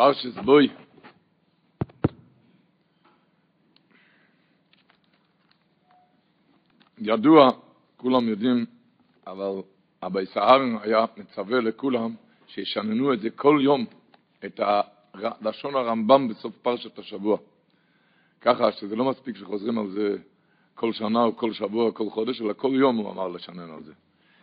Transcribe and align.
פרשס 0.00 0.38
בוי. 0.44 0.68
ידוע, 6.98 7.50
כולם 7.96 8.28
יודעים, 8.28 8.66
אבל 9.26 9.62
אבי 10.02 10.26
סהרן 10.26 10.76
היה 10.82 11.04
מצווה 11.16 11.60
לכולם 11.60 12.14
שישננו 12.46 13.12
את 13.12 13.20
זה 13.20 13.30
כל 13.30 13.58
יום, 13.62 13.84
את 14.44 14.60
לשון 15.42 15.74
הרמב"ם 15.74 16.28
בסוף 16.28 16.56
פרשת 16.56 16.98
השבוע. 16.98 17.38
ככה 18.40 18.72
שזה 18.72 18.96
לא 18.96 19.04
מספיק 19.04 19.36
שחוזרים 19.36 19.78
על 19.78 19.90
זה 19.90 20.16
כל 20.74 20.92
שנה 20.92 21.24
או 21.24 21.36
כל 21.36 21.52
שבוע 21.52 21.84
או 21.86 21.94
כל 21.94 22.10
חודש, 22.10 22.42
אלא 22.42 22.52
כל 22.52 22.72
יום 22.74 22.96
הוא 22.96 23.10
אמר 23.10 23.28
לשנן 23.28 23.70
על 23.70 23.82
זה. 23.82 23.92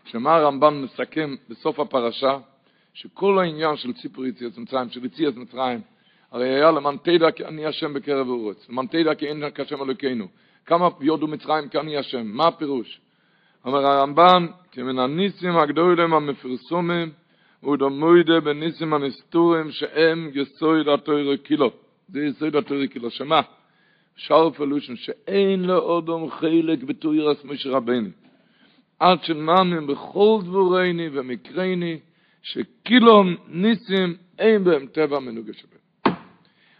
שמה 0.05 0.35
הרמב"ם 0.35 0.81
מסכם 0.83 1.35
בסוף 1.49 1.79
הפרשה, 1.79 2.37
שכל 2.97 3.39
העניין 3.39 3.75
של 3.75 3.93
ציפור 3.93 4.25
יציאת 4.25 4.57
מצרים, 4.57 4.89
של 4.89 5.05
יציאת 5.05 5.35
מצרים, 5.35 5.81
הרי 6.31 6.49
היה 6.49 6.71
למען 6.71 6.97
תדע 6.97 7.31
כי 7.31 7.45
אני 7.45 7.65
השם 7.65 7.93
בקרב 7.93 8.27
האורץ, 8.27 8.69
למען 8.69 8.87
תדע 8.87 9.15
כי 9.15 9.27
אין 9.27 9.43
כשם 9.55 9.83
אלוקינו. 9.83 10.27
כמה 10.65 10.89
יודו 11.01 11.27
מצרים 11.27 11.69
כי 11.69 11.77
אני 11.77 11.97
השם, 11.97 12.27
מה 12.27 12.47
הפירוש? 12.47 12.99
אומר 13.65 13.85
הרמב"ם, 13.85 14.47
כי 14.71 14.81
מן 14.81 14.99
הניסים 14.99 15.57
הגדולים 15.57 16.13
המפרסומים, 16.13 17.11
ודמוידה 17.63 18.39
בניסים 18.39 18.93
הנסתורים 18.93 19.71
שהם 19.71 20.29
יסוד 20.33 20.87
התוירה 20.87 21.37
קילו. 21.37 21.71
זה 22.09 22.25
יסוד 22.25 22.55
התוירה 22.55 22.87
קילו, 22.87 23.11
שמה? 23.11 23.41
שאר 24.15 24.49
פלושן, 24.49 24.95
שאין 24.95 25.65
לאודום 25.65 26.31
חלק 26.31 26.83
בתוירס 26.83 27.45
משה 27.45 27.69
רבני. 27.69 28.09
עד 28.99 29.23
שנאמין 29.23 29.87
בכל 29.87 30.39
דבורני 30.43 31.09
ומקרני, 31.13 31.99
שקילום 32.47 33.35
ניסים 33.47 34.15
אין 34.39 34.63
בהם 34.63 34.87
טבע 34.87 35.19
מנוגה 35.19 35.53
שבהם. 35.53 36.15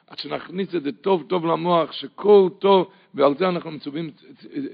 עד 0.08 0.20
שנכניס 0.20 0.76
את 0.76 0.84
זה 0.84 0.92
טוב 0.92 1.24
טוב 1.28 1.46
למוח, 1.46 1.92
שכל 1.92 2.50
טוב, 2.60 2.92
ועל 3.14 3.38
זה 3.38 3.50
אנחנו 3.50 3.72
מצווים 3.72 4.10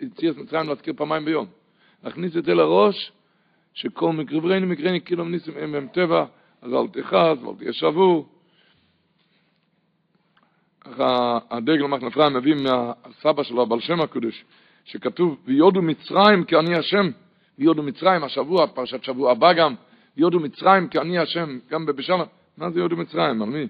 יציאת 0.01 0.37
מצרים 0.37 0.69
להזכיר 0.69 0.93
פעמיים 0.97 1.25
ביום. 1.25 1.45
נכניס 2.03 2.37
את 2.37 2.45
זה 2.45 2.53
לראש, 2.53 3.11
שכל 3.73 4.13
מקרברני 4.13 4.65
מקרני 4.65 4.99
קילום 4.99 5.31
ניסים 5.31 5.57
אין 5.57 5.71
בהם 5.71 5.87
טבע, 5.87 6.25
אז 6.61 6.73
אל 6.73 6.87
תכעס 6.87 7.37
ואל 7.43 7.55
תהיה 7.57 7.73
שבור. 7.73 8.27
הדגל 11.51 11.85
מחנה 11.85 12.07
אפרים 12.07 12.33
מביא 12.33 12.55
מהסבא 12.55 13.43
שלו, 13.43 13.61
הבעל 13.61 13.79
שם 13.79 14.01
הקדוש, 14.01 14.45
שכתוב, 14.85 15.37
ויודו 15.45 15.81
מצרים 15.81 16.43
כי 16.43 16.55
אני 16.55 16.75
השם. 16.75 17.09
ויודו 17.59 17.83
מצרים, 17.83 18.23
השבוע, 18.23 18.67
פרשת 18.67 19.03
שבוע 19.03 19.31
הבא 19.31 19.53
גם, 19.53 19.75
יודו 20.17 20.39
מצרים 20.39 20.87
כי 20.87 20.99
אני 20.99 21.19
השם, 21.19 21.59
גם 21.69 21.85
בבשלם. 21.85 22.25
מה 22.57 22.69
זה 22.69 22.79
יודו 22.79 22.97
מצרים? 22.97 23.41
על 23.41 23.49
מי? 23.49 23.67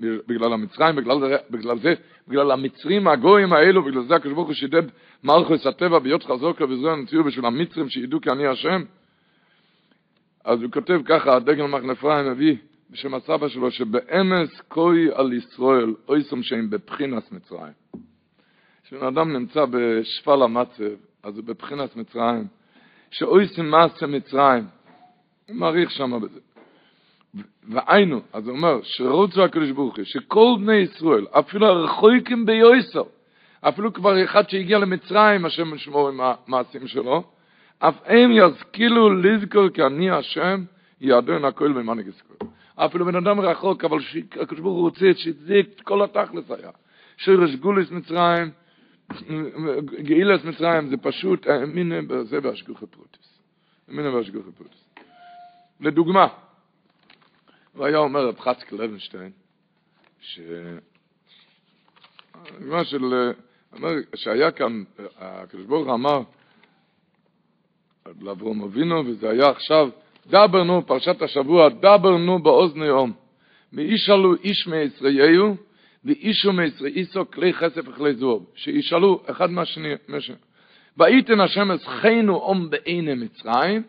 בגלל 0.00 0.52
המצרים, 0.52 0.96
בגלל 0.96 1.20
זה, 1.20 1.36
בגלל 1.50 1.78
זה, 1.78 1.94
בגלל 2.28 2.50
המצרים 2.50 3.08
הגויים 3.08 3.52
האלו, 3.52 3.82
בגלל 3.82 4.02
זה 4.02 4.14
הקדוש 4.14 4.32
ברוך 4.32 4.46
הוא 4.46 4.54
שידד 4.54 4.82
מלכוס 5.24 5.66
הטבע 5.66 5.98
ביות 5.98 6.24
חזוקה 6.24 6.64
וזרוע 6.64 6.96
נציאו 6.96 7.24
בשביל 7.24 7.46
המצרים 7.46 7.88
שידעו 7.88 8.20
כי 8.20 8.30
אני 8.30 8.46
השם. 8.46 8.82
אז 10.44 10.62
הוא 10.62 10.70
כותב 10.72 11.00
ככה, 11.04 11.36
הדגל 11.36 11.66
מחנה 11.66 11.92
אפרים 11.92 12.30
מביא 12.30 12.56
בשם 12.90 13.14
הסבא 13.14 13.48
שלו, 13.48 13.70
שבאמס 13.70 14.60
כוי 14.68 15.08
על 15.14 15.32
ישראל, 15.32 15.94
אויסום 16.08 16.42
שהם 16.42 16.70
בבחינס 16.70 17.32
מצרים. 17.32 17.72
כשבן 18.84 19.06
אדם 19.06 19.32
נמצא 19.32 19.64
בשפל 19.70 20.42
המצב, 20.42 20.84
אז 21.22 21.36
הוא 21.36 21.44
בבחינס 21.44 21.96
מצרים. 21.96 22.46
שאויסם 23.10 23.66
מעשה 23.66 24.06
מצרים. 24.06 24.64
הוא 25.48 25.56
מעריך 25.56 25.90
שם 25.90 26.20
בזה. 26.22 26.40
והיינו, 27.68 28.20
אז 28.32 28.48
הוא 28.48 28.56
אומר, 28.56 28.80
שרוצו 28.82 29.44
הקדוש 29.44 29.70
ברוך 29.70 29.96
הוא, 29.96 30.04
שכל 30.04 30.56
בני 30.60 30.76
ישראל, 30.76 31.26
אפילו 31.30 31.66
הרחוקים 31.66 32.46
ביועסו, 32.46 33.04
אפילו 33.60 33.92
כבר 33.92 34.24
אחד 34.24 34.48
שהגיע 34.48 34.78
למצרים, 34.78 35.44
השם 35.44 35.74
משמור 35.74 36.08
עם 36.08 36.20
המעשים 36.20 36.86
שלו, 36.86 37.22
אף 37.78 37.94
הם 38.04 38.30
יזכילו 38.32 39.14
לזכור 39.14 39.68
כי 39.68 39.82
אני 39.82 40.10
השם, 40.10 40.64
יעדו 41.00 41.32
אין 41.32 41.44
הכל 41.44 41.72
במאני 41.72 42.02
גסקול. 42.02 42.48
אפילו 42.76 43.04
בן 43.04 43.16
אדם 43.16 43.40
רחוק, 43.40 43.84
אבל 43.84 43.98
הקדוש 44.40 44.60
ברוך 44.60 44.76
הוא 44.76 44.82
רוצה 44.82 45.06
שזה 45.14 45.60
כל 45.82 46.02
התכלס 46.02 46.50
היה. 46.50 46.70
שורש 47.16 47.54
גלות 47.54 47.90
מצרים, 47.90 48.50
גאולת 50.02 50.44
מצרים 50.44 50.88
זה 50.88 50.96
פשוט 50.96 51.46
האמונה 51.46 52.02
בזה 52.02 52.38
והשגחה 52.42 52.86
פרטית. 52.86 53.38
האמונה 53.88 54.14
והשגחה 54.14 54.50
פרטית. 54.50 54.87
לדוגמה, 55.80 56.26
הוא 57.74 57.86
היה 57.86 57.98
אומר 57.98 58.26
רב 58.28 58.40
חצקל 58.40 58.76
לוינשטיין, 58.76 59.30
ש... 60.20 60.40
מה 62.60 62.84
של... 62.84 63.32
אומר, 63.72 63.90
שהיה 64.14 64.50
כאן, 64.50 64.84
הקדוש 65.18 65.66
ברוך 65.66 65.88
אמר 65.88 66.20
לאברהם 68.20 68.62
אבינו, 68.62 69.06
וזה 69.06 69.30
היה 69.30 69.50
עכשיו, 69.50 69.88
דבר 70.26 70.64
נו, 70.64 70.86
פרשת 70.86 71.22
השבוע, 71.22 71.68
דבר 71.68 72.16
נו 72.16 72.42
באוזני 72.42 72.86
יום. 72.86 73.12
וישאלו 73.72 74.34
איש 74.34 74.66
מישראליו, 74.66 75.54
ואישו 76.04 76.52
מישראיסו 76.52 77.30
כלי 77.30 77.52
חסף 77.52 77.88
וכלי 77.88 78.14
זוב, 78.14 78.46
שישאלו 78.54 79.22
אחד 79.26 79.50
מהשני, 79.50 79.94
ואיתן 80.96 81.40
השם 81.40 81.70
אסכנו 81.70 82.36
אום 82.36 82.70
בעיני 82.70 83.14
מצרים, 83.14 83.82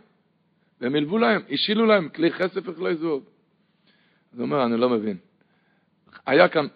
והם 0.81 0.95
הלבו 0.95 1.17
להם, 1.17 1.41
השאילו 1.51 1.85
להם 1.85 2.09
כלי 2.09 2.31
כסף 2.31 2.61
וכלי 2.63 2.95
זוב. 2.95 3.23
אז 4.33 4.39
הוא 4.39 4.45
אומר, 4.45 4.65
אני 4.65 4.77
לא 4.77 4.89
מבין. 4.89 5.17
היה 6.25 6.47
כאן, 6.47 6.67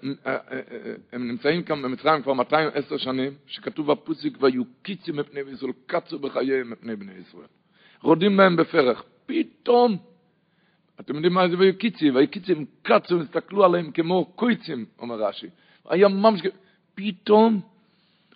הם 1.14 1.28
נמצאים 1.28 1.64
כאן 1.64 1.82
במצרים 1.82 2.22
כבר 2.22 2.34
210 2.34 2.98
שנים, 2.98 3.34
שכתוב 3.48 3.92
בפוסיק, 3.92 4.38
ויהיו 4.42 4.64
קיצים 4.82 5.16
מפני 5.16 5.40
ישראל, 5.54 5.72
קצו 5.86 6.20
בחייהם 6.20 6.70
מפני 6.70 6.96
בני 6.96 7.12
ישראל. 7.28 7.48
רודים 8.02 8.38
בהם 8.38 8.56
בפרח. 8.56 9.04
פתאום, 9.26 9.98
אתם 11.00 11.16
יודעים 11.16 11.34
מה 11.34 11.50
זה 11.50 11.58
ויהיו 11.58 11.78
קיצים? 11.78 12.16
ויהיו 12.16 12.32
קיצים 12.32 12.66
קצו, 12.82 13.22
הסתכלו 13.22 13.66
עליהם 13.66 13.92
כמו 13.92 14.26
קויצים, 14.26 14.86
אומר 15.00 15.16
רש"י. 15.16 15.48
היה 15.90 16.08
ממש, 16.08 16.42
פתאום 16.96 17.62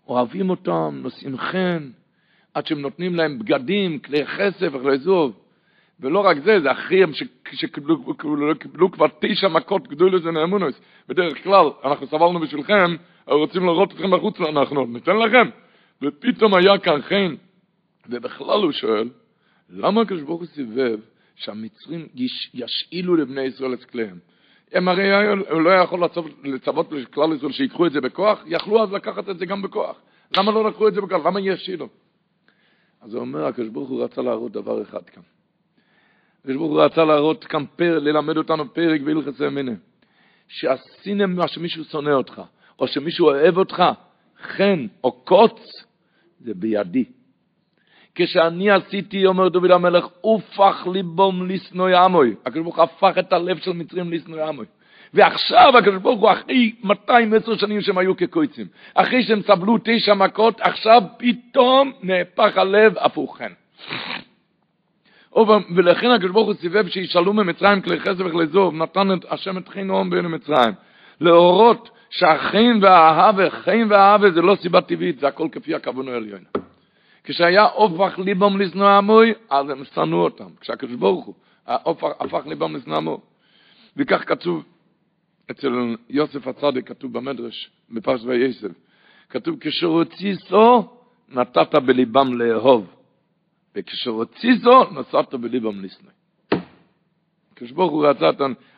אוהבים 0.08 0.50
אותם, 0.50 1.00
נושאים 1.02 1.38
חן, 1.38 1.90
עד 2.54 2.68
שהם 2.68 2.82
נותנים 2.82 3.16
להם 3.16 3.40
בגדים, 3.40 4.00
כלי 4.00 4.26
כסף 4.26 4.68
וכלי 4.74 4.98
זוב. 4.98 5.47
ולא 6.00 6.20
רק 6.20 6.38
זה, 6.40 6.60
זה 6.60 6.72
אחריהם 6.72 7.12
שקיבלו 7.52 8.92
כבר 8.92 9.08
תשע 9.20 9.48
מכות 9.48 9.88
גדולות 9.88 10.26
ונאמונוס. 10.26 10.82
בדרך 11.08 11.44
כלל, 11.44 11.66
אנחנו 11.84 12.08
סבלנו 12.08 12.40
בשבילכם, 12.40 12.96
רוצים 13.28 13.66
לראות 13.66 13.92
אתכם 13.92 14.12
בחוץ, 14.12 14.42
אנחנו 14.42 14.86
ניתן 14.86 15.18
לכם. 15.18 15.50
ופתאום 16.02 16.54
היה 16.54 16.78
כאן 16.78 17.02
חן. 17.02 17.36
ובכלל 18.10 18.64
הוא 18.64 18.72
שואל, 18.72 19.10
למה 19.70 20.02
הקדוש 20.02 20.22
ברוך 20.22 20.40
הוא 20.40 20.48
סיבב 20.48 21.00
שהמצרים 21.36 22.08
ישאילו 22.54 23.16
לבני 23.16 23.42
ישראל 23.42 23.74
את 23.74 23.84
כליהם? 23.84 24.18
הם 24.72 24.88
הרי 24.88 25.28
הוא 25.50 25.62
לא 25.62 25.70
יכול 25.70 26.04
לצוות 26.44 26.92
לכלל 26.92 27.36
ישראל 27.36 27.52
שיקחו 27.52 27.86
את 27.86 27.92
זה 27.92 28.02
בכוח, 28.02 28.44
יכלו 28.46 28.84
אז 28.84 28.92
לקחת 28.92 29.30
את 29.30 29.38
זה 29.38 29.46
גם 29.46 29.62
בכוח. 29.62 30.02
למה 30.38 30.52
לא 30.52 30.70
לקחו 30.70 30.88
את 30.88 30.94
זה 30.94 31.02
בכוח? 31.02 31.26
למה 31.26 31.40
ישאילו? 31.40 31.90
אז 33.02 33.14
הוא 33.14 33.22
אומר, 33.22 33.46
הקדוש 33.46 33.70
ברוך 33.70 33.90
הוא 33.90 34.04
רצה 34.04 34.22
להראות 34.22 34.52
דבר 34.52 34.82
אחד 34.82 35.10
כאן. 35.10 35.24
הקדוש 36.48 36.60
ברוך 36.60 36.72
הוא 36.72 36.82
רצה 36.82 37.06
להראות 37.06 37.44
כאן 37.44 37.66
פרק, 37.76 38.04
ללמד 38.04 38.38
אותנו 38.38 38.74
פרק 38.74 39.02
בהלכס 39.02 39.42
אמינא. 39.42 39.72
שעשיתם 40.48 41.32
מה 41.32 41.48
שמישהו 41.48 41.84
שונא 41.84 42.10
אותך, 42.10 42.42
או 42.80 42.88
שמישהו 42.88 43.26
אוהב 43.26 43.58
אותך, 43.58 43.84
חן 44.42 44.88
או 45.04 45.12
קוץ, 45.12 45.60
זה 46.40 46.54
בידי. 46.54 47.06
כשאני 48.16 48.72
עשיתי, 48.72 49.26
אומר 49.26 49.50
דוד 49.50 49.72
המלך, 49.72 50.08
הופך 50.22 50.88
ליבום 50.94 51.48
לשנוא 51.48 51.90
עמוי. 51.90 52.36
הקדוש 52.46 52.64
ברוך 52.64 52.76
הוא 52.76 52.84
הפך 52.84 53.18
את 53.20 53.34
הלב 53.34 53.58
של 53.58 53.74
מצרים 53.74 54.14
לשנוא 54.14 54.42
עמוי. 54.42 54.66
ועכשיו 55.14 55.78
הקדוש 55.78 56.02
ברוך 56.02 56.22
הוא 56.22 56.32
אחרי 56.32 56.76
210 56.84 57.58
שנים 57.58 57.82
שהם 57.82 57.98
היו 57.98 58.18
כקויצים, 58.18 58.68
אחרי 58.94 59.24
שהם 59.24 59.42
סבלו 59.42 59.78
תשע 59.84 60.14
מכות, 60.14 60.62
עכשיו 60.62 61.02
פתאום 61.18 61.92
נהפך 62.04 62.58
הלב 62.58 62.94
הפוך 62.98 63.38
חן. 63.38 63.52
ולכן 65.76 66.12
הקדוש 66.12 66.32
ברוך 66.32 66.48
הוא 66.48 66.56
סיבב 66.56 66.88
שישאלו 66.88 67.34
ממצרים 67.34 67.82
כלי 67.82 68.00
חסד 68.00 68.22
וכלי 68.22 68.48
זוב, 68.48 68.74
נתן 68.74 69.14
את 69.14 69.26
השם 69.30 69.58
את 69.58 69.68
חן 69.68 69.90
אום 69.90 70.10
בין 70.10 70.36
מצרים. 70.36 70.74
להורות 71.22 71.90
שהחן 72.10 72.80
והאהבה, 72.82 73.50
חן 73.50 73.88
והאהבה 73.90 74.32
זה 74.32 74.42
לא 74.42 74.56
סיבה 74.56 74.82
טבעית, 74.82 75.20
זה 75.20 75.28
הכל 75.28 75.48
כפי 75.52 75.76
הכוונו 75.76 76.12
העליון. 76.12 76.44
כשהיה 77.24 77.66
אופך 77.66 78.20
ליבם 78.20 78.62
לשנוא 78.62 78.90
עמוי, 78.90 79.34
אז 79.50 79.70
הם 79.70 79.84
שנאו 79.94 80.18
אותם. 80.18 80.50
כשהקדוש 80.62 80.96
ברוך 80.96 81.26
הוא 81.26 81.36
הפך 82.20 82.48
ליבם 82.48 82.76
לשנוא 82.76 82.98
עמוי. 82.98 83.18
וכך 83.98 84.24
כתוב 84.28 84.64
אצל 85.52 85.96
יוסף 86.10 86.48
הצדיק, 86.48 86.88
כתוב 86.90 87.14
במדרש, 87.14 87.70
בפרש 87.90 88.22
ויסב, 88.26 88.70
כתוב 89.30 89.56
כשרציסו 89.60 90.90
נתת 91.30 91.76
בליבם 91.76 92.34
לאהוב. 92.42 92.97
וכשרוצי 93.78 94.58
זו, 94.58 94.84
נסעת 94.92 95.34
בליבם 95.34 95.84
לשנוא. 95.84 96.12
כשברוך 97.56 97.92
הוא 97.92 98.08
רצה, 98.08 98.30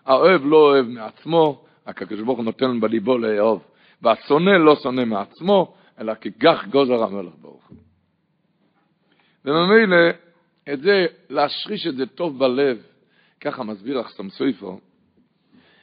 האוהב 0.05 0.41
לא 0.45 0.57
אוהב 0.57 0.85
מעצמו, 0.85 1.65
הקדוש 1.87 2.19
ברוך 2.19 2.37
הוא 2.37 2.45
נותן 2.45 2.79
בליבו 2.79 3.17
לאהוב. 3.17 3.63
והשונא 4.01 4.49
לא 4.49 4.75
שונא 4.75 5.05
מעצמו, 5.05 5.73
אלא 5.99 6.13
כגח 6.21 6.65
גוזר 6.65 7.03
המלך 7.03 7.33
ברוך 7.41 7.67
הוא. 7.67 7.77
וממילא, 9.45 9.97
את 10.73 10.81
זה, 10.81 11.05
להשריש 11.29 11.87
את 11.87 11.95
זה 11.95 12.05
טוב 12.05 12.39
בלב, 12.39 12.77
ככה 13.41 13.63
מסביר 13.63 14.01
אחסם 14.01 14.29
סויפו, 14.29 14.79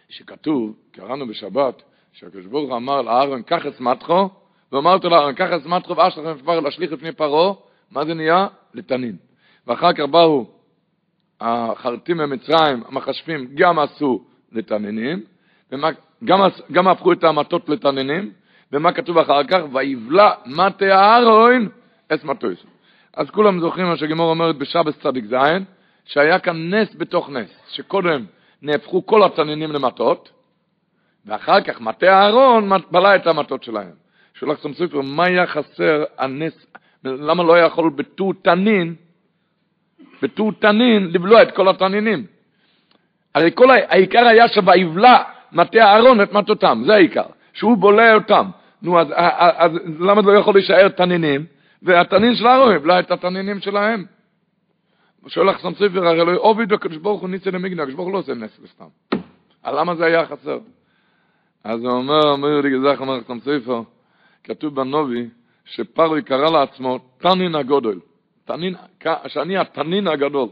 שכתוב, 0.08 0.76
קראנו 0.90 1.26
בשבת, 1.26 1.82
שהקדוש 2.12 2.46
ברוך 2.46 2.72
אמר 2.72 3.02
לאהרון, 3.02 3.42
קח 3.42 3.66
את 3.66 3.74
סמטחו, 3.74 4.28
ואמרת 4.72 5.04
לאהרון, 5.04 5.34
קח 5.34 5.48
את 5.56 5.62
סמטחו 5.62 5.96
ואשלכם 5.96 6.38
כבר 6.38 6.60
להשליך 6.60 6.92
לפני 6.92 7.12
פרעה, 7.12 7.54
מה 7.90 8.04
זה 8.04 8.14
נהיה? 8.14 8.46
לתנין. 8.74 9.16
ואחר 9.66 9.92
כך 9.92 10.00
באו 10.00 10.46
החרטים 11.40 12.16
ממצרים, 12.16 12.82
המחשבים, 12.88 13.48
גם 13.54 13.78
עשו 13.78 14.24
לתנינים, 14.52 15.22
ומה, 15.72 15.88
גם, 16.24 16.40
גם 16.72 16.88
הפכו 16.88 17.12
את 17.12 17.24
המטות 17.24 17.68
לתנינים, 17.68 18.32
ומה 18.72 18.92
כתוב 18.92 19.18
אחר 19.18 19.44
כך? 19.44 19.60
ויבלע 19.72 20.30
מטה 20.46 20.84
אהרון 20.84 21.68
אס 22.08 22.24
מטויס. 22.24 22.58
אז 23.16 23.30
כולם 23.30 23.60
זוכרים 23.60 23.86
מה 23.86 23.96
שגמור 23.96 24.30
אומרת 24.30 24.56
בשבס 24.56 24.98
צדיק 25.02 25.24
ז', 25.24 25.34
שהיה 26.04 26.38
כאן 26.38 26.74
נס 26.74 26.88
בתוך 26.96 27.30
נס, 27.30 27.50
שקודם 27.68 28.24
נהפכו 28.62 29.06
כל 29.06 29.24
התנינים 29.24 29.72
למטות, 29.72 30.30
ואחר 31.26 31.60
כך 31.60 31.80
מטה 31.80 32.06
אהרון 32.06 32.70
בלע 32.90 33.16
את 33.16 33.26
המטות 33.26 33.62
שלהם. 33.62 33.92
שואל 34.34 34.50
לך 34.50 34.58
ספר, 34.74 35.00
מה 35.00 35.24
היה 35.24 35.46
חסר 35.46 36.04
הנס, 36.18 36.66
למה 37.06 37.42
לא 37.42 37.58
יכול 37.58 37.90
בטור 37.90 38.34
תנין, 38.42 38.94
בטור 40.22 40.52
תנין 40.52 41.10
לבלוע 41.12 41.42
את 41.42 41.56
כל 41.56 41.68
התנינים? 41.68 42.26
הרי 43.34 43.50
כל 43.54 43.70
העיקר 43.70 44.26
היה 44.26 44.48
שויבלע 44.48 45.22
מטה 45.52 45.78
אהרון 45.78 46.20
את 46.20 46.32
מטותם, 46.32 46.82
זה 46.86 46.94
העיקר, 46.94 47.26
שהוא 47.52 47.76
בולע 47.76 48.14
אותם. 48.14 48.50
נו, 48.82 49.00
אז, 49.00 49.06
אז, 49.16 49.52
אז 49.56 50.00
למה 50.00 50.22
לא 50.22 50.38
יכול 50.38 50.54
להישאר 50.54 50.88
תנינים? 50.88 51.46
והתנין 51.82 52.34
של 52.34 52.46
אהרון 52.46 52.74
יבלע 52.74 53.00
את 53.00 53.10
התנינים 53.10 53.60
שלהם. 53.60 54.04
שואל 55.26 55.46
לך 55.46 55.58
ספר, 55.60 56.06
הרי 56.06 56.18
לא 56.18 56.40
עובד 56.40 56.72
הקדוש 56.72 56.96
ברוך 56.96 57.20
הוא 57.20 57.28
ניסה 57.28 57.50
למגנה, 57.50 57.82
הקדוש 57.82 57.94
ברוך 57.94 58.06
הוא 58.06 58.12
לא 58.12 58.18
עושה 58.18 58.34
נס 58.34 58.60
לסתם. 58.62 58.84
למה 59.66 59.94
זה 59.94 60.04
היה 60.04 60.26
חסר? 60.26 60.58
אז 61.64 61.80
הוא 61.80 61.90
אומר, 61.90 62.30
אומר 62.30 62.60
לי 62.60 62.70
גזח 62.70 63.00
לך 63.00 63.32
ספר, 63.40 63.82
כתוב 64.44 64.74
בנובי, 64.74 65.28
שפרוי 65.66 66.22
קרא 66.22 66.50
לעצמו 66.50 66.98
תנין 67.18 67.54
הגודל. 67.54 67.98
תנין, 68.44 68.74
שאני 69.26 69.56
התנין 69.56 70.08
הגדול. 70.08 70.48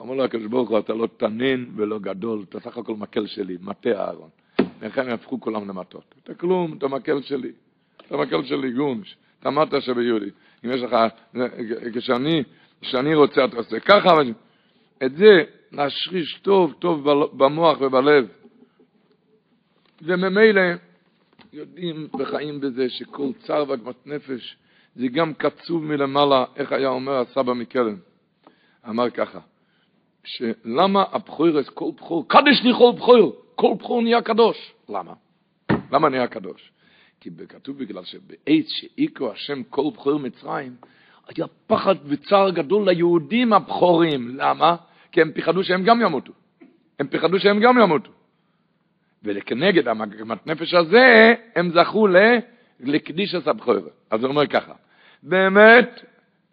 אמר 0.00 0.14
לו 0.14 0.24
הקדוש 0.24 0.46
ברוך 0.46 0.70
הוא, 0.70 0.78
אתה 0.78 0.92
לא 0.92 1.08
תנין 1.16 1.70
ולא 1.76 1.98
גדול, 1.98 2.44
אתה 2.48 2.60
סך 2.60 2.76
הכל 2.76 2.94
מקל 2.94 3.26
שלי, 3.26 3.56
מטה 3.60 3.90
אהרון. 3.90 4.28
לכן 4.82 5.00
הם 5.06 5.12
הפכו 5.12 5.40
כולם 5.40 5.68
למטות. 5.68 6.14
אתה 6.24 6.34
כלום, 6.34 6.74
אתה 6.78 6.88
מקל 6.88 7.22
שלי. 7.22 7.52
אתה 8.06 8.16
מקל 8.16 8.44
שלי 8.44 8.72
גונש. 8.72 9.16
אתה 9.40 9.50
מטה 9.50 9.80
שביהודי. 9.80 10.30
אם 10.64 10.70
יש 10.70 10.82
לך, 10.82 10.96
כשאני, 11.94 12.42
כשאני 12.80 13.14
רוצה, 13.14 13.44
אתה 13.44 13.56
עושה 13.56 13.80
ככה, 13.80 14.14
את 15.04 15.16
זה 15.16 15.42
להשריש 15.72 16.38
טוב 16.42 16.74
טוב 16.78 17.10
במוח 17.36 17.80
ובלב. 17.80 18.28
וממילא 20.02 20.62
יודעים 21.52 22.08
וחיים 22.18 22.60
בזה 22.60 22.90
שכל 22.90 23.32
צער 23.46 23.64
ועגמת 23.68 24.06
נפש 24.06 24.56
זה 24.94 25.08
גם 25.08 25.34
קצוב 25.34 25.84
מלמעלה, 25.84 26.44
איך 26.56 26.72
היה 26.72 26.88
אומר 26.88 27.12
הסבא 27.12 27.52
מקלן. 27.52 27.96
אמר 28.88 29.10
ככה, 29.10 29.38
שלמה 30.24 31.04
הבחורס, 31.12 31.68
כל 31.68 31.90
בחור, 31.96 32.28
קדש 32.28 32.62
לי 32.64 32.72
כל 32.78 32.92
בחור, 32.96 33.42
כל 33.54 33.74
בחור 33.78 34.02
נהיה 34.02 34.22
קדוש. 34.22 34.72
למה? 34.88 35.12
למה 35.92 36.08
נהיה 36.08 36.26
קדוש? 36.26 36.72
כי 37.20 37.30
כתוב 37.48 37.78
בגלל 37.78 38.04
שבעץ 38.04 38.66
שאיקו 38.66 39.32
השם 39.32 39.62
כל 39.62 39.90
בחור 39.94 40.18
מצרים, 40.18 40.76
היה 41.36 41.46
פחד 41.66 41.94
וצער 42.04 42.50
גדול 42.50 42.88
ליהודים 42.88 43.52
הבחורים. 43.52 44.36
למה? 44.36 44.76
כי 45.12 45.20
הם 45.20 45.32
פחדו 45.34 45.64
שהם 45.64 45.84
גם 45.84 46.00
ימותו. 46.00 46.32
הם 46.98 47.08
פחדו 47.08 47.38
שהם 47.38 47.60
גם 47.60 47.78
ימותו. 47.78 48.10
וכנגד 49.24 49.88
המגמת 49.88 50.46
נפש 50.46 50.74
הזה, 50.74 51.34
הם 51.56 51.70
זכו 51.70 52.08
לקדיש 52.80 53.34
הסבחור. 53.34 53.74
אז 54.10 54.20
הוא 54.20 54.28
אומר 54.28 54.46
ככה, 54.46 54.72
באמת, 55.22 56.00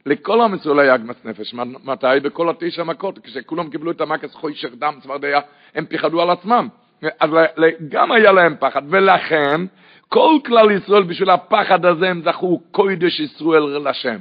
לכל 0.06 0.42
עם 0.42 0.56
ישראל 0.56 0.98
נפש. 1.26 1.54
מתי? 1.84 2.08
בכל 2.24 2.50
התשע 2.50 2.84
מכות, 2.84 3.20
כשכולם 3.20 3.70
קיבלו 3.70 3.92
את 3.92 4.02
המקס 4.02 4.34
חוישך 4.34 4.70
דם 4.80 4.94
צפרדע, 5.02 5.40
הם 5.76 5.86
פחדו 5.90 6.22
על 6.22 6.30
עצמם. 6.30 6.68
אז 7.20 7.30
גם 7.90 8.12
היה 8.12 8.32
להם 8.32 8.56
פחד, 8.60 8.82
ולכן 8.90 9.62
כל 10.10 10.38
כלל 10.46 10.72
ישראל 10.72 11.04
בשביל 11.04 11.30
הפחד 11.30 11.86
הזה 11.86 12.10
הם 12.10 12.22
זכו 12.26 12.62
קוידש 12.72 13.20
ישראל 13.20 13.90
לשם. 13.90 14.18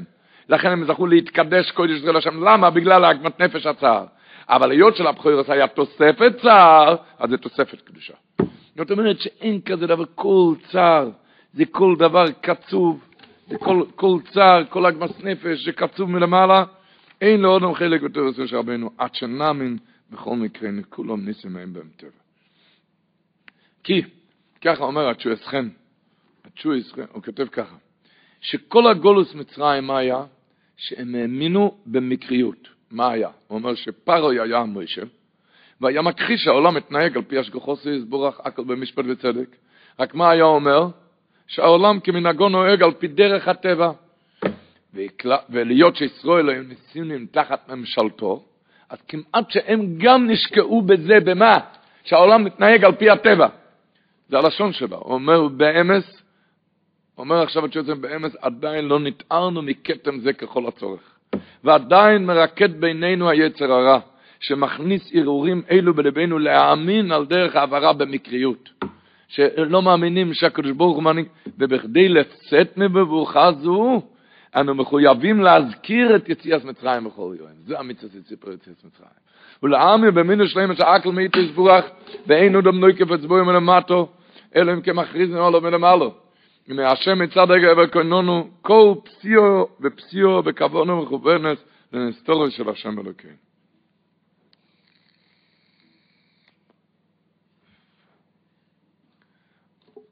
לכן 0.49 0.69
הם 0.69 0.84
זכו 0.84 1.06
להתקדש 1.06 1.70
קוידש 1.70 1.99
ישראל 1.99 2.16
לשם. 2.16 2.44
למה? 2.44 2.70
בגלל 2.70 3.04
הגמת 3.04 3.40
נפש 3.40 3.66
הצער. 3.66 4.04
אבל 4.48 4.70
היות 4.70 4.96
של 4.96 5.06
הבחירות 5.06 5.48
היה 5.48 5.66
תוספת 5.66 6.32
צער, 6.43 6.96
אז 7.19 7.31
זה 7.31 7.37
תוספת 7.37 7.81
קדושה. 7.81 8.14
זאת 8.76 8.90
אומרת 8.90 9.20
שאין 9.20 9.60
כזה 9.60 9.87
דבר, 9.87 10.04
כל 10.14 10.54
צער, 10.72 11.10
זה 11.54 11.64
כל 11.64 11.94
דבר 11.98 12.25
קצוב, 12.40 13.04
זה 13.48 13.58
כל, 13.58 13.82
כל 13.94 14.19
צער, 14.32 14.64
כל 14.64 14.87
הגמס 14.87 15.20
נפש 15.20 15.64
שקצוב 15.64 16.10
מלמעלה, 16.10 16.64
אין 17.20 17.40
לו 17.40 17.50
עוד 17.50 17.76
חלק 17.76 18.02
יותר 18.02 18.20
עושה 18.20 18.46
של 18.46 18.56
רבנו, 18.56 18.90
עד 18.98 19.14
שנאמין 19.14 19.78
בכל 20.10 20.37
מקרה, 20.37 20.70
כולם 20.88 21.25
ניסים 21.25 21.52
מהם 21.52 21.72
בהם 21.72 21.88
טבע. 21.96 22.10
כי, 23.84 24.02
ככה 24.60 24.84
אומר 24.84 25.08
התשועס 25.10 25.46
חן, 25.46 25.69
התשועס 26.44 26.92
חן, 26.92 27.04
הוא 27.12 27.22
כותב 27.22 27.46
ככה, 27.46 27.76
שכל 28.40 28.87
הגולוס 28.87 29.34
מצרים 29.34 29.90
היה? 29.90 30.25
שהם 30.76 31.14
האמינו 31.14 31.78
במקריות. 31.87 32.75
מה 32.90 33.10
היה? 33.10 33.28
הוא 33.46 33.58
אומר 33.58 33.74
שפרוי 33.74 34.40
היה 34.40 34.64
מוישה, 34.64 35.02
והיה 35.80 36.02
מכחיש 36.02 36.44
שהעולם 36.44 36.74
מתנהג 36.74 37.16
על 37.16 37.22
פי 37.22 37.38
השגחו 37.38 37.76
יסבורך 37.96 38.40
הכל 38.44 38.64
במשפט 38.64 39.04
וצדק. 39.08 39.56
רק 40.00 40.14
מה 40.14 40.30
היה 40.30 40.44
אומר? 40.44 40.88
שהעולם 41.46 42.00
כמנהגו 42.00 42.48
נוהג 42.48 42.82
על 42.82 42.92
פי 42.92 43.08
דרך 43.08 43.48
הטבע. 43.48 43.90
ולהיות 45.50 45.96
שישראל 45.96 46.48
היו 46.48 46.62
ניסיונים 46.62 47.26
תחת 47.30 47.68
ממשלתו, 47.68 48.44
אז 48.90 48.98
כמעט 49.08 49.50
שהם 49.50 49.98
גם 49.98 50.30
נשקעו 50.30 50.82
בזה, 50.82 51.20
במה? 51.24 51.58
שהעולם 52.04 52.44
מתנהג 52.44 52.84
על 52.84 52.94
פי 52.94 53.10
הטבע. 53.10 53.48
זה 54.28 54.38
הלשון 54.38 54.72
שלה. 54.72 54.96
הוא 54.96 55.14
אומר 55.14 55.49
באמס, 55.49 56.22
אומר 57.18 57.42
עכשיו 57.42 57.66
את 57.66 57.72
שזה 57.72 57.94
באמס, 57.94 58.37
עדיין 58.40 58.84
לא 58.84 59.00
נטערנו 59.00 59.62
מכתם 59.62 60.20
זה 60.20 60.32
ככל 60.32 60.66
הצורך. 60.66 61.15
ועדיין 61.64 62.26
מרקד 62.26 62.81
בינינו 62.81 63.31
היצר 63.31 63.73
הרע. 63.73 63.99
שמכניס 64.40 65.11
ערעורים 65.14 65.62
אלו 65.71 65.95
בלבנו 65.95 66.38
להאמין 66.38 67.12
על 67.12 67.26
דרך 67.26 67.57
העברה 67.57 67.93
במקריות. 67.93 68.71
שלא 69.28 69.83
מאמינים 69.83 70.35
שהקדוש 70.35 70.73
ברוך 70.73 70.97
הוא 70.97 71.02
מנהיג, 71.02 71.26
ובכדי 71.59 72.09
לצאת 72.09 72.76
מבבוכה 72.76 73.52
זו, 73.52 74.02
אנו 74.57 74.75
מחויבים 74.75 75.40
להזכיר 75.40 76.16
את 76.16 76.28
יציאת 76.28 76.64
מצרים 76.64 77.05
בכל 77.05 77.35
יום. 77.38 77.49
זה 77.66 77.78
המצווה 77.78 78.12
של 78.12 78.23
סיפור 78.23 78.52
יציאת 78.52 78.85
מצרים. 78.85 79.26
ולעמי 79.62 80.11
במינו 80.11 80.47
שלהם 80.47 80.71
את 80.71 80.81
האקל 80.81 81.11
מאיתו 81.11 81.40
יסבורך, 81.40 81.85
ואין 82.26 82.55
עוד 82.55 82.66
אמנוי 82.66 82.97
כפצבוי 82.97 83.43
מלמטו, 83.43 84.09
אלא 84.57 84.73
אם 84.73 84.81
כמכריז 84.81 85.31
נעלו 85.31 85.61
מלמעלו. 85.61 86.14
אם 86.70 86.78
השם 86.78 87.18
מצד 87.18 87.46
רגע 87.50 87.68
וקוננו, 87.82 88.50
כל 88.62 88.94
פסיו 89.04 89.64
ופסיו 89.80 90.40
וכוונו 90.44 91.02
מכוונת 91.02 91.58
לנסתורו 91.92 92.50
של 92.50 92.68
השם 92.68 92.99
אלוקינו. 92.99 93.35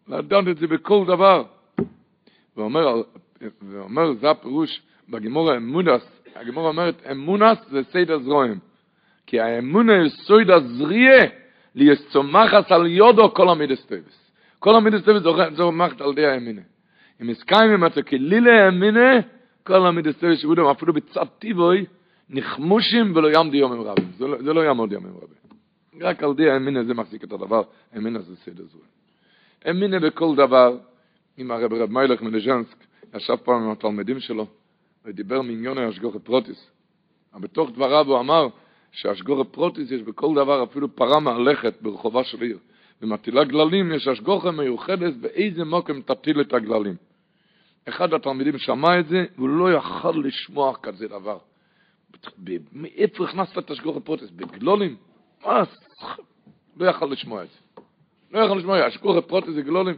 לדעת 0.09 0.49
את 0.49 0.59
זה 0.59 0.67
בכל 0.67 1.05
דבר. 1.07 1.45
ואומר, 2.57 3.03
ואומר 3.63 4.15
זה 4.15 4.31
הפירוש 4.31 4.83
בגימור 5.09 5.51
האמונס, 5.51 6.21
הגימור 6.35 6.69
אומרת 6.69 7.07
אמונס 7.11 7.59
זה 7.71 7.81
סייד 7.93 8.09
זרועים. 8.23 8.59
כי 9.27 9.41
האמונה 9.41 10.03
היא 10.03 10.11
סויד 10.11 10.51
הזריה 10.51 11.25
ליסצומחס 11.75 12.73
על 12.73 12.87
יודו 12.87 13.35
כל 13.35 13.49
המידס 13.49 13.87
טבס. 13.87 14.24
כל 14.65 14.77
המידס 14.77 15.03
טבס 15.03 15.23
זומחת 15.57 16.01
על 16.01 16.15
די 16.15 16.27
האמינה. 16.27 16.61
אם 17.23 17.31
הסכיים 17.31 17.71
עם 17.71 17.87
אתה 17.87 18.03
כלילה 18.03 18.65
האמינה, 18.65 19.11
כל 19.63 19.87
המידס 19.87 20.17
טבס 20.17 20.39
שבודם 20.39 20.65
אפילו 20.65 20.93
בצד 20.93 21.25
טיבוי, 21.39 21.85
נחמושים 22.31 23.17
ולא 23.17 23.29
יעמדי 23.29 23.57
יומים 23.57 23.81
רבים. 23.81 24.11
זה 24.19 24.27
לא, 24.27 24.43
זה 24.43 24.53
לא 24.53 24.61
יעמוד 24.61 24.93
ימים 24.93 25.13
רבים. 25.17 25.59
רק 26.01 26.23
על 26.23 26.35
ידי 26.35 26.51
האמונה 26.51 26.85
זה 26.85 26.95
מחזיק 26.95 27.25
את 27.25 27.33
הדבר, 27.33 27.63
האמינה 27.93 28.19
זה 28.19 28.37
סדר 28.37 28.61
הזרעים. 28.61 28.91
אמונה 29.71 30.01
בכל 30.01 30.37
דבר, 30.37 30.79
עם 31.37 31.51
הרב 31.51 31.73
רב 31.73 31.91
מיילך 31.91 32.23
מליז'ענסק, 32.23 32.77
ישב 33.15 33.37
פעם 33.37 33.63
עם 33.63 33.71
התלמידים 33.71 34.21
שלו, 34.21 34.47
ודיבר 35.05 35.43
מעניין 35.43 35.79
השגחה 35.79 36.15
פרטית. 36.17 36.71
אבל 37.35 37.43
בתוך 37.43 37.71
דבריו 37.71 38.07
הוא 38.07 38.21
אמר 38.21 38.49
שהשגחה 38.93 39.47
פרטית 39.51 39.91
יש 39.91 40.03
בכל 40.03 40.35
דבר 40.35 40.63
אפילו 40.65 40.97
פרה 40.97 41.21
מהלכת 41.21 41.75
ברחובה 41.83 42.25
של 42.25 42.43
עיר. 42.43 42.59
ומטילה 43.05 43.45
גללים, 43.45 43.93
יש 43.93 44.09
השגוחה 44.09 44.51
מיוחדת 44.51 45.15
באיזה 45.17 45.65
מקום 45.65 46.03
תטיל 46.03 46.41
את 46.41 46.53
הגללים. 46.53 46.97
אחד 47.89 48.15
התלמידים 48.15 48.59
שמע 48.59 49.01
את 49.01 49.09
זה, 49.09 49.25
והוא 49.37 49.49
לא 49.49 49.73
יכל 49.73 50.13
לשמוע 50.25 50.77
כזה 50.83 51.09
דבר. 51.09 51.39
מאיפה 52.73 53.25
הכנסת 53.25 53.59
את 53.59 53.71
השגחה 53.71 54.01
פרטית? 54.01 54.31
בגללים? 54.31 54.97
מה? 55.47 55.63
לא 56.77 56.91
יכל 56.91 57.07
לשמוע 57.07 57.43
את 57.43 57.49
זה. 57.49 57.83
לא 58.33 58.45
יכל 58.45 58.55
לשמוע, 58.55 58.79
השגחה 58.79 59.21
פרטית 59.21 59.51
זה 59.51 59.63
גללים. 59.63 59.97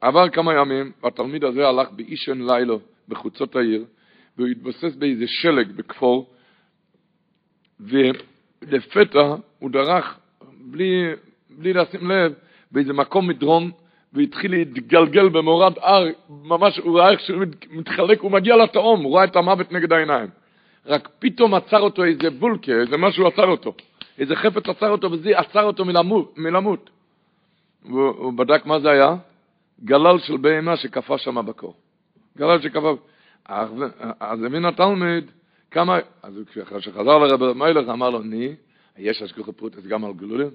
עבר 0.00 0.28
כמה 0.28 0.54
ימים, 0.54 0.92
והתלמיד 1.02 1.44
הזה 1.44 1.68
הלך 1.68 1.90
באישון 1.90 2.50
לילה 2.50 2.80
בחוצות 3.08 3.56
העיר, 3.56 3.84
והוא 4.36 4.48
התבסס 4.48 4.94
באיזה 4.94 5.24
שלג 5.26 5.72
בכפור, 5.72 6.30
ולפתע 7.80 9.34
הוא 9.58 9.70
דרך, 9.70 10.18
בלי, 10.60 11.12
בלי 11.58 11.72
לשים 11.72 12.10
לב, 12.10 12.32
באיזה 12.72 12.92
מקום 12.92 13.26
מדרון, 13.26 13.70
והתחיל 14.12 14.50
להתגלגל 14.50 15.28
במורד 15.28 15.72
הר, 15.80 16.06
ממש, 16.28 16.78
הוא 16.78 16.98
ראה 16.98 17.10
איך 17.10 17.20
שהוא 17.20 17.44
מתחלק, 17.70 18.20
הוא 18.20 18.30
מגיע 18.30 18.56
לתהום, 18.56 19.02
הוא 19.02 19.16
ראה 19.16 19.24
את 19.24 19.36
המוות 19.36 19.72
נגד 19.72 19.92
העיניים. 19.92 20.28
רק 20.86 21.08
פתאום 21.18 21.54
עצר 21.54 21.80
אותו 21.80 22.04
איזה 22.04 22.30
בולקה, 22.30 22.72
איזה 22.72 22.96
משהו 22.96 23.26
עצר 23.26 23.46
אותו. 23.46 23.74
איזה 24.18 24.36
חפץ 24.36 24.68
עצר 24.68 24.90
אותו, 24.90 25.12
וזה 25.12 25.38
עצר 25.38 25.62
אותו 25.62 25.84
מלמות. 25.84 26.38
מלמות. 26.38 26.90
והוא 27.84 28.32
בדק 28.32 28.66
מה 28.66 28.80
זה 28.80 28.90
היה? 28.90 29.16
גלל 29.84 30.18
של 30.18 30.36
בהמה 30.36 30.76
שקפה 30.76 31.18
שם 31.18 31.46
בקור. 31.46 31.74
גלל 32.36 32.62
שקפה... 32.62 32.94
אז 34.20 34.42
הבין 34.44 34.64
התלמיד 34.64 35.30
כמה... 35.70 35.98
אז 36.22 36.40
כשחזר 36.78 37.18
לרב 37.18 37.52
מיילך 37.52 37.88
אמר 37.88 38.10
לו, 38.10 38.22
ני, 38.22 38.54
יש 38.98 39.22
השגחה 39.22 39.52
פרוטס 39.52 39.86
גם 39.86 40.04
על 40.04 40.12
גלולים? 40.12 40.50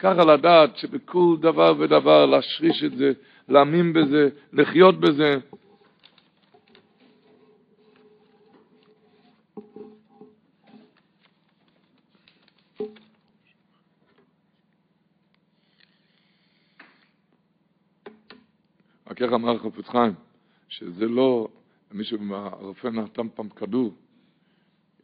ככה 0.00 0.24
לדעת 0.24 0.76
שבכל 0.76 1.36
דבר 1.40 1.74
ודבר 1.78 2.26
להשריש 2.26 2.84
את 2.84 2.96
זה, 2.96 3.12
להאמין 3.48 3.92
בזה, 3.92 4.28
לחיות 4.52 5.00
בזה. 5.00 5.36
רק 19.10 19.22
איך 19.22 19.32
אמר 19.32 19.58
חפץ 19.58 19.88
חיים, 19.88 20.12
שזה 20.68 21.06
לא, 21.06 21.48
מישהו, 21.92 22.18
הרופא 22.34 22.88
נתן 22.88 23.28
פעם 23.34 23.48
כדור, 23.48 23.94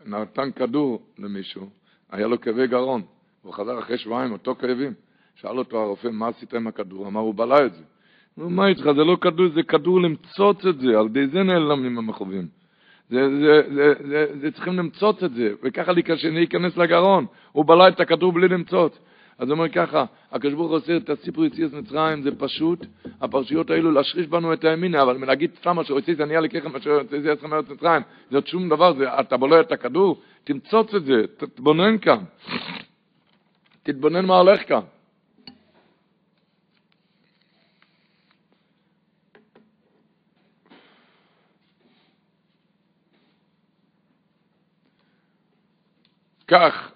נתן 0.07 0.53
כדור 0.53 1.03
למישהו, 1.19 1.69
היה 2.11 2.27
לו 2.27 2.41
כאבי 2.41 2.67
גרון, 2.67 3.03
הוא 3.47 3.55
חזר 3.55 3.79
אחרי 3.79 3.99
שבועיים, 3.99 4.33
אותו 4.33 4.55
כאבים. 4.55 4.93
שאל 5.35 5.59
אותו 5.59 5.83
הרופא, 5.83 6.09
מה 6.09 6.29
עשית 6.29 6.55
עם 6.55 6.67
הכדור? 6.67 7.07
אמר, 7.07 7.21
הוא 7.21 7.35
בלע 7.35 7.67
את 7.67 7.75
זה. 7.75 7.83
נו, 8.37 8.51
מה 8.51 8.67
איתך, 8.67 8.83
זה 8.83 9.05
לא 9.05 9.17
כדור, 9.21 9.49
זה 9.55 9.63
כדור 9.63 10.01
למצוץ 10.01 10.67
את 10.67 10.79
זה, 10.79 10.99
על 10.99 11.07
ידי 11.07 11.27
זה 11.27 11.43
נעלמים 11.43 11.99
המכאובים. 11.99 12.47
זה, 13.11 13.29
זה, 13.41 13.63
זה, 13.75 13.93
זה, 14.09 14.27
זה 14.41 14.51
צריכים 14.51 14.77
למצוץ 14.77 15.23
את 15.23 15.35
זה, 15.35 15.53
וככה 15.63 15.93
להיכנס 16.25 16.77
לגרון. 16.77 17.27
הוא 17.53 17.65
בלע 17.65 17.89
את 17.89 18.01
הכדור 18.01 18.33
בלי 18.33 18.49
למצוץ. 18.49 18.99
אז 19.39 19.49
הוא 19.49 19.53
אומר 19.53 19.69
ככה, 19.69 20.05
הקדוש 20.33 20.55
ברוך 20.55 20.69
הוא 20.69 20.77
עושה 20.77 20.97
את 20.97 21.11
הסיפור 21.11 21.45
יציאת 21.45 21.73
מצרים, 21.73 22.23
זה 22.23 22.31
פשוט, 22.39 22.87
הפרשיות 23.21 23.71
האלו 23.71 23.93
להשריש 23.93 24.27
בנו 24.27 24.53
את 24.53 24.65
הימינה, 24.65 25.03
אבל 25.03 25.27
להגיד 25.27 25.51
סתם 25.61 25.79
אשר 25.79 25.95
הוציא 25.95 26.15
אני 26.21 26.49
ככם 26.49 26.77
אשר 26.77 26.91
הוציא 26.91 27.33
אתכם 27.33 27.51
מארץ 27.51 27.69
מצרים, 27.69 28.03
זה 28.31 28.37
עוד 28.37 28.47
שום 28.47 28.69
דבר, 28.69 28.95
זה, 28.95 29.21
אתה 29.21 29.37
בולע 29.37 29.61
את 29.61 29.73
הכדור, 29.73 30.21
תמצוץ 30.45 30.95
את 30.95 31.05
זה, 31.05 31.23
תתבונן 31.37 31.99
כאן. 31.99 32.19
תתבונן 33.87 34.25
מה 34.25 34.39
הולך 34.39 34.69
כאן. 34.69 34.81
כך, 46.49 46.93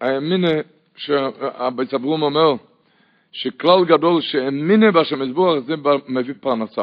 האמינה 0.00 0.48
שהבית 0.96 1.94
אברום 1.94 2.22
אומר, 2.22 2.54
שכלל 3.32 3.84
גדול 3.84 4.20
שהאמינה 4.20 4.90
בהשם 4.90 5.22
יזבורך 5.22 5.64
זה 5.64 5.74
מביא 6.08 6.34
פרנסה. 6.40 6.82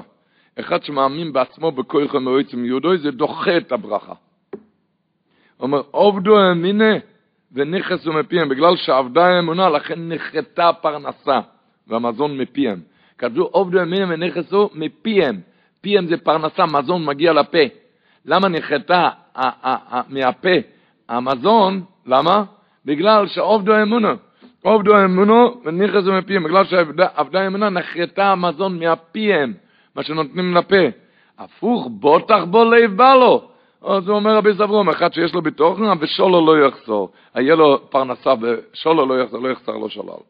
אחד 0.59 0.83
שמאמין 0.83 1.33
בעצמו 1.33 1.71
בכוח 1.71 2.15
המועצם 2.15 2.65
יהודוי 2.65 2.97
זה 2.97 3.11
דוחה 3.11 3.57
את 3.57 3.71
הברכה. 3.71 4.13
אומר, 5.59 5.81
עובדו 5.91 6.39
האמינה 6.39 6.93
ונכסו 7.53 8.13
מפיהם, 8.13 8.49
בגלל 8.49 8.75
שעבדה 8.75 9.25
האמונה, 9.25 9.69
לכן 9.69 9.95
נחתה 9.97 10.73
פרנסה 10.73 11.39
והמזון 11.87 12.37
מפיהם. 12.37 12.79
כתבו 13.17 13.41
עובדו 13.41 13.79
האמינה 13.79 14.13
ונכסו 14.13 14.69
מפיהם. 14.73 15.39
פיהם 15.81 16.07
זה 16.07 16.17
פרנסה, 16.17 16.65
מזון 16.65 17.05
מגיע 17.05 17.33
לפה. 17.33 17.57
למה 18.25 18.47
נחתה 18.47 19.09
מהפה 20.09 20.49
המזון? 21.09 21.83
למה? 22.05 22.43
בגלל 22.85 23.27
שעובדו 23.27 23.73
האמונה. 23.73 24.13
עובדו 24.61 24.95
האמונו 24.95 25.61
ונכסו 25.65 26.13
מפיהם, 26.13 26.43
בגלל 26.43 26.65
שעבדה 26.65 27.41
האמונה 27.41 27.69
נחתה 27.69 28.31
המזון 28.31 28.79
מהפיהם, 28.79 29.53
מה 29.95 30.03
שנותנים 30.03 30.53
לפה. 30.55 30.85
הפוך, 31.39 31.87
בוטח 31.91 32.43
בו 32.43 32.65
לב 32.65 32.97
בא 32.97 33.13
לו. 33.13 33.49
אז 33.85 34.07
הוא 34.07 34.15
אומר 34.15 34.35
רבי 34.35 34.53
סברום, 34.53 34.89
אחד 34.89 35.13
שיש 35.13 35.33
לו 35.33 35.41
בתוכן, 35.41 35.83
ושולו 35.99 36.45
לא 36.45 36.67
יחזור. 36.67 37.09
היה 37.33 37.55
לו 37.55 37.89
פרנסה 37.89 38.33
ושולו 38.41 39.05
לא 39.05 39.21
יחזור, 39.21 39.41
לא 39.41 39.49
יחזר 39.49 39.71
לו 39.71 39.89
שולל. 39.89 40.23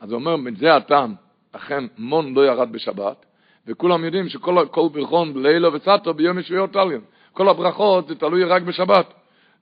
אז 0.00 0.12
הוא 0.12 0.20
אומר, 0.20 0.36
מזה 0.36 0.76
הטעם, 0.76 1.14
אכן 1.52 1.84
מון 1.98 2.34
לא 2.34 2.46
ירד 2.46 2.72
בשבת, 2.72 3.26
וכולם 3.66 4.04
יודעים 4.04 4.28
שכל 4.28 4.64
ברכון 4.92 5.42
לילו 5.42 5.72
וסטו 5.72 6.14
ביום 6.14 6.38
ישויות 6.38 6.72
תליון. 6.72 7.00
כל 7.32 7.48
הברכות 7.48 8.08
זה 8.08 8.14
תלוי 8.14 8.44
רק 8.44 8.62
בשבת. 8.62 9.14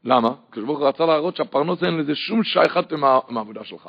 למה? 0.05 0.31
כשברוך 0.53 0.81
רצה 0.81 1.07
להראות 1.07 1.37
שהפרנוס 1.37 1.85
אין 1.85 1.97
לזה 1.99 2.15
שום 2.15 2.45
שייכת 2.45 2.93
העבודה 3.37 3.65
שלך. 3.65 3.89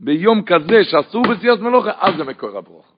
ביום 0.00 0.42
כזה 0.42 0.84
שאסור 0.84 1.22
בסיוס 1.22 1.60
מלוכה, 1.60 1.90
אז 2.00 2.16
זה 2.16 2.24
מקור 2.24 2.58
הברוך. 2.58 2.92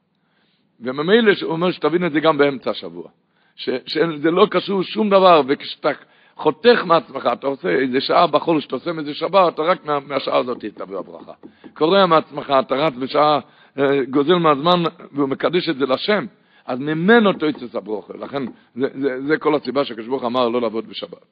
וממילא 0.81 1.33
הוא 1.43 1.53
אומר 1.53 1.71
שתבין 1.71 2.07
את 2.07 2.13
זה 2.13 2.21
גם 2.21 2.39
באמצע 2.39 2.71
השבוע. 2.71 3.09
שזה 3.57 4.31
לא 4.31 4.47
קשור 4.51 4.83
שום 4.83 5.11
דבר, 5.11 5.43
וכשאתה 5.49 5.91
חותך 6.37 6.83
מעצמך, 6.87 7.29
אתה 7.33 7.47
עושה 7.47 7.69
איזה 7.69 8.01
שעה 8.01 8.27
בחול, 8.27 8.61
שאתה 8.61 8.77
עושה 8.77 8.93
מאיזה 8.93 9.15
שבת, 9.15 9.55
אתה 9.55 9.63
רק 9.63 9.87
מה, 9.87 10.01
מהשעה 10.01 10.39
הזאת 10.39 10.65
תביא 10.75 10.97
הברכה. 10.97 11.33
קורע 11.75 12.07
מעצמך, 12.07 12.53
אתה 12.61 12.75
רץ 12.75 12.95
בשעה, 12.95 13.41
אה, 13.79 14.01
גוזל 14.11 14.35
מהזמן, 14.35 14.83
והוא 15.13 15.29
מקדש 15.29 15.69
את 15.69 15.77
זה 15.77 15.87
לשם, 15.87 16.27
אז 16.67 16.79
ממנו 16.79 17.33
תויצס 17.33 17.75
הברוכה. 17.75 18.15
לכן, 18.21 18.43
זה, 18.75 18.89
זה, 19.01 19.23
זה 19.27 19.37
כל 19.37 19.55
הסיבה 19.55 19.85
שקדוש 19.85 20.23
אמר 20.23 20.49
לא 20.49 20.61
לעבוד 20.61 20.89
בשבת. 20.89 21.25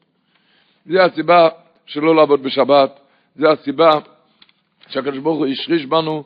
זה 0.87 1.05
הסיבה 1.05 1.49
שלא 1.87 2.17
לעבוד 2.17 2.43
בשבת, 2.43 3.01
זה 3.37 3.51
הסיבה 3.51 3.91
שהקדוש 4.89 5.19
ברוך 5.19 5.39
הוא 5.39 5.47
השריש 5.47 5.87
בנו 5.87 6.25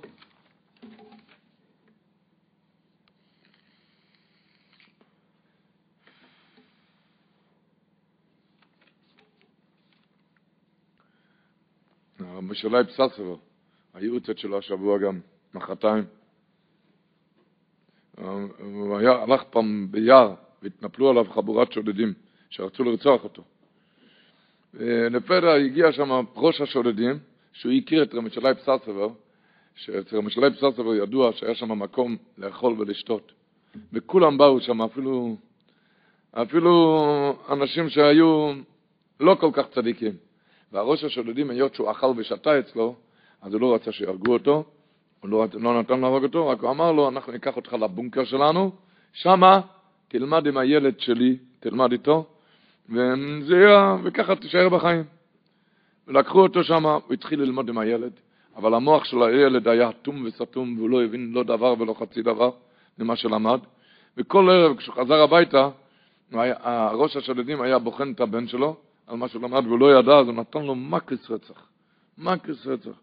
משולאי 12.43 12.85
פססרו, 12.85 13.39
הייעוצת 13.95 14.39
שלו 14.39 14.59
השבוע 14.59 14.99
גם, 14.99 15.21
מחרתיים. 15.55 16.05
הוא 18.59 18.99
היה, 18.99 19.13
הלך 19.13 19.43
פעם 19.51 19.89
ביער 19.91 20.35
והתנפלו 20.63 21.11
עליו 21.11 21.25
חבורת 21.25 21.73
שודדים 21.73 22.13
שרצו 22.51 22.85
לרצוח 22.85 23.25
אותו. 23.25 23.43
לפתע 25.11 25.53
הגיע 25.53 25.93
שם 25.93 26.11
ראש 26.37 26.61
השודדים, 26.61 27.19
שהוא 27.53 27.73
הכיר 27.73 28.03
את 28.03 28.15
רמשלי 28.15 28.55
פססבר, 28.55 29.09
שאצל 29.75 30.17
רמשלי 30.17 30.51
פססבר 30.51 30.95
ידוע 30.95 31.33
שהיה 31.33 31.55
שם 31.55 31.79
מקום 31.79 32.17
לאכול 32.39 32.81
ולשתות. 32.81 33.33
וכולם 33.93 34.39
באו 34.39 34.61
שם, 34.61 34.83
אפילו, 34.83 35.37
אפילו 36.33 37.37
אנשים 37.49 37.89
שהיו 37.89 38.53
לא 39.21 39.35
כל 39.41 39.51
כך 39.53 39.69
צדיקים. 39.75 40.26
והראש 40.77 41.05
השודדים, 41.05 41.51
היות 41.51 41.75
שהוא 41.75 41.91
אכל 41.91 42.13
ושתה 42.17 42.59
אצלו, 42.59 42.95
אז 43.43 43.55
הוא 43.55 43.61
לא 43.61 43.75
רצה 43.75 43.93
שיהרגו 43.93 44.33
אותו, 44.33 44.65
הוא 45.21 45.31
לא, 45.31 45.47
לא 45.53 45.81
נתן 45.81 46.01
להרוג 46.01 46.25
אותו, 46.25 46.49
רק 46.49 46.61
הוא 46.61 46.71
אמר 46.71 46.93
לו, 46.93 47.09
אנחנו 47.09 47.33
ניקח 47.33 47.57
אותך 47.57 47.73
לבונקר 47.73 48.25
שלנו, 48.25 48.73
שמה 49.13 49.61
תלמד 50.09 50.47
עם 50.47 50.57
הילד 50.57 51.01
שלי, 51.01 51.37
תלמד 51.61 51.93
איתו, 51.93 52.27
וזה, 52.89 53.67
וככה 54.05 54.37
תישאר 54.37 54.69
בחיים. 54.69 55.05
ולקחו 56.09 56.41
אותו 56.41 56.65
שם, 56.65 56.87
הוא 56.87 57.13
התחיל 57.13 57.41
ללמוד 57.41 57.69
עם 57.69 57.79
הילד, 57.79 58.13
אבל 58.57 58.75
המוח 58.75 59.05
של 59.05 59.23
הילד 59.23 59.69
היה 59.69 59.91
אטום 59.91 60.25
וסתום, 60.25 60.79
והוא 60.79 60.91
לא 60.91 61.05
הבין 61.05 61.33
לא 61.33 61.43
דבר 61.43 61.75
ולא 61.79 61.95
חצי 61.99 62.23
דבר 62.23 62.51
ממה 62.99 63.17
שלמד. 63.17 63.61
וכל 64.17 64.51
ערב 64.51 64.77
כשהוא 64.77 64.95
חזר 64.95 65.23
הביתה, 65.23 65.69
ראש 66.93 67.17
השודדים 67.17 67.61
היה 67.61 67.79
בוחן 67.79 68.13
את 68.13 68.21
הבן 68.21 68.47
שלו, 68.47 68.77
על 69.07 69.17
מה 69.17 69.29
שהוא 69.29 69.43
למד 69.43 69.67
והוא 69.67 69.79
לא 69.79 69.99
ידע, 69.99 70.19
אז 70.19 70.27
הוא 70.27 70.35
נתן 70.35 70.63
לו 70.63 70.75
מקס 70.75 71.31
רצח. 71.31 71.67
מקס 72.19 72.67
רצח. 72.67 73.01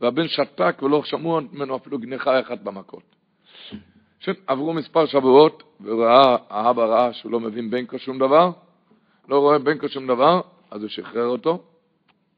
והבן 0.00 0.28
שתק 0.28 0.82
ולא 0.82 1.02
שמעו 1.04 1.40
ממנו 1.52 1.76
אפילו 1.76 1.98
גניחה 1.98 2.40
אחת 2.40 2.60
במכות. 2.60 3.02
עברו 4.46 4.72
מספר 4.72 5.06
שבועות, 5.06 5.62
וראה, 5.80 6.36
האבא 6.50 6.84
ראה 6.84 7.12
שהוא 7.12 7.32
לא 7.32 7.40
מבין 7.40 7.70
בנקו 7.70 7.98
שום 7.98 8.18
דבר, 8.18 8.50
לא 9.28 9.38
רואה 9.38 9.58
בנקו 9.58 9.88
שום 9.88 10.06
דבר, 10.06 10.40
אז 10.70 10.82
הוא 10.82 10.88
שחרר 10.88 11.26
אותו. 11.26 11.62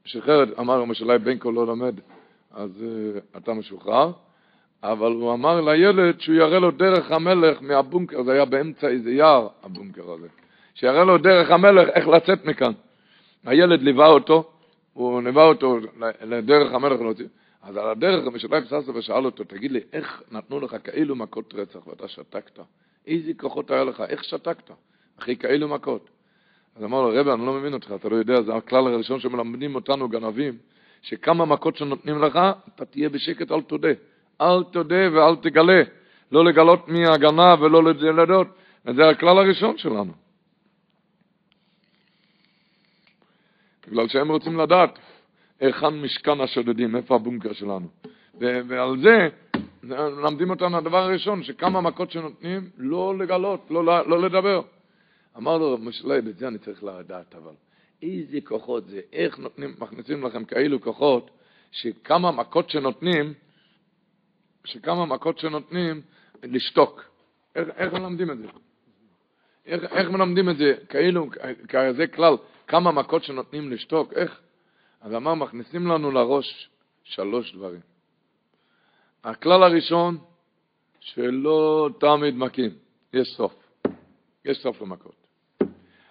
שחרר, 0.05 0.43
אמר 0.59 0.77
לו, 0.77 0.85
משאולי 0.85 1.19
בנקו 1.19 1.51
לא 1.51 1.67
לומד, 1.67 1.99
אז 2.51 2.83
uh, 2.83 3.37
אתה 3.37 3.53
משוחרר. 3.53 4.11
אבל 4.83 5.11
הוא 5.11 5.33
אמר 5.33 5.61
לילד 5.61 6.19
שהוא 6.21 6.35
יראה 6.35 6.59
לו 6.59 6.71
דרך 6.71 7.11
המלך 7.11 7.61
מהבונקר, 7.61 8.23
זה 8.23 8.33
היה 8.33 8.45
באמצע 8.45 8.87
איזה 8.87 9.11
יער, 9.11 9.47
הבונקר 9.63 10.11
הזה. 10.11 10.27
שיראה 10.73 11.03
לו 11.03 11.17
דרך 11.17 11.51
המלך 11.51 11.89
איך 11.89 12.07
לצאת 12.07 12.45
מכאן. 12.45 12.71
הילד 13.45 13.81
ליווה 13.81 14.07
אותו, 14.07 14.51
הוא 14.93 15.21
ליווה 15.21 15.43
אותו 15.43 15.79
לדרך 16.21 16.73
המלך 16.73 17.01
להוציא. 17.01 17.27
אז 17.63 17.77
על 17.77 17.89
הדרך 17.89 18.27
המשלב 18.27 18.65
ססו 18.65 18.95
ושאל 18.95 19.25
אותו, 19.25 19.43
תגיד 19.43 19.71
לי, 19.71 19.79
איך 19.93 20.23
נתנו 20.31 20.59
לך 20.59 20.75
כאלו 20.83 21.15
מכות 21.15 21.53
רצח 21.53 21.87
ואתה 21.87 22.07
שתקת? 22.07 22.59
איזה 23.07 23.31
כוחות 23.37 23.71
היה 23.71 23.83
לך? 23.83 24.03
איך 24.09 24.23
שתקת? 24.23 24.71
אחי, 25.19 25.35
כאלו 25.35 25.67
מכות. 25.67 26.09
אז 26.75 26.83
אמר 26.83 27.01
לו, 27.01 27.09
רבי, 27.13 27.31
אני 27.31 27.45
לא 27.45 27.53
מבין 27.53 27.73
אותך, 27.73 27.93
אתה 27.95 28.09
לא 28.09 28.15
יודע, 28.15 28.41
זה 28.41 28.55
הכלל 28.55 28.87
הראשון 28.87 29.19
שמלמדים 29.19 29.75
אותנו 29.75 30.09
גנבים, 30.09 30.57
שכמה 31.01 31.45
מכות 31.45 31.75
שנותנים 31.75 32.21
לך, 32.21 32.39
אתה 32.75 32.85
תהיה 32.85 33.09
בשקט, 33.09 33.51
אל 33.51 33.61
תודה. 33.61 33.91
אל 34.41 34.63
תודה 34.63 35.13
ואל 35.13 35.35
תגלה. 35.35 35.81
לא 36.31 36.45
לגלות 36.45 36.87
מי 36.87 37.07
הגנב 37.07 37.61
ולא 37.61 37.83
לדעות. 37.83 38.47
זה 38.95 39.09
הכלל 39.09 39.37
הראשון 39.37 39.77
שלנו. 39.77 40.13
בגלל 43.89 44.07
שהם 44.07 44.31
רוצים 44.31 44.59
לדעת 44.59 44.99
היכן 45.59 46.01
משכן 46.01 46.41
השודדים, 46.41 46.95
איפה 46.95 47.15
הבונקר 47.15 47.53
שלנו. 47.53 47.87
ועל 48.39 49.01
זה 49.03 49.27
מלמדים 49.83 50.49
אותנו 50.49 50.77
הדבר 50.77 50.97
הראשון, 50.97 51.43
שכמה 51.43 51.81
מכות 51.81 52.11
שנותנים, 52.11 52.69
לא 52.77 53.17
לגלות, 53.17 53.65
לא, 53.69 54.07
לא 54.09 54.21
לדבר. 54.21 54.61
אמר 55.37 55.57
לו 55.57 55.77
משלב, 55.77 56.27
את 56.27 56.37
זה 56.37 56.47
אני 56.47 56.57
צריך 56.57 56.83
לדעת, 56.83 57.35
אבל 57.35 57.53
איזה 58.01 58.41
כוחות 58.43 58.87
זה, 58.87 59.01
איך 59.13 59.39
נותנים, 59.39 59.75
מכניסים 59.79 60.25
לכם 60.25 60.45
כאלו 60.45 60.81
כוחות, 60.81 61.31
שכמה 61.71 62.31
מכות 62.31 62.69
שנותנים, 62.69 63.33
שכמה 64.65 65.05
מכות 65.05 65.39
שנותנים, 65.39 66.01
לשתוק. 66.43 67.03
איך, 67.55 67.67
איך 67.77 67.93
מלמדים 67.93 68.31
את 68.31 68.37
זה? 68.37 68.47
איך, 69.65 69.83
איך 69.83 70.09
מלמדים 70.09 70.49
את 70.49 70.57
זה? 70.57 70.73
כאילו, 70.89 71.29
כזה 71.69 72.07
כלל, 72.07 72.33
כמה 72.69 72.91
מכות 72.91 73.23
שנותנים 73.23 73.71
לשתוק, 73.71 74.13
איך? 74.13 74.41
אז 75.01 75.13
אמר, 75.15 75.33
מכניסים 75.33 75.87
לנו 75.87 76.11
לראש 76.11 76.69
שלוש 77.03 77.55
דברים. 77.55 77.79
הכלל 79.23 79.63
הראשון, 79.63 80.17
שלא 80.99 81.89
תמיד 81.99 82.35
מכים, 82.35 82.71
יש 83.13 83.27
סוף. 83.27 83.53
יש 84.45 84.57
סוף 84.57 84.81
למכות. 84.81 85.15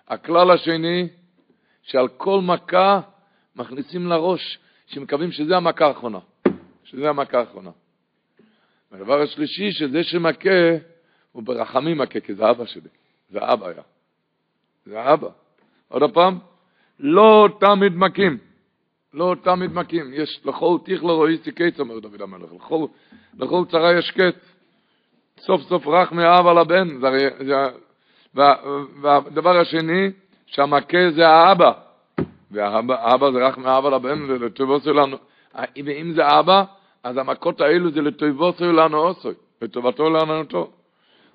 הכלל 0.08 0.50
השני, 0.50 1.08
שעל 1.82 2.08
כל 2.08 2.40
מכה 2.42 3.00
מכניסים 3.56 4.06
לראש, 4.06 4.58
שמקווים 4.86 5.32
שזה 5.32 5.56
המכה 5.56 5.86
האחרונה. 5.86 6.20
שזה 6.84 7.08
המכה 7.08 7.38
האחרונה. 7.38 7.70
והדבר 8.90 9.22
השלישי, 9.22 9.72
שזה 9.72 10.04
שמכה, 10.04 10.76
הוא 11.32 11.42
ברחמים 11.42 11.98
מכה, 11.98 12.20
כי 12.20 12.34
זה 12.34 12.50
אבא 12.50 12.66
שלי. 12.66 12.88
זה 13.30 13.38
אבא 13.52 13.66
היה. 13.66 13.82
זה 14.86 15.12
אבא. 15.12 15.28
עוד 15.88 16.12
פעם, 16.12 16.38
לא 17.00 17.48
תמיד 17.60 17.96
מכים. 17.96 18.38
לא 19.14 19.34
תמיד 19.42 19.72
מכים. 19.72 20.10
יש 20.14 20.40
לכל 20.44 20.78
תיכלו 20.84 21.16
רואיסי 21.16 21.52
קץ, 21.52 21.80
אומר 21.80 21.98
דוד 21.98 22.22
המלך. 22.22 22.52
לכל, 22.52 22.86
לכל 23.38 23.64
צרה 23.70 23.98
יש 23.98 24.10
קץ. 24.10 24.34
סוף 25.38 25.62
סוף 25.62 25.86
רח 25.86 26.12
מאב 26.12 26.46
על 26.46 26.58
הבן. 26.58 27.00
זה, 27.00 27.28
זה, 27.46 27.54
וה, 28.34 28.54
והדבר 29.00 29.60
השני, 29.60 30.10
שהמכה 30.46 31.10
זה 31.10 31.28
האבא. 31.28 31.72
והאבא 32.50 33.30
זה 33.30 33.38
רח 33.38 33.58
מאב 33.58 33.86
על 33.86 33.94
הבן, 33.94 34.30
ולטובו 34.30 34.80
שלנו. 34.80 35.16
ואם 35.84 36.12
זה 36.14 36.38
אבא, 36.38 36.64
אז 37.04 37.16
המכות 37.16 37.60
האלו 37.60 37.90
זה 37.90 38.02
לטובו 38.02 38.52
שלנו 38.58 38.98
עושוי. 38.98 39.34
לטובתו 39.62 40.10
לענותו. 40.10 40.70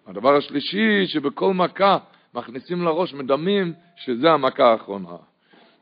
הדבר 0.08 0.36
השלישי, 0.36 1.08
שבכל 1.08 1.54
מכה 1.54 1.98
מכניסים 2.36 2.84
לראש, 2.84 3.14
מדמים 3.14 3.74
שזה 3.96 4.32
המכה 4.32 4.72
האחרונה. 4.72 5.16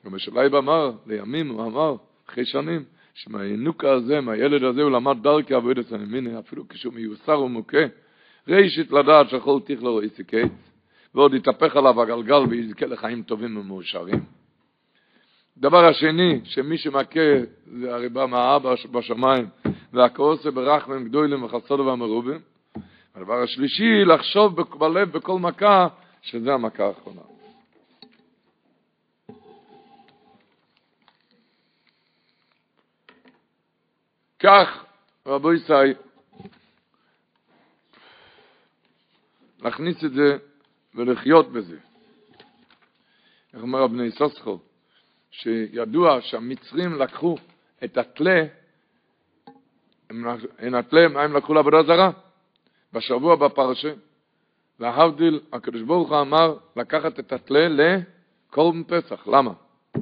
גם 0.05 0.15
משלייב 0.15 0.55
אמר, 0.55 0.91
לימים 1.07 1.49
הוא 1.49 1.65
אמר, 1.65 1.95
אחרי 2.29 2.45
שנים, 2.45 2.83
שמהינוקה 3.13 3.91
הזה, 3.91 4.21
מהילד 4.21 4.63
הזה, 4.63 4.81
הוא 4.81 4.91
למד 4.91 5.23
דרכי 5.23 5.53
עבודת 5.53 5.91
הנמיני, 5.91 6.39
אפילו 6.39 6.67
כשהוא 6.69 6.93
מיוסר 6.93 7.41
ומוכה, 7.41 7.77
ראשית 8.47 8.91
לדעת 8.91 9.29
שכל 9.29 9.59
תיכלו 9.65 10.01
איסי 10.01 10.23
קץ, 10.23 10.51
ועוד 11.15 11.33
יתהפך 11.33 11.75
עליו 11.75 12.01
הגלגל 12.01 12.43
ויזכה 12.49 12.85
לחיים 12.85 13.23
טובים 13.23 13.57
ומאושרים. 13.57 14.23
דבר 15.57 15.85
השני, 15.85 16.39
שמי 16.43 16.77
שמכה 16.77 17.19
זה 17.65 17.93
הרי 17.93 18.09
בא 18.09 18.25
מהאבא 18.25 18.73
בשמיים, 18.91 19.45
והכעוסה 19.93 20.51
ברחמים 20.51 21.05
גדולים 21.05 21.43
וחסודו 21.43 21.85
והמרובים. 21.85 22.39
הדבר 23.15 23.41
השלישי, 23.43 24.05
לחשוב 24.05 24.61
בלב 24.79 25.11
בכל 25.11 25.39
מכה, 25.39 25.87
שזה 26.21 26.53
המכה 26.53 26.85
האחרונה. 26.85 27.21
כך, 34.39 34.85
רבו 35.25 35.53
ישראל, 35.53 35.93
להכניס 39.59 40.03
את 40.05 40.13
זה 40.13 40.37
ולחיות 40.95 41.51
בזה. 41.51 41.77
איך 43.53 43.61
אומר 43.61 43.83
הבני 43.83 44.11
סוסחו? 44.11 44.59
שידוע 45.31 46.21
שהמצרים 46.21 46.95
לקחו 46.95 47.37
את 47.83 47.97
התלה, 47.97 48.43
הם 50.59 50.75
התלה, 50.75 51.07
מה 51.07 51.21
הם 51.21 51.37
לקחו 51.37 51.53
לעבודה 51.53 51.83
זרה? 51.83 52.11
בשבוע 52.93 53.35
בפרשה, 53.35 53.93
וההבדיל, 54.81 55.39
הקדוש 55.53 55.81
ברוך 55.81 56.09
הוא 56.09 56.21
אמר 56.21 56.55
לקחת 56.75 57.19
את 57.19 57.33
התלה 57.33 57.67
לקורבן 57.69 58.83
פסח. 58.83 59.27
למה? 59.27 59.51
הוא 59.93 60.01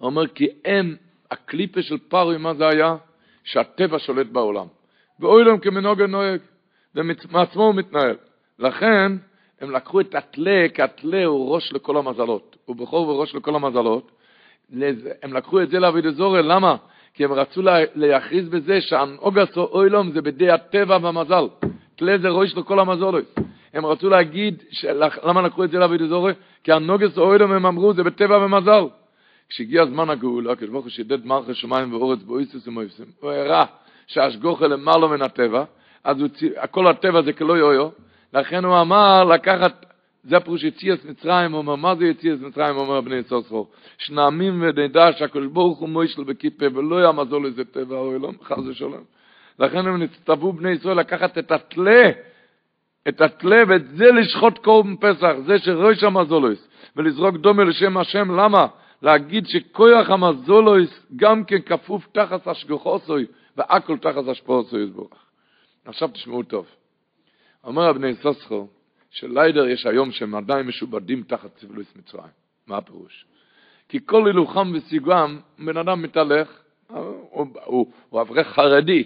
אומר 0.00 0.26
כי 0.26 0.48
הם, 0.64 0.96
הקליפה 1.30 1.82
של 1.82 1.98
פרוי, 1.98 2.36
מה 2.36 2.54
זה 2.54 2.68
היה? 2.68 2.96
שהטבע 3.44 3.98
שולט 3.98 4.26
בעולם. 4.26 4.66
ואוי 5.20 5.44
להם 5.44 5.58
כמנהוגה 5.58 6.06
נוהג, 6.06 6.40
ומעצמו 6.94 7.64
הוא 7.64 7.74
מתנהל. 7.74 8.16
לכן 8.58 9.12
הם 9.60 9.70
לקחו 9.70 10.00
את 10.00 10.14
התלה, 10.14 10.66
כי 10.74 10.82
התלה 10.82 11.24
הוא 11.24 11.54
ראש 11.54 11.72
לכל 11.72 11.96
המזלות. 11.96 12.56
הוא 12.64 12.76
בכור 12.76 13.08
וראש 13.08 13.34
לכל 13.34 13.54
המזלות. 13.54 14.10
הם 15.22 15.32
לקחו 15.32 15.62
את 15.62 15.70
זה 15.70 15.78
לאביד 15.78 16.06
אזורי, 16.06 16.42
למה? 16.42 16.76
כי 17.14 17.24
הם 17.24 17.32
רצו 17.32 17.62
להכריז 17.94 18.48
בזה 18.48 18.80
שהנוגס 18.80 19.56
או 19.56 19.62
אוילום 19.62 20.12
זה 20.12 20.22
בידי 20.22 20.50
הטבע 20.50 20.98
והמזל. 21.02 21.48
תלה 21.96 22.18
זה 22.18 22.28
ראש 22.28 22.56
לכל 22.56 22.80
המזלות. 22.80 23.24
הם 23.74 23.86
רצו 23.86 24.08
להגיד, 24.08 24.62
למה 25.24 25.42
לקחו 25.42 25.64
את 25.64 25.70
זה 25.70 25.78
לאביד 25.78 26.02
אזורי? 26.02 26.32
כי 26.64 26.72
הנוגס 26.72 27.18
או 27.18 27.22
אוילום 27.22 27.52
הם 27.52 27.66
אמרו 27.66 27.94
זה 27.94 28.02
בטבע 28.02 28.38
ומזל. 28.38 28.84
כשהגיע 29.48 29.86
זמן 29.86 30.10
הגאולה, 30.10 30.52
הקדוש 30.52 30.70
ברוך 30.70 30.84
הוא 30.84 30.90
שידד 30.90 31.26
מלכי 31.26 31.54
שמיים 31.54 31.92
ואורץ 31.92 32.22
באויסוס 32.22 32.68
ומויסים, 32.68 33.06
הוא 33.20 33.30
הראה 33.30 33.64
שהשגוחה 34.06 34.66
למעלה 34.66 35.06
מן 35.06 35.22
הטבע, 35.22 35.64
אז 36.04 36.20
הוא, 36.20 36.28
כל 36.70 36.86
הטבע 36.86 37.22
זה 37.22 37.32
כלא 37.32 37.52
יויו, 37.52 37.88
לכן 38.34 38.64
הוא 38.64 38.80
אמר 38.80 39.24
לקחת, 39.24 39.86
זה 40.24 40.40
פירוש 40.40 40.64
יציאס 40.64 41.04
מצרים, 41.04 41.52
הוא 41.52 41.58
אומר, 41.58 41.76
מה 41.76 41.94
זה 41.94 42.06
יציאס 42.06 42.40
מצרים, 42.40 42.76
אומר 42.76 43.00
בני 43.00 43.22
סוסחו, 43.22 43.66
שנאמין 43.98 44.62
ונדע 44.62 45.12
שהקדוש 45.12 45.46
ברוך 45.46 45.78
הוא 45.78 45.88
מוישל 45.88 46.24
בכיפה, 46.24 46.66
ולא 46.74 46.96
יעמזול 46.96 47.46
איזה 47.46 47.64
טבע 47.64 47.96
או 47.96 48.12
אלום, 48.12 48.34
חס 48.42 48.58
ושלום. 48.68 49.04
לכן 49.58 49.86
הם 49.86 50.02
נצטוו 50.02 50.52
בני 50.52 50.70
ישראל 50.70 50.98
לקחת 50.98 51.38
את 51.38 51.52
התלה, 51.52 52.10
את 53.08 53.20
התלה, 53.20 53.62
ואת 53.68 53.88
זה 53.88 54.12
לשחוט 54.12 54.58
קורבן 54.58 54.96
פסח, 54.96 55.32
זה 55.46 55.58
שראש 55.58 56.04
המזולוס, 56.04 56.68
ולזרוק 56.96 57.36
דומה 57.36 57.64
לשם 57.64 57.96
השם, 57.96 58.40
למה? 58.40 58.66
להגיד 59.02 59.46
שכוח 59.46 60.10
המזולויס 60.10 61.06
גם 61.16 61.44
כן 61.44 61.60
כפוף 61.60 62.06
תחת 62.12 62.46
השגוחוסוי, 62.46 63.26
והכל 63.56 63.98
תחת 63.98 64.28
השפועוסוי 64.28 64.84
יסבורך. 64.84 65.26
עכשיו 65.84 66.08
תשמעו 66.08 66.42
טוב. 66.42 66.66
אומר 67.64 67.82
הבני 67.82 68.14
סוסחו, 68.14 68.68
שליידר 69.10 69.68
יש 69.68 69.86
היום 69.86 70.10
שהם 70.10 70.34
עדיין 70.34 70.66
משובדים 70.66 71.22
תחת 71.22 71.56
ציבלויס 71.56 71.96
מצרים. 71.96 72.30
מה 72.66 72.76
הפירוש? 72.76 73.26
כי 73.88 73.98
כל 74.06 74.26
הילוכם 74.26 74.72
וסיגם, 74.74 75.38
בן 75.58 75.76
אדם 75.76 76.02
מתהלך, 76.02 76.48
הוא, 76.88 77.46
הוא 78.08 78.20
אברך 78.22 78.48
חרדי, 78.48 79.04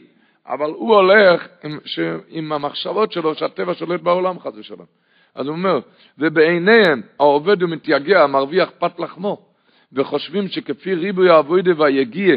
אבל 0.50 0.70
הוא 0.70 0.94
הולך 0.94 1.48
עם, 1.64 1.78
ש, 1.84 1.98
עם 2.28 2.52
המחשבות 2.52 3.12
שלו 3.12 3.34
שהטבע 3.34 3.74
שולט 3.74 4.00
בעולם, 4.00 4.38
חס 4.38 4.52
ושלום. 4.56 4.86
אז 5.34 5.46
הוא 5.46 5.56
אומר, 5.56 5.80
ובעיניהם 6.18 7.02
העובד 7.18 7.62
הוא 7.62 7.70
מתייגע, 7.70 8.26
מרוויח 8.26 8.70
פת 8.78 8.98
לחמו. 8.98 9.46
וחושבים 9.92 10.48
שכפי 10.48 10.94
ריבוי 10.94 11.30
האבוידה 11.30 11.70
והיגיע, 11.76 12.36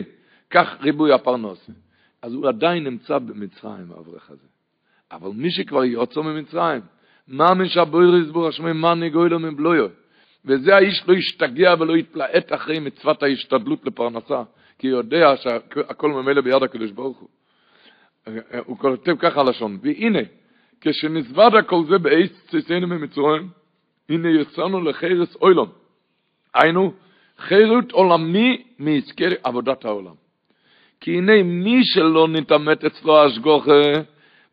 כך 0.50 0.78
ריבוי 0.82 1.14
הפרנוס. 1.14 1.70
אז 2.22 2.34
הוא 2.34 2.48
עדיין 2.48 2.84
נמצא 2.84 3.18
במצרים, 3.18 3.92
האברך 3.96 4.30
הזה. 4.30 4.48
אבל 5.12 5.30
מי 5.36 5.52
שכבר 5.52 5.84
יוצא 5.84 6.22
ממצרים, 6.22 6.82
מה 7.28 7.54
משבויר 7.54 8.16
יסבור 8.16 8.48
השמי, 8.48 8.74
מה 8.74 8.94
נגוי 8.94 9.30
לו 9.30 9.40
מבלויו. 9.40 9.88
וזה 10.46 10.76
האיש 10.76 11.04
לא 11.08 11.14
ישתגע 11.14 11.74
ולא 11.80 11.98
יתלעט 11.98 12.54
אחרי 12.54 12.80
מצוות 12.80 13.24
ההשתדלות 13.24 13.86
לפרנסה, 13.86 14.44
כי 14.80 14.88
הוא 14.88 14.98
יודע 14.98 15.38
שהכל 15.38 16.10
ממילא 16.10 16.42
ביד 16.42 16.64
הקדוש 16.64 16.92
ברוך 16.92 17.18
הוא. 17.18 17.30
הוא 18.66 18.78
כותב 18.78 19.16
ככה 19.20 19.44
לשון, 19.44 19.78
והנה, 19.82 20.20
כשנזבד 20.82 21.52
הכל 21.60 21.84
זה 21.90 21.98
באיס 21.98 22.32
ציסינו 22.50 22.88
ממצרים, 22.88 23.50
הנה 24.10 24.30
יצאנו 24.30 24.82
לחרס 24.82 25.36
אוילון. 25.36 25.70
היינו, 26.54 26.94
חירות 27.38 27.92
עולמי 27.92 28.64
מעסקי 28.80 29.26
עבודת 29.44 29.86
העולם. 29.86 30.14
כי 31.00 31.18
הנה 31.18 31.44
מי 31.44 31.84
שלא 31.84 32.28
נתעמת 32.28 32.84
אצלו 32.84 33.24
השגוחה, 33.24 33.82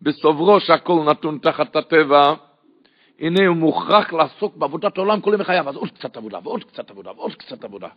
בסוברו 0.02 0.60
שהכל 0.60 1.02
נתון 1.06 1.38
תחת 1.42 1.76
הטבע, 1.76 2.34
הנה 3.20 3.46
הוא 3.46 3.56
מוכרח 3.56 4.12
לעסוק 4.12 4.56
בעבודת 4.56 4.98
העולם 4.98 5.20
כל 5.20 5.30
ימי 5.34 5.44
חייו, 5.44 5.68
אז 5.68 5.76
עוד 5.76 5.90
קצת 5.90 6.16
עבודה, 6.16 6.38
ועוד 6.44 6.64
קצת 6.64 6.90
עבודה, 6.90 7.10
ועוד 7.10 7.34
קצת 7.34 7.64
עבודה. 7.64 7.88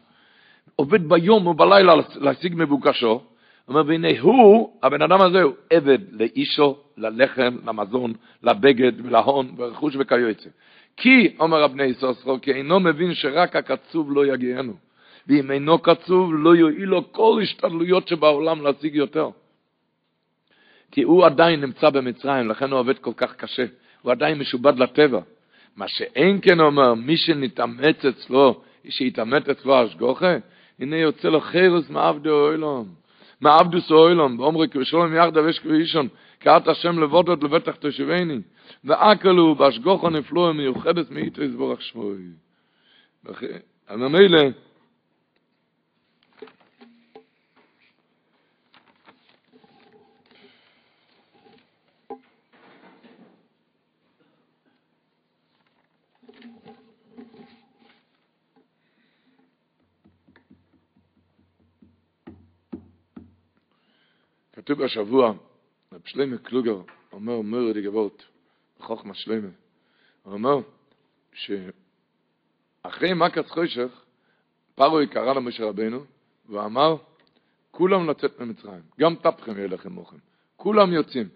עובד 0.75 1.09
ביום 1.09 1.47
ובלילה 1.47 1.93
להשיג 2.15 2.53
מבוקשו, 2.57 3.21
אומר, 3.67 3.84
והנה 3.88 4.19
הוא, 4.19 4.80
הבן 4.84 5.02
אדם 5.02 5.21
הזה 5.21 5.41
הוא 5.41 5.54
עבד 5.69 5.99
לאישו, 6.12 6.78
ללחם, 6.97 7.58
למזון, 7.65 8.13
לבגד, 8.43 9.06
להון, 9.06 9.56
ורכוש 9.58 9.95
וכיוצא. 9.99 10.49
כי, 10.97 11.36
אומר 11.39 11.63
הבני 11.63 11.84
יסוסרו, 11.84 12.41
כי 12.41 12.52
אינו 12.52 12.80
מבין 12.80 13.13
שרק 13.13 13.56
הקצוב 13.56 14.12
לא 14.12 14.26
יגיענו. 14.34 14.73
ואם 15.28 15.52
אינו 15.52 15.80
קצוב, 15.80 16.32
לא 16.34 16.56
יועיל 16.56 16.89
לו 16.89 17.12
כל 17.12 17.39
השתדלויות 17.43 18.08
שבעולם 18.08 18.62
להשיג 18.62 18.95
יותר. 18.95 19.30
כי 20.91 21.04
הוא 21.04 21.26
עדיין 21.26 21.62
נמצא 21.62 21.89
במצרים, 21.89 22.49
לכן 22.49 22.71
הוא 22.71 22.80
עובד 22.80 22.99
כל 22.99 23.13
כך 23.17 23.36
קשה. 23.36 23.65
הוא 24.02 24.12
עדיין 24.12 24.39
משובד 24.39 24.80
לטבע. 24.80 25.19
מה 25.76 25.88
שאין 25.88 26.39
כן 26.41 26.60
אומר, 26.60 26.93
מי 26.93 27.17
שנתאמץ 27.17 28.06
אצלו, 28.06 28.62
שיתאמץ 28.89 29.49
אצלו 29.49 29.80
השגוחה, 29.80 30.36
הנה 30.80 30.97
יוצא 30.97 31.30
לו 31.30 31.41
חרס 31.41 31.89
מעבדי 31.89 32.30
אוילום. 32.30 33.03
מעבדוס 33.43 33.91
אוילום, 33.91 34.39
ואומרי 34.39 34.67
כשלום 34.69 35.15
יחדה 35.15 35.41
ושקו 35.45 35.69
אישון, 35.73 36.08
קראת 36.39 36.67
השם 36.67 36.99
לבודות 36.99 37.43
לבטח 37.43 37.75
תושבני. 37.75 38.39
ואקלו 38.84 39.56
בהשגוחו 39.56 40.10
נפלו 40.10 40.53
מיוחדת 40.53 41.12
מאיתו 41.12 41.43
יסבורך 41.43 41.82
שמוי. 41.82 42.21
אז 43.88 43.97
ממילא, 43.97 44.41
כתוב 64.63 64.84
בשבוע, 64.84 65.34
רב 65.93 66.02
שלמה 66.06 66.38
קלוגר 66.38 66.82
אומר 67.12 67.41
מרד 67.41 67.78
גבות, 67.78 68.26
בחוכמה 68.80 69.13
שלמה, 69.13 69.47
הוא 70.23 70.34
אומר 70.34 70.60
שאחרי 71.34 73.13
מכת 73.13 73.49
חושך, 73.49 74.02
פרוי 74.76 75.08
קרא 75.08 75.34
למשה 75.34 75.65
רבנו, 75.65 76.04
ואמר, 76.49 76.95
כולם 77.71 78.10
לצאת 78.10 78.39
ממצרים, 78.39 78.82
גם 78.99 79.15
תפכם 79.15 79.58
יהיה 79.58 79.67
לכם 79.67 79.91
מוכם, 79.91 80.17
כולם 80.56 80.93
יוצאים, 80.93 81.30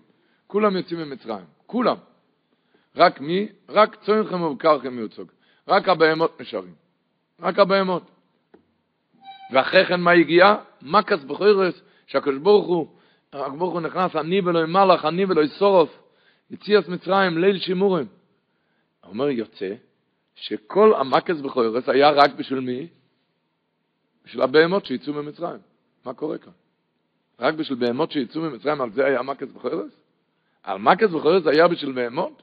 כולם 0.47 0.75
יוצאים 0.75 0.99
ממצרים, 0.99 1.45
כולם. 1.65 1.97
רק 2.95 3.21
מי? 3.21 3.47
רק 3.69 3.95
צוינכם 4.05 4.41
ובקרכם 4.41 4.95
מיוצוג. 4.95 5.31
רק 5.67 5.89
הבהמות 5.89 6.41
נשארים. 6.41 6.73
רק 7.41 7.59
הבהמות. 7.59 8.03
ואחרי 9.51 9.85
כן 9.85 10.01
מה 10.01 10.11
הגיע? 10.11 10.55
מכס 10.81 11.23
בכוירס, 11.23 11.81
שהקדוש 12.07 12.37
ברוך 12.37 12.67
הוא 12.67 12.97
הקבוך 13.33 13.73
הוא 13.73 13.81
נכנס, 13.81 14.15
אני 14.15 14.41
ולא 14.41 14.65
מלאך, 14.65 15.05
אני 15.05 15.25
ולא 15.25 15.47
סורוף, 15.47 16.03
יציאס 16.51 16.87
מצרים, 16.87 17.37
ליל 17.37 17.59
שימורים. 17.59 18.05
הוא 19.03 19.11
אומר, 19.11 19.29
יוצא, 19.29 19.73
שכל 20.35 20.93
המקס 20.95 21.41
בכוירס 21.41 21.89
היה 21.89 22.09
רק 22.09 22.33
בשביל 22.33 22.59
מי? 22.59 22.87
בשביל 24.25 24.41
הבהמות 24.41 24.85
שיצאו 24.85 25.13
ממצרים. 25.13 25.59
מה 26.05 26.13
קורה 26.13 26.37
כאן? 26.37 26.51
רק 27.39 27.53
בשביל 27.53 27.79
בהמות 27.79 28.11
שיצאו 28.11 28.41
ממצרים, 28.41 28.81
על 28.81 28.91
זה 28.91 29.05
היה 29.05 29.21
מקס 29.21 29.47
בכוירס? 29.55 29.91
על 30.63 30.77
מקס 30.77 31.09
בכוירס 31.09 31.47
היה 31.47 31.67
בשביל 31.67 31.91
בהמות? 31.91 32.41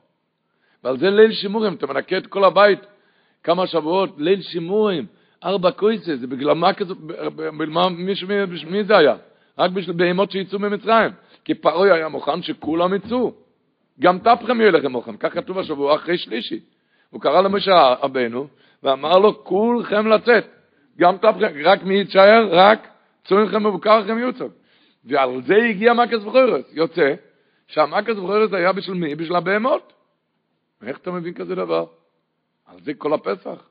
ועל 0.84 0.98
זה 0.98 1.10
ליל 1.10 1.32
שימורים, 1.32 1.74
אתה 1.74 1.86
מנקה 1.86 2.18
את 2.18 2.26
כל 2.26 2.44
הבית 2.44 2.78
כמה 3.42 3.66
שבועות, 3.66 4.10
ליל 4.18 4.42
שימורים, 4.42 5.06
ארבע 5.44 5.70
קויסס, 5.70 6.20
זה 6.20 6.26
בגלל 6.26 6.54
מקס, 6.54 6.86
מי 8.66 8.84
זה 8.84 8.96
היה? 8.96 9.16
רק 9.58 9.70
בשביל 9.70 9.96
בהמות 9.96 10.30
שיצאו 10.30 10.58
ממצרים. 10.58 11.10
כי 11.44 11.54
פרוי 11.54 11.90
היה 11.90 12.08
מוכן 12.08 12.42
שכולם 12.42 12.94
יצאו. 12.94 13.32
גם 14.00 14.18
תפכם 14.18 14.60
יהיה 14.60 14.70
לכם 14.70 14.92
מוכן, 14.92 15.16
כך 15.16 15.34
כתוב 15.34 15.58
השבוע 15.58 15.94
אחרי 15.94 16.18
שלישי. 16.18 16.60
הוא 17.10 17.20
קרא 17.20 17.42
למשה 17.42 17.94
רבנו 18.02 18.48
ואמר 18.82 19.18
לו, 19.18 19.44
כולכם 19.44 20.06
לצאת. 20.06 20.44
גם 20.98 21.16
תפכם, 21.16 21.52
רק 21.64 21.82
מי 21.82 22.00
יתשאר? 22.00 22.48
רק 22.50 22.88
צוינכם 23.24 23.64
ובקרכם 23.64 24.18
יוצאו. 24.18 24.46
ועל 25.04 25.42
זה 25.46 25.56
הגיע 25.70 25.92
מקס 25.92 26.24
וחורס. 26.24 26.64
יוצא 26.72 27.14
שהמקס 27.66 28.16
וחורס 28.16 28.52
היה 28.52 28.72
בשביל 28.72 28.96
מי? 28.96 29.14
בשביל 29.14 29.36
הבהמות. 29.36 29.92
איך 30.86 30.98
אתה 30.98 31.10
מבין 31.10 31.34
כזה 31.34 31.54
דבר? 31.54 31.86
על 32.66 32.76
זה 32.84 32.94
כל 32.94 33.14
הפסח. 33.14 33.68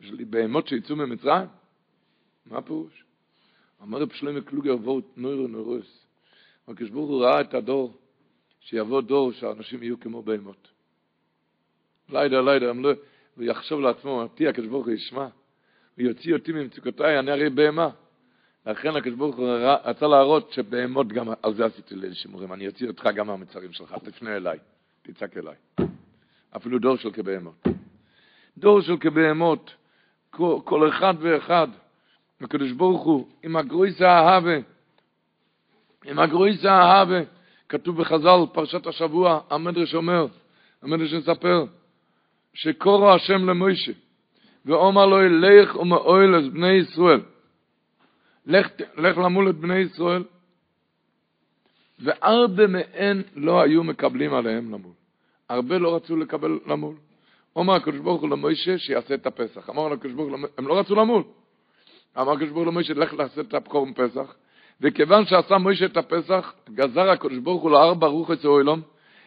בשביל 0.00 0.24
בהמות 0.30 0.68
שיצאו 0.68 0.96
ממצרים? 0.96 1.46
מה 2.46 2.58
הפירוש? 2.58 3.03
אמר 3.84 3.98
רב 3.98 4.12
שלמה 4.12 4.40
קלוגר 4.40 4.74
וורט 4.74 5.04
נוירו 5.16 5.46
נורוס. 5.46 6.06
הקדוש 6.68 6.90
ברוך 6.90 7.10
הוא 7.10 7.24
ראה 7.24 7.40
את 7.40 7.54
הדור, 7.54 7.96
שיבוא 8.60 9.00
דור 9.00 9.32
שהאנשים 9.32 9.82
יהיו 9.82 10.00
כמו 10.00 10.22
בהמות. 10.22 10.68
לילה, 12.08 12.42
לילה, 12.42 12.72
לא, 12.72 12.92
הוא 13.36 13.44
יחשוב 13.44 13.80
לעצמו, 13.80 14.22
אותי 14.22 14.48
הקדוש 14.48 14.68
ברוך 14.68 14.86
הוא 14.86 14.94
ישמע, 14.94 15.26
ויוציא 15.98 16.34
אותי 16.34 16.52
ממצוקותיי, 16.52 17.18
אני 17.18 17.30
הרי 17.30 17.50
בהמה. 17.50 17.88
לכן 18.66 18.96
הקדוש 18.96 19.14
ברוך 19.14 19.36
הוא 19.36 19.48
רצה 19.84 20.06
להראות 20.06 20.52
שבהמות 20.52 21.08
גם, 21.08 21.28
על 21.42 21.54
זה 21.54 21.64
עשיתי 21.64 21.94
ליל 21.94 22.14
שימורים, 22.14 22.52
אני 22.52 22.68
אוציא 22.68 22.88
אותך 22.88 23.08
גם 23.14 23.26
מהמצרים 23.26 23.72
שלך, 23.72 23.94
תפנה 24.04 24.36
אליי, 24.36 24.58
תצעק 25.02 25.36
אליי. 25.36 25.56
אפילו 26.56 26.78
דור 26.78 26.96
של 26.96 27.10
כבהמות. 27.10 27.64
דור 28.58 28.80
של 28.80 28.96
כבהמות, 28.96 29.74
כל 30.64 30.88
אחד 30.88 31.14
ואחד, 31.20 31.68
הקדוש 32.40 32.72
ברוך 32.72 33.02
הוא, 33.02 33.28
עם 33.42 33.56
הגרויס 33.56 34.00
האהבה, 34.00 34.56
עם 36.04 36.18
הגרויס 36.18 36.64
האהבה, 36.64 37.20
כתוב 37.68 38.00
בחז"ל, 38.00 38.40
פרשת 38.52 38.86
השבוע, 38.86 39.40
המדרש 39.50 39.94
אומר, 39.94 40.26
המדרש 40.82 41.12
מספר, 41.12 41.64
שקורו 42.54 43.10
השם 43.10 43.48
למוישה, 43.50 43.92
ואומר 44.64 45.06
לו, 45.06 45.28
לך 45.28 45.76
ומאוהל 45.76 46.38
את 46.38 46.52
בני 46.52 46.72
ישראל, 46.72 47.20
לך, 48.46 48.68
לך 48.96 49.18
למול 49.18 49.50
את 49.50 49.54
בני 49.54 49.78
ישראל, 49.78 50.24
והרבה 51.98 52.66
מהן 52.66 53.22
לא 53.34 53.62
היו 53.62 53.84
מקבלים 53.84 54.34
עליהם 54.34 54.74
למול. 54.74 54.92
הרבה 55.48 55.78
לא 55.78 55.96
רצו 55.96 56.16
לקבל 56.16 56.58
למול. 56.66 56.94
אומר 57.56 57.74
הקדוש 57.74 58.00
ברוך 58.00 58.22
הוא 58.22 58.30
למוישה 58.30 58.78
שיעשה 58.78 59.14
את 59.14 59.26
הפסח. 59.26 59.70
אמר 59.70 59.88
לקדוש 59.88 60.12
ברוך 60.12 60.28
הוא, 60.28 60.48
הם 60.58 60.68
לא 60.68 60.78
רצו 60.78 60.94
למול. 60.94 61.22
אמר 62.18 62.32
הקדוש 62.32 62.48
ברוך 62.50 62.64
הוא 62.64 62.72
למשה, 62.72 62.94
לך 62.94 63.14
לעשות 63.14 63.48
את 63.48 63.54
הבכור 63.54 63.86
מפסח. 63.86 64.34
וכיוון 64.80 65.26
שעשה 65.26 65.58
משה 65.58 65.84
את 65.84 65.96
הפסח, 65.96 66.54
גזר 66.70 67.10
הקדוש 67.10 67.38
ברוך 67.38 67.62
הוא 67.62 67.70
לארבע 67.70 68.06
רוחץ 68.06 68.44
אוילום, 68.44 68.80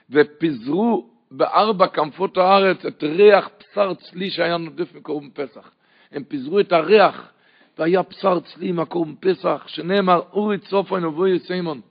ופיזרו 0.10 1.10
בארבע 1.32 1.88
כנפות 1.88 2.38
הארץ 2.38 2.86
את 2.86 3.04
ריח 3.04 3.50
בשר 3.60 3.94
צלי 3.94 4.30
שהיה 4.30 4.58
נודף 4.58 4.96
מקורבן 4.96 5.30
פסח. 5.30 5.72
הם 6.12 6.24
פיזרו 6.24 6.60
את 6.60 6.72
הריח, 6.72 7.32
והיה 7.78 8.02
בשר 8.10 8.40
צלי 8.40 8.72
מקורבן 8.72 9.16
פסח, 9.20 9.64
שנאמר, 9.68 10.22
אורי 10.34 10.58
צופן 10.58 11.06
ובואי 11.06 11.40
סיימון. 11.40 11.82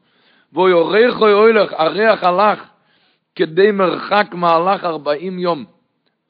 ואוי 0.52 0.72
אורך 0.72 1.20
אוי 1.20 1.32
אוילך, 1.32 1.72
הריח 1.72 2.24
הלך 2.24 2.68
כדי 3.34 3.70
מרחק 3.70 4.26
מהלך 4.32 4.84
ארבעים 4.84 5.38
יום. 5.38 5.64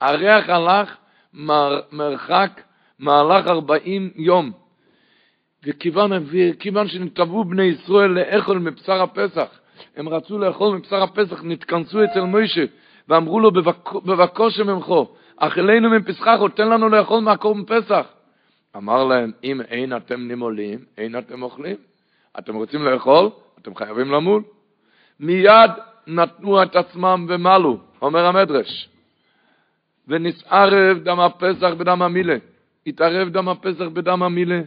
הריח 0.00 0.48
הלך 0.48 0.96
מר, 1.34 1.80
מרחק 1.92 2.60
מהלך 2.98 3.46
ארבעים 3.46 4.10
יום. 4.16 4.52
וכיוון, 5.64 6.10
וכיוון 6.26 6.88
שנתבעו 6.88 7.44
בני 7.44 7.62
ישראל 7.62 8.10
לאכול 8.10 8.58
מבשר 8.58 9.02
הפסח, 9.02 9.48
הם 9.96 10.08
רצו 10.08 10.38
לאכול 10.38 10.76
מבשר 10.76 11.02
הפסח, 11.02 11.42
נתכנסו 11.44 12.04
אצל 12.04 12.20
מוישה, 12.20 12.64
ואמרו 13.08 13.40
לו, 13.40 13.50
בבקושה 14.04 14.64
ממכו, 14.64 15.14
אכילנו 15.36 15.90
מפסחך, 15.90 16.38
תן 16.54 16.68
לנו 16.68 16.88
לאכול 16.88 17.20
מהקור 17.20 17.54
מפסח. 17.54 18.06
אמר 18.76 19.04
להם, 19.04 19.32
אם 19.44 19.60
אין 19.60 19.96
אתם 19.96 20.28
נימולים, 20.28 20.78
אין 20.98 21.18
אתם 21.18 21.42
אוכלים. 21.42 21.76
אתם 22.38 22.54
רוצים 22.54 22.84
לאכול, 22.84 23.30
אתם 23.62 23.74
חייבים 23.74 24.12
למול. 24.12 24.42
מיד 25.20 25.70
נתנו 26.06 26.62
את 26.62 26.76
עצמם 26.76 27.26
ומלו, 27.28 27.78
אומר 28.02 28.26
המדרש. 28.26 28.88
ונסערב 30.08 30.98
דם 30.98 31.20
הפסח 31.20 31.70
בדם 31.78 32.02
המילה. 32.02 32.36
התערב 32.86 33.28
דם 33.28 33.48
הפסח 33.48 33.84
בדם 33.92 34.22
המילה. 34.22 34.60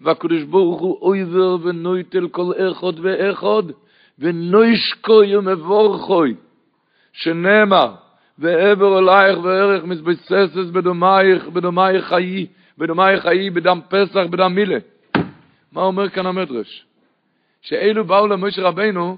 והקדוש 0.00 0.42
ברוך 0.42 0.80
הוא 0.80 0.98
אויבר 1.02 1.56
ונויטל 1.62 2.28
כל 2.28 2.52
אחד 2.70 3.00
ואחד, 3.02 3.62
ונוישקוי 4.18 5.36
ומבורכוי, 5.36 6.34
שנאמר, 7.12 7.94
ועבר 8.38 8.98
אלייך 8.98 9.38
וערך 9.42 9.84
מזבססס 9.84 10.70
בדומייך, 10.72 11.48
בדומייך 11.48 12.04
חיי, 12.04 12.46
בדומייך 12.78 13.22
חיי 13.22 13.50
בדם 13.50 13.80
פסח, 13.88 14.20
בדם 14.30 14.54
מילה. 14.54 14.78
מה 15.72 15.82
אומר 15.82 16.08
כאן 16.08 16.26
המדרש? 16.26 16.86
שאלו 17.62 18.04
באו 18.04 18.26
למשה 18.26 18.62
רבנו, 18.62 19.16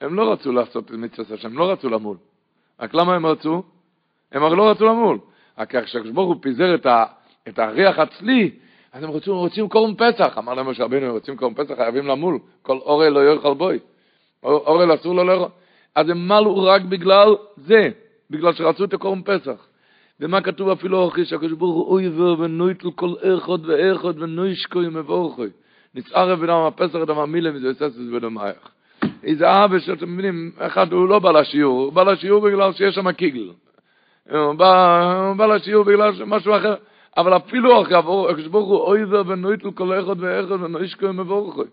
הם 0.00 0.14
לא 0.14 0.32
רצו 0.32 0.52
לעשות 0.52 0.90
מצווה 0.90 1.34
השם, 1.34 1.48
הם 1.48 1.58
לא 1.58 1.72
רצו 1.72 1.88
למול. 1.88 2.16
רק 2.80 2.94
למה 2.94 3.14
הם 3.14 3.26
רצו? 3.26 3.62
הם 4.32 4.42
הרי 4.42 4.56
לא 4.56 4.70
רצו 4.70 4.86
למול. 4.86 5.18
רק 5.58 5.76
כשהקדוש 5.76 6.12
ברוך 6.12 6.28
הוא 6.28 6.42
פיזר 6.42 6.74
את, 6.74 6.86
את 7.48 7.58
הריח 7.58 7.98
הצלי, 7.98 8.50
אז 8.92 9.02
הם 9.04 9.10
רוצים, 9.10 9.32
רוצים 9.32 9.68
קורם 9.68 9.94
פסח. 9.94 10.38
אמר 10.38 10.54
להם 10.54 10.68
משה 10.70 10.84
רבנו, 10.84 11.06
הם 11.06 11.12
רוצים 11.12 11.36
קורם 11.36 11.54
פסח, 11.54 11.74
חייבים 11.74 12.06
למול. 12.06 12.38
כל 12.62 12.76
אורל 12.76 13.08
לא 13.08 13.32
יאכל 13.32 13.54
בוי. 13.54 13.78
אורל 14.42 14.94
אסור 14.94 15.14
לו 15.14 15.24
לאכול. 15.24 15.48
אז 15.94 16.08
הם 16.08 16.28
מלו 16.28 16.64
רק 16.64 16.82
בגלל 16.82 17.36
זה, 17.56 17.88
בגלל 18.30 18.52
שרצו 18.52 18.84
את 18.84 18.94
הקורם 18.94 19.22
פסח. 19.22 19.66
ומה 20.20 20.40
כתוב 20.40 20.68
אפילו 20.68 21.02
אוכי, 21.02 21.24
שהקדוש 21.24 21.52
ברוך 21.52 21.74
הוא 21.74 21.92
אויבר 21.92 22.34
ונויטל 22.38 22.90
כל 22.90 23.14
איכות 23.22 23.60
ואיכות 23.66 24.16
ונוישקוי 24.18 24.88
מבורכוי. 24.88 25.48
נצערב 25.94 26.40
בדם 26.40 26.50
הפסח 26.50 26.98
דם 27.06 27.18
המילה 27.18 27.50
מזה 27.50 27.74
ססס 27.74 28.10
בדמייך. 28.14 28.68
איזה 29.24 29.64
אבא 29.64 29.78
שאתם 29.78 30.12
מבינים, 30.12 30.50
אחד 30.58 30.92
הוא 30.92 31.08
לא 31.08 31.18
בא 31.18 31.30
לשיעור, 31.30 31.84
הוא 31.84 31.92
בא 31.92 32.02
לשיעור 32.02 32.40
בגלל 32.40 32.72
שיש 32.72 32.94
שם 32.94 33.12
קיגל. 33.12 33.50
הוא 34.30 34.52
בא, 34.52 35.12
הוא 35.28 35.36
בא 35.36 35.46
לשיעור 35.46 35.84
בגלל 35.84 36.12
משהו 36.26 36.56
אחר. 36.56 36.74
אבל 37.16 37.36
אפילו 37.36 37.82
אחר, 37.82 38.30
אקשבורכו, 38.30 38.76
אוי 38.76 39.06
זה 39.06 39.20
ונויט 39.20 39.64
לכל 39.64 40.00
אחד 40.00 40.20
ואחד 40.20 40.50
ונויש 40.50 40.94
כאו 40.94 41.12
מבורכו. 41.12 41.64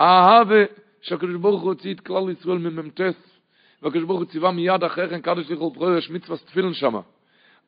אהבה 0.00 0.64
שהקדוש 1.00 1.36
ברוך 1.36 1.62
הוא 1.62 1.70
הוציא 1.70 1.94
את 1.94 2.00
כלל 2.00 2.30
ישראל 2.30 2.58
מממתס 2.58 3.38
והקדוש 3.82 4.04
ברוך 4.04 4.18
הוא 4.18 4.26
ציווה 4.26 4.50
מיד 4.50 4.84
אחרי 4.84 5.08
כן 5.08 5.20
קדש 5.20 5.50
יכול 5.50 5.70
פרוי 5.74 5.98
יש 5.98 6.10
מצווה 6.10 6.36
ספילן 6.36 6.74
שמה. 6.74 7.00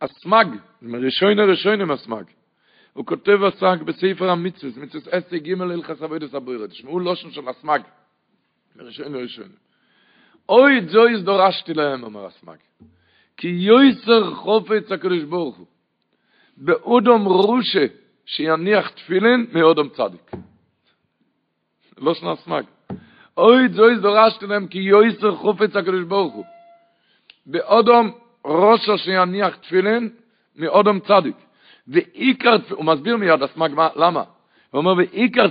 הסמג, 0.01 0.46
מראשוין 0.83 1.38
הראשוין 1.38 1.81
עם 1.81 1.90
הסמג. 1.90 2.24
הוא 2.92 3.07
כותב 3.07 3.38
הסמג 3.42 3.83
בספר 3.83 4.31
המצווה 4.31 4.72
זה 4.72 4.81
מצווה 4.81 5.12
עשי 5.12 5.38
ג' 5.38 5.62
אל 5.62 5.83
חסבי 5.83 6.18
דס 6.18 6.35
הבוירת 6.35 6.70
תשמעו 6.70 7.01
לושן 7.01 7.31
של 7.31 7.48
הסמג. 7.48 7.81
מראשוין 8.77 9.14
הראשוין 9.14 9.48
אוי 10.49 10.81
זויז 10.89 11.25
דורשתי 11.25 11.75
להם, 11.75 12.03
אומר 12.03 12.27
הסמג, 12.27 12.57
כי 13.37 13.49
יויסר 13.49 14.35
חופץ 14.35 14.93
הקדוש 14.93 15.23
ברוך 15.23 15.57
הוא, 15.57 15.67
באודום 16.57 17.25
רושה 17.25 17.87
שיניח 18.27 18.89
תפילין 18.89 19.47
מאודום 19.53 19.89
צדיק. 19.89 20.31
לא 21.99 22.15
שנה 22.15 22.37
סמג. 22.37 22.63
אוי 23.37 23.69
זויז 23.69 24.01
דורשתי 24.01 24.47
להם 24.47 24.67
כי 24.67 24.79
יויסר 24.79 25.35
חופץ 25.35 25.77
הקדוש 25.77 26.05
ברוך 26.05 26.35
הוא. 26.35 26.45
באודום 27.47 28.11
ראשו 28.45 28.99
שיניח 28.99 29.57
תפילין 29.57 30.09
מאודום 30.57 31.01
צדיק. 31.01 31.37
ועיקר, 31.89 32.57
הוא 32.71 32.85
מסביר 32.85 33.17
מיד 33.17 33.43
הסמג 33.43 33.75
מה, 33.75 33.89
למה? 33.97 34.23
הוא 34.71 34.79
אומר, 34.79 34.95
ועיקר 34.97 35.47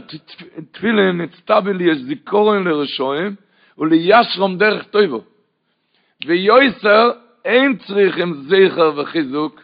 תפילין 0.71 1.21
נצטבי 1.21 1.73
לי 1.73 1.91
יש 1.91 1.97
זיכורן 1.97 2.63
לרשועים 2.63 3.35
ולישרום 3.77 4.57
דרך 4.57 4.83
טויבו. 4.83 5.21
ויויסר 6.25 7.11
אין 7.45 7.77
צריכים 7.77 8.33
זכר 8.33 8.91
וחיזוק 8.97 9.61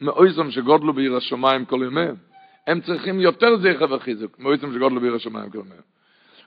מאויסם 0.00 0.50
שגודלו 0.50 0.92
בעיר 0.92 1.16
השמיים 1.16 1.64
כל 1.64 1.80
ימיהם. 1.86 2.14
הם 2.66 2.80
צריכים 2.80 3.20
יותר 3.20 3.56
זכר 3.56 3.92
וחיזוק 3.92 4.38
מאויסם 4.38 4.74
שגודלו 4.74 5.00
בעיר 5.00 5.14
השמיים 5.14 5.50
כל 5.50 5.58
ימיהם. 5.58 5.82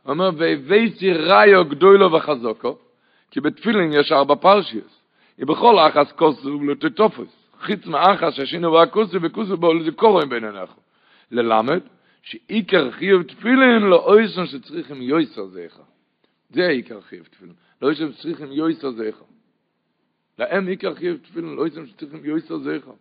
הוא 0.04 0.12
אומר, 0.12 0.30
והבאתי 0.38 1.14
ראיו 1.14 1.66
גדולו 1.66 2.12
וחזוקו, 2.12 2.78
כי 3.32 3.42
בתפילין 3.42 3.94
יש 3.94 4.12
ארבע 4.12 4.36
פרשיוס. 4.36 4.98
ובכל 5.40 5.80
אחס 5.80 6.12
כוסו 6.12 6.64
לטטופוס. 6.64 7.28
חיץ 7.62 7.86
מאחס 7.86 8.34
ששינו 8.34 8.72
והכוסו 8.72 9.22
וכוסו 9.22 9.58
בו 9.58 9.74
לזכורו 9.74 10.20
בין 10.30 10.44
עיניך. 10.46 10.70
ללמד, 11.32 11.80
שעיקר 12.24 12.92
חיוב 12.92 13.24
תפילין 13.24 13.82
לא 13.82 14.04
אויסון 14.06 14.48
שצריכים 14.48 15.02
יויסר 15.02 15.46
זכר. 15.46 15.84
זה 16.50 16.68
עיקר 16.68 17.02
חיוב 17.02 17.28
תפילין. 17.28 17.56
לא 17.82 17.88
אויסון 17.88 18.14
שצריכים 18.14 18.52
יויסר 18.52 18.92
זכר. 18.92 19.26
להם 20.40 20.68
עיקר 20.68 20.96
חיוב 20.96 21.18
תפילין 21.18 21.56
לא 21.56 21.62
אויסון 21.62 21.88
שצריכים 21.88 22.26
יויסר 22.26 22.58
זכר. 22.58 22.92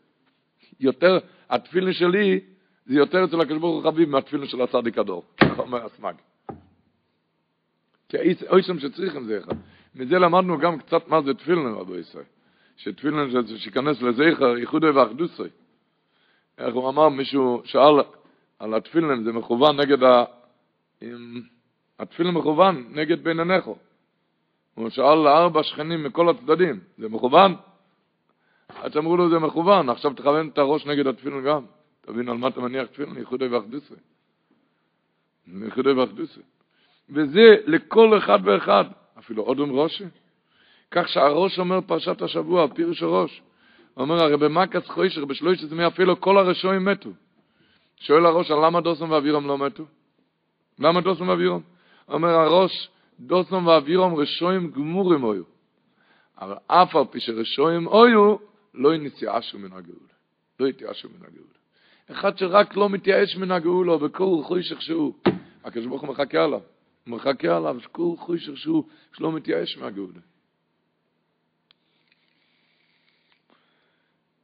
יותר, 0.80 1.18
התפילין 1.50 1.92
שלי 1.92 2.40
זה 2.86 2.94
יותר 2.94 3.24
אצל 3.24 3.40
הקדוש 3.40 3.58
ברוך 3.58 3.84
הוא 3.84 3.92
חביב 3.92 4.08
מהתפילין 4.08 4.46
של 4.46 4.60
הצדיק 4.60 4.98
הדור. 4.98 5.24
אומר 5.58 5.84
הסמג. 5.84 6.14
כי 8.08 8.16
אויסם 8.48 8.78
שצריכים 8.78 9.24
זכר. 9.24 9.52
מזה 9.94 10.18
למדנו 10.18 10.58
גם 10.58 10.78
קצת 10.78 11.08
מה 11.08 11.22
זה 11.22 11.34
תפילין, 11.34 11.66
רבו 11.66 11.96
ישראל. 11.96 12.24
שתפילין 12.76 13.30
שיכנס 13.56 14.02
לזכר, 14.02 14.56
ייחודו 14.58 14.94
ואחדוסוי. 14.94 15.48
איך 16.58 16.74
הוא 16.74 16.88
אמר, 16.88 17.08
מישהו 17.08 17.62
שאל 17.64 18.02
על 18.58 18.74
התפילין, 18.74 19.24
זה 19.24 19.32
מכוון 19.32 19.80
נגד 19.80 20.02
ה... 20.02 20.24
התפילין 21.98 22.34
מכוון 22.34 22.86
נגד 22.90 23.24
בין 23.24 23.40
עיניכו. 23.40 23.76
הוא 24.74 24.90
שאל 24.90 25.14
לארבע 25.14 25.62
שכנים 25.62 26.04
מכל 26.04 26.28
הצדדים, 26.28 26.80
זה 26.98 27.08
מכוון? 27.08 27.54
אז 28.68 28.96
אמרו 28.96 29.16
לו 29.16 29.30
זה 29.30 29.38
מכוון, 29.38 29.88
עכשיו 29.88 30.12
תכוון 30.12 30.48
את 30.48 30.58
הראש 30.58 30.86
נגד 30.86 31.06
התפילין 31.06 31.44
גם. 31.44 31.64
תבין 32.00 32.28
על 32.28 32.36
מה 32.36 32.48
אתה 32.48 32.60
מניח 32.60 32.86
תפילין, 32.86 33.16
ייחודו 33.16 33.50
ואחדוסוי. 33.50 33.96
ייחודו 35.64 35.96
ואחדוסוי. 35.96 36.42
וזה 37.10 37.56
לכל 37.66 38.18
אחד 38.18 38.38
ואחד, 38.44 38.84
אפילו 39.18 39.42
אודם 39.42 39.72
ראשי. 39.72 40.04
כך 40.90 41.08
שהראש 41.08 41.58
אומר 41.58 41.80
פרשת 41.80 42.22
השבוע, 42.22 42.66
פירוש 42.74 43.02
הראש. 43.02 43.42
אומר, 43.96 44.24
הרי 44.24 44.36
במקס 44.36 44.88
חוישר, 44.88 45.24
בשלוש 45.24 45.64
עשרה 45.64 45.86
אפילו 45.86 46.20
כל 46.20 46.38
הרשועים 46.38 46.84
מתו. 46.84 47.10
שואל 48.00 48.26
הראש, 48.26 48.50
למה 48.50 48.80
דוסום 48.80 49.10
ואבירום 49.10 49.46
לא 49.46 49.58
מתו? 49.58 49.84
למה 50.78 51.00
דוסום 51.00 51.28
ואבירום? 51.28 51.62
אומר 52.08 52.28
הראש, 52.28 52.90
דוסום 53.20 53.66
ואבירום 53.66 54.14
רשועים 54.14 54.70
גמורים 54.70 55.24
היו. 55.24 55.44
אבל 56.38 56.56
אף 56.66 56.96
על 56.96 57.04
פי 57.10 57.20
שרשועים 57.20 57.88
היו, 57.88 58.36
לא 58.74 58.94
יתייאשו 58.94 59.58
מן 59.58 59.72
הגאולה. 59.72 60.12
לא 60.60 60.66
יתייאשו 60.66 61.08
מן 61.08 61.26
הגאולה. 61.26 61.56
אחד 62.10 62.38
שרק 62.38 62.76
לא 62.76 62.88
מתייאש 62.90 63.36
מן 63.36 63.50
הגאולה, 63.50 63.98
בכל 63.98 64.42
חוישך 64.44 64.82
שהוא, 64.82 65.14
הקדוש 65.64 65.86
ברוך 65.86 66.02
הוא 66.02 66.10
מחכה 66.10 66.44
עליו. 66.44 66.60
הוא 67.04 67.16
מחכה 67.16 67.56
עליו, 67.56 67.80
שכל 67.80 68.14
חוישך 68.18 68.56
שהוא, 68.56 68.84
שלא 69.16 69.32
מתייאש 69.32 69.78
מהגאולה. 69.78 70.20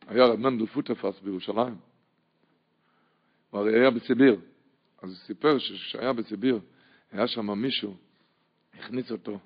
היה 0.07 0.27
רב 0.27 0.39
מנדל 0.39 0.67
פוטפס 0.67 1.21
בירושלים. 1.21 1.77
הוא 3.51 3.61
הרי 3.61 3.81
היה 3.81 3.91
בסיביר. 3.91 4.41
אז 5.03 5.11
הוא 5.11 5.17
סיפר 5.17 5.59
שכשהיה 5.59 6.13
בסיביר, 6.13 6.61
היה 7.13 7.27
שם 7.27 7.51
מישהו, 7.51 7.97
הכניס 8.79 9.13
אותו, 9.13 9.39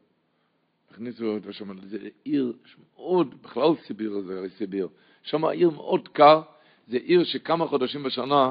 הכניסו 0.91 1.25
אותו 1.25 1.53
שם 1.53 1.79
לאיזה 1.79 1.99
עיר 2.25 2.53
מאוד, 2.95 3.43
בכלל 3.43 3.77
סיביר 3.87 4.21
זה 4.21 4.39
הרי 4.39 4.51
סיביר. 4.51 4.89
שם 5.23 5.45
עיר 5.45 5.71
מאוד 5.71 6.09
קר, 6.09 6.43
זה 6.89 6.97
עיר 6.97 7.25
שכמה 7.25 7.67
חודשים 7.67 8.03
בשנה 8.03 8.51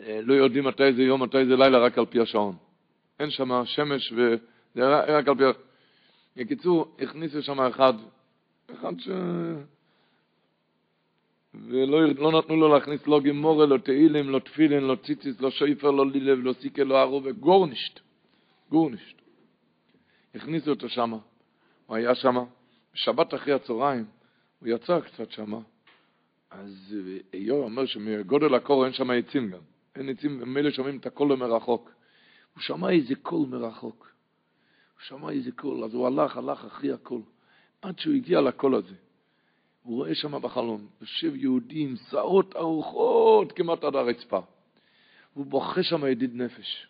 לא 0.00 0.34
יודעים 0.34 0.64
מתי 0.64 0.92
זה 0.92 1.02
יום, 1.02 1.22
מתי 1.22 1.46
זה 1.46 1.56
לילה, 1.56 1.78
רק 1.78 1.98
על 1.98 2.06
פי 2.06 2.20
השעון. 2.20 2.56
אין 3.20 3.30
שם 3.30 3.64
שמש 3.64 4.12
וזה 4.12 5.16
רק 5.18 5.28
על 5.28 5.34
פי... 5.34 5.44
בקיצור, 6.36 6.96
הכניסו 7.00 7.42
שם 7.42 7.60
אחד, 7.60 7.94
אחד 8.72 9.00
ש... 9.00 9.08
ולא 11.54 12.06
לא 12.06 12.38
נתנו 12.38 12.56
לו 12.56 12.74
להכניס 12.74 13.06
לא 13.06 13.20
גמרא, 13.20 13.66
לא 13.66 13.76
תהילים, 13.76 14.30
לא 14.30 14.38
תפילין, 14.38 14.84
לא 14.84 14.96
ציציס, 15.02 15.40
לא 15.40 15.50
שויפר, 15.50 15.90
לא 15.90 16.06
לילב, 16.06 16.38
לא 16.42 16.52
סיקה, 16.52 16.84
לא 16.84 17.00
ערובה, 17.00 17.32
גארנישט. 17.32 18.00
גארנישט. 18.70 19.22
הכניסו 20.34 20.70
אותו 20.70 20.88
שם. 20.88 21.12
הוא 21.86 21.96
היה 21.96 22.14
שם. 22.14 22.36
בשבת 22.94 23.34
אחרי 23.34 23.52
הצהריים, 23.52 24.04
הוא 24.60 24.68
יצא 24.68 25.00
קצת 25.00 25.30
שם. 25.30 25.52
אז 26.50 26.96
הוא 27.34 27.64
אומר 27.64 27.86
שמגודל 27.86 28.54
הקור 28.54 28.84
אין 28.84 28.92
שם 28.92 29.10
עצים 29.10 29.50
גם. 29.50 29.60
אין 29.96 30.08
עצים, 30.08 30.38
ומילא 30.42 30.70
שומעים 30.70 30.98
את 30.98 31.06
הקול 31.06 31.34
מרחוק. 31.34 31.90
הוא 32.54 32.62
שמע 32.62 32.90
איזה 32.90 33.14
קול 33.22 33.48
מרחוק. 33.48 34.10
הוא 34.94 35.00
שמע 35.02 35.30
איזה 35.30 35.52
קול, 35.52 35.84
אז 35.84 35.94
הוא 35.94 36.06
הלך, 36.06 36.36
הלך 36.36 36.64
אחרי 36.64 36.92
הקול. 36.92 37.22
עד 37.82 37.98
שהוא 37.98 38.14
הגיע 38.14 38.40
לקול 38.40 38.74
הזה. 38.74 38.94
הוא 39.82 39.96
רואה 39.96 40.14
שם 40.14 40.42
בחלום, 40.42 40.86
יושב 41.00 41.36
יהודי 41.36 41.82
עם 41.82 41.94
שערות 42.10 42.56
ארוכות 42.56 43.52
כמעט 43.52 43.84
עד 43.84 43.96
הרצפה. 43.96 44.40
הוא 45.34 45.46
בוכה 45.46 45.82
שם 45.82 46.06
ידיד 46.06 46.34
נפש, 46.34 46.88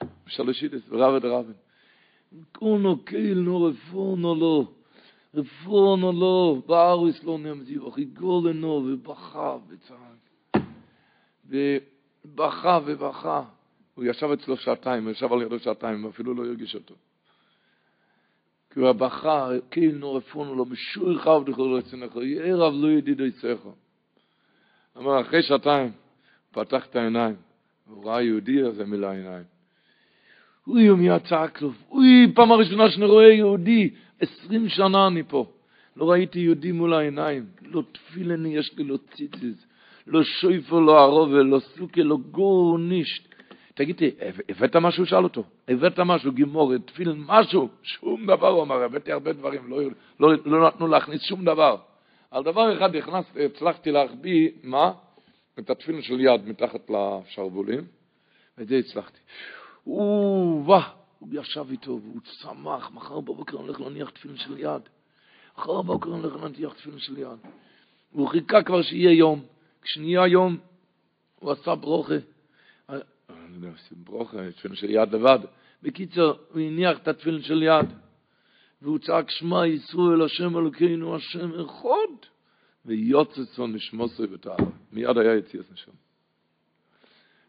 קונו 2.53 3.05
קייל 3.05 3.39
נו 3.39 3.62
רפורנו 3.62 4.35
לו, 4.35 4.73
רפורנו 5.35 6.12
לו, 6.12 6.62
בארוס 6.67 7.25
לא 7.25 7.39
נמזיבוך, 7.39 7.99
יגול 7.99 8.51
לנו, 8.51 8.69
ובכה 8.87 9.57
וצעק. 9.69 10.61
ובכה 11.49 12.79
ובכה. 12.87 13.43
הוא 13.95 14.05
ישב 14.05 14.31
אצלו 14.31 14.57
שעתיים, 14.57 15.05
הוא 15.05 15.11
ישב 15.11 15.33
על 15.33 15.43
ידו 15.43 15.59
שעתיים, 15.59 16.05
ואפילו 16.05 16.35
לא 16.35 16.45
הרגיש 16.45 16.75
אותו. 16.75 16.95
כי 18.71 18.81
הוא 18.81 18.93
בכה, 18.93 19.49
קייל 19.71 19.95
נו 19.95 20.15
רפורנו 20.15 20.55
לו, 20.55 20.65
בשור 20.65 21.19
חב 21.19 21.51
דכל 21.51 21.79
רצונך, 21.79 22.17
יערב 22.17 22.73
לא 22.77 22.91
ידידו 22.91 23.25
יצאך. 23.25 23.59
אמר, 24.97 25.21
אחרי 25.21 25.43
שעתיים, 25.43 25.93
פתח 26.51 26.87
את 26.87 26.97
העיניים. 26.97 27.37
הוא 27.87 28.05
ראה 28.05 28.23
יהודי, 28.23 28.62
אז 28.62 28.75
זה 28.75 28.83
עיניים. 28.83 29.56
אוי, 30.66 30.90
מיד 30.90 31.22
צעק 31.29 31.62
לו, 31.62 31.70
אוי, 31.90 32.33
פעם 32.35 32.52
הראשונה 32.52 32.90
שאני 32.90 33.05
רואה 33.05 33.33
יהודי, 33.33 33.90
עשרים 34.20 34.68
שנה 34.68 35.07
אני 35.07 35.22
פה. 35.22 35.46
לא 35.96 36.11
ראיתי 36.11 36.38
יהודי 36.38 36.72
מול 36.72 36.94
העיניים, 36.94 37.46
לא 37.62 37.83
תפילני 37.92 38.57
יש 38.57 38.72
לי, 38.79 38.85
לא 38.85 38.96
ציציס, 39.14 39.66
לא 40.07 40.22
שויפו, 40.22 40.81
לא 40.81 41.00
ערובה, 41.00 41.42
לא 41.42 41.59
סוקה, 41.59 42.02
לא 42.02 42.16
גור 42.31 42.79
נישט. 42.79 43.35
תגיד 43.74 44.00
לי, 44.00 44.11
הבאת 44.48 44.76
משהו? 44.76 45.07
שאל 45.07 45.24
אותו. 45.24 45.44
הבאת 45.68 46.00
משהו, 46.00 46.33
גימורת, 46.33 46.81
תפילין, 46.87 47.24
משהו? 47.26 47.68
שום 47.83 48.26
דבר, 48.26 48.48
הוא 48.48 48.62
אמר, 48.62 48.83
הבאתי 48.83 49.12
הרבה 49.12 49.33
דברים, 49.33 49.70
לא, 49.70 49.83
לא, 50.20 50.33
לא 50.44 50.66
נתנו 50.66 50.87
להכניס 50.87 51.22
שום 51.22 51.44
דבר. 51.44 51.76
על 52.31 52.42
דבר 52.42 52.76
אחד 52.79 52.96
הכנסתי, 52.96 53.44
הצלחתי 53.44 53.92
להחביא, 53.92 54.50
מה? 54.62 54.92
את 55.59 55.70
התפילין 55.70 56.02
של 56.02 56.20
יד 56.20 56.48
מתחת 56.48 56.90
לשרוולים, 56.90 57.85
ואת 58.59 58.68
זה 58.68 58.76
הצלחתי. 58.76 59.18
הוא, 59.87 60.64
וואה, 60.64 60.90
הוא 61.18 61.29
ישב 61.33 61.66
איתו, 61.70 62.01
והוא 62.03 62.20
שמח, 62.25 62.90
מחר 62.94 63.20
בבוקר 63.20 63.57
הולך 63.57 63.81
להניח 63.81 64.11
תפילין 64.11 64.37
של 64.37 64.59
יד. 64.59 64.83
מחר 65.59 65.83
בבוקר 65.83 66.09
הולך 66.11 66.37
להניח 66.42 66.72
תפילין 66.72 66.99
של 66.99 67.18
יד. 67.18 67.38
הוא 68.11 68.29
חיכה 68.29 68.62
כבר 68.62 68.83
שיהיה 68.83 69.12
יום. 69.12 69.42
כשנהיה 69.83 70.27
יום, 70.27 70.57
הוא 71.40 71.53
עשה 71.53 71.75
ברוכה. 71.75 72.14
אני 72.88 73.01
לא 73.29 73.66
יודע, 73.66 73.70
ברוכה, 73.90 74.53
תפילין 74.57 74.77
של 74.77 74.90
יד 74.90 75.14
לבד. 75.14 75.38
בקיצור, 75.83 76.33
הוא 76.53 76.61
הניח 76.61 76.99
את 76.99 77.09
התפילין 77.09 77.42
של 77.42 77.62
יד. 77.62 77.87
והוא 78.83 78.99
צעק 78.99 79.31
שמע 79.31 79.66
ישראל 79.66 80.22
השם 80.22 80.59
אלוקינו 80.59 81.16
השם 81.16 81.61
אחד. 81.61 82.27
ויוצצו 82.85 83.66
נשמוסו 83.66 84.29
בתאווה. 84.29 84.70
מיד 84.92 85.18
היה 85.18 85.37
יציאס 85.37 85.64
נשום. 85.72 86.06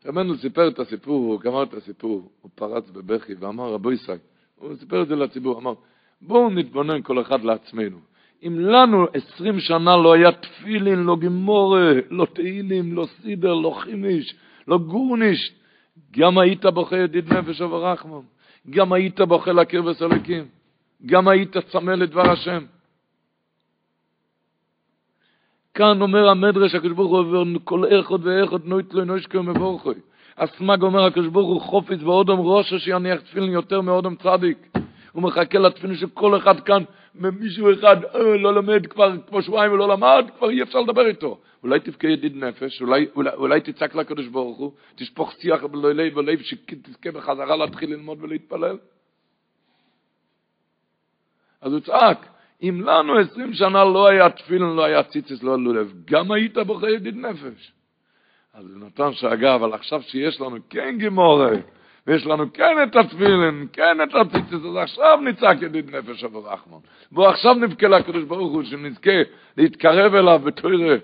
רבנו 0.08 0.38
סיפר 0.38 0.68
את 0.68 0.80
הסיפור, 0.80 1.34
הוא 1.34 1.42
גמר 1.42 1.64
את 1.64 1.74
הסיפור, 1.74 2.32
הוא 2.42 2.52
פרץ 2.56 2.90
בבכי 2.90 3.34
ואמר, 3.40 3.74
רבו 3.74 3.92
ישראל, 3.92 4.18
הוא 4.56 4.76
סיפר 4.76 5.02
את 5.02 5.08
זה 5.08 5.16
לציבור, 5.16 5.60
אמר, 5.60 5.74
בואו 6.22 6.50
נתבונן 6.50 7.02
כל 7.02 7.22
אחד 7.22 7.44
לעצמנו. 7.44 7.98
אם 8.44 8.60
לנו 8.60 9.06
עשרים 9.14 9.60
שנה 9.60 9.98
לא 9.98 10.14
היה 10.14 10.32
תפילין, 10.32 11.00
לא 11.00 11.16
גמורה, 11.16 11.92
לא 12.10 12.26
תהילים, 12.34 12.94
לא 12.94 13.08
סידר, 13.22 13.54
לא 13.54 13.70
חימיש, 13.80 14.36
לא 14.68 14.78
גורניש, 14.78 15.54
גם 16.12 16.38
היית 16.38 16.66
בוכה 16.66 16.98
ידיד 16.98 17.34
נפש 17.34 17.62
וברחמם, 17.62 18.22
גם 18.70 18.94
היית 18.94 19.22
בוכה 19.22 19.52
להכיר 19.52 19.82
בסלקים, 19.82 20.46
גם 21.06 21.28
היית 21.28 21.58
צמא 21.58 21.92
לדבר 21.92 22.32
השם. 22.32 22.64
כאן 25.78 26.02
אומר 26.02 26.30
המדרש, 26.30 26.76
הקדוש 26.76 26.92
ברוך 26.92 27.12
הוא 27.12 27.20
אומר, 27.20 27.60
כל 27.64 27.86
איכות 27.86 28.22
ואיכות 28.24 28.66
נוית 28.66 28.94
לו 28.94 29.06
נושקו 29.06 29.44
מבורכוי. 29.44 29.96
הסמג 30.38 30.82
אומר, 30.82 31.06
הקדוש 31.06 31.28
ברוך 31.28 31.48
הוא 31.48 31.62
חופץ 31.62 32.04
ואודם 32.04 32.40
ראשו 32.40 32.80
שיניח 32.80 33.22
תפילין 33.22 33.52
יותר 33.52 33.82
מאודם 33.82 34.16
צדיק. 34.16 34.58
הוא 35.12 35.24
מחכה 35.24 35.60
לתפילין 35.60 35.98
של 35.98 36.08
כל 36.14 36.38
אחד 36.38 36.60
כאן, 36.60 36.84
מישהו 37.16 37.74
אחד 37.74 37.98
אה, 38.04 38.38
לא 38.38 38.54
למד 38.54 38.88
כבר 38.88 39.14
כמו 39.28 39.42
שבועיים 39.42 39.72
ולא 39.72 39.88
למד, 39.88 40.26
כבר 40.38 40.50
אי 40.50 40.64
אפשר 40.64 40.80
לדבר 40.80 41.06
איתו. 41.08 41.38
אולי 41.64 41.80
תבכה 41.80 42.08
ידיד 42.08 42.36
נפש, 42.36 42.82
אולי, 42.82 43.08
אולי, 43.16 43.30
אולי 43.34 43.62
תצעק 43.62 43.96
לקדוש 43.96 44.28
ברוך 44.28 44.58
הוא, 44.58 44.72
תשפוך 44.96 45.32
שיח 45.32 45.64
בלב 45.64 46.18
ולב, 46.18 46.40
שתזכה 46.42 47.12
בחזרה 47.12 47.56
להתחיל 47.56 47.90
ללמוד 47.90 48.18
ולהתפלל. 48.22 48.78
אז 51.62 51.74
הוא 51.74 51.80
צעק, 51.80 52.28
אם 52.62 52.82
לנו 52.82 53.18
עשרים 53.18 53.54
שנה 53.54 53.84
לא 53.84 54.08
היה 54.08 54.30
תפילין, 54.30 54.76
לא 54.76 54.86
היה 54.86 55.04
ציציס, 55.04 55.44
לא 55.44 55.54
עלו 55.54 55.74
לב, 55.74 55.94
גם 56.06 56.32
היית 56.32 56.58
בוכה 56.58 56.90
ידיד 56.90 57.16
נפש. 57.16 57.72
אז 58.54 58.66
נתן 58.76 59.14
שאגה, 59.14 59.56
אבל 59.56 59.74
עכשיו 59.74 60.02
שיש 60.02 60.42
לנו 60.42 60.58
כן 60.70 60.96
גימורה, 60.98 61.52
ויש 62.08 62.26
לנו 62.26 62.54
כן 62.54 62.84
את 62.84 62.96
התפילין, 62.96 63.68
כן 63.74 63.98
את 64.04 64.16
הציציס, 64.16 64.66
אז 64.70 64.76
עכשיו 64.76 65.20
נצעק 65.22 65.62
ידיד 65.62 65.96
נפש 65.96 66.24
אבו 66.24 66.44
רחמון. 66.44 66.82
בואו 67.12 67.30
עכשיו 67.30 67.54
נבכה 67.54 67.88
לקדוש 67.88 68.24
ברוך 68.24 68.54
הוא, 68.54 68.64
שנזכה 68.64 69.12
להתקרב 69.58 70.16
אליו 70.16 70.40
בתוירה, 70.40 70.96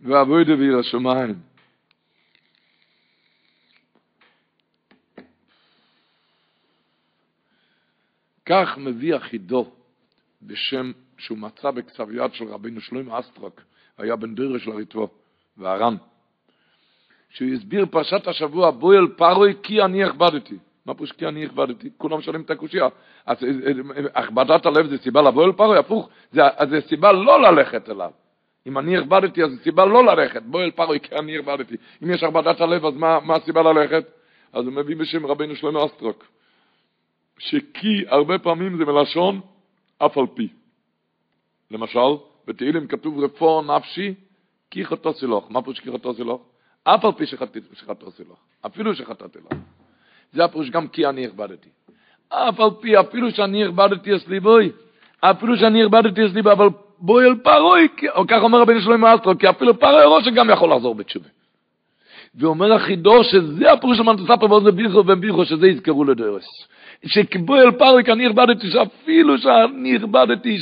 ואבוי 0.00 0.44
דבי 0.44 0.68
לשמיים. 0.68 1.34
כך 8.46 8.78
מביא 8.78 9.14
החידו 9.14 9.77
בשם 10.42 10.92
שהוא 11.18 11.38
מצא 11.38 11.70
בכתב 11.70 12.10
יד 12.10 12.34
של 12.34 12.44
רבינו 12.44 12.80
שלמה 12.80 13.18
אסטרוק, 13.18 13.60
היה 13.98 14.16
בן 14.16 14.34
דירה 14.34 14.58
של 14.58 14.70
הריטבו, 14.70 15.08
והר"ן. 15.56 15.96
שהוא 17.30 17.48
הסביר 17.54 17.86
פרשת 17.86 18.28
השבוע, 18.28 18.70
בוי 18.70 18.98
אל 18.98 19.08
פרוי 19.08 19.54
כי 19.62 19.82
אני 19.82 20.04
הכבדתי. 20.04 20.56
מה 20.86 20.94
פירוש 20.94 21.12
כי 21.12 21.26
אני 21.26 21.44
הכבדתי? 21.44 21.90
כולם 21.96 22.20
שואלים 22.20 22.42
את 22.42 22.50
הקושייה. 22.50 22.88
אז 23.26 23.36
הכבדת 24.14 24.66
הלב 24.66 24.86
זה 24.86 24.98
סיבה 24.98 25.22
לבוא 25.22 25.44
אל 25.44 25.52
פרוי? 25.52 25.78
הפוך, 25.78 26.08
זה, 26.32 26.42
זה 26.70 26.80
סיבה 26.88 27.12
לא 27.12 27.42
ללכת 27.42 27.88
אליו. 27.88 28.10
אם 28.66 28.78
אני 28.78 28.96
הכבדתי, 28.96 29.44
אז 29.44 29.50
זה 29.50 29.56
סיבה 29.62 29.84
לא 29.84 30.04
ללכת. 30.04 30.42
בוא 30.42 30.62
אל 30.62 30.70
פרוי 30.70 31.00
כי 31.00 31.14
אני 31.14 31.38
הכבדתי. 31.38 31.76
אם 32.02 32.10
יש 32.10 32.22
הכבדת 32.22 32.60
הלב, 32.60 32.86
אז 32.86 32.94
מה, 32.94 33.20
מה 33.20 33.36
הסיבה 33.36 33.62
ללכת? 33.62 34.04
אז 34.52 34.64
הוא 34.64 34.72
מביא 34.72 34.96
בשם 34.96 35.26
רבינו 35.26 35.56
שלמה 35.56 35.84
אסטרוק. 35.86 36.24
שכי 37.38 38.04
הרבה 38.08 38.38
פעמים 38.38 38.76
זה 38.76 38.84
מלשון 38.84 39.40
אף 39.98 40.18
על 40.18 40.26
פי. 40.34 40.48
למשל, 41.70 41.98
בתהילים 42.46 42.86
כתוב 42.86 43.24
רפור 43.24 43.62
נפשי, 43.62 44.14
כי 44.70 44.84
חטא 44.84 45.12
סילוך. 45.12 45.50
מה 45.50 45.62
פירוש 45.62 45.80
כי 45.80 45.92
חטא 45.92 46.12
סילוך? 46.12 46.42
אף 46.84 47.04
על 47.04 47.12
פי 47.12 47.26
שחטא 47.26 48.10
סילוך. 48.10 48.38
אפילו 48.66 48.94
שחטאתי 48.94 49.38
לך. 49.38 49.58
זה 50.32 50.44
הפירוש 50.44 50.70
גם 50.70 50.88
כי 50.88 51.06
אני 51.06 51.26
הכבדתי. 51.26 51.68
אף 52.28 52.60
על 52.60 52.70
פי, 52.80 53.00
אפילו 53.00 53.30
שאני 53.30 53.64
הכבדתי 53.64 54.16
אצלי 54.16 54.40
בוי, 54.40 54.72
אפילו 55.20 55.56
שאני 55.56 55.84
הכבדתי 55.84 56.26
אצלי 56.26 56.42
בוי, 56.42 56.52
אבל 56.52 56.68
בוי 56.98 57.26
אל 57.26 57.34
פרוי, 57.34 57.88
או 58.14 58.26
כך 58.28 58.42
אומר 58.42 58.60
רבי 58.60 58.80
שלום 58.80 59.00
מאסטרו, 59.00 59.38
כי 59.38 59.50
אפילו 59.50 59.80
פרוי 59.80 60.02
ראש 60.06 60.28
גם 60.28 60.50
יכול 60.50 60.72
לחזור 60.72 60.94
בתשובה. 60.94 61.28
ואומר 62.34 62.72
החידוש 62.72 63.26
שזה 63.30 63.72
הפירוש 63.72 63.96
של 63.96 64.02
מנטספר 64.02 64.50
ואוזן 64.50 64.70
ביחו 64.70 64.98
וביחו, 64.98 65.44
שזה 65.44 65.66
יזכרו 65.66 66.04
לדרס. 66.04 66.68
שקיבו 67.06 67.56
אל 67.56 67.70
פרק 67.70 68.08
אני 68.08 68.26
הכבדתי, 68.26 68.70
שאפילו 68.70 69.38
שאני 69.38 69.96
הכבדתי, 69.96 70.58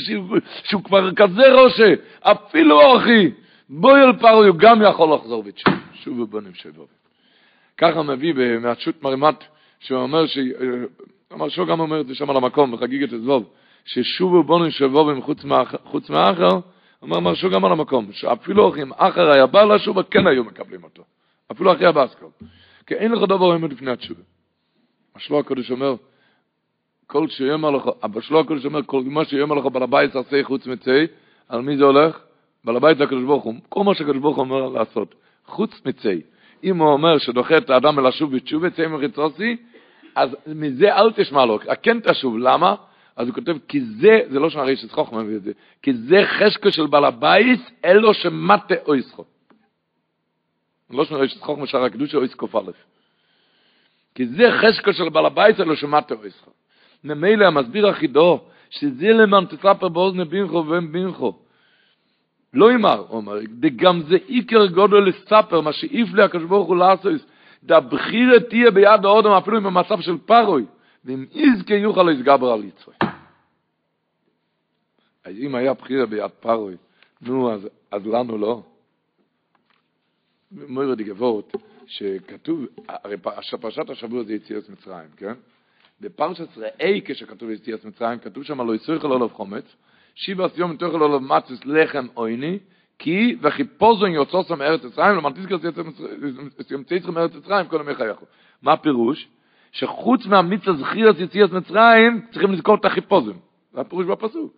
שהוא 0.63 0.83
כבר 0.83 1.13
כזה 1.13 1.53
ראשה, 1.53 1.93
אפילו 2.21 2.97
אחי, 2.97 3.31
בואי 3.69 4.01
אל 4.01 4.13
פרק 4.13 4.45
הוא 4.47 4.55
גם 4.57 4.81
יכול 4.81 5.13
לחזור 5.13 5.43
בתשוב, 5.43 5.73
שובו 5.93 6.27
בונים 6.27 6.53
שבו. 6.53 6.87
ככה 7.77 8.03
מביא 8.03 8.33
מהתשות 8.61 9.03
מרימת, 9.03 9.43
שהוא 9.79 9.99
אומר, 9.99 10.27
ש... 10.27 10.37
אמר 11.33 11.49
שהוא 11.49 11.67
גם 11.67 11.79
אומר 11.79 12.01
את 12.01 12.07
זה 12.07 12.15
שם 12.15 12.29
על 12.29 12.37
המקום, 12.37 12.71
בחגיגת 12.71 13.13
הזבוב, 13.13 13.49
ששובו 13.85 14.43
בונים 14.43 14.71
שבו 14.71 15.11
חוץ 15.83 16.09
מאחר, 16.09 16.59
אומר 17.01 17.19
מרשו 17.19 17.49
גם 17.49 17.65
על 17.65 17.71
המקום, 17.71 18.07
שאפילו 18.11 18.75
אם 18.75 18.91
אחר 18.97 19.31
היה 19.31 19.45
בא 19.45 19.63
לשובה, 19.63 20.03
כן 20.03 20.27
היו 20.27 20.43
מקבלים 20.43 20.83
אותו. 20.83 21.03
אפילו 21.51 21.73
אחרי 21.73 21.85
הבאסקול. 21.85 22.29
כי 22.87 22.93
אין 22.93 23.11
לך 23.11 23.21
דבר 23.21 23.45
עומד 23.45 23.73
לפני 23.73 23.91
התשובה. 23.91 24.21
השלוע 25.15 25.39
הקודש 25.39 25.71
אומר, 25.71 25.95
כל 27.07 27.27
שיאמר 27.27 27.69
לך, 27.69 27.83
אבא 28.05 28.21
שלו 28.21 28.39
הקודש 28.39 28.65
אומר, 28.65 28.83
כל 28.85 29.01
מה 29.05 29.25
שיאמר 29.25 29.55
לך 29.55 29.65
בעל 29.65 29.83
הבית 29.83 30.15
עשה 30.15 30.43
חוץ 30.43 30.67
מצי, 30.67 31.07
על 31.49 31.61
מי 31.61 31.77
זה 31.77 31.83
הולך? 31.83 32.19
בעל 32.63 32.75
הבית 32.75 32.97
זה 32.97 33.03
הקדוש 33.03 33.23
ברוך 33.23 33.43
הוא, 33.43 33.53
כל 33.69 33.83
מה 33.83 33.95
שהקדוש 33.95 34.17
ברוך 34.17 34.37
הוא 34.37 34.45
אומר 34.45 34.69
לעשות, 34.69 35.15
חוץ 35.45 35.81
מצי. 35.85 36.21
אם 36.63 36.77
הוא 36.77 36.91
אומר 36.91 37.17
שדוחה 37.17 37.57
את 37.57 37.69
האדם 37.69 37.95
מלשוב 37.95 38.35
בתשובה, 38.35 38.69
צי 38.69 38.87
מחיצוסי, 38.87 39.57
אז 40.15 40.29
מזה 40.47 40.95
אל 40.95 41.11
תשמע 41.11 41.45
לו, 41.45 41.59
כן 41.83 41.99
תשוב, 41.99 42.37
למה? 42.37 42.75
אז 43.15 43.27
הוא 43.27 43.35
כותב, 43.35 43.57
כי 43.67 43.81
זה, 43.81 44.19
זה 44.29 44.39
לא 44.39 44.49
שנראה 44.49 44.75
שצחוק 44.75 45.13
מביא 45.13 45.35
את 45.35 45.43
זה, 45.43 45.51
כי 45.81 45.93
זה 45.93 46.21
חשקו 46.25 46.71
של 46.71 46.87
בעל 46.87 47.05
הבית, 47.05 47.59
אלו 47.85 48.13
שמטה 48.13 48.75
אויסחו. 48.87 49.23
לא 50.89 51.05
שנראה 51.05 51.27
שצחוק 51.27 51.59
משאר 51.59 51.83
הקדושה 51.83 52.17
אויס 52.17 52.33
קוף 52.33 52.55
א'. 52.55 52.71
כי 54.15 54.27
זה 54.27 54.43
חשקו 54.51 54.93
של 54.93 55.09
בעל 55.09 55.25
הבית, 55.25 55.59
אלו 55.59 55.75
שמטה 55.75 56.15
אויסחו. 56.15 56.51
ממילא 57.03 57.45
המסביר 57.45 57.87
החידו, 57.87 58.39
שזה 58.69 59.07
למען 59.07 59.45
תספר 59.45 59.87
באוזני 59.87 60.25
בינכו 60.25 60.55
ובן 60.55 60.91
בינכו. 60.91 61.39
לא 62.53 62.75
אמר, 62.75 63.05
אומר, 63.09 63.39
גם 63.75 64.01
זה 64.01 64.17
עיקר 64.27 64.65
גודל 64.65 64.97
לספר, 64.97 65.61
מה 65.61 65.73
שאיף 65.73 66.13
לי 66.13 66.23
הקדוש 66.23 66.43
ברוך 66.43 66.67
הוא 66.67 66.75
לעשות, 66.75 67.13
דבחירה 67.63 68.39
תהיה 68.39 68.71
ביד 68.71 69.05
האודם 69.05 69.31
אפילו 69.31 69.57
עם 69.57 69.65
המצב 69.65 70.01
של 70.01 70.17
פרוי, 70.17 70.65
ואם 71.05 71.25
יזכה 71.31 71.75
יוכל 71.75 72.03
להסגבר 72.03 72.51
על 72.51 72.63
יצרי. 72.63 72.95
אז 75.23 75.35
אם 75.39 75.55
היה 75.55 75.73
בחירה 75.73 76.05
ביד 76.05 76.31
פרוי, 76.39 76.75
נו, 77.21 77.53
אז, 77.53 77.67
אז 77.91 78.07
לנו 78.07 78.37
לא. 78.37 78.63
מויר 80.51 80.95
די 80.95 81.03
גבורת, 81.03 81.55
שכתוב, 81.87 82.65
הרי 82.87 83.17
פרשת 83.61 83.89
השבוע 83.89 84.23
זה 84.23 84.33
יציאת 84.33 84.69
מצרים, 84.69 85.09
כן? 85.17 85.33
בפרשת 86.01 86.57
ראי 86.57 87.01
כשכתוב 87.05 87.49
יציאת 87.49 87.85
מצרים, 87.85 88.19
כתוב 88.19 88.43
שם 88.43 88.61
לא 88.61 88.75
יצריך 88.75 89.03
לו 89.03 89.19
לב 89.25 89.31
חומץ, 89.33 89.75
שיבה 90.15 90.49
סיום 90.49 90.77
תאכל 90.77 90.97
לו 90.97 91.19
מצס 91.19 91.65
לחם 91.65 92.07
עויני, 92.13 92.59
כי 92.99 93.35
וחיפוזון 93.41 94.11
יוצאו 94.11 94.55
מארץ 94.57 94.83
מצרים, 94.83 95.15
לא 95.15 95.21
מנטיס 95.21 95.45
כזה 95.45 95.69
יצא 96.95 97.11
מארץ 97.11 97.35
מצרים, 97.35 97.67
כל 97.67 97.81
ימי 97.81 97.95
חייכו. 97.95 98.25
מה 98.61 98.73
הפירוש? 98.73 99.27
שחוץ 99.71 100.25
מהמיץ 100.25 100.67
הזכיר 100.67 101.13
יציאת 101.19 101.51
מצרים, 101.51 102.21
צריכים 102.31 102.51
לזכור 102.51 102.75
את 102.75 102.85
החיפוזון. 102.85 103.37
זה 103.73 103.81
הפירוש 103.81 104.05
בפסוק. 104.05 104.53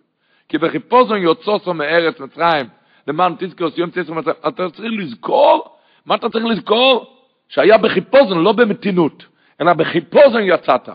כי 0.50 0.58
בחיפוזון 0.58 1.18
יוצאו 1.18 1.74
מארץ 1.74 2.20
מצרים, 2.20 2.66
למען 3.08 3.34
תזכור 3.40 3.70
סיום 3.70 3.90
תזכר 3.90 4.14
מצרים, 4.14 4.36
אתה 4.48 4.70
צריך 4.70 4.92
לזכור, 4.98 5.78
מה 6.06 6.16
אתה 6.16 6.30
צריך 6.30 6.46
לזכור? 6.46 7.16
שהיה 7.50 7.78
בחיפוזון, 7.78 8.44
לא 8.44 8.52
במתינות, 8.52 9.26
אלא 9.62 9.74
בחיפוזון 9.74 10.42
יצאת. 10.44 10.90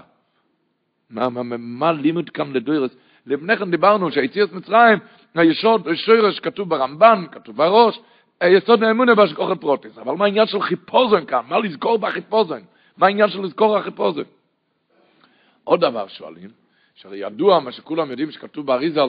מה, 1.15 1.29
מה, 1.29 1.43
מה, 1.43 1.57
מה 1.57 1.93
לימוד 1.93 2.31
כאן 2.31 2.53
לדוירס? 2.53 2.97
לפני 3.27 3.57
כן 3.57 3.71
דיברנו 3.71 4.11
שהיציאת 4.11 4.53
מצרים, 4.53 4.99
היסוד, 5.35 5.89
שורש 5.95 6.41
כתוב 6.41 6.69
ברמב"ן, 6.69 7.25
כתוב 7.33 7.57
בראש, 7.57 8.01
היסוד 8.41 8.83
האמונה 8.83 9.15
בהשגוחת 9.15 9.61
פרוטיס. 9.61 9.99
אבל 9.99 10.15
מה 10.15 10.25
העניין 10.25 10.47
של 10.47 10.63
חיפוזן 10.63 11.25
כאן? 11.25 11.41
מה 11.49 11.59
לזכור 11.59 11.99
בחיפוזן? 11.99 12.61
מה 12.97 13.07
העניין 13.07 13.29
של 13.29 13.43
לזכור 13.43 13.77
החיפוזן? 13.77 14.23
עוד 15.65 15.81
דבר 15.81 16.09
שואלים, 16.09 16.51
שהרי 16.95 17.19
ידוע 17.19 17.61
מה 17.61 17.73
שכולם 17.73 18.11
יודעים 18.11 18.31
שכתוב 18.31 18.67
באריזל, 18.67 19.09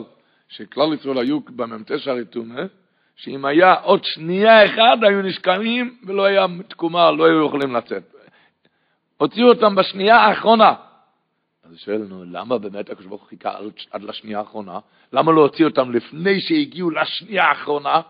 שכלל 0.50 0.94
ישראל 0.94 1.18
היו 1.18 1.40
במ"ט 1.40 1.92
שערי 1.98 2.24
שאם 3.16 3.46
היה 3.46 3.74
עוד 3.74 4.04
שנייה 4.04 4.66
אחת 4.66 4.98
היו 5.02 5.22
נשכמים 5.22 5.98
ולא 6.04 6.26
היה 6.26 6.46
תקומה, 6.68 7.12
לא 7.12 7.26
היו 7.26 7.46
יכולים 7.46 7.76
לצאת. 7.76 8.04
הוציאו 9.18 9.48
אותם 9.48 9.76
בשנייה 9.76 10.16
האחרונה. 10.16 10.74
אז 11.66 11.72
הוא 11.72 11.78
שואל 11.78 11.98
לנו, 11.98 12.24
למה 12.26 12.58
באמת 12.58 12.90
הקדוש 12.90 13.06
ברוך 13.06 13.22
הוא 13.22 13.30
חיכה 13.30 13.58
עד 13.92 14.04
לשנייה 14.04 14.40
האחרונה? 14.40 14.80
למה 15.14 15.32
לא 15.32 15.42
הוציא 15.42 15.66
אותם 15.66 15.92
לפני 15.92 16.42
שהגיעו 16.42 16.90
לשנייה 16.90 17.44
האחרונה? 17.44 18.02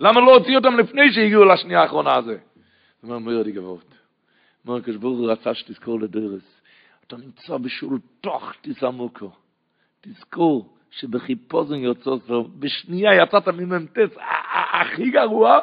למה 0.00 0.20
לא 0.20 0.34
הוציא 0.34 0.56
אותם 0.56 0.78
לפני 0.78 1.12
שהגיעו 1.12 1.44
לשנייה 1.44 1.82
האחרונה 1.82 2.14
הזה? 2.14 2.38
הוא 3.00 3.08
אומר, 3.08 3.18
מויר 3.18 3.42
די 3.42 3.52
גבות. 3.52 3.94
אומר, 4.66 4.78
הקדוש 4.78 4.96
ברוך 4.96 5.18
הוא 5.18 5.30
רצה 5.30 5.54
שתזכור 5.54 6.00
לדרס. 6.00 6.60
אתה 7.06 7.16
נמצא 7.16 7.56
בשול 7.56 7.98
תוך 8.20 8.52
תסעמוקו. 8.60 9.30
תזכור 10.00 10.76
שבחיפוזן 10.90 11.74
יוצא 11.74 12.10
סוף, 12.26 12.46
בשנייה 12.58 13.22
יצאת 13.22 13.48
ממ"טס, 13.48 14.16
הכי 14.72 15.10
גרוע, 15.10 15.58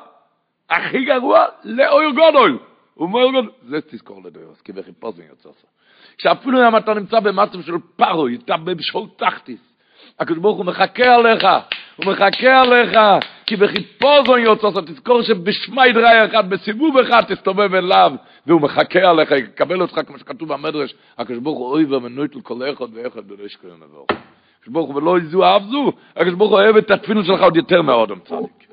הכי 0.70 1.06
גרוע, 1.06 1.46
לאויר 1.64 2.10
גודל. 2.10 2.58
אומר, 2.98 3.42
זה 3.62 3.82
תזכור 3.82 4.22
לדרס, 4.26 4.62
כי 4.62 4.72
בחיפוזן 4.72 5.24
יוצא 5.30 5.50
סוף. 5.50 5.66
שאפילו 6.18 6.68
אם 6.68 6.78
אתה 6.78 6.94
נמצא 6.94 7.20
במצב 7.20 7.62
של 7.62 7.74
פרוי, 7.96 8.38
אתה 8.46 8.58
בשול 8.58 9.04
תחתיס, 9.18 9.76
הקדוש 10.20 10.38
ברוך 10.40 10.58
הוא 10.58 10.66
מחכה 10.66 11.16
עליך, 11.16 11.48
הוא 11.96 12.06
מחכה 12.06 12.62
עליך, 12.62 13.00
כי 13.46 13.56
בחיפוזון 13.56 14.40
יוצא, 14.40 14.68
תזכור 14.86 15.22
שבשמי 15.22 15.92
דראי 15.94 16.26
אחד, 16.26 16.50
בסיבוב 16.50 16.98
אחד 16.98 17.24
תסתובב 17.28 17.74
אליו, 17.74 18.12
והוא 18.48 18.62
מחכה 18.62 19.10
עליך, 19.10 19.32
יקבל 19.32 19.82
אותך 19.82 20.00
כמו 20.08 20.20
שכתוב 20.20 20.54
במדרש, 20.54 20.96
הקדוש 21.18 21.40
ברוך 21.40 21.60
הוא 21.60 21.72
אוי 21.72 21.86
ומנויט 21.86 22.36
לכל 22.36 22.62
אחד 22.74 22.86
ואחד 22.94 23.28
בלש 23.28 23.56
כהן 23.56 23.84
עבור. 23.84 24.08
הקדוש 24.10 24.74
ברוך 24.74 24.90
הוא 24.90 24.96
ולא 24.96 25.20
יזו 25.20 25.58
אף 25.58 25.62
זו, 25.72 25.92
הקדוש 26.16 26.34
ברוך 26.34 26.52
הוא 26.52 26.60
אוהב 26.60 26.78
את 26.78 26.92
התפילות 26.92 27.26
שלך 27.26 27.42
עוד 27.42 27.56
יותר 27.56 27.82
מהאודם 27.82 28.20
צדיק. 28.20 28.65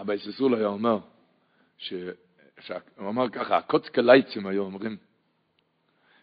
אבא 0.00 0.14
יססול 0.14 0.54
היה 0.54 0.66
אומר, 0.66 0.98
הוא 2.98 3.08
אמר 3.08 3.28
ככה, 3.28 3.56
הקוצקה 3.56 4.02
לייצים 4.02 4.46
היו 4.46 4.62
אומרים, 4.62 4.96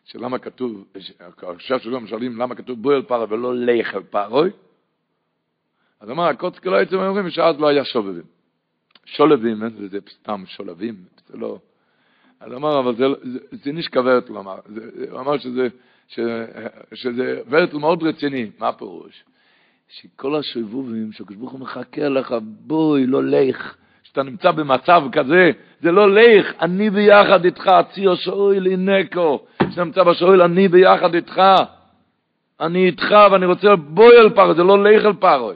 שלמה 0.05 0.39
כתוב, 0.39 0.85
עכשיו 1.41 1.79
שלום 1.79 2.07
שואלים 2.07 2.37
למה 2.37 2.55
כתוב 2.55 2.81
בוי 2.81 2.95
על 2.95 3.03
פרה 3.03 3.25
ולא 3.29 3.53
על 3.95 4.03
פרוי, 4.03 4.49
אז 5.99 6.09
אמר 6.09 6.23
הקוצקה 6.23 6.69
לייצים 6.69 6.99
היו 6.99 7.07
אומרים 7.07 7.29
שאז 7.29 7.59
לא 7.59 7.67
היה 7.67 7.85
שובבים. 7.85 8.23
שולבים, 9.05 9.69
זה 9.89 9.99
סתם 10.09 10.43
שולבים, 10.45 10.95
זה 11.27 11.37
לא... 11.37 11.59
אז 12.39 12.53
אמר, 12.53 12.79
אבל 12.79 12.95
זה, 12.95 13.05
זה, 13.23 13.39
זה 13.51 13.71
נשקע 13.71 13.99
ורטל, 13.99 14.37
אמר. 14.37 14.59
הוא 15.11 15.19
אמר 15.19 15.37
שזה, 15.37 15.67
ש, 16.07 16.19
שזה 16.93 17.41
ורטל 17.49 17.77
מאוד 17.77 18.03
רציני. 18.03 18.51
מה 18.59 18.67
הפירוש? 18.67 19.23
שכל 19.89 20.35
השובבים, 20.35 21.11
שהקדוש 21.11 21.37
ברוך 21.37 21.51
הוא 21.51 21.59
מחכה 21.59 22.09
לך, 22.09 22.35
בואי, 22.41 23.05
לא 23.05 23.23
לך. 23.23 23.75
שאתה 24.03 24.23
נמצא 24.23 24.51
במצב 24.51 25.03
כזה, 25.11 25.51
זה 25.81 25.91
לא 25.91 26.11
לך, 26.15 26.51
אני 26.61 26.89
ביחד 26.89 27.45
איתך, 27.45 27.71
ציו 27.93 28.15
שאויל 28.15 28.67
אינקו, 28.67 29.39
שאתה 29.69 29.83
נמצא 29.83 30.03
בשאויל, 30.03 30.41
אני 30.41 30.67
ביחד 30.67 31.15
איתך, 31.15 31.41
אני 32.61 32.85
איתך 32.85 33.15
ואני 33.31 33.45
רוצה 33.45 33.75
בואי 33.75 34.17
אל 34.17 34.29
פרוי, 34.29 34.55
זה 34.55 34.63
לא 34.63 34.83
לך 34.83 35.05
אל 35.05 35.13
פרוי. 35.13 35.55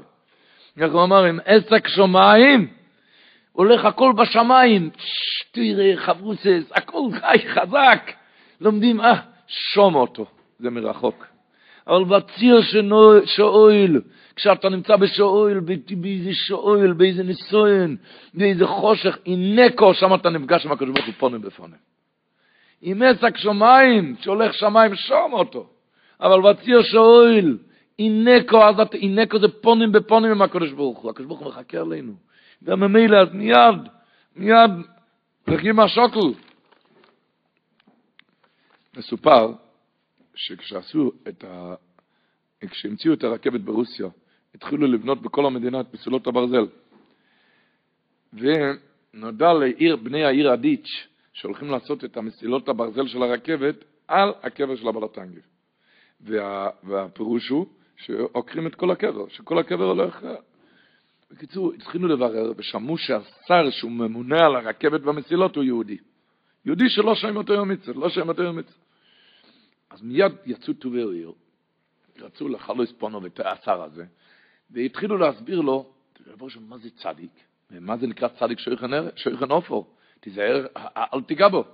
איך 0.77 0.93
הוא 0.93 1.03
אמר, 1.03 1.23
עם 1.23 1.39
עסק 1.45 1.87
שומעים, 1.87 2.67
הולך 3.51 3.85
הכל 3.85 4.13
בשמיים, 4.17 4.89
תראה, 5.51 5.93
חברוסס, 5.95 6.71
הכל 6.71 7.01
חי 7.19 7.37
חזק, 7.49 8.11
לומדים, 8.61 9.01
אה, 9.01 9.19
שום 9.47 9.95
אותו, 9.95 10.25
זה 10.59 10.69
מרחוק. 10.69 11.36
אבל 11.87 12.03
בציר 12.03 12.61
שאויל, 13.25 14.01
כשאתה 14.35 14.69
נמצא 14.69 14.95
בשאויל, 14.95 15.59
באיזה 15.59 16.29
שאויל, 16.33 16.93
באיזה 16.93 17.23
ניסוין, 17.23 17.97
באיזה 18.33 18.67
חושך, 18.67 19.17
אינקו, 19.25 19.93
שם 19.93 20.13
אתה 20.15 20.29
נפגש 20.29 20.65
עם 20.65 20.71
הקדוש 20.71 20.89
ברוך 20.89 21.05
הוא 21.05 21.13
פונים 21.17 21.41
בפונים. 21.41 21.77
עם 22.81 23.01
עסק 23.01 23.37
שמיים, 23.37 24.15
שהולך 24.21 24.53
שמיים, 24.53 24.95
שום 24.95 25.33
אותו. 25.33 25.69
אבל 26.21 26.41
בציר 26.41 26.83
שאויל, 26.83 27.57
אינקו, 27.99 28.63
אז 28.63 28.79
אתה, 28.79 28.97
אינקו 28.97 29.39
זה 29.39 29.47
פונים 29.47 29.91
בפונים 29.91 30.31
עם 30.31 30.41
הקדוש 30.41 30.71
ברוך 30.71 30.99
הוא. 30.99 31.11
הקדוש 31.11 31.27
ברוך 31.27 31.39
הוא 31.39 31.47
מחכה 31.47 31.77
עלינו. 31.77 32.13
וממילא, 32.61 33.17
אז 33.17 33.27
מיד, 33.33 33.79
מיד, 34.35 34.71
רחים 35.47 35.79
השוקל. 35.79 36.39
מסופר, 38.97 39.51
שכשעשו 40.37 41.11
את 41.27 41.43
ה... 41.43 41.75
כשהמציאו 42.69 43.13
את 43.13 43.23
הרכבת 43.23 43.61
ברוסיה, 43.61 44.07
התחילו 44.55 44.87
לבנות 44.87 45.21
בכל 45.21 45.45
המדינה 45.45 45.81
את 45.81 45.93
מסילות 45.93 46.27
הברזל. 46.27 46.65
ונודע 48.33 49.53
לעיר, 49.53 49.95
בני 49.95 50.23
העיר 50.23 50.53
אדיץ', 50.53 51.07
שהולכים 51.33 51.71
לעשות 51.71 52.03
את 52.03 52.17
המסילות 52.17 52.69
הברזל 52.69 53.07
של 53.07 53.23
הרכבת 53.23 53.75
על 54.07 54.29
הקבר 54.43 54.75
של 54.75 54.87
הבלטנגי. 54.87 55.39
וה, 56.21 56.69
והפירוש 56.83 57.49
הוא 57.49 57.67
שעוקרים 57.95 58.67
את 58.67 58.75
כל 58.75 58.91
הקבר, 58.91 59.27
שכל 59.29 59.59
הקבר 59.59 59.83
הולך... 59.83 60.25
בקיצור, 61.31 61.73
התחילו 61.73 62.07
לברר 62.07 62.53
ושמעו 62.57 62.97
שהשר 62.97 63.69
שהוא 63.69 63.91
ממונה 63.91 64.45
על 64.45 64.55
הרכבת 64.55 65.01
והמסילות 65.03 65.55
הוא 65.55 65.63
יהודי. 65.63 65.97
יהודי 66.65 66.89
שלא 66.89 67.15
שם 67.15 67.37
אותו 67.37 67.53
יום 67.53 67.69
מצווה, 67.69 68.01
לא 68.01 68.09
שם 68.09 68.29
אותו 68.29 68.43
יום 68.43 68.57
מצווה. 68.57 68.86
אז 69.89 70.01
מיד 70.01 70.31
יצאו 70.45 70.73
טובי 70.73 71.01
עיר, 71.01 71.31
רצו 72.19 72.47
לחלוס 72.47 72.91
פונו 72.91 73.23
ואת 73.23 73.39
השר 73.39 73.81
הזה, 73.81 74.05
והתחילו 74.71 75.17
להסביר 75.17 75.61
לו, 75.61 75.93
מה 76.59 76.77
זה 76.77 76.89
צדיק? 76.89 77.31
מה 77.71 77.97
זה 77.97 78.07
נקרא 78.07 78.27
צדיק 78.27 78.59
שויכן 79.15 79.51
אופו? 79.51 79.87
תיזהר, 80.19 80.65
אל 81.13 81.21
תיגע 81.21 81.47
בו. 81.47 81.65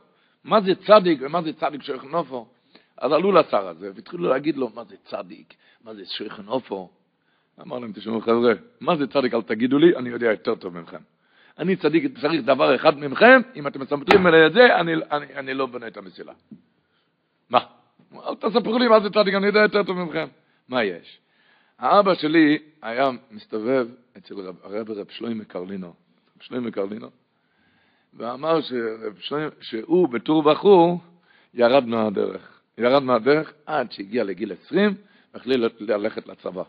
מה 0.43 0.61
זה 0.61 0.75
צדיק 0.75 1.19
ומה 1.21 1.41
זה 1.41 1.53
צדיק 1.53 1.81
שויכן 1.81 2.13
אופו? 2.13 2.47
אז 2.97 3.11
עלו 3.11 3.31
לשר 3.31 3.67
הזה, 3.67 3.91
והתחילו 3.95 4.29
להגיד 4.29 4.57
לו, 4.57 4.69
מה 4.75 4.83
זה 4.83 4.95
צדיק? 5.03 5.53
מה 5.83 5.93
זה 5.93 6.05
שויכן 6.05 6.47
אופו? 6.47 6.89
אמר 7.61 7.79
להם, 7.79 7.91
תשמעו 7.93 8.21
חבר'ה, 8.21 8.53
מה 8.79 8.97
זה 8.97 9.07
צדיק? 9.07 9.33
אל 9.33 9.41
תגידו 9.41 9.77
לי, 9.77 9.95
אני 9.97 10.09
יודע 10.09 10.31
יותר 10.31 10.55
טוב 10.55 10.79
ממכם. 10.79 11.01
אני 11.57 11.75
צדיק, 11.75 12.19
צריך 12.21 12.45
דבר 12.45 12.75
אחד 12.75 12.97
ממכם, 12.97 13.41
אם 13.55 13.67
אתם 13.67 13.81
מסמפרים 13.81 14.27
אליי 14.27 14.47
את 14.47 14.53
זה, 14.53 14.75
אני, 14.79 14.93
אני, 15.11 15.25
אני 15.35 15.53
לא 15.53 15.65
בונה 15.65 15.87
את 15.87 15.97
המסילה. 15.97 16.33
מה? 17.49 17.59
אל 18.27 18.35
תספרו 18.35 18.79
לי 18.79 18.87
מה 18.87 18.99
זה 18.99 19.09
צדיק, 19.09 19.35
אני 19.35 19.47
יודע 19.47 19.59
יותר 19.59 19.83
טוב 19.83 19.97
ממכם. 19.97 20.27
מה 20.69 20.83
יש? 20.83 21.19
האבא 21.79 22.13
שלי 22.13 22.57
היה 22.81 23.09
מסתובב 23.31 23.87
אצל 24.17 24.35
רב, 24.39 24.55
הרב 24.63 24.91
רב 24.91 25.07
שלוימי 25.09 25.45
קרלינו, 25.45 25.93
שלוימי 26.39 26.71
קרלינו, 26.71 27.07
ואמר 28.13 28.61
שרב 28.61 29.17
שלוימי, 29.19 29.49
שהוא 29.61 30.09
בתור 30.09 30.43
בחור 30.43 30.99
ירד 31.53 31.85
מהדרך. 31.85 32.61
ירד 32.77 33.03
מהדרך 33.03 33.53
עד 33.65 33.91
שהגיע 33.91 34.23
לגיל 34.23 34.51
20, 34.65 34.95
והחליט 35.33 35.59
ללכת 35.79 36.27
לצבא. 36.27 36.63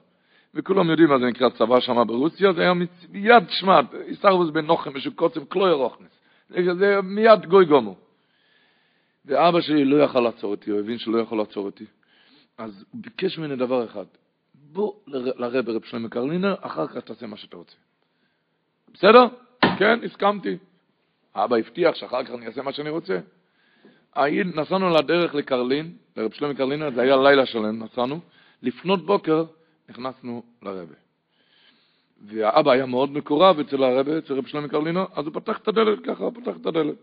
וכולם 0.54 0.90
יודעים 0.90 1.08
מה 1.08 1.18
זה 1.18 1.24
נקרא 1.26 1.48
צבא 1.48 1.80
שם 1.80 2.06
ברוסיה, 2.06 2.52
זה 2.52 2.60
היה 2.62 2.72
מיד, 3.10 3.44
שמע, 3.48 3.80
יסחבוס 4.06 4.50
בן 4.50 4.66
נוחם, 4.66 4.96
משהו 4.96 5.12
קוצם, 5.14 5.44
קלוי 5.44 5.72
רוכנס. 5.72 6.10
זה 6.48 7.00
מיד 7.02 7.46
גוי 7.46 7.64
גומו. 7.64 7.96
ואבא 9.26 9.60
שלי 9.60 9.84
לא 9.84 10.04
יכל 10.04 10.20
לעצור 10.20 10.50
אותי, 10.50 10.70
הוא 10.70 10.80
הבין 10.80 10.98
שלא 10.98 11.18
יכול 11.18 11.38
לעצור 11.38 11.66
אותי. 11.66 11.84
אז 12.58 12.84
הוא 12.92 13.00
ביקש 13.02 13.38
ממני 13.38 13.56
דבר 13.56 13.84
אחד, 13.84 14.04
בוא 14.54 14.92
לרב 15.06 15.68
רב 15.68 15.84
שלמה 15.84 16.08
קרלינר, 16.08 16.54
אחר 16.60 16.86
כך 16.86 16.96
תעשה 16.96 17.26
מה 17.26 17.36
שאתה 17.36 17.56
רוצה. 17.56 17.76
בסדר? 18.94 19.26
כן, 19.78 20.04
הסכמתי. 20.04 20.56
אבא 21.34 21.56
הבטיח 21.56 21.94
שאחר 21.94 22.24
כך 22.24 22.30
אני 22.30 22.46
אעשה 22.46 22.62
מה 22.62 22.72
שאני 22.72 22.90
רוצה. 22.90 23.18
נסענו 24.54 24.90
לדרך 24.90 25.34
לקרלין, 25.34 25.96
לרב 26.16 26.32
שלמה 26.32 26.54
קרלינר, 26.54 26.90
זה 26.94 27.02
היה 27.02 27.16
לילה 27.16 27.46
שלם, 27.46 27.82
נסענו. 27.82 28.20
לפנות 28.62 29.06
בוקר 29.06 29.44
נכנסנו 29.88 30.42
לרבה. 30.62 30.94
והאבא 32.26 32.70
היה 32.70 32.86
מאוד 32.86 33.10
מקורב 33.10 33.58
אצל 33.58 33.84
הרבה, 33.84 34.18
אצל 34.18 34.34
רב 34.34 34.46
שלמה 34.46 34.68
קרלינו, 34.68 35.06
אז 35.14 35.26
הוא 35.26 35.34
פתח 35.34 35.58
את 35.58 35.68
הדלת 35.68 35.98
ככה, 36.04 36.24
הוא 36.24 36.32
פתח 36.34 36.56
את 36.60 36.66
הדלת. 36.66 36.96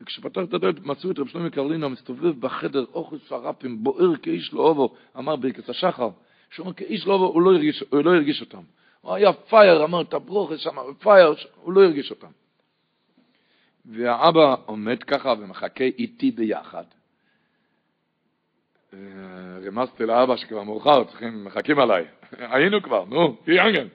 וכשפתח 0.00 0.40
את 0.48 0.54
הדלת 0.54 0.80
מצאו 0.84 1.10
את 1.10 1.18
רב 1.18 1.26
שלמה 1.26 1.50
קרלינו 1.50 1.90
מסתובב 1.90 2.40
בחדר, 2.40 2.84
אוכלוס 2.94 3.32
הרפים, 3.32 3.84
בוער 3.84 4.16
כאיש 4.16 4.52
לאובו, 4.52 4.94
אמר 5.18 5.36
ברכס 5.36 5.70
השחר, 5.70 6.08
שהוא 6.50 6.64
אמר 6.64 6.72
כאיש 6.72 7.06
לאובו, 7.06 7.26
הוא 7.26 7.42
לא 7.42 7.52
הרגיש, 7.52 7.84
הוא 7.90 8.04
לא 8.04 8.14
הרגיש 8.14 8.40
אותם. 8.40 8.62
הוא 9.00 9.14
היה 9.14 9.32
פייר, 9.32 9.84
אמר 9.84 10.02
את 10.02 10.14
הברוכס 10.14 10.60
שם, 10.60 10.76
פייר, 10.98 11.34
הוא 11.54 11.72
לא 11.72 11.84
הרגיש 11.84 12.10
אותם. 12.10 12.30
והאבא 13.84 14.54
עומד 14.66 15.02
ככה 15.02 15.34
ומחכה 15.38 15.84
איתי 15.84 16.30
ביחד. 16.30 16.84
אה, 18.94 18.98
רמזתי 19.66 20.06
לאבא 20.06 20.36
שכבר 20.36 20.62
מאוחר, 20.62 21.04
צריכים, 21.04 21.44
מחכים 21.44 21.78
עליי. 21.78 22.04
היינו 22.52 22.82
כבר, 22.82 23.04
נו, 23.04 23.36
תהי 23.44 23.60
אנגן. 23.60 23.86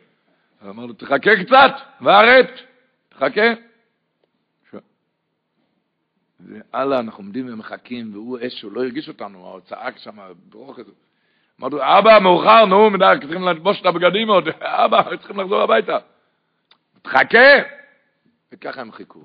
אמר 0.70 0.86
לו, 0.86 0.94
תחכה 0.94 1.44
קצת, 1.46 1.72
וארט, 2.02 2.50
תחכה. 3.10 3.75
והלאה, 6.46 7.00
אנחנו 7.00 7.24
עומדים 7.24 7.54
ומחכים, 7.54 8.14
והוא 8.14 8.38
אש, 8.48 8.62
הוא 8.62 8.72
לא 8.72 8.84
הרגיש 8.84 9.08
אותנו, 9.08 9.48
הוא 9.48 9.60
צעק 9.60 9.98
שם, 9.98 10.18
ברוך 10.50 10.80
הזה. 10.80 10.92
אמרנו, 11.60 11.78
אבא, 11.78 12.20
מאוחר, 12.20 12.66
נו, 12.66 12.90
מדי, 12.90 13.14
צריכים 13.22 13.42
ללבוש 13.44 13.82
את 13.82 13.86
הבגדים 13.86 14.28
עוד, 14.30 14.48
אבא, 14.86 15.16
צריכים 15.18 15.40
לחזור 15.40 15.62
הביתה. 15.62 15.98
תחכה! 17.02 17.50
וככה 18.52 18.82
הם 18.82 18.92
חיכו. 18.92 19.22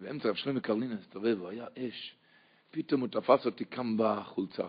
באמצע 0.00 0.28
רב 0.28 0.34
שלמה 0.34 0.60
קרלין 0.60 0.92
הסתובב, 0.92 1.36
הוא 1.40 1.48
היה 1.48 1.64
אש. 1.78 2.14
פתאום 2.70 3.00
הוא 3.00 3.08
תפס 3.08 3.46
אותי 3.46 3.64
כאן 3.64 3.96
בחולצה. 3.98 4.66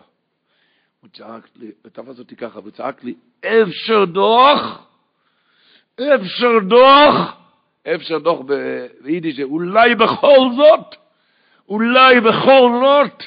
הוא 1.00 1.10
צעק 1.12 1.48
לי, 1.56 1.70
הוא 1.82 1.90
תפס 1.92 2.18
אותי 2.18 2.36
ככה, 2.36 2.58
והוא 2.58 2.70
צעק 2.70 3.04
לי, 3.04 3.14
אפשר 3.40 4.04
דוח! 4.04 4.86
אפשר 5.96 6.58
דוח! 6.68 7.36
אפשר 7.94 8.18
דוח 8.18 8.40
ביידיש, 9.02 9.40
אולי 9.40 9.94
בכל 9.94 10.48
זאת, 10.56 10.96
אולי 11.68 12.20
בכל 12.20 12.80
זאת, 12.82 13.22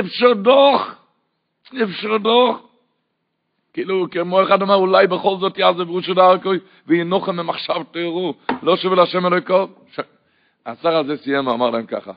אפשר 0.00 0.32
דוח, 0.32 0.94
אפשר 1.82 2.16
דוח. 2.16 2.60
כאילו, 3.72 4.06
כמו 4.10 4.42
אחד 4.42 4.62
אמר, 4.62 4.74
אולי 4.74 5.06
בכל 5.06 5.36
זאת 5.40 5.58
יעזב 5.58 5.88
רושו 5.88 6.14
דרכוי, 6.14 6.58
וינוחם 6.86 7.36
ממחשב 7.36 7.82
תארו, 7.90 8.34
לא 8.62 8.76
שווה 8.76 8.96
להשם 8.96 9.26
אלוהיקו. 9.26 9.66
השר 10.66 10.96
הזה 10.96 11.16
סיים 11.16 11.46
ואמר 11.46 11.70
להם 11.70 11.86
ככה, 11.86 12.12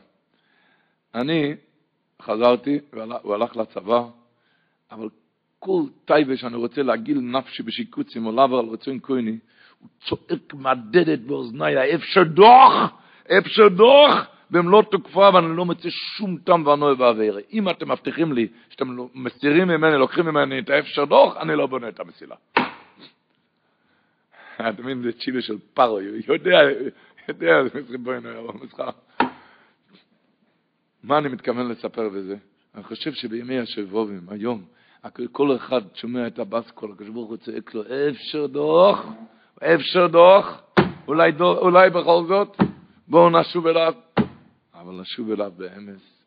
אני 1.15 1.55
חזרתי, 2.21 2.79
הוא 3.21 3.33
הלך 3.33 3.55
לצבא, 3.57 4.03
אבל 4.91 5.09
כל 5.59 5.81
טייבה 6.05 6.37
שאני 6.37 6.55
רוצה 6.55 6.83
להגיל 6.83 7.19
נפשי 7.19 7.63
בשיקוצים 7.63 8.35
לעבר 8.35 8.59
על 8.59 8.65
רצון 8.65 8.99
כהני, 9.03 9.37
הוא 9.79 9.89
צועק 10.05 10.53
מדדת 10.53 11.19
באוזניי, 11.19 11.95
אפשר 11.95 12.23
דוח, 12.23 12.73
אפשר 13.37 13.67
דוח, 13.67 14.25
במלוא 14.53 14.83
תוקפה, 14.83 15.29
ואני 15.33 15.57
לא 15.57 15.65
מוצא 15.65 15.89
שום 15.89 16.37
טעם 16.37 16.67
והנוי 16.67 16.95
בעבירה. 16.95 17.41
אם 17.53 17.69
אתם 17.69 17.91
מבטיחים 17.91 18.33
לי 18.33 18.47
שאתם 18.69 18.97
מסירים 19.15 19.67
ממני, 19.67 19.97
לוקחים 19.97 20.25
ממני 20.25 20.59
את 20.59 20.69
האפשר 20.69 21.05
דוח, 21.05 21.37
אני 21.37 21.55
לא 21.55 21.65
בונה 21.65 21.87
את 21.87 21.99
המסילה. 21.99 22.35
אתה 24.57 24.81
מבין, 24.81 25.01
זה 25.01 25.11
צ'ילה 25.11 25.41
של 25.41 25.57
פרו, 25.73 25.99
יודע, 26.27 26.59
יודע, 27.27 27.61
נראה 28.19 28.41
במשחק. 28.41 28.95
מה 31.03 31.17
אני 31.17 31.29
מתכוון 31.29 31.69
לספר 31.69 32.09
בזה? 32.09 32.35
אני 32.75 32.83
חושב 32.83 33.13
שבימי 33.13 33.59
השבובים, 33.59 34.21
היום, 34.29 34.63
כל 35.31 35.55
אחד 35.55 35.81
שומע 35.95 36.27
את 36.27 36.39
הבסקול, 36.39 36.91
הקדוש 36.91 37.09
ברוך 37.09 37.29
הוא 37.29 37.37
צועק 37.37 37.73
לו, 37.73 37.81
אפשר 38.09 38.45
דוח, 38.47 39.05
אפשר 39.63 40.07
דוח, 40.07 40.61
אולי 41.07 41.89
בכל 41.89 42.23
זאת, 42.27 42.57
בואו 43.07 43.29
נשוב 43.29 43.67
אליו. 43.67 43.93
אבל 44.84 45.01
נשוב 45.01 45.31
אליו 45.31 45.51
באמס. 45.57 46.25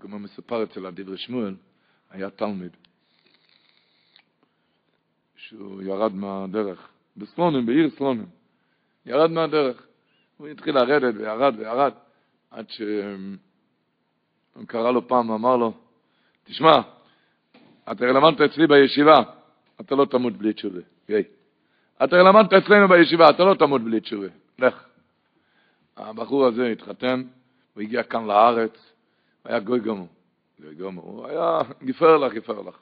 כמו 0.00 0.18
מסופר 0.18 0.64
אצל 0.64 0.86
הדברי 0.86 1.18
שמואל, 1.18 1.54
היה 2.10 2.30
תלמיד, 2.30 2.76
שהוא 5.36 5.82
ירד 5.82 6.14
מהדרך, 6.14 6.88
בסלונים, 7.16 7.66
בעיר 7.66 7.90
סלונים, 7.90 8.26
ירד 9.06 9.30
מהדרך. 9.30 9.86
הוא 10.36 10.48
התחיל 10.48 10.74
לרדת 10.74 11.14
וירד 11.18 11.54
וירד, 11.58 11.92
עד 12.50 12.70
שהוא 12.70 14.66
קרא 14.66 14.90
לו 14.90 15.08
פעם, 15.08 15.30
אמר 15.30 15.56
לו, 15.56 15.72
תשמע, 16.44 16.80
אתה 17.92 18.06
למדת 18.06 18.40
אצלי 18.40 18.66
בישיבה, 18.66 19.22
אתה 19.80 19.94
לא 19.94 20.04
תמות 20.04 20.32
בלי 20.32 20.52
תשובה. 20.52 20.80
אתה 22.04 22.16
למדת 22.16 22.52
אצלנו 22.52 22.88
בישיבה, 22.88 23.30
אתה 23.30 23.44
לא 23.44 23.54
תמות 23.54 23.82
בלי 23.82 24.00
תשובה. 24.00 24.28
לך. 24.58 24.89
הבחור 26.00 26.46
הזה 26.46 26.66
התחתן, 26.66 27.22
הוא 27.74 27.82
הגיע 27.82 28.02
כאן 28.02 28.26
לארץ, 28.26 28.92
היה 29.44 29.60
גוי 29.60 29.80
גמור. 29.80 30.08
גוי 30.60 30.74
גמור, 30.74 31.04
הוא 31.04 31.26
היה 31.26 31.60
גפר 31.84 32.16
לך, 32.16 32.32
גפר 32.32 32.60
לך. 32.60 32.78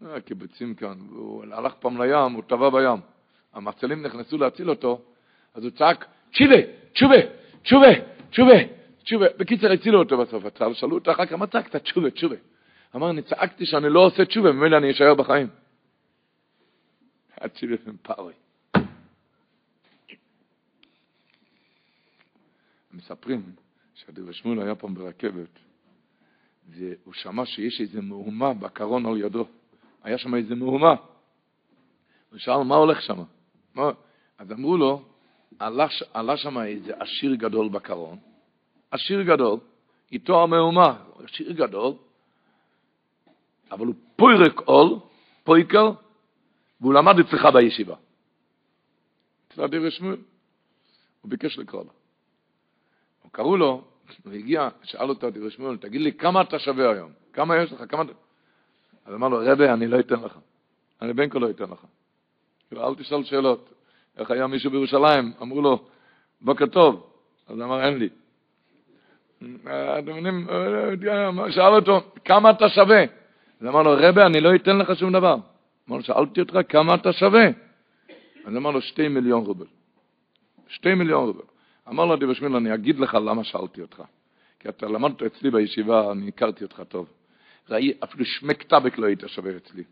היה 0.00 0.20
קיבוצים 0.20 0.74
כאן, 0.74 0.94
והוא 1.10 1.44
הלך 1.52 1.74
פעם 1.74 2.02
לים, 2.02 2.32
הוא 2.32 2.42
טבע 2.46 2.70
בים. 2.70 3.00
המצלים 3.52 4.02
נכנסו 4.02 4.38
להציל 4.38 4.70
אותו, 4.70 5.00
אז 5.54 5.64
הוא 5.64 5.70
צעק, 5.70 6.06
תשובה, 6.30 6.56
תשובה, 6.92 7.16
תשובה, 7.62 7.88
תשובה, 8.30 8.54
תשובה. 9.02 9.26
בקיצר, 9.38 9.72
הצילו 9.72 9.98
אותו 9.98 10.18
בסוף. 10.18 10.44
שאלו 10.72 10.94
אותו 10.94 11.12
אחר 11.12 11.26
כך, 11.26 11.32
מה 11.32 11.46
צעקת? 11.46 11.76
תשובה, 11.76 12.10
תשובה. 12.10 12.36
אמר, 12.96 13.10
אני 13.10 13.22
צעקתי 13.22 13.66
שאני 13.66 13.90
לא 13.90 14.00
עושה 14.00 14.24
תשובה, 14.24 14.52
ממילא 14.52 14.76
אני 14.76 14.90
אשאר 14.90 15.14
בחיים. 15.14 15.48
התשובה 17.40 17.74
הם 17.86 17.96
פאווי. 18.02 18.32
מספרים 22.96 23.42
שהדבר 23.94 24.32
שמואל 24.32 24.60
היה 24.60 24.74
פעם 24.74 24.94
ברכבת, 24.94 25.58
והוא 26.68 27.14
שמע 27.14 27.46
שיש 27.46 27.80
איזו 27.80 28.02
מהומה 28.02 28.54
בקרון 28.54 29.06
על 29.06 29.20
ידו. 29.20 29.46
היה 30.02 30.18
שם 30.18 30.34
איזו 30.34 30.56
מהומה. 30.56 30.94
הוא 32.30 32.38
שאל, 32.38 32.62
מה 32.62 32.74
הולך 32.74 33.02
שם? 33.02 33.22
מה? 33.74 33.90
אז 34.38 34.52
אמרו 34.52 34.76
לו, 34.76 35.02
עלה, 35.58 35.86
עלה 36.14 36.36
שם 36.36 36.58
איזה 36.58 36.92
עשיר 36.98 37.34
גדול 37.34 37.68
בקרון, 37.68 38.18
עשיר 38.90 39.22
גדול, 39.22 39.58
איתו 40.12 40.42
המהומה, 40.42 41.04
עשיר 41.24 41.52
גדול, 41.52 41.92
אבל 43.70 43.86
הוא 43.86 43.94
פוירק 44.16 44.60
עול, 44.60 44.98
פויקר, 45.44 45.92
והוא 46.80 46.94
למד 46.94 47.18
אצלך 47.18 47.46
בישיבה. 47.54 47.96
אצל 49.48 49.62
הדבר 49.62 49.90
שמואל. 49.90 50.16
הוא 51.20 51.30
ביקש 51.30 51.58
לקרוא 51.58 51.84
לו. 51.84 51.90
קראו 53.36 53.56
לו, 53.56 53.82
הוא 54.24 54.32
הגיע, 54.32 54.68
שאל 54.82 55.08
אותו 55.08 55.26
הדבר 55.26 55.48
שמואל, 55.48 55.76
תגיד 55.76 56.00
לי, 56.00 56.12
כמה 56.12 56.40
אתה 56.40 56.58
שווה 56.58 56.90
היום? 56.90 57.10
כמה 57.32 57.56
יש 57.56 57.72
לך? 57.72 57.82
כמה... 57.88 58.02
אז 59.06 59.14
אמר 59.14 59.28
לו, 59.28 59.38
רבי, 59.44 59.68
אני 59.68 59.86
לא 59.86 60.00
אתן 60.00 60.20
לך. 60.20 60.38
אני 61.02 61.12
בין 61.12 61.30
כה 61.30 61.38
לא 61.38 61.50
אתן 61.50 61.64
לך. 61.64 61.84
כאילו, 62.68 62.88
אל 62.88 62.94
תשאל 62.94 63.24
שאלות. 63.24 63.72
איך 64.18 64.30
היה 64.30 64.46
מישהו 64.46 64.70
בירושלים, 64.70 65.32
אמרו 65.42 65.62
לו, 65.62 65.84
בוקר 66.40 66.66
טוב. 66.66 67.10
אז 67.48 67.60
אמר, 67.60 67.84
אין 67.86 67.98
לי. 67.98 68.08
אתם 69.98 70.10
מבינים, 70.10 70.46
שאל 71.50 71.74
אותו, 71.74 72.00
כמה 72.24 72.50
אתה 72.50 72.68
שווה? 72.68 73.02
אז 73.60 73.66
אמר 73.66 73.82
לו, 73.82 73.94
רבי, 73.98 74.22
אני 74.22 74.40
לא 74.40 74.54
אתן 74.54 74.78
לך 74.78 74.96
שום 74.98 75.12
דבר. 75.12 75.36
אמר 75.88 75.96
לו, 75.96 76.02
שאלתי 76.02 76.40
אותך 76.40 76.58
כמה 76.68 76.94
אתה 76.94 77.12
שווה. 77.12 77.46
אז 78.44 78.56
אמר 78.56 78.70
לו, 78.70 78.80
שתי 78.80 79.08
מיליון 79.08 79.44
רובל. 79.44 79.66
שתי 80.68 80.94
מיליון 80.94 81.26
רובל. 81.26 81.55
אמר 81.88 82.04
לו 82.04 82.16
דיבר 82.16 82.34
שמואל, 82.34 82.56
אני 82.56 82.74
אגיד 82.74 82.98
לך 82.98 83.14
למה 83.14 83.44
שאלתי 83.44 83.82
אותך. 83.82 84.02
כי 84.60 84.68
אתה 84.68 84.86
למדת 84.86 85.22
אצלי 85.22 85.50
בישיבה, 85.50 86.12
אני 86.12 86.28
הכרתי 86.28 86.64
אותך 86.64 86.82
טוב. 86.88 87.08
ראי, 87.70 87.92
אפילו 88.04 88.24
שמק 88.24 88.62
טאבק 88.62 88.98
לא 88.98 89.06
היית 89.06 89.20
שווה 89.26 89.56
אצלי. 89.56 89.84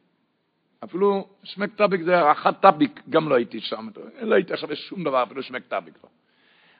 אפילו 0.84 1.28
שמק 1.42 1.74
טאבק 1.74 2.00
זה 2.00 2.32
אחת 2.32 2.60
טאביק, 2.60 3.00
גם 3.10 3.28
לא 3.28 3.34
הייתי 3.34 3.60
שם. 3.60 3.88
לא 4.20 4.34
היית 4.34 4.50
שווה 4.56 4.76
שום 4.76 5.04
דבר, 5.04 5.22
אפילו 5.22 5.42
שמק 5.42 5.62
טאבק 5.68 5.92
לא. 6.04 6.08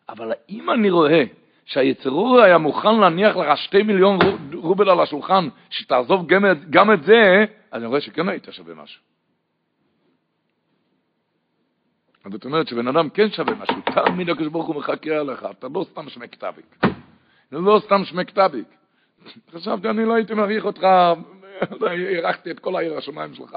אבל 0.09 0.33
אם 0.49 0.71
אני 0.71 0.91
רואה 0.91 1.25
שהיצרור 1.65 2.41
היה 2.41 2.59
מוכן 2.59 3.01
להניח 3.01 3.37
לך 3.37 3.59
שתי 3.59 3.83
מיליון 3.83 4.19
רובל 4.55 4.91
על 4.91 5.01
השולחן, 5.01 5.49
שתעזוב 5.71 6.27
גם 6.27 6.47
את, 6.51 6.71
גם 6.71 6.93
את 6.93 7.03
זה, 7.03 7.45
אני 7.73 7.87
רואה 7.87 8.01
שכן 8.01 8.29
היית 8.29 8.49
שווה 8.51 8.75
משהו. 8.75 9.14
אז 12.25 12.33
זאת 12.33 12.45
אומרת 12.45 12.69
שבן 12.69 12.89
אדם 12.89 13.09
כן 13.11 13.31
שווה 13.31 13.55
משהו, 13.55 13.77
תמיד 14.07 14.31
הקדוש 14.31 14.49
ברוך 14.49 14.67
הוא 14.67 14.77
מחכה 14.77 15.11
עליך, 15.11 15.47
אתה 15.51 15.67
לא 15.75 15.87
סתם 15.91 16.09
שמק 16.09 16.35
טביק. 16.35 16.77
זה 17.51 17.59
לא 17.59 17.81
סתם 17.85 18.05
שמק 18.05 18.31
טביק. 18.31 18.67
חשבתי, 19.53 19.91
אני 19.91 20.05
לא 20.05 20.15
הייתי 20.15 20.35
מעריך 20.35 20.65
אותך, 20.65 20.87
הארכתי 21.81 22.51
את 22.51 22.59
כל 22.59 22.77
העיר 22.77 22.99
השמיים 22.99 23.35
שלך 23.35 23.57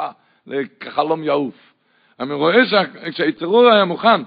כחלום 0.79 1.23
יעוף. 1.23 1.73
אני 2.19 2.33
רואה 2.33 2.65
שכשהיצרור 2.65 3.67
היה 3.67 3.85
מוכן 3.85 4.21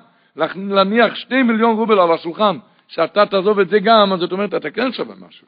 להניח 0.56 1.14
שתי 1.14 1.42
מיליון 1.42 1.76
רובל 1.76 2.00
על 2.00 2.12
השולחן, 2.12 2.58
שאתה 2.88 3.26
תעזוב 3.26 3.58
את 3.58 3.68
זה 3.68 3.78
גם, 3.78 4.12
אז 4.12 4.20
זאת 4.20 4.32
אומרת, 4.32 4.54
אתה 4.54 4.70
כן 4.70 4.92
שווה 4.92 5.14
משהו. 5.28 5.46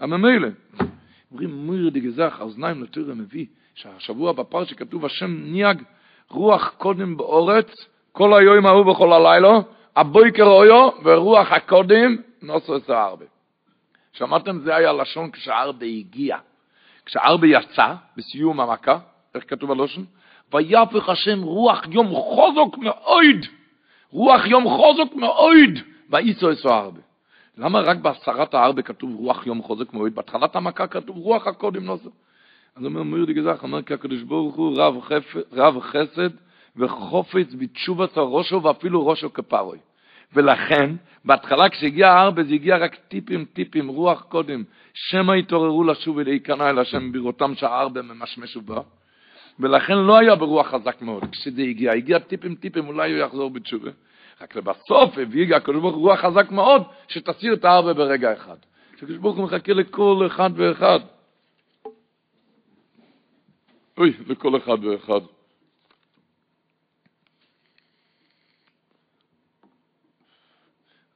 אבל 0.00 0.16
ממילא, 0.16 0.48
אומרים 1.30 1.54
מויר 1.54 1.90
דגזך, 1.90 2.36
האוזניים 2.38 2.82
לתורה 2.82 3.14
מביא, 3.14 3.46
שהשבוע 3.74 4.32
בפרשה 4.32 4.74
כתוב 4.74 5.04
השם 5.04 5.36
ניאג 5.42 5.82
רוח 6.30 6.74
קודם 6.78 7.16
באורץ, 7.16 7.86
כל 8.16 8.34
היום 8.34 8.66
ההוא 8.66 8.94
בכל 8.94 9.12
הלילה, 9.12 9.58
הבויקר 9.96 10.46
אויו, 10.46 10.88
ורוח 11.04 11.52
הקודם 11.52 12.16
נוסו 12.42 12.76
את 12.76 12.90
הארבה. 12.90 13.24
שמעתם? 14.12 14.58
זה 14.58 14.76
היה 14.76 14.92
לשון 14.92 15.30
כשהארבה 15.30 15.86
הגיע. 15.86 16.36
כשהארבה 17.06 17.46
יצא, 17.46 17.94
בסיום 18.16 18.60
המכה, 18.60 18.98
איך 19.34 19.44
כתוב 19.50 19.70
הלושן? 19.70 20.02
ויפך 20.52 21.08
השם 21.08 21.42
רוח 21.42 21.82
יום 21.90 22.06
חוזק 22.14 22.78
מאויד, 22.78 23.46
רוח 24.10 24.46
יום 24.46 24.64
חוזק 24.68 25.14
מאויד, 25.14 25.78
ואיסו 26.10 26.52
אסו 26.52 26.68
הארבה. 26.68 27.00
למה 27.58 27.80
רק 27.80 27.96
בהסרת 27.96 28.54
הארבה 28.54 28.82
כתוב 28.82 29.14
רוח 29.14 29.46
יום 29.46 29.62
חוזק 29.62 29.92
מאויד? 29.92 30.14
בהתחלת 30.14 30.56
המכה 30.56 30.86
כתוב 30.86 31.16
רוח 31.16 31.46
הקודם 31.46 31.84
נוסו. 31.84 32.10
אז 32.76 32.84
אומר 32.84 33.02
מויר 33.02 33.24
דגזך, 33.24 33.62
אומר 33.62 33.82
כי 33.82 33.94
הקדוש 33.94 34.22
ברוך 34.22 34.54
הוא 34.54 34.76
רב, 34.76 34.96
רב 35.52 35.80
חסד 35.80 36.30
וחופץ 36.76 37.54
בתשובת 37.58 38.16
הראשו 38.16 38.62
ואפילו 38.62 39.06
ראשו 39.06 39.32
כפרוי. 39.32 39.78
ולכן, 40.32 40.90
בהתחלה 41.24 41.68
כשהגיע 41.68 42.08
הארבה 42.08 42.44
זה 42.44 42.54
הגיע 42.54 42.76
רק 42.76 42.94
טיפים 43.08 43.44
טיפים, 43.44 43.88
רוח 43.88 44.22
קודם, 44.22 44.62
שמא 44.94 45.32
התעוררו 45.32 45.84
לשוב 45.84 46.16
ולהיכנע 46.16 46.70
אל 46.70 46.78
השם 46.78 47.12
בראותם 47.12 47.54
שהארבה 47.54 48.02
ממשמשו 48.02 48.60
בה. 48.60 48.80
ולכן 49.60 49.98
לא 49.98 50.18
היה 50.18 50.34
ברוח 50.34 50.66
חזק 50.66 51.02
מאוד 51.02 51.24
כשזה 51.32 51.62
הגיע, 51.62 51.92
הגיע 51.92 52.18
טיפים 52.18 52.54
טיפים, 52.54 52.88
אולי 52.88 53.12
הוא 53.12 53.20
יחזור 53.20 53.50
בתשובה. 53.50 53.90
רק 54.40 54.56
לבסוף 54.56 55.18
הביא 55.18 55.56
הקדוש 55.56 55.80
ברוך 55.80 55.94
הוא 55.94 56.10
רוח 56.10 56.20
חזק 56.20 56.50
מאוד, 56.50 56.82
שתסיר 57.08 57.54
את 57.54 57.64
הארבה 57.64 57.94
ברגע 57.94 58.32
אחד. 58.32 58.56
הקדוש 58.94 59.16
ברוך 59.16 59.36
הוא 59.36 59.44
מחכה 59.44 59.72
לכל 59.72 60.22
אחד 60.26 60.50
ואחד. 60.56 61.00
אוי, 63.98 64.12
לכל 64.28 64.56
אחד 64.56 64.84
ואחד. 64.84 65.20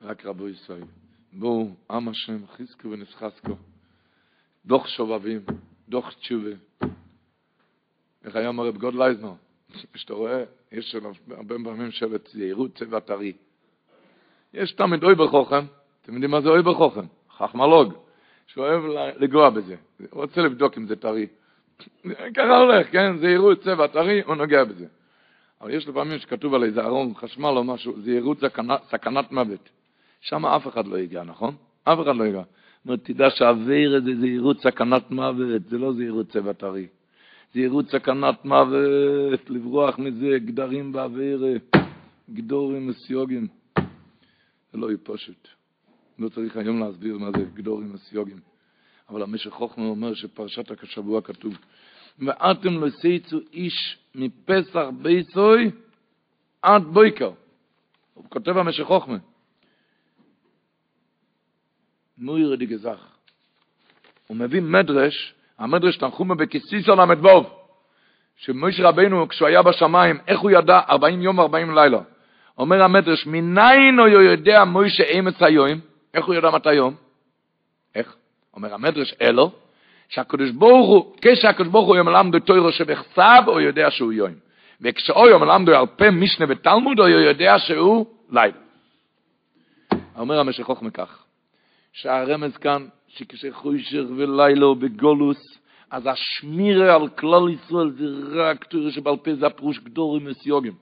רק 0.03 0.27
רבו 0.27 0.49
ישראל, 0.49 0.85
בואו, 1.33 1.71
עם 1.91 2.09
השם, 2.09 2.47
חזקו 2.47 2.91
ונסחסקו, 2.91 3.57
דוח 4.67 4.89
שובבים, 4.89 5.41
דוח 5.89 6.13
תשובה. 6.13 6.51
איך 8.25 8.37
היה 8.37 8.49
אומר 8.49 8.67
רב 8.67 8.77
גודל 8.77 8.95
אייזנר? 8.95 9.33
כשאתה 9.93 10.15
רואה, 10.15 10.45
יש 10.73 10.97
הרבה 11.31 11.55
פעמים 11.65 11.91
שלט 11.91 12.29
זהירות 12.29 12.75
צבע 12.75 13.01
טרי. 13.01 13.33
יש 14.55 14.73
תמיד 14.73 15.05
אויבער 15.05 15.15
חוכם, 15.15 15.65
אתם 16.03 16.13
יודעים 16.15 16.31
מה 16.31 16.41
זה 16.41 16.49
אויבער 16.49 16.63
חוכם? 16.63 17.07
חכמולוג, 17.37 17.93
שאוהב 18.47 18.83
לנגוע 19.17 19.51
בזה, 19.51 19.77
הוא 20.11 20.23
רוצה 20.23 20.41
לבדוק 20.41 20.79
אם 20.79 20.87
זה 20.87 20.97
טרי. 20.97 21.27
ככה 22.37 22.59
הולך, 22.59 22.93
כן? 22.93 23.19
זהירות 23.19 23.61
צבע 23.61 23.87
טרי, 23.87 24.23
הוא 24.23 24.35
נוגע 24.35 24.65
בזה. 24.65 24.87
אבל 25.61 25.71
יש 25.71 25.89
לפעמים 25.89 26.19
שכתוב 26.19 26.55
על 26.55 26.65
איזה 26.65 26.85
ארון 26.85 27.15
חשמל 27.15 27.49
או 27.49 27.65
משהו, 27.65 28.01
זהירות 28.01 28.39
סכנת 28.91 29.33
מוות. 29.33 29.69
שם 30.21 30.47
אף 30.47 30.69
אחד 30.69 30.87
לא 30.87 30.97
ייגע, 30.97 31.23
נכון? 31.23 31.55
אף 31.85 31.99
אחד 32.03 32.17
לא 32.17 32.25
ייגע. 32.25 32.43
אומרת, 32.85 33.05
תדע 33.05 33.31
שהאוויר 33.31 34.01
זה 34.05 34.21
זהירות 34.21 34.61
סכנת 34.61 35.11
מוות, 35.11 35.63
זה 35.71 35.79
לא 35.79 35.93
זהירות 35.93 36.29
צבע 36.29 36.53
טרי. 36.53 36.87
זהירות 37.55 37.91
סכנת 37.91 38.45
מוות, 38.45 39.51
לברוח 39.51 39.99
מזה, 39.99 40.39
גדרים 40.45 40.93
באוויר, 40.93 41.59
גדורים 42.31 42.87
מסיוגים. 42.87 43.47
זה 44.73 44.79
לא 44.79 44.89
פשוט. 45.03 45.49
לא 46.19 46.29
צריך 46.29 46.57
היום 46.57 46.81
להסביר 46.81 47.19
מה 47.19 47.31
זה 47.31 47.45
גדורים 47.55 47.93
מסיוגים. 47.93 48.39
אבל 49.09 49.23
המשך 49.23 49.51
חוכמה 49.51 49.85
אומר 49.85 50.15
שפרשת 50.15 50.83
השבוע 50.83 51.21
כתוב, 51.21 51.59
ואתם 52.19 52.81
לא 52.81 52.91
סייצו 52.91 53.39
איש 53.53 53.99
מפסח 54.15 54.85
ביסוי 55.03 55.71
עד 56.63 56.83
בויקר. 56.83 57.31
הוא 58.15 58.25
כותב 58.29 58.57
המשך 58.57 58.85
חוכמה. 58.85 59.17
מויר 62.19 62.55
די 62.55 62.67
גזח. 62.67 63.19
הוא 64.27 64.37
מביא 64.37 64.61
מדרש, 64.61 65.35
המדרש 65.59 65.97
תנחומה 65.97 66.35
בכסיסו 66.35 66.97
ל"ו, 66.97 67.45
שמויש 68.37 68.81
רבנו, 68.81 69.29
כשהוא 69.29 69.49
היה 69.49 69.63
בשמיים, 69.63 70.19
איך 70.29 70.41
הוא 70.41 70.51
ידע 70.51 70.81
40 70.89 71.23
יום 71.23 71.41
40 71.41 71.75
לילה? 71.75 72.01
אומר 72.59 72.83
המדרש, 72.83 73.27
מניין 73.27 73.99
הוא 73.99 74.09
יודע 74.09 74.65
מוישה 74.65 75.05
אמץ 75.05 75.43
היום? 75.43 75.81
איך 76.15 76.25
הוא 76.25 76.35
יודע 76.35 76.51
מתי 76.51 76.75
יום? 76.75 76.95
איך? 77.95 78.17
אומר 78.55 78.75
המדרש, 78.75 79.15
אלו, 79.23 79.51
שהקדוש 80.09 80.51
ברוך 80.51 80.89
הוא, 80.89 81.17
כשהקדוש 81.21 81.69
ברוך 81.69 81.89
הוא 81.89 81.97
ימלמדו 81.97 82.39
תוירו 82.39 82.73
שבכתב, 82.73 83.43
הוא 83.47 83.61
יודע 83.61 83.91
שהוא 83.91 84.13
יום. 84.13 84.33
וכשאו 84.81 85.29
ימלמדו 85.29 85.77
על 85.77 85.87
פה 85.87 86.11
משנה 86.11 86.47
ותלמוד, 86.49 86.99
הוא 86.99 87.09
יודע 87.09 87.59
שהוא 87.59 88.07
לילה. 88.31 88.57
אומר 90.17 90.41
המשך 90.41 90.63
חוכמה 90.63 90.91
כך, 90.91 91.25
שהרמז 91.93 92.57
כאן, 92.57 92.87
שכשחוישר 93.09 94.07
ולילו 94.17 94.75
בגולוס, 94.75 95.59
אז 95.91 96.03
השמירה 96.07 96.95
על 96.95 97.09
כלל 97.09 97.49
ישראל 97.49 97.91
זה 97.91 98.05
רק 98.33 98.65
תוירו 98.65 98.91
שבעל 98.91 99.17
פה 99.17 99.35
זה 99.35 99.47
הפרוש 99.47 99.79
גדורים 99.79 100.27
וסיוגים. 100.27 100.73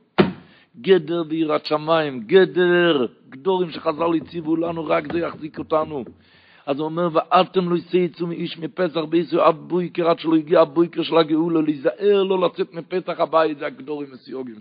גדר 0.81 1.23
ביראת 1.23 1.67
שמיים, 1.67 2.21
גדר, 2.21 3.07
גדורים 3.29 3.71
שחז"ל 3.71 4.17
הציבו 4.17 4.57
לנו, 4.57 4.87
רק 4.87 5.13
זה 5.13 5.19
יחזיק 5.19 5.59
אותנו. 5.59 6.05
אז 6.67 6.79
הוא 6.79 6.85
אומר, 6.85 7.09
ואתם 7.13 7.69
לא 7.69 7.77
יצאו 7.93 8.27
מאיש 8.27 8.59
מפסח 8.59 9.01
בישראל 9.01 9.41
עד 9.41 9.55
בויקר, 9.55 10.11
עד 10.11 10.19
שלא 10.19 10.37
הגיע 10.37 10.61
הבויקר 10.61 11.03
של 11.03 11.17
הגאולה, 11.17 11.61
להיזהר 11.61 12.23
לא 12.23 12.47
לצאת 12.47 12.75
מפסח 12.75 13.21
הבית, 13.21 13.59
זה 13.59 13.67
הגדורים 13.67 14.09
וסיוגים. 14.13 14.61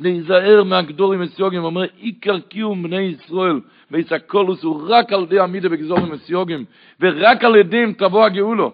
להיזהר 0.00 0.64
מהגדורים 0.64 1.20
וסיוגים, 1.22 1.64
אומר, 1.64 1.82
עיקר 1.96 2.40
קיום 2.40 2.82
בני 2.82 3.00
ישראל, 3.00 3.60
ויסקולוס 3.90 4.62
הוא 4.62 4.82
רק 4.88 5.12
על 5.12 5.22
ידי 5.22 5.38
עמידה 5.40 5.68
בגזורים 5.68 6.12
וסיוגים, 6.12 6.64
ורק 7.00 7.44
על 7.44 7.56
ידיהם 7.56 7.92
תבוא 7.92 8.24
הגאולו. 8.24 8.72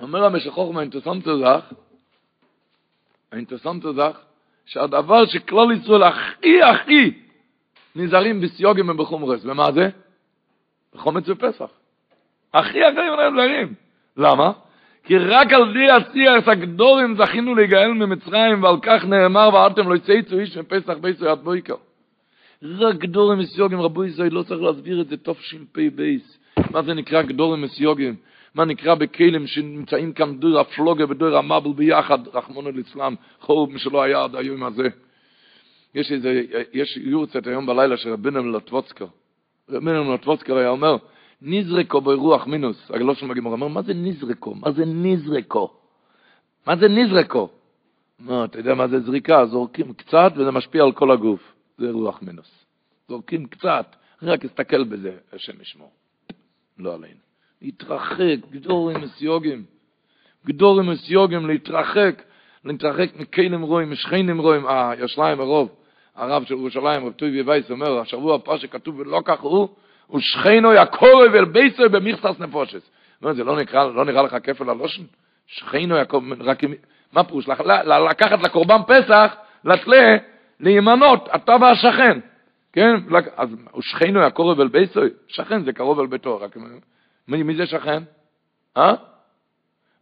אומר 0.00 0.24
המשך 0.24 0.50
חוכמה, 0.50 0.80
אינטרסנט 0.80 1.24
זך, 1.24 1.72
האינטרסנט 3.32 3.82
זך, 3.82 4.20
שהדבר 4.66 5.26
שכלל 5.26 5.72
ישראל 5.72 6.02
הכי 6.02 6.62
הכי 6.62 7.10
נזהרים 7.96 8.40
בסיוגים 8.40 8.88
ובחומרס, 8.88 9.40
ומה 9.44 9.72
זה? 9.72 9.88
בחומץ 10.94 11.28
ופסח. 11.28 11.70
הכי 12.54 12.84
הכי 12.84 13.00
נזהרים. 13.00 13.74
למה? 14.16 14.52
כי 15.06 15.18
רק 15.18 15.52
על 15.52 15.72
די 15.72 15.90
השיח 15.90 16.48
הגדורים 16.48 17.16
זכינו 17.16 17.54
להיגאל 17.54 17.92
ממצרים, 17.92 18.62
ועל 18.62 18.76
כך 18.82 19.04
נאמר, 19.04 19.50
ואתם 19.54 19.88
לא 19.88 19.94
יצאו 19.94 20.38
איש 20.38 20.56
מפסח 20.56 20.94
בישראל 21.00 21.30
עד 21.30 21.38
בויקר. 21.38 21.74
רק 22.62 22.96
גדורים 22.96 23.38
מסיוגים, 23.38 23.80
רבו 23.80 24.04
ישראל, 24.04 24.32
לא 24.32 24.42
צריך 24.42 24.62
להסביר 24.62 25.00
את 25.00 25.08
זה, 25.08 25.16
תש"פ 25.16 25.78
בייס. 25.94 26.38
מה 26.70 26.82
זה 26.82 26.94
נקרא 26.94 27.22
גדורים 27.22 27.62
מסיוגים? 27.62 28.16
מה 28.54 28.64
נקרא 28.64 28.94
בכלים 28.94 29.46
שנמצאים 29.46 30.12
כאן 30.12 30.36
דור 30.38 30.60
הפלוגה 30.60 31.04
ודור 31.08 31.36
המבל 31.36 31.72
ביחד, 31.76 32.18
רחמונו 32.34 32.70
ליצלם, 32.70 33.14
חוב 33.40 33.72
משלא 33.72 34.02
היה 34.02 34.24
עד 34.24 34.36
היום 34.36 34.62
הזה. 34.62 34.88
יש 35.94 36.12
איזה, 36.12 36.42
יש 36.72 36.96
יורצת 36.96 37.46
היום 37.46 37.66
בלילה 37.66 37.96
של 37.96 38.12
רבינו 38.12 38.42
מלטבוצקר. 38.42 39.06
רבינו 39.70 40.04
מלטבוצקר 40.04 40.56
היה 40.56 40.68
אומר, 40.68 40.96
נזרקו 41.42 42.00
ברוח 42.00 42.46
מינוס, 42.46 42.90
הגלושן 42.90 43.28
בגימור, 43.28 43.52
אומר, 43.52 43.68
מה 43.68 43.82
זה 43.82 43.94
נזרקו? 43.94 44.54
מה 44.54 44.72
זה 44.72 44.84
נזרקו? 44.84 45.70
מה 46.66 46.76
זה 46.76 46.88
נזרקו? 46.88 47.48
מה, 48.18 48.44
אתה 48.44 48.58
יודע 48.58 48.74
מה 48.74 48.88
זה 48.88 49.00
זריקה? 49.00 49.46
זורקים 49.46 49.92
קצת 49.92 50.32
וזה 50.36 50.50
משפיע 50.50 50.82
על 50.82 50.92
כל 50.92 51.10
הגוף. 51.10 51.52
זה 51.78 51.90
רוח 51.90 52.22
מינוס. 52.22 52.64
זורקים 53.08 53.46
קצת, 53.46 53.96
רק 54.22 54.46
תסתכל 54.46 54.84
בזה, 54.84 55.16
השם 55.32 55.60
ישמור. 55.60 55.90
לא 56.78 56.94
עלינו. 56.94 57.20
להתרחק, 57.62 58.36
גדורים 58.50 59.00
מסיוגים. 59.00 59.64
גדורים 60.46 60.86
מסיוגים, 60.90 61.46
להתרחק, 61.46 62.22
להתרחק 62.64 63.16
מכלים 63.16 63.62
רואים, 63.62 63.90
משכנים 63.90 64.38
רואים, 64.38 64.66
אה, 64.66 64.92
ישליים 65.04 65.40
הרוב, 65.40 65.68
הרב 66.14 66.44
של 66.44 66.54
ירושלים, 66.54 67.06
רב 67.06 67.12
טובי 67.12 67.42
וייס, 67.42 67.70
אומר, 67.70 67.98
השבוע 67.98 68.34
הפרש 68.34 68.62
שכתוב, 68.62 68.98
ולא 68.98 69.22
כך 69.24 69.40
הוא, 69.40 69.68
ושכנו 70.14 70.74
יקורב 70.74 71.34
אל 71.34 71.44
ביסו 71.44 71.90
במכסס 71.90 72.40
נפושס. 72.40 72.90
לא, 73.22 73.32
זה 73.32 73.44
לא 73.44 73.60
נקרא, 73.60 73.84
לא 73.84 74.04
נראה 74.04 74.22
לך 74.22 74.36
כפל 74.42 74.70
הלושן? 74.70 75.02
שכנו 75.46 75.96
יקורב, 75.96 76.24
רק, 76.40 76.60
מה 77.12 77.24
פירוש? 77.24 77.48
לקחת 78.10 78.42
לקורבן 78.42 78.80
פסח, 78.86 79.36
לתלה, 79.64 80.16
להימנות, 80.60 81.28
אתה 81.34 81.56
והשכן. 81.60 82.20
כן? 82.72 82.94
אז 83.36 83.48
שכנו 83.80 84.20
היה 84.20 84.30
קורב 84.30 84.60
אל 84.60 84.68
ביתו, 84.68 85.00
שכן 85.28 85.64
זה 85.64 85.72
קרוב 85.72 86.00
אל 86.00 86.06
ביתו, 86.06 86.40
רק 86.40 86.56
מי, 87.28 87.42
מי 87.42 87.54
זה 87.54 87.66
שכן? 87.66 88.02
אה? 88.76 88.94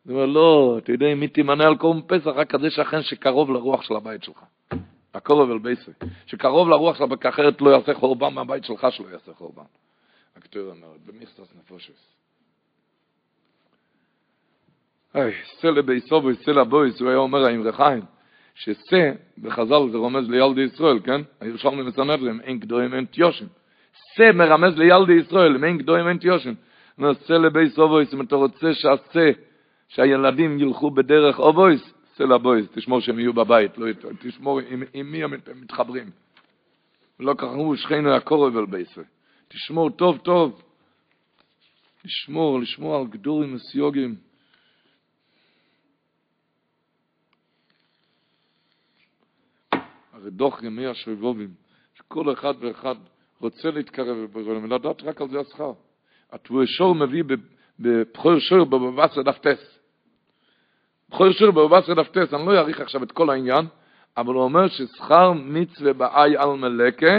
הוא 0.06 0.14
אומר, 0.14 0.26
לא, 0.26 0.78
אתה 0.82 0.92
יודע, 0.92 1.14
מי 1.14 1.28
תימנה 1.28 1.66
על 1.66 1.76
קורם 1.76 2.02
פסח? 2.02 2.26
רק 2.26 2.50
כזה 2.50 2.70
שכן 2.70 3.02
שקרוב 3.02 3.50
לרוח 3.50 3.82
של 3.82 3.96
הבית 3.96 4.24
שלך. 4.24 4.38
הקורב 5.14 5.50
אל 5.50 5.58
ביתו. 5.58 5.92
שקרוב 6.26 6.68
לרוח 6.68 6.98
שלך, 6.98 7.26
אחרת 7.28 7.60
לא 7.60 7.70
יעשה 7.70 7.94
חורבן 7.94 8.34
מהבית 8.34 8.64
שלך 8.64 8.86
שלא 8.90 9.08
יעשה 9.12 9.32
חורבן. 9.32 9.62
הכתוב 10.36 10.68
אומר, 10.68 10.88
במיסטרס 11.06 11.54
נפושס. 11.58 12.14
היי, 15.14 15.32
סלע 15.60 15.82
בייסובו, 15.82 16.34
סלע 16.34 16.64
בויס, 16.64 17.00
הוא 17.00 17.08
היה 17.08 17.18
אומר 17.18 17.44
האמרי 17.44 17.72
חיים, 17.72 18.02
שסה, 18.54 19.12
בחז"ל 19.38 19.90
זה 19.90 19.98
רומז 19.98 20.30
לילדי 20.30 20.62
ישראל, 20.62 21.00
כן? 21.04 21.20
הירושלמי 21.40 21.82
מסנהדרין, 21.82 22.40
אין 22.40 22.58
גדויים 22.58 22.94
אין 22.94 23.04
תיושים. 23.04 23.48
סה 24.16 24.32
מרמז 24.32 24.78
לילדי 24.78 25.12
ישראל, 25.12 25.64
אין 25.64 25.78
גדויים 25.78 26.08
אין 26.08 26.18
תיושים. 26.18 26.54
סלע 27.12 27.48
בייסובויס, 27.48 28.14
אם 28.14 28.20
אתה 28.20 28.36
רוצה 28.36 28.74
שהסה, 28.74 29.30
שהילדים 29.88 30.58
ילכו 30.58 30.90
בדרך 30.90 31.38
אובויס, 31.38 31.94
סלע 32.16 32.36
בויס, 32.36 32.66
תשמור 32.72 33.00
שהם 33.00 33.18
יהיו 33.18 33.32
בבית, 33.32 33.78
לא 33.78 33.86
תשמור 34.20 34.60
עם, 34.94 35.12
מי 35.12 35.24
הם 35.24 35.32
מתחברים. 35.54 36.10
לא 37.20 37.34
ככה 37.38 37.56
שכנו 37.76 38.12
הקורב 38.12 38.56
על 38.56 38.66
בייסוי. 38.66 39.04
תשמור 39.54 39.90
טוב 39.90 40.18
טוב. 40.18 40.62
לשמור, 42.04 42.60
לשמור 42.60 42.96
על 42.96 43.06
גדורים 43.06 43.54
וסיוגים. 43.54 44.14
הרי 50.12 50.30
דוח 50.30 50.62
ימי 50.62 50.86
השבובים, 50.86 51.54
שכל 51.94 52.32
אחד 52.32 52.54
ואחד 52.60 52.94
רוצה 53.40 53.70
להתקרב 53.70 54.16
לבורא 54.16 54.44
ולדעת 54.44 55.02
רק 55.02 55.20
על 55.20 55.28
זה 55.28 55.40
השכר. 55.40 55.72
התבואי 56.32 56.66
שור 56.66 56.94
מביא 56.94 57.24
בבחור 57.78 58.38
שור 58.38 58.64
בבבס 58.64 59.16
ודפטס. 59.16 59.78
בחור 61.10 61.32
שור 61.32 61.50
בבבס 61.50 61.88
ודפטס, 61.88 62.34
אני 62.34 62.46
לא 62.46 62.56
אעריך 62.56 62.80
עכשיו 62.80 63.02
את 63.02 63.12
כל 63.12 63.30
העניין, 63.30 63.66
אבל 64.16 64.34
הוא 64.34 64.42
אומר 64.42 64.68
ששכר 64.68 65.32
מצווה 65.32 65.92
באי 65.92 66.36
על 66.36 66.48
מלכה, 66.48 67.16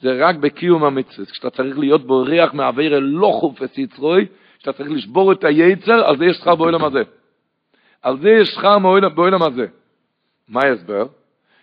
זה 0.00 0.26
רק 0.26 0.36
בקיום 0.36 0.84
המצווה. 0.84 1.26
כשאתה 1.26 1.50
צריך 1.50 1.78
להיות 1.78 2.06
בו 2.06 2.22
ריח 2.22 2.54
מעבירה 2.54 3.00
לא 3.00 3.32
חופש 3.40 3.78
יצרוי, 3.78 4.26
כשאתה 4.58 4.72
צריך 4.72 4.90
לשבור 4.90 5.32
את 5.32 5.44
היצר, 5.44 6.06
על 6.06 6.18
זה 6.18 6.24
יש 6.24 6.36
שכר 6.36 6.54
בעולם 6.54 6.84
הזה. 6.84 7.02
על 8.02 8.18
זה 8.20 8.30
יש 8.30 8.48
שכר 8.48 8.78
בעולם 9.14 9.42
הזה. 9.42 9.66
מה 10.48 10.60
ההסבר? 10.62 11.06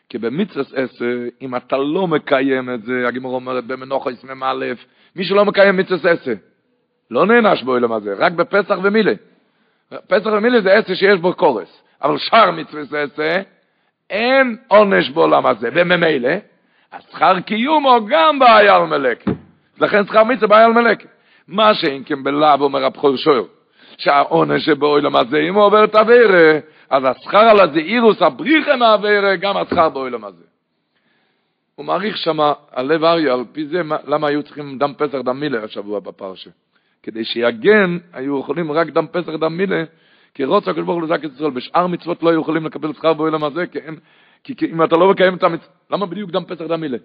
כי 0.10 0.18
במצווה 0.18 0.64
עשר, 0.76 1.18
אם 1.42 1.56
אתה 1.56 1.78
לא 1.78 2.08
מקיים 2.08 2.74
את 2.74 2.84
זה, 2.84 3.08
הגמרא 3.08 3.32
אומרת 3.32 3.66
במנוחה 3.66 4.12
יסמם 4.12 4.44
א', 4.44 4.66
מי 5.16 5.26
שלא 5.26 5.46
מקיים 5.46 5.78
מצווה 5.78 6.12
עשר, 6.12 6.34
לא 7.12 7.26
נענש 7.26 7.64
בעולם 7.64 7.92
הזה, 7.92 8.14
רק 8.18 8.32
בפסח 8.32 8.78
ומילה. 8.84 9.14
פסח 10.08 10.26
ומילה 10.26 10.62
זה 10.62 10.74
עשר 10.74 10.94
שיש 10.94 11.20
בו 11.20 11.34
קורס, 11.34 11.82
אבל 12.02 12.18
שאר 12.18 12.52
מצווה 12.52 13.02
עשר, 13.04 13.42
אין 14.10 14.58
עונש 14.68 15.10
בעולם 15.10 15.46
הזה, 15.46 15.70
וממילא, 15.74 16.30
השכר 16.96 17.40
קיום 17.40 17.86
הוא 17.86 18.08
גם 18.10 18.40
בעיה 18.40 18.76
על 18.76 18.86
מלך. 18.86 19.18
לכן 19.80 20.06
שכר 20.06 20.24
מצווה 20.24 20.48
בעיה 20.48 20.66
על 20.66 20.74
מלך. 20.74 20.98
מה 21.48 21.76
שאין 21.76 22.04
כן 22.06 22.24
בלאו 22.24 22.62
אומר 22.62 22.86
הבחור 22.86 23.16
שואל, 23.16 23.44
שהעונש 23.98 24.66
שבעולם 24.66 25.16
הזה, 25.16 25.40
אם 25.40 25.56
הוא 25.56 25.64
עובר 25.64 25.84
את 25.84 25.96
הווירה, 25.96 26.60
אז 26.90 27.04
השכר 27.06 27.38
על 27.38 27.60
הזעירוס, 27.60 28.22
הבריחה 28.22 28.76
מהווירה, 28.76 29.36
גם 29.36 29.58
השכר 29.58 29.90
בעולם 29.90 30.26
הזה. 30.26 30.44
הוא 31.76 31.86
מעריך 31.86 32.18
שם, 32.18 32.38
הלב 32.72 33.04
אריה, 33.04 33.34
על 33.34 33.44
פי 33.52 33.66
זה, 33.66 33.82
למה 34.08 34.28
היו 34.28 34.44
צריכים 34.44 34.78
דם 34.78 34.94
פסח 34.98 35.18
דם 35.18 35.40
מילה 35.40 35.64
השבוע 35.64 36.00
בפרשה. 36.00 36.50
כדי 37.04 37.26
שיגן, 37.26 37.98
היו 38.14 38.40
יכולים 38.40 38.72
רק 38.72 38.88
דם 38.88 39.08
פסח 39.12 39.32
דם 39.40 39.58
מילה, 39.58 39.84
כי 40.34 40.44
רוצה 40.44 40.72
הקדוש 40.72 40.86
ברוך 40.86 40.98
הוא 40.98 41.04
לזק 41.04 41.26
את 41.26 41.32
ישראל, 41.36 41.52
בשאר 41.52 41.88
מצוות 41.88 42.24
לא 42.24 42.30
היו 42.30 42.42
יכולים 42.42 42.66
לקבל 42.66 42.94
שכר 42.94 43.14
בעולם 43.14 43.44
הזה, 43.44 43.68
כי, 43.68 43.80
הם, 43.86 43.96
כי, 44.46 44.56
כי 44.56 44.66
אם 44.66 44.84
אתה 44.84 44.96
לא 44.96 45.10
מקיים 45.10 45.36
את 45.36 45.44
המצוות, 45.44 45.70
למה 45.92 46.06
בדיוק 46.06 46.32
דם 46.32 46.44
פסח 46.46 46.66
דם 46.66 46.82
מילה? 46.82 46.98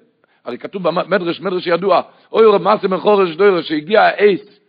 הרי 0.45 0.59
כתוב 0.59 0.89
במדרש, 0.89 1.41
מדרש 1.41 1.67
ידוע, 1.67 2.03
אוי 2.33 2.47
רב 2.47 2.63
מעשה 2.63 2.89
מחורש 2.89 3.37
דוירש, 3.37 3.69
שהגיע 3.69 4.03
האייס, 4.03 4.61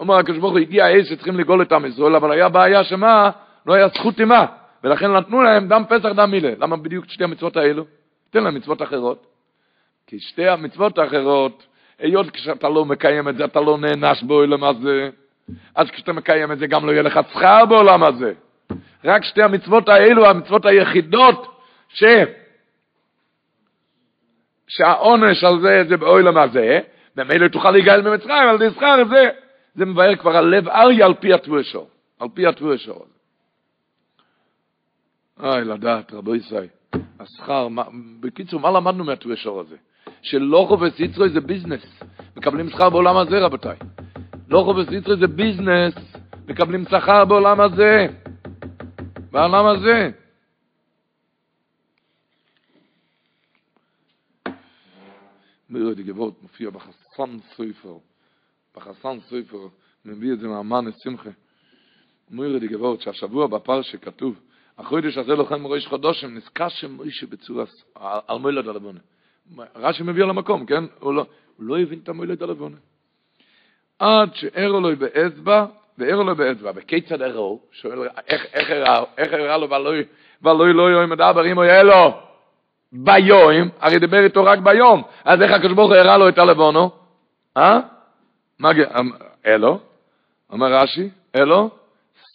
אומר 0.00 0.14
הקדוש 0.14 0.38
ברוך 0.38 0.52
הוא, 0.52 0.60
הגיע 0.60 0.84
האייס 0.84 1.08
שצריכים 1.08 1.36
לגאול 1.36 1.62
את 1.62 1.72
עם 1.72 1.86
ישראל, 1.86 2.16
אבל 2.16 2.32
היה 2.32 2.48
בעיה 2.48 2.84
שמה? 2.84 3.30
לא 3.66 3.74
היה 3.74 3.88
זכות 3.88 4.16
טמאה, 4.16 4.46
ולכן 4.84 5.12
נתנו 5.12 5.42
להם 5.42 5.68
דם 5.68 5.82
פסח 5.88 6.08
דם 6.08 6.30
מילה. 6.30 6.50
למה 6.58 6.76
בדיוק 6.76 7.04
שתי 7.08 7.24
המצוות 7.24 7.56
האלו? 7.56 7.84
תן 8.30 8.44
להם 8.44 8.54
מצוות 8.54 8.82
אחרות. 8.82 9.26
כי 10.06 10.20
שתי 10.20 10.48
המצוות 10.48 10.98
האחרות, 10.98 11.66
היות 11.98 12.30
כשאתה 12.30 12.68
לא 12.68 12.84
מקיים 12.84 13.28
את 13.28 13.36
זה, 13.36 13.44
אתה 13.44 13.60
לא 13.60 13.78
נענש 13.78 14.22
בעולם 14.22 14.64
הזה, 14.64 15.10
אז 15.74 15.90
כשאתה 15.90 16.12
מקיים 16.12 16.52
את 16.52 16.58
זה 16.58 16.66
גם 16.66 16.86
לא 16.86 16.92
יהיה 16.92 17.02
לך 17.02 17.20
שכר 17.32 17.66
בעולם 17.66 18.02
הזה. 18.02 18.32
רק 19.04 19.24
שתי 19.24 19.42
המצוות 19.42 19.88
האלו, 19.88 20.26
המצוות 20.26 20.66
היחידות, 20.66 21.59
ש... 21.94 22.04
שהעונש 24.68 25.44
על 25.44 25.60
זה 25.60 25.84
זה 25.88 25.96
בעולם 25.96 26.38
הזה, 26.38 26.80
ומילא 27.16 27.48
תוכל 27.48 27.70
להיגאל 27.70 28.02
ממצרים, 28.02 28.48
על 28.48 28.54
ידי 28.54 28.70
שכר 28.74 29.04
זה, 29.10 29.28
זה 29.74 29.86
מבאר 29.86 30.16
כבר 30.16 30.36
על 30.36 30.44
לב 30.44 30.68
אריה 30.68 31.06
על 31.06 31.14
פי 31.14 31.34
התבואשו, 31.34 31.86
על 32.20 32.28
פי 32.34 32.46
התבואשו. 32.46 33.04
אוי, 35.42 35.64
לדעת, 35.64 36.12
רבו 36.12 36.34
ישראל, 36.34 36.66
השכר, 37.20 37.68
בקיצור, 38.20 38.60
מה 38.60 38.70
למדנו 38.70 39.04
מהתבואשו 39.04 39.60
הזה? 39.60 39.76
שלא 40.22 40.64
חופש 40.68 41.00
יצרו 41.00 41.28
זה 41.28 41.40
ביזנס, 41.40 42.02
מקבלים 42.36 42.70
שכר 42.70 42.90
בעולם 42.90 43.16
הזה, 43.16 43.38
רבותיי. 43.38 43.76
לא 44.48 44.62
חופש 44.64 44.92
יצרו 44.92 45.16
זה 45.16 45.26
ביזנס, 45.26 45.94
מקבלים 46.48 46.84
שכר 46.84 47.24
בעולם 47.24 47.60
הזה. 47.60 48.06
בעולם 49.30 49.66
הזה. 49.66 50.10
מירי 55.70 55.94
די 55.94 56.02
גבורת 56.02 56.34
מופיע 56.42 56.70
בחסן 56.70 57.38
סויפר, 57.56 57.94
בחסן 58.76 59.20
סויפר, 59.28 59.58
מביא 60.04 60.32
את 60.32 60.38
זה 60.38 60.48
מהמן 60.48 60.84
שמחה. 61.02 61.30
מירי 62.30 62.60
די 62.60 62.68
גבורת 62.68 63.00
שהשבוע 63.00 63.46
בפרשה 63.46 63.98
כתוב, 63.98 64.40
החודש 64.78 65.16
הזה 65.18 65.34
לוחם 65.34 65.66
ראש 65.66 65.86
חודשם, 65.86 66.34
נזכר 66.34 66.68
שמוישה 66.68 67.26
בצורה, 67.26 67.64
על 68.28 68.38
מילד 68.38 68.68
הלבונה. 68.68 69.00
רש"י 69.74 70.02
מביא 70.02 70.22
על 70.22 70.30
המקום, 70.30 70.66
כן? 70.66 70.84
הוא 71.00 71.14
לא, 71.14 71.26
הוא 71.56 71.66
לא 71.66 71.78
הבין 71.78 71.98
את 72.04 72.08
המילד 72.08 72.42
הלבונה. 72.42 72.76
עד 73.98 74.34
שערו 74.34 74.80
לו 74.80 74.96
באצבע, 74.96 75.66
וערו 75.98 76.24
לו 76.24 76.36
באצבע. 76.36 76.72
וכיצד 76.74 77.22
ערו? 77.22 77.60
שואל, 77.72 78.08
איך 79.18 79.32
הראה 79.32 79.58
לו 79.58 79.70
ולוי 79.70 80.04
אם 81.46 81.56
הוא 81.56 81.64
יהיה 81.64 81.82
לו 81.82 82.29
ביום, 82.92 83.68
הרי 83.80 83.98
דיבר 83.98 84.24
איתו 84.24 84.44
רק 84.44 84.58
ביום, 84.58 85.02
אז 85.24 85.42
איך 85.42 85.52
הקדוש 85.52 85.72
ברוך 85.72 85.90
הוא 85.90 85.96
הראה 85.96 86.18
לו 86.18 86.28
את 86.28 86.38
הלבונו? 86.38 86.90
אה? 87.56 87.80
מה, 88.58 88.70
אלו? 89.46 89.80
אומר 90.50 90.74
רש"י, 90.74 91.08
אלו, 91.36 91.70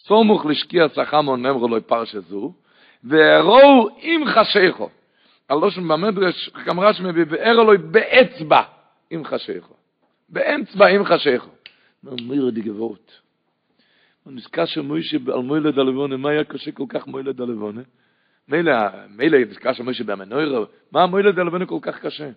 סומוך 0.06 0.46
לשקיע 0.46 0.88
צחמו 0.88 1.36
נמרו 1.36 1.68
לו 1.68 1.86
פרשה 1.86 2.20
זו, 2.20 2.52
והראו 3.04 3.88
עם 4.00 4.24
חשיכו. 4.26 4.90
הלושן 5.48 5.88
במדרש, 5.88 6.50
גם 6.66 6.80
רש"י 6.80 7.02
מביא, 7.02 7.24
והראו 7.28 7.64
לו 7.64 7.72
באצבע 7.90 8.60
עם 9.10 9.24
חשיכו. 9.24 9.74
באצבע 10.28 10.86
עם 10.86 11.04
חשיכו. 11.04 11.50
אומר 12.06 12.50
די. 12.50 12.70
הוא 12.70 14.32
נזכר 14.32 14.64
שמוישה 14.64 15.16
על 15.34 15.40
מוילד 15.40 15.78
הלבונה, 15.78 16.16
מה 16.16 16.30
היה 16.30 16.44
קשה 16.44 16.72
כל 16.72 16.84
כך 16.88 17.06
מוילד 17.06 17.40
הלבונה? 17.40 17.80
מילא, 18.48 19.38
נזכר 19.48 19.72
שמוישה 19.72 20.04
במנוירו, 20.04 20.64
מה 20.92 21.02
המוילד 21.02 21.38
הלבונה 21.38 21.66
כל 21.66 21.78
כך 21.82 21.98
קשה? 21.98 22.30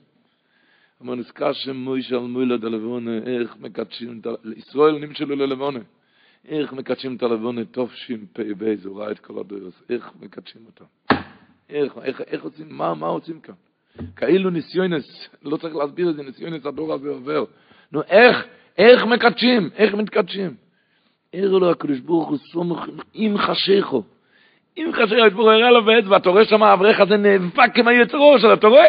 אבל 1.01 1.15
נזכר 1.15 1.53
שמוישה 1.53 2.15
על 2.15 2.21
מוילד 2.21 2.65
הלבונה, 2.65 3.17
איך 3.17 3.55
מקדשים 3.59 4.21
את 4.21 4.27
ישראל 4.57 4.97
נמשלו 4.97 5.35
ללבונה. 5.35 5.79
איך 6.47 6.73
מקדשים 6.73 7.15
את 7.15 7.23
הלבונה 7.23 7.65
טוב 7.65 7.91
ש"פ"ב, 7.93 8.75
זה 8.75 8.89
ראה 8.89 9.11
את 9.11 9.19
כל 9.19 9.39
הדוירוס, 9.39 9.83
איך 9.89 10.11
מקדשים 10.21 10.61
אותה. 10.65 10.83
איך, 11.69 11.93
איך, 12.03 12.21
איך 12.21 12.43
עושים, 12.43 12.65
מה, 12.69 12.93
מה 12.93 13.07
עושים 13.07 13.39
כאן? 13.39 13.53
כאילו 14.15 14.49
ניסיונס, 14.49 15.29
לא 15.43 15.57
צריך 15.57 15.75
להסביר 15.75 16.09
את 16.09 16.15
זה, 16.15 16.23
ניסיונס 16.23 16.65
הדור 16.65 16.93
הזה 16.93 17.09
עובר. 17.09 17.45
נו, 17.91 18.01
איך, 18.01 18.45
איך 18.77 19.03
מקדשים? 19.03 19.69
איך 19.75 19.93
מתקדשים? 19.93 20.55
ער 21.33 21.51
לו 21.51 21.71
הקדוש 21.71 21.99
ברוך 21.99 22.29
הוא 22.29 22.37
סומך 22.37 22.79
עם 23.13 23.37
חשיכו. 23.37 24.03
חשיכו, 24.93 25.15
יש 25.27 25.33
פה 25.33 25.53
הראה 25.53 25.71
לו 25.71 25.83
באצבע, 25.83 26.17
אתה 26.17 26.29
רואה 26.29 26.45
שם 26.45 26.63
האברך 26.63 26.99
הזה 26.99 27.17
נאבק 27.17 27.77
עם 27.77 27.87
היצרו 27.87 28.39
שלו, 28.39 28.53
אתה 28.53 28.67
רואה? 28.67 28.85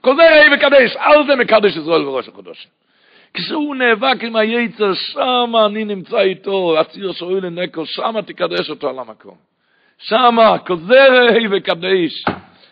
כל 0.00 0.16
זה 0.16 0.22
ראי 0.30 0.56
מקדש, 0.56 0.96
על 0.96 1.26
זה 1.26 1.36
מקדש 1.36 1.76
ישראל 1.76 2.04
בראש 2.04 2.28
הקדוש. 2.28 2.66
כשהוא 3.34 3.76
נאבק 3.76 4.24
עם 4.24 4.36
היצר, 4.36 4.94
שם 4.94 5.52
אני 5.66 5.84
נמצא 5.84 6.20
איתו, 6.20 6.80
הציר 6.80 7.12
שואל 7.12 7.46
לנקו, 7.46 7.86
שם 7.86 8.14
תקדש 8.26 8.70
אותו 8.70 8.88
על 8.88 8.98
המקום. 8.98 9.36
שם, 9.98 10.36
כל 10.66 10.76
זה 10.76 11.08
ראי 11.08 11.46
וקדש. 11.50 12.24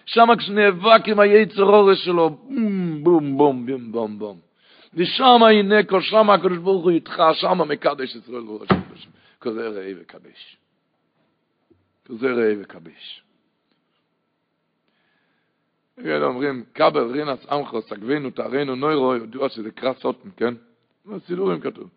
שם 0.07 0.28
כשנאבק 0.38 1.09
עם 1.09 1.20
היצר 1.20 1.62
אורש 1.62 2.05
שלו, 2.05 2.30
בום, 2.30 3.05
בום, 3.05 3.36
בום, 3.36 3.66
בום, 3.66 3.92
בום, 3.92 4.18
בום. 4.18 4.36
ושם 4.94 5.40
כל 5.88 6.01
שם 6.01 6.30
הקדוש 6.30 6.59
ברוך 6.59 6.82
הוא 6.82 6.90
איתך, 6.90 7.22
שם 7.32 7.68
מקדש 7.68 8.14
ישראל 8.16 8.48
וראש 8.48 8.68
הקדוש. 8.70 9.07
כזה 9.40 9.68
ראה 9.68 9.92
וקדש. 10.01 10.59
כזה 12.11 12.32
ראה 12.32 12.52
וקדש. 12.61 13.22
אלה 16.04 16.26
אומרים, 16.26 16.64
קבל 16.72 17.12
רינס 17.12 17.46
עמכו, 17.50 17.82
סגבינו, 17.82 18.30
תארינו, 18.30 18.74
נוירו, 18.74 19.16
ידוע 19.16 19.48
שזה 19.48 19.70
קרא 19.70 19.92
סוטן, 19.92 20.28
כן? 20.36 20.54
בסידורים 21.06 21.61
כתוב. 21.61 21.88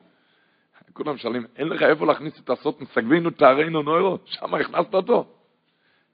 כולם 0.94 1.18
שואלים, 1.18 1.46
אין 1.56 1.68
לך 1.68 1.84
איפה 1.84 2.06
להכניס 2.06 2.40
את 2.40 2.50
הסוטן, 2.50 2.86
סגבינו, 2.86 3.30
תארינו, 3.30 3.82
נוירו? 3.82 4.18
שם 4.26 4.56
הכנסת 4.56 4.94
אותו. 4.94 5.26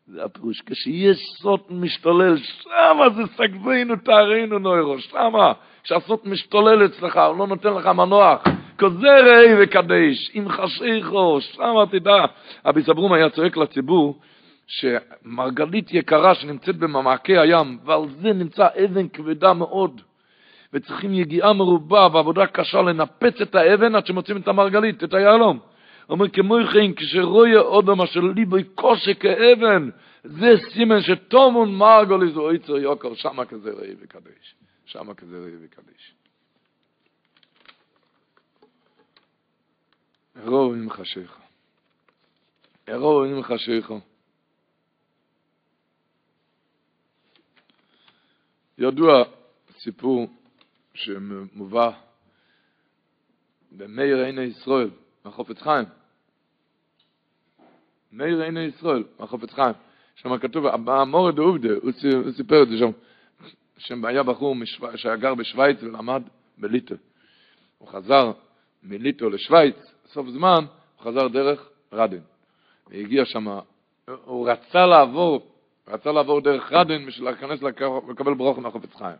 זה 0.07 0.23
הפירוש, 0.23 0.61
כשיש 0.61 1.17
סוטן 1.41 1.73
משתולל, 1.73 2.37
שמה 2.37 3.09
זה 3.15 3.21
סגבינו, 3.35 3.95
תארינו, 3.95 4.59
נוירו, 4.59 4.99
שמה. 4.99 5.53
כשהסוט 5.83 6.25
משתולל 6.25 6.85
אצלך, 6.85 7.17
הוא 7.17 7.37
לא 7.37 7.47
נותן 7.47 7.73
לך 7.73 7.85
מנוח. 7.85 8.41
כזה 8.79 9.19
ראי 9.19 9.63
וקדש, 9.63 10.31
עם 10.33 10.49
חשיכו, 10.49 11.41
שמה 11.41 11.85
תדע. 11.91 12.25
אבי 12.65 12.83
סברום 12.83 13.13
היה 13.13 13.29
צועק 13.29 13.57
לציבור, 13.57 14.19
שמרגלית 14.67 15.93
יקרה 15.93 16.35
שנמצאת 16.35 16.75
במעמקי 16.75 17.37
הים, 17.37 17.77
ועל 17.85 18.01
זה 18.21 18.33
נמצא 18.33 18.67
אבן 18.85 19.07
כבדה 19.07 19.53
מאוד, 19.53 20.01
וצריכים 20.73 21.13
יגיעה 21.13 21.53
מרובה 21.53 22.07
ועבודה 22.13 22.47
קשה 22.47 22.81
לנפץ 22.81 23.41
את 23.41 23.55
האבן 23.55 23.95
עד 23.95 24.05
שמוצאים 24.05 24.37
את 24.37 24.47
המרגלית, 24.47 25.03
את 25.03 25.13
היהלום. 25.13 25.59
אומר 26.09 26.29
כמו 26.29 26.55
כן, 26.73 26.93
כשרואה 26.93 27.57
אודם 27.57 28.01
אשר 28.01 28.19
ליבוי 28.19 28.63
קושי 28.63 29.15
כאבן, 29.15 29.89
זה 30.23 30.55
סימן 30.73 31.01
שתומון 31.01 31.75
מרגולי 31.75 32.31
זו 32.31 32.53
יצר 32.53 32.77
יוקר, 32.77 33.13
שמה 33.13 33.45
כזה 33.45 33.71
ראי 33.71 33.93
וקדש. 34.01 34.55
שמה 34.85 35.13
כזה 35.13 35.37
ראי 35.37 35.51
וקדש. 35.63 36.18
ארור 40.43 40.73
עם 40.73 40.89
חשיך. 40.89 41.37
ארור 42.89 43.23
עם 43.23 43.43
חשיך. 43.43 43.93
ידוע 48.77 49.23
סיפור 49.79 50.27
שמובא 50.93 51.91
במאיר 53.71 54.17
עיני 54.17 54.41
ישראל, 54.41 54.89
מהחופץ 55.25 55.61
חיים. 55.61 55.85
מאיר 58.11 58.41
עיני 58.41 58.59
ישראל, 58.59 59.03
מהחופץ 59.19 59.53
חיים. 59.53 59.73
שם 60.15 60.37
כתוב, 60.37 60.65
המורד 60.65 61.37
עובדה, 61.37 61.73
הוא 61.81 61.91
סיפר 62.37 62.63
את 62.63 62.67
זה 62.67 62.77
שם, 62.77 62.91
שם 63.77 64.05
היה 64.05 64.23
בחור 64.23 64.55
שהיה 64.95 65.15
גר 65.15 65.35
בשוויץ 65.35 65.77
ולמד 65.83 66.23
בליטו. 66.57 66.95
הוא 67.77 67.89
חזר 67.89 68.31
מליטו 68.83 69.29
לשוויץ, 69.29 69.75
סוף 70.13 70.27
זמן, 70.29 70.65
הוא 70.95 71.05
חזר 71.05 71.27
דרך 71.27 71.69
רדן. 71.93 72.21
והגיע 72.87 73.25
שם, 73.25 73.47
הוא 74.25 74.49
רצה 74.49 74.85
לעבור 74.85 75.49
רצה 75.87 76.11
לעבור 76.11 76.41
דרך 76.41 76.71
רדן 76.71 77.05
בשביל 77.05 77.29
להיכנס 77.29 77.61
לקבל 78.09 78.33
ברוך 78.33 78.59
מהחופץ 78.59 78.95
חיים. 78.95 79.17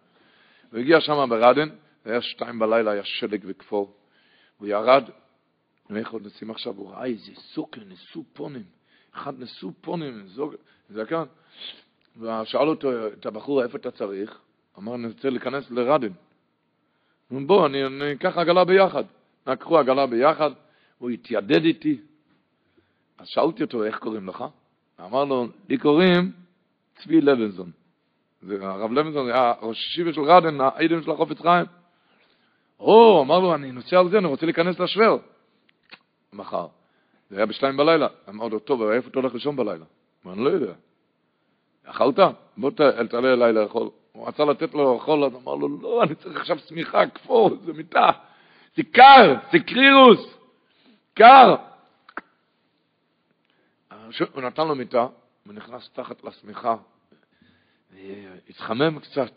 הוא 0.72 0.80
הגיע 0.80 1.02
שם 1.02 1.30
ברדן, 1.30 1.70
זה 2.06 2.12
היה 2.12 2.22
שתיים 2.22 2.60
בלילה, 2.60 2.92
היה 2.92 3.04
שלג 3.04 3.44
וכפור. 3.48 3.94
הוא 4.58 4.68
ירד, 4.68 5.04
ואיך 5.90 6.12
עוד 6.12 6.26
נשים 6.26 6.52
עכשיו, 6.52 6.74
הוא 6.76 6.92
ראה 6.92 7.06
איזה 7.06 7.32
סוקר, 7.36 7.82
נשוא 7.88 8.24
פונים, 8.34 8.64
אחד 9.16 9.40
נשוא 9.40 9.72
פונים, 9.82 10.26
זה 10.90 11.06
כאן. 11.06 11.24
ושאל 12.18 12.68
אותו, 12.68 13.08
את 13.08 13.26
הבחור, 13.26 13.64
איפה 13.64 13.78
אתה 13.78 13.92
צריך? 13.92 14.40
אמר, 14.78 14.96
אני 14.96 15.08
רוצה 15.08 15.30
להיכנס 15.30 15.72
לרדן. 15.72 16.12
בוא, 17.32 17.66
אני, 17.66 17.86
אני 17.86 18.12
אקח 18.12 18.38
עגלה 18.38 18.66
ביחד. 18.66 19.04
לקחו 19.48 19.80
עגלה 19.80 20.06
ביחד, 20.06 20.52
הוא 21.00 21.10
התיידד 21.10 21.66
איתי. 21.66 21.98
אז 23.18 23.28
שאלתי 23.28 23.64
אותו, 23.64 23.84
איך 23.84 23.98
קוראים 23.98 24.28
לך? 24.28 24.44
אמר 25.00 25.24
לו, 25.24 25.48
לי 25.70 25.78
קוראים 25.78 26.32
צבי 26.96 27.22
לוינזון. 27.22 27.72
הרב 28.62 28.92
לוינזון 28.92 29.30
היה 29.30 29.54
ראש 29.62 29.88
ישיבה 29.88 30.14
של 30.14 30.22
רדן, 30.22 30.62
העדים 30.62 31.04
של 31.04 31.12
החופץ 31.12 31.42
חיים. 31.42 31.66
או, 32.80 33.22
אמר 33.22 33.40
לו, 33.40 33.56
אני 33.56 33.72
נוסע 33.72 34.00
על 34.00 34.10
זה, 34.10 34.18
אני 34.18 34.28
רוצה 34.28 34.46
להיכנס 34.46 34.80
לשוור. 34.80 35.20
מחר. 36.34 36.68
זה 37.30 37.38
היה 37.38 37.46
בשתיים 37.46 37.78
בלילה. 37.78 38.08
אמר 38.30 38.48
לו, 38.48 38.60
טוב, 38.60 38.82
איפה 38.82 39.10
אתה 39.10 39.20
הולך 39.20 39.34
לישון 39.34 39.56
בלילה? 39.56 39.86
אמר, 40.26 40.34
אני 40.34 40.44
לא 40.44 40.50
יודע. 40.50 40.74
אכלת? 41.84 42.20
בוא 42.58 42.72
תעלה 43.10 43.34
אליי 43.34 43.54
לאכול. 43.54 43.90
הוא 44.12 44.28
רצה 44.28 44.46
לתת 44.46 44.74
לו 44.74 44.94
לאכול, 44.94 45.24
אז 45.24 45.32
אמר 45.36 45.56
לו, 45.56 45.82
לא, 45.82 46.04
אני 46.04 46.16
צריך 46.16 46.40
עכשיו 46.40 46.60
שמיכה, 46.60 47.08
כפור, 47.08 47.50
זה 47.66 47.74
מיטה. 47.74 48.10
זה 48.76 48.84
קר, 48.84 49.36
זה 49.52 49.60
קרירוס. 49.60 50.39
קר. 51.20 51.56
הוא 54.34 54.42
נתן 54.42 54.68
לו 54.68 54.76
מיטה, 54.76 55.08
הוא 55.46 55.54
נכנס 55.54 55.90
תחת 55.94 56.24
לשמיכה, 56.24 56.76
התחמם 58.50 59.00
קצת. 59.00 59.32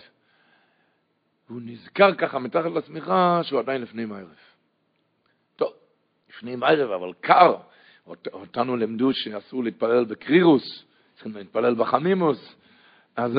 והוא 1.49 1.61
נזכר 1.65 2.15
ככה 2.15 2.39
מתחת 2.39 2.71
לשמיכה 2.75 3.41
שהוא 3.43 3.61
עדיין 3.61 3.83
לפני 3.83 4.05
מערב. 4.05 4.35
טוב, 5.57 5.73
לפני 6.31 6.57
מערב, 6.57 6.91
אבל 6.91 7.13
קר. 7.21 7.57
אותנו 8.33 8.77
לימדו 8.77 9.13
שאסור 9.13 9.65
להתפלל 9.65 10.05
בקרירוס, 10.05 10.85
צריכים 11.15 11.37
להתפלל 11.37 11.75
בחמימוס. 11.75 12.55
אז 13.17 13.37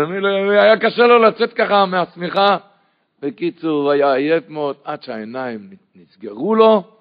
היה 0.50 0.80
קשה 0.80 1.08
לו 1.08 1.20
לצאת 1.20 1.54
ככה 1.54 1.86
מהשמיכה. 1.86 2.58
בקיצור, 3.22 3.92
היה 3.92 4.14
עייף 4.14 4.50
מאוד 4.50 4.76
עד 4.84 5.04
שהעיניים 5.04 5.70
נסגרו 5.96 6.56
לו, 6.56 6.94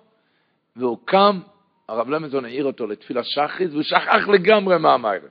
והוא 0.77 0.99
קם, 1.05 1.41
הרב 1.89 2.09
למזון 2.09 2.45
העיר 2.45 2.65
אותו 2.65 2.87
לתפילה 2.87 3.25
שחריס, 3.25 3.71
והוא 3.71 3.83
שכח 3.83 4.29
לגמרי 4.29 4.79
מהמערב. 4.79 5.31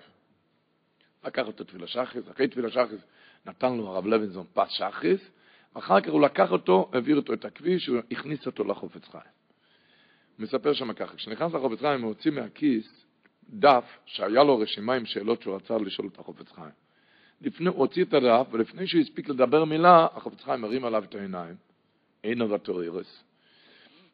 לקח 1.25 1.47
אותו 1.47 1.63
תפילה 1.63 1.87
שחריס, 1.87 2.29
אחרי 2.31 2.47
תפילה 2.47 2.69
שחריס 2.69 3.01
נתן 3.45 3.77
לו 3.77 3.87
הרב 3.87 4.05
לוינזון 4.05 4.45
פס 4.53 4.69
שחריס, 4.69 5.21
אחר 5.73 6.01
כך 6.01 6.09
הוא 6.09 6.21
לקח 6.21 6.51
אותו, 6.51 6.89
העביר 6.93 7.15
אותו 7.15 7.33
את 7.33 7.45
הכביש, 7.45 7.87
הוא 7.87 7.99
הכניס 8.11 8.45
אותו 8.45 8.63
לחופץ 8.63 9.07
חיים. 9.07 9.23
מספר 10.39 10.73
שם 10.73 10.93
ככה, 10.93 11.15
כשנכנס 11.15 11.53
לחופץ 11.53 11.79
חיים 11.79 12.01
הוא 12.01 12.09
הוציא 12.09 12.31
מהכיס 12.31 13.05
דף 13.49 13.97
שהיה 14.05 14.43
לו 14.43 14.59
רשימה 14.59 14.93
עם 14.93 15.05
שאלות 15.05 15.41
שהוא 15.41 15.55
רצה 15.55 15.77
לשאול 15.77 16.07
את 16.13 16.19
החופץ 16.19 16.51
חיים. 16.51 16.71
לפני, 17.41 17.69
הוא 17.69 17.77
הוציא 17.77 18.03
את 18.03 18.13
הדף, 18.13 18.47
ולפני 18.51 18.87
שהוא 18.87 19.01
הספיק 19.01 19.29
לדבר 19.29 19.65
מילה, 19.65 20.07
החופץ 20.13 20.43
חיים 20.43 20.63
הרים 20.63 20.85
עליו 20.85 21.03
את 21.03 21.15
העיניים, 21.15 21.55
אין 22.23 22.41
עבתו. 22.41 22.81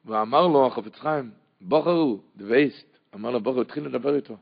ואמר 0.07 0.47
לו 0.47 0.67
החופץ 0.67 0.99
חיים, 0.99 1.31
בוחר 1.61 1.91
הוא, 1.91 2.19
דווייסט, 2.35 2.97
אמר 3.15 3.31
לו 3.31 3.39
בוחר, 3.39 3.61
התחיל 3.61 3.85
לדבר 3.85 4.15
איתו. 4.15 4.37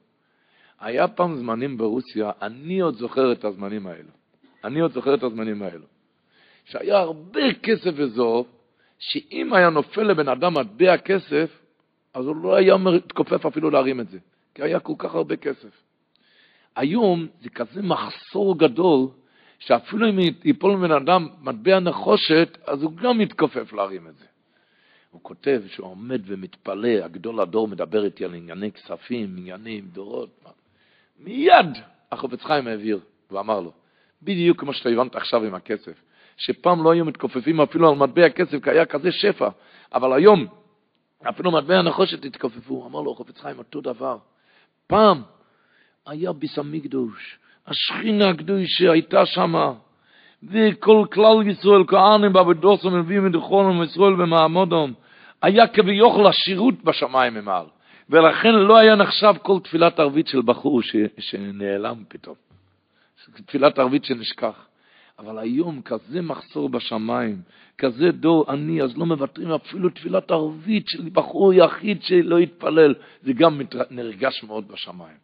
היה 0.80 1.08
פעם 1.08 1.36
זמנים 1.36 1.78
ברוסיה, 1.78 2.32
אני 2.42 2.80
עוד 2.80 2.96
זוכר 2.96 3.32
את 3.32 3.46
הזמנים 3.46 3.88
האלו. 3.88 4.10
אני 4.64 4.80
עוד 4.80 4.92
זוכר 4.92 5.14
את 5.14 5.24
הזמנים 5.24 5.62
האלו. 5.64 5.86
שהיה 6.66 6.98
הרבה 6.98 7.54
כסף 7.64 7.92
וזוב, 7.96 8.48
שאם 9.00 9.54
היה 9.54 9.70
נופל 9.70 10.04
לבן 10.04 10.28
אדם 10.28 10.54
מטבע 10.54 10.98
כסף, 10.98 11.60
אז 12.14 12.26
הוא 12.26 12.36
לא 12.36 12.56
היה 12.56 12.78
מתכופף 12.78 13.46
אפילו 13.46 13.70
להרים 13.70 14.00
את 14.00 14.10
זה, 14.10 14.18
כי 14.56 14.64
היה 14.64 14.80
כל 14.80 14.94
כך 14.98 15.16
הרבה 15.16 15.36
כסף. 15.36 15.82
היום 16.76 17.28
זה 17.42 17.50
כזה 17.50 17.82
מחסור 17.82 18.58
גדול, 18.58 19.08
שאפילו 19.60 20.10
אם 20.10 20.20
ייפול 20.44 20.74
לבן 20.74 20.92
אדם 20.92 21.28
מטבע 21.42 21.80
נחושת, 21.80 22.58
אז 22.66 22.84
הוא 22.84 22.92
גם 22.92 23.18
מתכופף 23.18 23.74
להרים 23.74 24.08
את 24.08 24.16
זה. 24.16 24.26
הוא 25.16 25.24
כותב 25.24 25.62
שהוא 25.68 25.88
עומד 25.88 26.22
ומתפלא, 26.26 27.04
הגדול 27.04 27.40
הדור 27.40 27.68
מדבר 27.68 28.06
איתי 28.06 28.26
על 28.26 28.34
ענייני 28.34 28.72
כספים, 28.72 29.36
ענייני 29.38 29.82
דורות. 29.82 30.44
מיד 31.20 31.66
החופץ 32.12 32.44
חיים 32.44 32.68
העביר, 32.68 33.00
ואמר 33.32 33.60
לו, 33.60 33.72
בדיוק 34.22 34.60
כמו 34.60 34.74
שאתה 34.74 34.90
הבנת 34.90 35.16
עכשיו 35.16 35.44
עם 35.44 35.56
הכסף, 35.56 36.02
שפעם 36.38 36.84
לא 36.84 36.92
היו 36.92 37.06
מתכופפים 37.06 37.62
אפילו 37.62 37.90
על 37.90 37.96
מטבע 37.96 38.30
כסף, 38.30 38.64
כי 38.64 38.70
היה 38.70 38.86
כזה 38.86 39.12
שפע, 39.12 39.50
אבל 39.94 40.14
היום, 40.14 40.46
אפילו 41.30 41.52
מטבע 41.52 41.82
נחושת 41.82 42.26
התכופפו. 42.26 42.88
אמר 42.88 43.02
לו 43.02 43.12
החופץ 43.12 43.40
חיים, 43.40 43.58
אותו 43.58 43.82
דבר. 43.82 44.18
פעם 44.88 45.22
היה 46.06 46.34
ביס 46.34 46.58
המקדוש, 46.58 47.40
השכינה 47.68 48.30
הקדושה 48.30 48.92
הייתה 48.92 49.26
שמה, 49.26 49.74
וכל 50.44 51.06
כלל 51.12 51.48
ישראל, 51.48 51.84
כהנים 51.88 52.34
בעבודוסם, 52.34 53.00
מביאים 53.00 53.26
מדכונם 53.26 53.84
ישראל 53.84 54.16
במעמודם, 54.16 54.94
היה 55.46 55.68
כביכול 55.68 56.28
השירות 56.28 56.84
בשמיים 56.84 57.34
ממעל. 57.34 57.66
ולכן 58.10 58.54
לא 58.54 58.78
היה 58.78 58.96
נחשב 58.96 59.34
כל 59.42 59.60
תפילת 59.64 60.00
ערבית 60.00 60.28
של 60.28 60.42
בחור 60.42 60.82
ש, 60.82 60.96
שנעלם 61.20 62.04
פתאום. 62.08 62.36
תפילת 63.46 63.80
ערבית 63.80 64.06
שנשכח. 64.06 64.68
אבל 65.20 65.40
היום 65.40 65.82
כזה 65.82 66.22
מחסור 66.22 66.70
בשמיים, 66.70 67.42
כזה 67.78 68.12
דור 68.12 68.52
עני, 68.52 68.82
אז 68.82 68.98
לא 68.98 69.06
מוותרים 69.06 69.52
אפילו 69.52 69.90
תפילת 69.90 70.32
ערבית 70.32 70.88
של 70.88 71.10
בחור 71.14 71.54
יחיד 71.54 72.04
שלא 72.04 72.40
יתפלל, 72.40 72.96
זה 73.24 73.34
גם 73.34 73.62
נרגש 73.90 74.44
מאוד 74.44 74.68
בשמיים. 74.68 75.18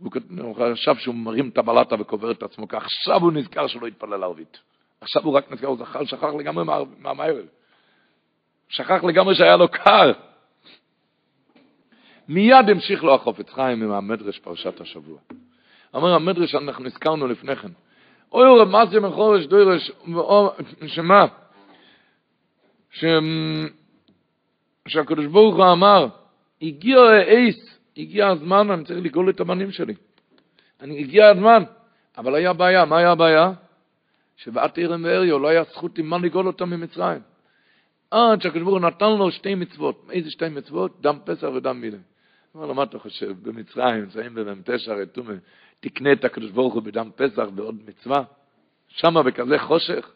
והוא 0.00 0.56
חשב 0.72 0.96
שהוא 0.96 1.14
מרים 1.14 1.48
את 1.48 1.58
הבלטה 1.58 1.96
וקובר 2.00 2.30
את 2.30 2.42
עצמו, 2.42 2.68
כי 2.68 2.76
עכשיו 2.76 3.20
הוא 3.20 3.32
נזכר 3.32 3.66
שלא 3.66 3.86
יתפלל 3.86 4.22
ערבית. 4.22 4.58
עכשיו 5.00 5.22
הוא 5.22 5.32
רק 5.32 5.52
נזכר, 5.52 5.66
הוא 5.66 5.78
זכר, 5.78 6.04
שכח 6.04 6.28
לגמרי 6.38 6.64
מהמערב. 6.98 7.46
שכח 8.68 9.04
לגמרי 9.04 9.34
שהיה 9.34 9.56
לו 9.56 9.68
קר. 9.68 10.12
מיד 12.28 12.70
המשיך 12.70 13.04
לו 13.04 13.14
החופץ 13.14 13.50
חיים 13.50 13.82
עם 13.82 13.92
המדרש 13.92 14.38
פרשת 14.38 14.80
השבוע. 14.80 15.18
אמר 15.96 16.14
המדרש, 16.14 16.54
אנחנו 16.54 16.86
הזכרנו 16.86 17.26
לפני 17.26 17.56
כן. 17.56 17.68
אוי 18.32 18.60
רב 18.60 18.68
מה 18.68 18.86
זה 18.86 19.00
מחורש 19.00 19.44
דוירש, 19.44 19.90
שמה? 20.86 21.26
שהקדוש 24.88 25.26
ברוך 25.26 25.56
הוא 25.56 25.72
אמר, 25.72 26.06
הגיע 26.62 26.98
אייס, 27.22 27.78
הגיע 27.96 28.28
הזמן, 28.28 28.70
אני 28.70 28.84
צריך 28.84 29.04
לגאול 29.04 29.30
את 29.30 29.40
הבנים 29.40 29.70
שלי. 29.70 29.94
אני, 30.80 30.98
הגיע 30.98 31.28
הזמן, 31.28 31.62
אבל 32.18 32.34
היה 32.34 32.52
בעיה, 32.52 32.84
מה 32.84 32.98
היה 32.98 33.10
הבעיה? 33.10 33.52
שבעת 34.36 34.78
עירם 34.78 35.04
ואריו 35.04 35.38
לא 35.38 35.48
היה 35.48 35.64
זכות 35.64 35.98
עם 35.98 36.06
מה 36.06 36.18
לגאול 36.18 36.46
אותם 36.46 36.70
ממצרים. 36.70 37.20
עד 38.10 38.42
שהקדוש 38.42 38.62
ברוך 38.62 38.74
הוא 38.74 38.80
נתן 38.80 39.12
לו 39.18 39.30
שתי 39.30 39.54
מצוות. 39.54 40.06
איזה 40.10 40.30
שתי 40.30 40.48
מצוות? 40.48 41.00
דם 41.00 41.18
פסח 41.24 41.48
ודם 41.54 41.80
מילה. 41.80 41.98
אמר 42.56 42.66
לו, 42.66 42.74
מה 42.74 42.82
אתה 42.82 42.98
חושב? 42.98 43.32
במצרים, 43.42 44.00
נמצאים 44.00 44.34
במ"ט 44.34 44.70
רתומה, 44.88 45.32
תקנה 45.80 46.12
את 46.12 46.24
הקדוש 46.24 46.50
ברוך 46.50 46.74
הוא 46.74 46.82
בדם 46.82 47.10
פסח 47.16 47.44
בעוד 47.54 47.74
מצווה? 47.86 48.24
שמה 48.88 49.22
בכזה 49.22 49.58
חושך? 49.58 50.10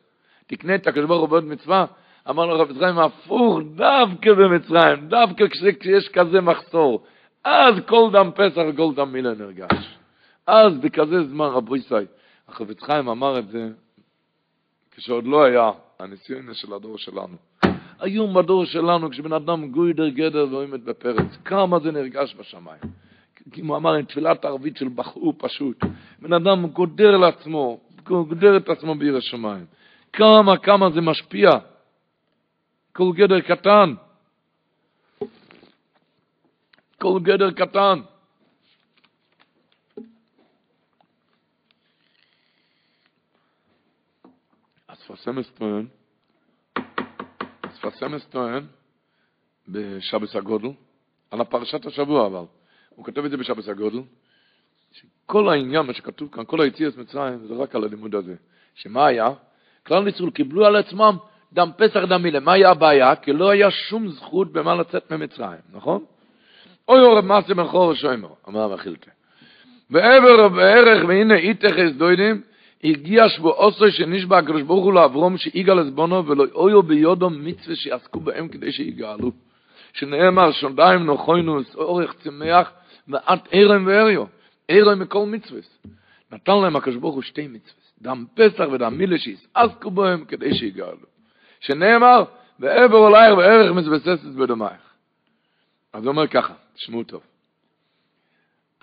תקנה 0.46 0.74
את 0.74 0.86
הקדוש 0.86 1.06
ברוך 1.06 1.20
הוא 1.20 1.28
בעוד 1.28 1.44
מצווה? 1.44 1.86
אמר 2.30 2.46
לו 2.46 2.60
רב 2.60 2.70
יצחיים, 2.70 2.98
הפוך, 2.98 3.58
דווקא 3.74 4.32
במצרים, 4.32 5.08
דווקא 5.08 5.44
כשיש 5.48 6.08
כזה 6.08 6.40
מחסור. 6.40 7.04
אז 7.44 7.74
כל 7.88 8.10
דם 8.12 8.30
פסח 8.34 8.60
וכל 8.68 8.94
דם 8.94 9.12
מילה 9.12 9.34
נרגש. 9.34 9.98
אז 10.46 10.78
בכזה 10.78 11.24
זמן, 11.24 11.46
רבו 11.46 11.76
ישראל, 11.76 12.06
החפץ 12.48 12.82
חיים 12.82 13.08
אמר 13.08 13.38
את 13.38 13.48
זה 13.48 13.68
כשעוד 14.90 15.26
לא 15.26 15.44
היה 15.44 15.70
הניסיון 15.98 16.54
של 16.54 16.72
הדור 16.72 16.98
שלנו. 16.98 17.51
היום 18.02 18.34
בדור 18.34 18.64
שלנו, 18.64 19.10
כשבן 19.10 19.32
אדם 19.32 19.70
גוידר 19.70 20.08
גדר 20.08 20.46
ועומד 20.50 20.84
בפרץ, 20.84 21.36
כמה 21.44 21.78
זה 21.78 21.92
נרגש 21.92 22.34
בשמיים. 22.34 22.82
הוא 23.62 23.76
אמר, 23.76 23.94
עם 23.94 24.04
תפילת 24.04 24.44
הערבית 24.44 24.76
של 24.76 24.88
בחור 24.88 25.34
פשוט. 25.38 25.84
בן 26.18 26.32
אדם 26.32 26.66
גודר 26.66 27.16
לעצמו, 27.16 27.80
גודר 28.04 28.56
את 28.56 28.68
עצמו 28.68 28.94
בעיר 28.94 29.16
השמיים. 29.16 29.66
כמה, 30.12 30.58
כמה 30.58 30.90
זה 30.90 31.00
משפיע. 31.00 31.50
כל 32.92 33.12
גדר 33.14 33.40
קטן. 33.40 33.94
כל 36.98 37.18
גדר 37.22 37.50
קטן. 37.50 38.00
אז 44.88 45.02
שפת 45.06 45.31
אמת 45.31 45.50
טוען, 45.50 45.86
שפת 47.82 48.07
אמת 48.07 48.26
טוען, 48.26 48.64
בשבת 49.68 50.36
הגדול, 50.36 50.68
על 51.30 51.40
הפרשת 51.40 51.86
השבוע 51.86 52.26
אבל, 52.26 52.44
הוא 52.88 53.04
כותב 53.04 53.24
את 53.24 53.30
זה 53.30 53.36
בשבת 53.36 53.68
הגדול, 53.68 54.00
שכל 54.92 55.48
העניין, 55.48 55.86
מה 55.86 55.94
שכתוב 55.94 56.28
כאן, 56.32 56.44
כל 56.44 56.60
היציאת 56.60 56.96
מצרים, 56.96 57.46
זה 57.46 57.54
רק 57.54 57.74
על 57.74 57.84
הלימוד 57.84 58.14
הזה. 58.14 58.34
שמה 58.74 59.06
היה? 59.06 59.30
כלל 59.86 60.04
ישראל 60.04 60.30
קיבלו 60.30 60.66
על 60.66 60.76
עצמם 60.76 61.16
דם 61.52 61.70
פסח 61.76 62.00
דם 62.08 62.22
מילה. 62.22 62.40
מה 62.40 62.52
היה 62.52 62.70
הבעיה? 62.70 63.16
כי 63.16 63.32
לא 63.32 63.50
היה 63.50 63.70
שום 63.70 64.08
זכות 64.08 64.52
במה 64.52 64.74
לצאת 64.74 65.12
ממצרים, 65.12 65.60
נכון? 65.72 66.04
אוי 66.88 67.00
אורב 67.00 67.24
מעשה 67.24 67.54
בן 67.54 67.66
חור 67.66 67.92
אמר 68.48 68.72
המחילתה. 68.72 69.10
ועבר 69.90 70.48
בערך, 70.48 71.04
והנה 71.08 71.34
איתך 71.34 71.74
דוידים, 71.96 72.42
הגיע 72.84 73.28
שבו 73.28 73.50
עושוי 73.50 73.92
שנשבע 73.92 74.38
הקדוש 74.38 74.62
ברוך 74.62 74.84
הוא 74.84 74.92
לאברום 74.92 75.36
שיגאל 75.36 75.78
עזבונו 75.78 76.26
ולא 76.26 76.44
אויו 76.54 76.82
ביודו 76.82 77.30
מצווה 77.30 77.76
שיעסקו 77.76 78.20
בהם 78.20 78.48
כדי 78.48 78.72
שיגאלו. 78.72 79.32
שנאמר 79.92 80.52
שונדיים 80.52 81.06
נוחוינו 81.06 81.60
אורך 81.74 82.14
צמח 82.22 82.72
מעט 83.06 83.48
ערם 83.50 83.86
ואריו, 83.86 84.24
ערם 84.68 84.98
מכל 84.98 85.26
מצווה. 85.26 85.60
נתן 86.32 86.56
להם 86.62 86.76
הקדוש 86.76 86.96
ברוך 86.96 87.14
הוא 87.14 87.22
שתי 87.22 87.46
מצווה, 87.46 87.82
דם 88.02 88.24
פסח 88.34 88.64
ודם 88.72 88.98
מילה 88.98 89.18
שיעסקו 89.18 89.90
בהם 89.90 90.24
כדי 90.24 90.54
שיגאלו. 90.54 91.06
שנאמר, 91.60 92.24
ועבר 92.60 92.96
עולייך 92.96 93.38
וערך 93.38 93.72
מזבססת 93.72 94.24
בדומייך. 94.24 94.82
אז 95.92 96.04
הוא 96.04 96.10
אומר 96.10 96.26
ככה, 96.26 96.54
תשמעו 96.74 97.04
טוב. 97.04 97.31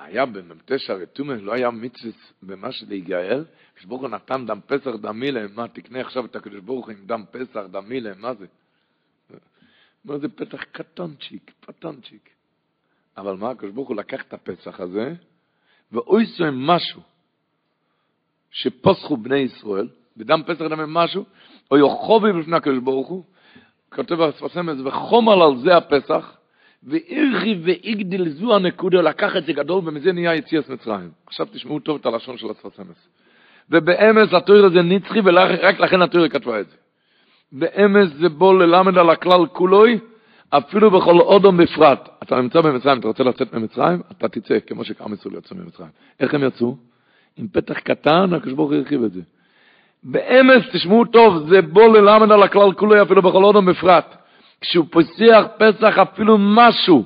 היה 0.02 0.26
במ"ט 0.26 0.72
הרתומה, 0.90 1.36
לא 1.36 1.54
היה 1.54 1.70
מצווה 1.72 2.12
במה 2.44 2.70
להיגאל, 2.88 3.46
כשברוך 3.76 4.02
הוא 4.02 4.10
נתן 4.10 4.46
דם 4.46 4.60
פסח, 4.68 4.92
דם 5.02 5.20
מילה, 5.20 5.48
מה, 5.56 5.68
תקנה 5.68 6.02
עכשיו 6.02 6.26
את 6.26 6.36
הקדוש 6.36 6.60
ברוך 6.60 6.86
הוא 6.86 6.94
עם 6.94 7.06
דם 7.06 7.24
פסח, 7.32 7.60
דם 7.72 7.90
מילה, 7.90 8.12
מה 8.18 8.34
זה? 8.34 8.46
מה 10.06 10.18
זה 10.18 10.30
פתח 10.30 10.64
קטנצ'יק, 10.64 11.52
פטנצ'יק. 11.60 12.30
אבל 13.18 13.36
מה, 13.36 13.50
הקדוש 13.50 13.72
ברוך 13.72 13.88
הוא 13.88 13.96
לקח 13.96 14.22
את 14.22 14.34
הפסח 14.34 14.80
הזה, 14.80 15.14
ואוי 15.92 16.26
סוים 16.26 16.68
משהו 16.68 17.02
שפוסחו 18.52 19.18
בני 19.18 19.38
ישראל, 19.38 19.90
בדם 20.18 20.42
פסח 20.48 20.62
דם 20.62 20.94
משהו, 20.94 21.26
או 21.72 21.78
יחובי 21.78 22.34
בפני 22.34 22.58
הקדוש 22.58 22.80
ברוך 22.80 23.08
הוא, 23.08 23.24
כותב 23.90 24.22
הספסמס, 24.22 24.78
וחומר 24.86 25.44
על 25.44 25.58
זה 25.58 25.78
הפסח, 25.78 26.39
ואירכי 26.84 27.60
ואיגדיל 27.64 28.30
זו 28.30 28.56
הנקודה, 28.56 29.02
לקח 29.02 29.38
את 29.38 29.46
זה 29.46 29.54
גדול, 29.54 29.82
ומזה 29.86 30.12
נהיה 30.12 30.36
יציאס 30.36 30.70
מצרים. 30.70 31.10
עכשיו 31.28 31.48
תשמעו 31.54 31.80
טוב 31.80 31.98
את 32.02 32.06
הלשון 32.06 32.38
של 32.38 32.48
הספסמס. 32.50 33.08
ובאמס 33.70 34.34
התויר 34.34 34.66
הזה 34.66 34.82
נצחי, 34.82 35.20
ורק 35.26 35.80
לכן 35.80 36.02
התויר 36.02 36.30
כתבה 36.30 36.60
את 36.60 36.66
זה. 36.70 36.76
באמס 37.52 38.10
זה 38.20 38.30
בוא 38.30 38.54
ללמד 38.60 38.98
על 38.98 39.10
הכלל 39.10 39.46
כולוי, 39.46 40.00
אפילו 40.50 40.92
בכל 40.92 41.20
אודום 41.20 41.58
בפרט. 41.58 42.10
אתה 42.24 42.42
נמצא 42.42 42.62
במצרים, 42.62 43.00
אתה 43.00 43.08
רוצה 43.08 43.24
לצאת 43.24 43.54
ממצרים? 43.54 44.02
אתה 44.12 44.30
תצא, 44.30 44.60
כמו 44.68 44.82
ישראל 44.84 45.36
יצאו 45.38 45.58
ממצרים. 45.58 45.90
איך 46.20 46.34
הם 46.34 46.44
יצאו? 46.44 46.78
עם 47.38 47.48
פתח 47.48 47.80
קטן, 47.80 48.34
הקדוש 48.34 48.54
ברוך 48.54 48.72
הוא 48.72 48.78
הרחיב 48.78 49.04
את 49.04 49.12
זה. 49.12 49.22
באמס, 50.04 50.64
תשמעו 50.74 51.06
טוב, 51.06 51.50
זה 51.50 51.62
בוא 51.62 51.98
ללמד 51.98 52.32
על 52.32 52.44
הכלל 52.44 52.74
כולו, 52.74 53.02
אפילו 53.02 53.22
בכל 53.22 53.44
אודום 53.44 53.66
בפרט. 53.66 54.16
כשהוא 54.62 54.86
פוסח 54.92 55.46
פסח 55.58 55.98
אפילו 55.98 56.38
משהו, 56.40 57.04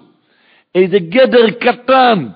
איזה 0.76 1.00
גדר 1.00 1.50
קטן, 1.50 2.28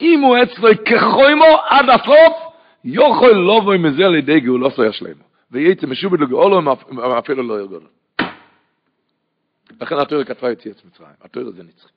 אם 0.00 0.20
הוא 0.20 0.36
אצלו 0.42 0.68
כחוימו 0.84 1.44
עד 1.68 1.88
הסוף, 1.88 2.36
יוכל 2.84 3.26
לבוא 3.26 3.76
מזה 3.76 4.08
לידי 4.08 4.40
גאולוסו 4.40 4.84
ישלמו. 4.84 5.24
וייצא 5.50 5.86
משובת 5.86 6.20
לגאולו 6.20 6.72
אפילו 7.18 7.42
לא 7.42 7.60
ירגולו. 7.60 7.86
לכן 9.80 9.98
התורה 9.98 10.24
כתבה 10.24 10.52
יציאת 10.52 10.82
מצרים, 10.84 11.08
התורה 11.22 11.50
זה 11.50 11.62
נצחי. 11.62 11.88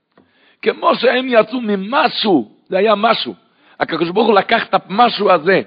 כמו 0.61 0.95
שהם 0.95 1.25
יצאו 1.29 1.61
ממשהו, 1.61 2.51
זה 2.67 2.77
היה 2.77 2.95
משהו. 2.95 3.35
הקדוש 3.79 4.09
ברוך 4.09 4.27
הוא 4.27 4.35
לקח 4.35 4.63
את 4.65 4.73
המשהו 4.73 5.31
הזה, 5.31 5.61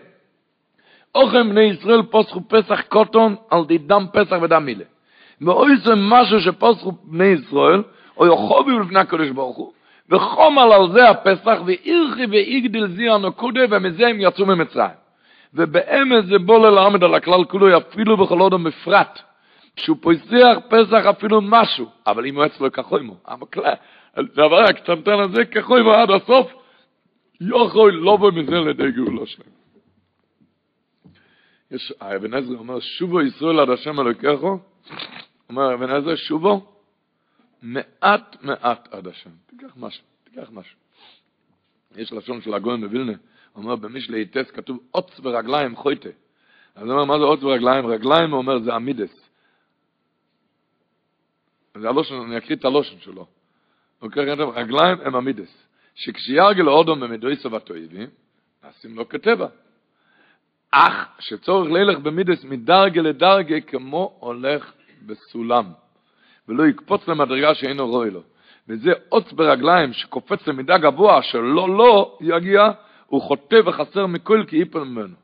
אוכם 1.15 1.51
בני 1.51 1.61
ישראל 1.61 2.03
פוסחו 2.03 2.41
פסח 2.49 2.81
קוטון 2.81 3.37
על 3.51 3.65
די 3.65 3.79
דם 3.79 4.07
פסח 4.13 4.37
ודם 4.43 4.65
מילה. 4.65 4.85
ואוי 5.41 5.77
זה 5.85 5.95
משהו 5.97 6.41
שפוסחו 6.41 6.93
בני 7.05 7.25
ישראל, 7.25 7.83
או 8.17 8.27
יחובי 8.27 8.79
בפני 8.81 8.99
הקדוש 8.99 9.31
ברוך 9.31 9.57
הוא, 9.57 9.73
וחומל 10.11 10.73
על 10.73 10.93
זה 10.93 11.11
הפסח, 11.11 11.59
ואירכי 11.67 12.27
ואיגדיל 12.31 12.87
זי 12.87 13.09
הנקודה, 13.09 13.61
ומזה 13.71 14.07
הם 14.07 14.17
יצאו 14.21 14.47
ממצרים. 14.47 14.97
ובאמת 15.55 16.27
זה 16.27 16.39
בוא 16.39 16.69
ללמד 16.69 17.05
על 17.05 17.15
הכלל 17.15 17.45
כולו, 17.45 17.77
אפילו 17.77 18.17
בכל 18.17 18.39
עוד 18.39 18.55
המפרט. 18.55 19.21
כשהוא 19.77 19.97
פוסח 20.01 20.59
פסח 20.69 21.07
אפילו 21.11 21.41
משהו, 21.41 21.87
אבל 22.07 22.27
אם 22.27 22.37
הוא 22.37 22.47
אצלו 22.47 22.73
כחוימו, 22.73 23.17
הדבר 24.17 24.61
הקטנטן 24.61 25.21
הזה 25.21 25.45
כחוימו 25.45 25.91
עד 25.91 26.11
הסוף, 26.11 26.53
יכול 27.41 27.93
לא 27.93 28.17
במזה 28.17 28.61
לידי 28.61 28.91
גאולו 28.93 29.27
שלהם. 29.27 29.51
יש, 31.71 31.93
האבן 32.01 32.35
עזרא 32.35 32.57
אומר, 32.57 32.81
שובו 32.81 33.21
ישראל 33.21 33.61
עד 33.61 33.71
השם 33.71 34.01
אלוקיכו, 34.01 34.59
אומר 35.49 35.75
אבן 35.75 35.91
עזרא, 35.91 36.17
שובו 36.17 36.73
מעט 37.63 38.37
מעט 38.43 38.89
עד 38.95 39.07
השם. 39.07 39.31
תיקח 39.47 39.73
משהו, 39.77 40.05
תיקח 40.25 40.51
משהו. 40.53 40.77
יש 41.97 42.13
לשון 42.13 42.43
של 42.43 42.55
הגויים 42.55 42.81
בווילנה, 42.81 43.13
אומר 43.55 43.77
במשלי 43.77 44.27
טס 44.27 44.51
כתוב 44.51 44.79
עוץ 44.91 45.21
ורגליים 45.23 45.77
חויטה. 45.77 46.09
אז 46.75 46.83
הוא 46.83 46.93
אומר, 46.93 47.05
מה 47.05 47.19
זה 47.19 47.25
עוץ 47.25 47.43
ורגליים? 47.43 47.87
רגליים, 47.87 48.31
הוא 48.31 48.39
אומר, 48.39 48.59
זה 48.59 48.75
עמידס. 48.75 49.29
זה 51.75 51.89
הלושן, 51.89 52.15
אני 52.15 52.39
אקריא 52.39 52.57
את 52.57 52.65
הלושן 52.65 53.01
שלו. 53.01 53.27
הוא 53.99 54.11
כתוב, 54.11 54.51
רגליים 54.57 54.99
הם 55.05 55.17
עמידס. 55.17 55.69
שכשירגל 55.95 56.69
אודום 56.69 57.01
במדויסו 57.01 57.53
ותועיבים, 57.53 58.09
נשים 58.69 58.97
לו 58.97 59.09
כטבע. 59.09 59.47
אך 60.71 61.09
שצורך 61.21 61.71
ללך 61.71 61.99
במידס 61.99 62.45
מדרגה 62.45 63.03
לדרגה 63.03 63.61
כמו 63.61 64.17
הולך 64.21 64.73
בסולם, 65.07 65.65
ולא 66.49 66.67
יקפוץ 66.67 67.09
למדרגה 67.09 67.55
שאינו 67.55 67.89
רואה 67.89 68.11
לו. 68.11 68.23
וזה 68.69 68.93
עוץ 69.09 69.33
ברגליים 69.33 69.93
שקופץ 69.93 70.47
למידה 70.47 70.79
גבוה 70.79 71.23
שלא 71.23 71.77
לא 71.79 72.19
יגיע, 72.21 72.71
הוא 73.07 73.23
חוטא 73.23 73.57
וחסר 73.67 74.07
מכל 74.07 74.45
כי 74.49 74.57
יפול 74.57 74.85
ממנו. 74.85 75.15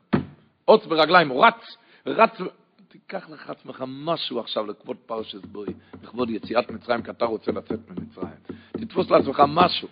עוץ 0.65 0.85
ברגליים, 0.85 1.29
הוא 1.29 1.45
רץ, 1.45 1.77
רץ, 2.05 2.41
תיקח 2.87 3.29
לך 3.29 3.49
עצמך 3.49 3.83
משהו 3.87 4.39
עכשיו 4.39 4.67
לכבוד 4.67 4.97
פרשת 5.05 5.45
בוי, 5.45 5.67
לכבוד 6.03 6.29
יציאת 6.29 6.71
מצרים, 6.71 7.01
כי 7.01 7.11
אתה 7.11 7.25
רוצה 7.25 7.51
לצאת 7.51 7.79
ממצרים. 7.89 8.37
תתפוס 8.71 9.11
לעצמך 9.11 9.43
משהו. 9.47 9.87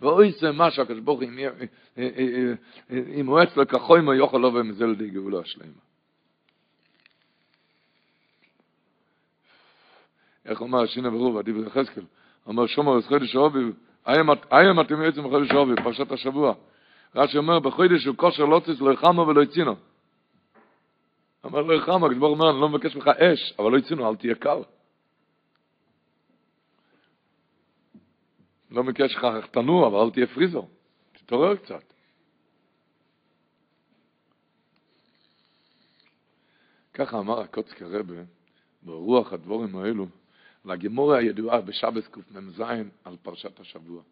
ואוי 0.00 0.32
זה 0.40 0.52
משהו, 0.52 0.82
הקדוש 0.82 1.00
ברוך 1.00 1.20
הוא, 1.20 1.28
אם 3.14 3.26
הוא 3.26 3.42
אצלו 3.42 3.68
כחוימו 3.68 4.14
יוכל 4.14 4.38
לו 4.38 4.54
ומזה 4.54 4.86
לידי 4.86 5.10
גאולו 5.10 5.40
השלמה. 5.40 5.91
איך 10.46 10.60
אומר 10.60 10.86
שינה 10.86 11.10
ברוב, 11.10 11.38
הדיבר 11.38 11.66
יחזקאל, 11.66 12.04
אומר 12.46 12.66
שומר 12.66 12.98
את 12.98 13.04
חודש 13.04 13.36
אוביב, 13.36 13.74
היום 14.50 14.80
אתם 14.80 15.02
יוצאים 15.02 15.24
בחודש 15.24 15.50
אוביב, 15.52 15.82
פרשת 15.84 16.12
השבוע. 16.12 16.54
רש"י 17.14 17.38
אומר, 17.38 17.58
בחודש 17.58 18.06
הוא 18.06 18.16
כושר 18.16 18.44
לא 18.44 18.60
ציס, 18.64 18.80
לא 18.80 18.92
יחמה 18.92 19.22
ולא 19.22 19.42
יצינו. 19.42 19.76
אמר 21.46 21.62
לו 21.62 21.74
יחמה, 21.74 22.06
הקדוש 22.06 22.18
ברוך 22.18 22.38
אומר, 22.38 22.50
אני 22.50 22.60
לא 22.60 22.68
מבקש 22.68 22.96
ממך 22.96 23.08
אש, 23.08 23.54
אבל 23.58 23.70
לא 23.70 23.78
יצינו, 23.78 24.10
אל 24.10 24.16
תהיה 24.16 24.34
קר. 24.34 24.62
לא 28.70 28.84
מבקש 28.84 29.16
לך 29.16 29.26
תנוע, 29.50 29.86
אבל 29.88 29.96
אל 29.96 30.10
תהיה 30.10 30.26
פריזו. 30.26 30.68
תתעורר 31.12 31.56
קצת. 31.56 31.92
ככה 36.94 37.18
אמר 37.18 37.40
הקוצקי 37.40 37.84
רבה, 37.84 38.22
ברוח 38.82 39.32
הדבורים 39.32 39.76
האלו, 39.76 40.06
לגימורה 40.64 41.18
הידועה 41.18 41.60
בשבס 41.60 42.08
קמ"ז 42.08 42.62
על 43.04 43.16
פרשת 43.22 43.60
השבוע. 43.60 44.02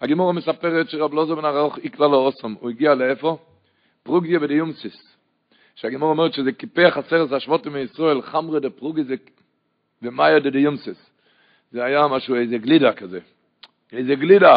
הגימורה 0.00 0.32
מספרת 0.32 0.90
שרב 0.90 1.14
לוזו 1.14 1.36
בן 1.36 1.44
הרוך 1.44 1.78
יקרא 1.78 2.08
לו 2.08 2.16
אוסם, 2.16 2.54
הוא 2.60 2.70
הגיע 2.70 2.94
לאיפה? 2.94 3.38
פרוגיה 4.02 4.38
בדיומסיס. 4.38 5.16
שהגימורה 5.74 6.12
אומרת 6.12 6.32
שזה 6.32 6.52
קיפח 6.52 6.96
עשרת 6.96 7.32
השבותים 7.32 7.72
מישראל, 7.72 8.22
חמרה 8.22 8.60
דה 8.60 8.70
פרוגיה 8.70 9.04
זה 9.04 9.14
במאיה 10.02 10.40
דה 10.40 10.50
דיומסיס. 10.50 11.10
זה 11.70 11.84
היה 11.84 12.08
משהו, 12.08 12.34
איזה 12.34 12.58
גלידה 12.58 12.92
כזה. 12.92 13.20
איזה 13.92 14.14
גלידה. 14.14 14.54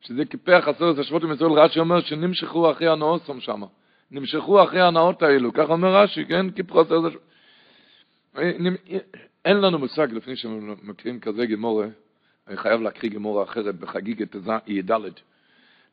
שזה 0.00 0.24
קיפח 0.24 0.64
עשרת 0.66 0.98
השבותים 0.98 1.28
מישראל, 1.28 1.52
רש"י 1.52 1.80
אומר 1.80 2.00
שנמשכו 2.00 2.70
אחרי 2.70 2.88
הנאוסם 2.88 3.40
שם. 3.40 3.62
נמשכו 4.10 4.62
אחרי 4.64 4.80
הנאות 4.80 5.22
האלו, 5.22 5.52
כך 5.52 5.70
אומר 5.70 5.96
רש"י, 5.96 6.24
כן? 6.24 6.50
קיפחו 6.50 6.80
עשרת 6.80 7.04
השבותים. 7.04 8.76
אין 9.48 9.60
לנו 9.60 9.78
מושג, 9.78 10.12
לפני 10.12 10.36
שמקריאים 10.36 11.20
כזה 11.20 11.46
גמורה, 11.46 11.86
אני 12.48 12.56
חייב 12.56 12.80
להקריא 12.80 13.10
גמורה 13.10 13.42
אחרת 13.42 13.74
בחגיגת 13.74 14.36
י"ד, 14.66 14.90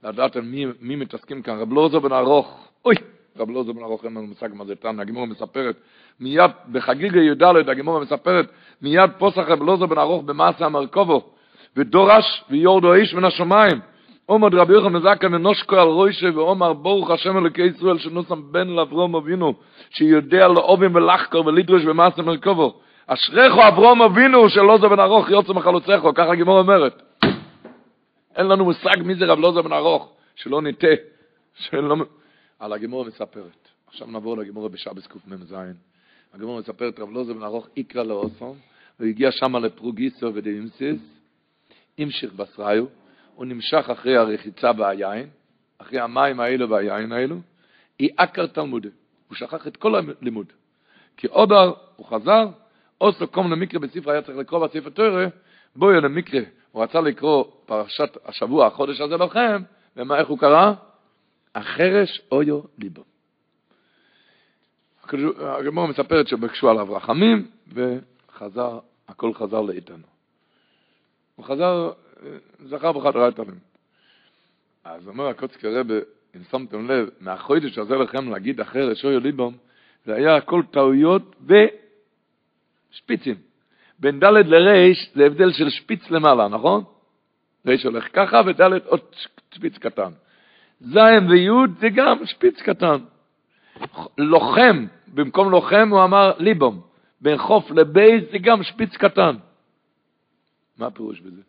לדעת 0.03 0.37
מי, 0.37 0.65
מי 0.81 0.95
מתעסקים 0.95 1.41
כאן. 1.41 1.59
רב 1.59 1.73
לוזו 1.73 2.01
בן 2.01 2.11
ארוך, 2.11 2.67
אוי, 2.85 2.95
רב 3.37 3.49
לוזו 3.49 3.73
בן 3.73 3.83
ארוך, 3.83 4.05
אין 4.05 4.11
לנו 4.11 4.27
מושג 4.27 4.49
מה 4.53 4.65
זה 4.65 4.75
תנא, 4.75 5.01
הגמורה 5.01 5.25
מספרת, 5.25 5.75
מיד, 6.19 6.51
בחגיגה 6.71 7.19
י"ד, 7.19 7.43
הגמורה 7.43 7.99
מספרת, 7.99 8.45
מיד 8.81 9.09
פוסח 9.17 9.43
רב 9.47 9.63
לוזו 9.63 9.87
בן 9.87 9.97
ארוך 9.97 10.23
במעשה 10.23 10.65
המרכובו, 10.65 11.29
ודורש 11.77 12.43
ויורדו 12.49 12.93
איש 12.93 13.13
מן 13.13 13.25
השמיים. 13.25 13.79
עומד 14.25 14.55
רבי 14.55 14.73
יוחנן 14.73 14.93
מזקן 14.93 15.33
ונושקו 15.33 15.75
על 15.75 15.87
רוישה 15.87 16.27
ואומר 16.35 16.73
ברוך 16.73 17.09
השם 17.09 17.37
אלוקי 17.37 17.61
ישראל 17.61 17.97
שנוסם 17.97 18.41
בן 18.51 18.67
לאברום 18.67 19.15
אבינו 19.15 19.53
שיודע 19.89 20.47
לאובים 20.47 20.95
ולחקור 20.95 21.45
ולדרוש 21.45 21.83
במעשה 21.83 22.21
מרכובו 22.21 22.79
אשריך 23.07 23.53
אברום 23.67 24.01
אבינו 24.01 24.49
של 24.49 24.61
לוזו 24.61 24.89
בן 24.89 24.99
ארוך 24.99 25.29
יוצא 25.29 25.53
מחלוצך, 25.53 25.99
ככה 26.15 26.31
הגימור 26.31 26.59
אומרת. 26.59 27.01
אין 28.35 28.47
לנו 28.47 28.65
מושג 28.65 29.01
מי 29.05 29.15
זה 29.15 29.25
רב 29.25 29.39
לוזו 29.39 29.63
בן 29.63 29.73
ארוך, 29.73 30.13
שלא 30.35 30.61
ניטה, 30.61 30.87
שלא... 31.53 31.95
על 32.59 32.73
הגימור 32.73 33.05
מספרת. 33.05 33.69
עכשיו 33.87 34.07
נעבור 34.07 34.37
לגימור 34.37 34.67
בשבס 34.67 35.07
קמ"ז. 35.07 35.55
הגימור 36.33 36.59
מספרת 36.59 36.99
רב 36.99 37.11
לוזו 37.11 37.35
בן 37.35 37.43
ארוך 37.43 37.67
איקרא 37.77 38.03
לאוסום, 38.03 38.57
הגיע 38.99 39.31
שם 39.31 39.55
לפרוגיסו 39.55 40.33
ודאימסיס, 40.33 41.01
המשיך 41.97 42.33
בסריו, 42.33 42.85
הוא 43.35 43.45
נמשך 43.45 43.89
אחרי 43.89 44.17
הרחיצה 44.17 44.71
והיין, 44.77 45.29
אחרי 45.77 45.99
המים 45.99 46.39
האלו 46.39 46.69
והיין 46.69 47.11
האלו, 47.11 47.35
היא 47.99 48.09
עקר 48.17 48.47
תלמודה. 48.47 48.89
הוא 49.27 49.35
שכח 49.35 49.67
את 49.67 49.77
כל 49.77 49.95
הלימוד. 49.95 50.45
כי 51.17 51.27
עודר, 51.27 51.73
הוא 51.95 52.05
חזר, 52.05 52.45
עושו 53.05 53.27
קום 53.27 53.51
למקרה 53.51 53.79
בספר 53.79 54.11
היה 54.11 54.21
צריך 54.21 54.37
לקרוא 54.37 54.67
בספר 54.67 54.89
תורה, 54.89 55.25
בואי 55.75 56.01
למקרה, 56.01 56.41
הוא 56.71 56.83
רצה 56.83 57.01
לקרוא 57.01 57.45
פרשת 57.65 58.17
השבוע, 58.25 58.67
החודש 58.67 59.01
הזה 59.01 59.17
לכם, 59.17 59.61
ומה, 59.97 60.17
איך 60.17 60.27
הוא 60.27 60.39
קרא? 60.39 60.73
החרש 61.55 62.21
אויו 62.31 62.61
ליבו. 62.77 63.03
הגמור 65.39 65.87
מספרת 65.87 66.27
שבקשו 66.27 66.69
עליו 66.69 66.93
רחמים, 66.93 67.47
וחזר, 67.73 68.79
הכל 69.07 69.33
חזר 69.33 69.61
לאיתנו. 69.61 70.05
הוא 71.35 71.45
חזר, 71.45 71.91
זכר 72.65 72.91
בחדרה 72.91 73.27
איתנים. 73.27 73.59
אז 74.83 75.07
אומר 75.07 75.27
הקוצקי 75.27 75.67
רבה, 75.67 75.95
אם 76.35 76.41
שמתם 76.51 76.91
לב, 76.91 77.09
מהחודש 77.19 77.77
הזה 77.77 77.95
לכם 77.95 78.31
להגיד 78.31 78.61
החרש 78.61 79.05
אויו 79.05 79.19
ליבו, 79.19 79.51
זה 80.05 80.15
היה 80.15 80.35
הכל 80.35 80.63
טעויות. 80.71 81.35
שפיצים. 82.95 83.35
בין 83.99 84.19
ד' 84.19 84.25
לר' 84.25 84.93
זה 85.15 85.25
הבדל 85.25 85.51
של 85.51 85.69
שפיץ 85.69 86.11
למעלה, 86.11 86.47
נכון? 86.47 86.83
ר' 87.67 87.75
הולך 87.83 88.07
ככה 88.13 88.41
וד' 88.45 88.61
עוד 88.85 88.99
שפיץ 89.51 89.77
קטן. 89.77 90.11
ז' 90.81 90.97
וי' 91.29 91.49
זה 91.79 91.89
גם 91.89 92.25
שפיץ 92.25 92.61
קטן. 92.61 92.97
לוחם, 94.17 94.85
במקום 95.07 95.51
לוחם 95.51 95.89
הוא 95.89 96.03
אמר 96.03 96.31
ליבום. 96.39 96.81
בין 97.21 97.37
חוף 97.37 97.71
לבייס 97.71 98.23
זה 98.31 98.37
גם 98.37 98.63
שפיץ 98.63 98.97
קטן. 98.97 99.35
מה 100.77 100.85
הפירוש 100.85 101.19
בזה? 101.19 101.41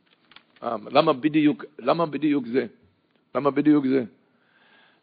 אה, 0.62 0.76
למה 0.90 1.12
בדיוק, 1.12 1.64
למה 1.78 2.06
בדיוק 2.06 2.46
זה? 2.46 2.66
למה 3.34 3.50
בדיוק 3.50 3.86
זה? 3.86 4.04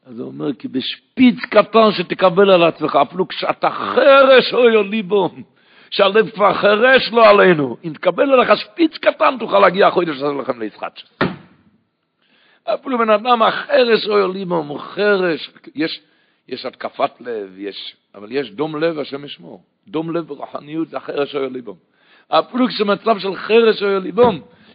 אז 0.05 0.19
הוא 0.19 0.27
אומר, 0.27 0.53
כי 0.53 0.67
בשפיץ 0.67 1.39
קטן 1.49 1.91
שתקבל 1.91 2.49
על 2.49 2.63
עצמך, 2.63 2.95
אפילו 2.95 3.27
כשאתה 3.27 3.69
חרש 3.69 4.53
אוי 4.53 4.83
ליבום. 4.89 5.43
שהלב 5.93 6.29
כבר 6.29 6.53
חרש 6.53 7.11
לו 7.11 7.23
עלינו. 7.23 7.77
אם 7.83 7.93
תקבל 7.93 8.31
עליך 8.31 8.57
שפיץ 8.57 8.97
קטן, 8.97 9.35
תוכל 9.39 9.59
להגיע 9.59 9.87
החודש 9.87 10.15
הזה 10.15 10.41
לכם 10.41 10.59
ליצחק. 10.59 10.93
אפילו 12.63 12.97
בן 12.97 13.09
אדם 13.09 13.41
החרש 13.41 14.07
או 14.07 14.31
ליבו, 14.31 14.55
הוא 14.55 14.79
חרש. 14.79 15.49
יש, 15.75 16.01
יש 16.47 16.65
התקפת 16.65 17.11
לב, 17.19 17.53
יש, 17.57 17.95
אבל 18.15 18.31
יש 18.31 18.51
דום 18.51 18.75
לב, 18.75 18.99
השם 18.99 19.25
ישמור. 19.25 19.63
דום 19.87 20.15
לב 20.15 20.31
ורוחניות 20.31 20.89
זה 20.89 20.97
החרש 20.97 21.35
או 21.35 21.49
ליבו. 21.49 21.75
אפילו 22.29 22.67
כשמצב 22.67 23.19
של 23.19 23.35
חרש 23.35 23.83
או 23.83 23.99
ליבו, 23.99 24.31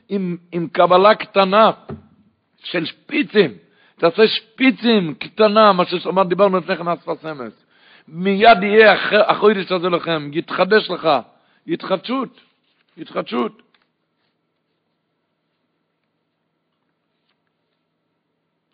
עם, 0.08 0.36
עם 0.52 0.68
קבלה 0.72 1.14
קטנה 1.14 1.70
של 2.64 2.84
שפיצים, 2.84 3.54
תעשה 3.96 4.26
שפיצים 4.26 5.14
קטנה, 5.14 5.72
מה 5.72 5.84
שדיברנו 5.84 6.58
לפני 6.58 6.76
כן 6.76 6.84
שפת 7.02 7.26
אמס. 7.26 7.67
מיד 8.08 8.62
יהיה 8.62 8.92
החודש 9.30 9.72
הזה 9.72 9.88
לכם, 9.88 10.30
יתחדש 10.32 10.90
לך, 10.90 11.08
התחדשות, 11.66 12.40
התחדשות. 12.98 13.62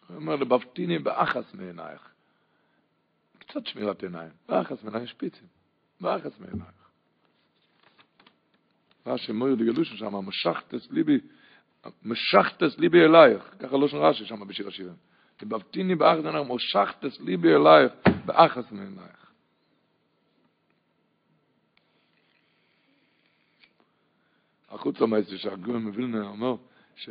הוא 0.09 0.17
אומר 0.17 0.37
לבבטיני 0.37 0.99
באחס 0.99 1.55
מעינייך. 1.55 2.09
קצת 3.39 3.67
שמירת 3.67 4.03
עיניים, 4.03 4.31
באחס 4.49 4.83
מעינייך 4.83 5.11
שפיצים, 5.11 5.47
באחס 6.01 6.41
מעינייך. 6.41 6.85
רש"י 9.07 9.33
מויר 9.33 9.55
דגלושן 9.55 9.97
שם, 9.97 10.15
משכתס 10.15 10.91
ליבי, 10.91 11.21
משכתס 12.03 12.79
ליבי 12.79 13.05
אלייך, 13.05 13.55
ככה 13.59 13.77
לא 13.77 13.89
שנראה 13.89 14.15
ששם 14.15 14.49
בשיר 14.49 14.69
השירים. 14.69 14.95
לבבטיני 15.43 15.95
באחס 15.95 16.23
מעינייך, 16.23 16.51
משכתס 16.51 17.21
ליבי 17.21 17.55
אלייך, 17.55 17.93
באחס 18.25 18.73
מעינייך. 18.73 19.24
החוץ 24.75 25.03
המעשה 25.03 25.39
שהגוי 25.39 25.79
מווילנה 25.79 26.29
אומר 26.29 26.55
ש... 26.97 27.09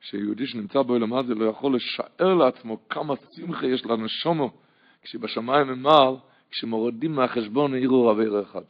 שיהודי 0.00 0.46
שנמצא 0.46 0.82
בעולם 0.82 1.14
הזה 1.14 1.34
לא 1.34 1.44
יכול 1.44 1.76
לשער 1.76 2.34
לעצמו 2.34 2.88
כמה 2.88 3.14
שמחה 3.36 3.66
יש 3.66 3.86
לנשומו 3.86 4.52
כשבשמיים 5.02 5.66
ממעל, 5.66 6.14
כשמורדים 6.50 7.12
מהחשבון 7.12 7.74
עירו 7.74 8.06
רבי 8.06 8.24
אחד. 8.42 8.62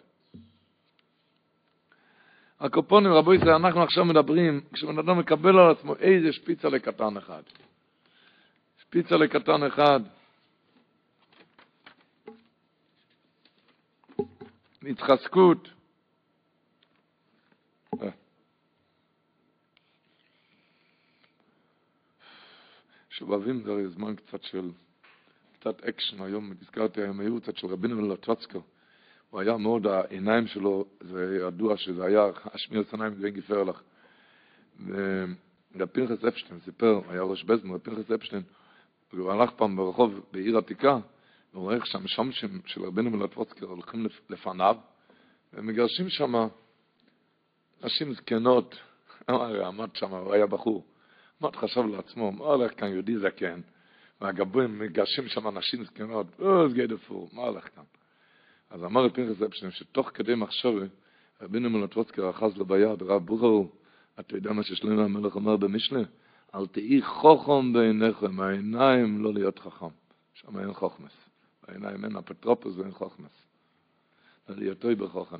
הקופונים, 2.61 3.13
רבו 3.13 3.35
ישראל, 3.35 3.55
אנחנו 3.55 3.83
עכשיו 3.83 4.05
מדברים, 4.05 4.61
כשבן 4.73 4.99
אדם 4.99 5.19
מקבל 5.19 5.59
על 5.59 5.71
עצמו 5.71 5.97
איזה 5.97 6.33
שפיצה 6.33 6.69
לקטן 6.69 7.17
אחד. 7.17 7.43
שפיצה 8.81 9.17
לקטן 9.17 9.63
אחד. 9.63 10.01
התחזקות. 14.83 15.76
שובבים 23.18 23.62
זה 23.62 23.70
הרי 23.70 23.88
זמן 23.88 24.14
קצת 24.16 24.43
של, 24.43 24.70
קצת 25.60 25.84
אקשן 25.84 26.22
היום, 26.22 26.52
הזכרתי 26.62 27.01
היו 27.18 27.40
קצת 27.40 27.56
של 27.56 27.66
רבינו 27.66 28.02
מלטוצקו. 28.02 28.62
הוא 29.30 29.40
היה 29.40 29.56
מאוד, 29.56 29.86
העיניים 29.86 30.47
שלו, 30.47 30.84
זה 31.01 31.38
ידוע 31.47 31.76
שזה 31.76 32.05
היה 32.05 32.26
השמיר 32.44 32.84
סנאים 32.90 33.12
ואין 33.20 33.34
גיפר 33.34 33.64
לך. 33.64 33.82
ורב 34.86 35.88
פנחס 35.93 36.24
אפשטיין 36.24 36.60
סיפר, 36.60 37.01
היה 37.09 37.22
ראש 37.22 37.44
בזמן, 37.44 37.70
רב 37.70 37.78
פנחס 37.78 38.10
אפשטיין, 38.10 38.43
הוא 39.12 39.32
הלך 39.32 39.51
פעם 39.51 39.76
ברחוב 39.76 40.20
בעיר 40.32 40.59
עתיקה, 40.59 40.98
והוא 41.52 41.62
רואה 41.62 41.74
איך 41.74 41.86
שם 41.86 42.06
שומשים 42.06 42.60
של 42.66 42.82
רבינו 42.82 43.10
מלטוצקי 43.10 43.64
הולכים 43.64 44.06
לפניו, 44.30 44.76
ומגרשים 45.52 46.09
שם 46.09 46.34
נשים 47.84 48.14
זקנות, 48.14 48.74
עמד 49.66 49.97
שם, 49.97 50.14
הוא 50.14 50.34
היה 50.34 50.47
בחור. 50.47 50.84
מאוד 51.41 51.57
חשב 51.57 51.81
לעצמו, 51.81 52.33
מה 52.33 52.45
הולך 52.45 52.81
כאן 52.81 52.89
יהודי 52.89 53.19
זקן, 53.19 53.61
והגבוהים 54.21 54.79
מגרשים 54.79 55.29
שם 55.29 55.59
נשים 55.59 55.85
זקנות, 55.85 56.27
אה, 56.43 56.69
זה 56.69 56.87
דפור, 56.87 57.29
מה 57.33 57.43
הולך 57.43 57.69
כאן? 57.75 57.85
אז 58.71 58.85
אמר 58.85 59.05
רבי 59.05 59.15
פנחס 59.15 59.43
אפשטיין, 59.43 59.71
שתוך 59.71 60.11
כדי 60.15 60.35
מחשבה, 60.35 60.87
רבינו 61.43 61.71
מלטרוצקי 61.71 62.31
אחז 62.31 62.57
לו 62.57 62.65
ביד, 62.65 63.03
רב 63.03 63.27
בוכרו, 63.27 63.69
אתה 64.21 64.37
יודע 64.37 64.53
מה 64.53 64.63
ששלמה 64.63 65.05
המלך 65.05 65.35
אומר 65.35 65.57
במשנה? 65.57 66.03
אל 66.55 66.67
תהי 66.67 67.03
חוכם 67.03 67.73
בעיניכם, 67.73 68.41
העיניים 68.41 69.25
לא 69.25 69.35
להיות 69.35 69.59
חכם. 69.59 69.87
שם 70.35 70.59
אין 70.59 70.73
חוכמס. 70.73 71.13
בעיניים 71.69 72.05
אין 72.05 72.17
אפוטרופוס 72.17 72.77
ואין 72.77 72.93
חוכמס. 72.93 73.47
להיותו 74.49 74.89
בחוכם. 74.99 75.37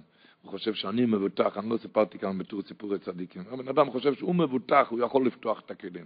הוא 0.47 0.52
חושב 0.52 0.74
שאני 0.74 1.06
מבוטח, 1.06 1.56
אני 1.56 1.70
לא 1.70 1.77
סיפרתי 1.77 2.18
כאן 2.18 2.39
בתור 2.39 2.62
סיפורי 2.62 2.98
צדיקים. 2.98 3.43
הבן 3.51 3.68
אדם 3.68 3.90
חושב 3.90 4.14
שהוא 4.14 4.35
מבוטח, 4.35 4.86
הוא 4.90 5.01
יכול 5.01 5.27
לפתוח 5.27 5.60
את 5.60 5.70
הכלים. 5.70 6.05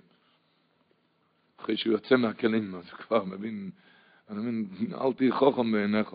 אחרי 1.60 1.76
שהוא 1.76 1.92
יוצא 1.92 2.16
מהכלים, 2.16 2.74
אז 2.74 2.90
הוא 2.90 2.98
כבר 2.98 3.24
מבין, 3.24 3.70
אני 4.28 4.38
מבין, 4.38 4.94
אל 4.94 5.12
תהי 5.12 5.32
חוכם 5.32 5.72
בעיניך. 5.72 6.14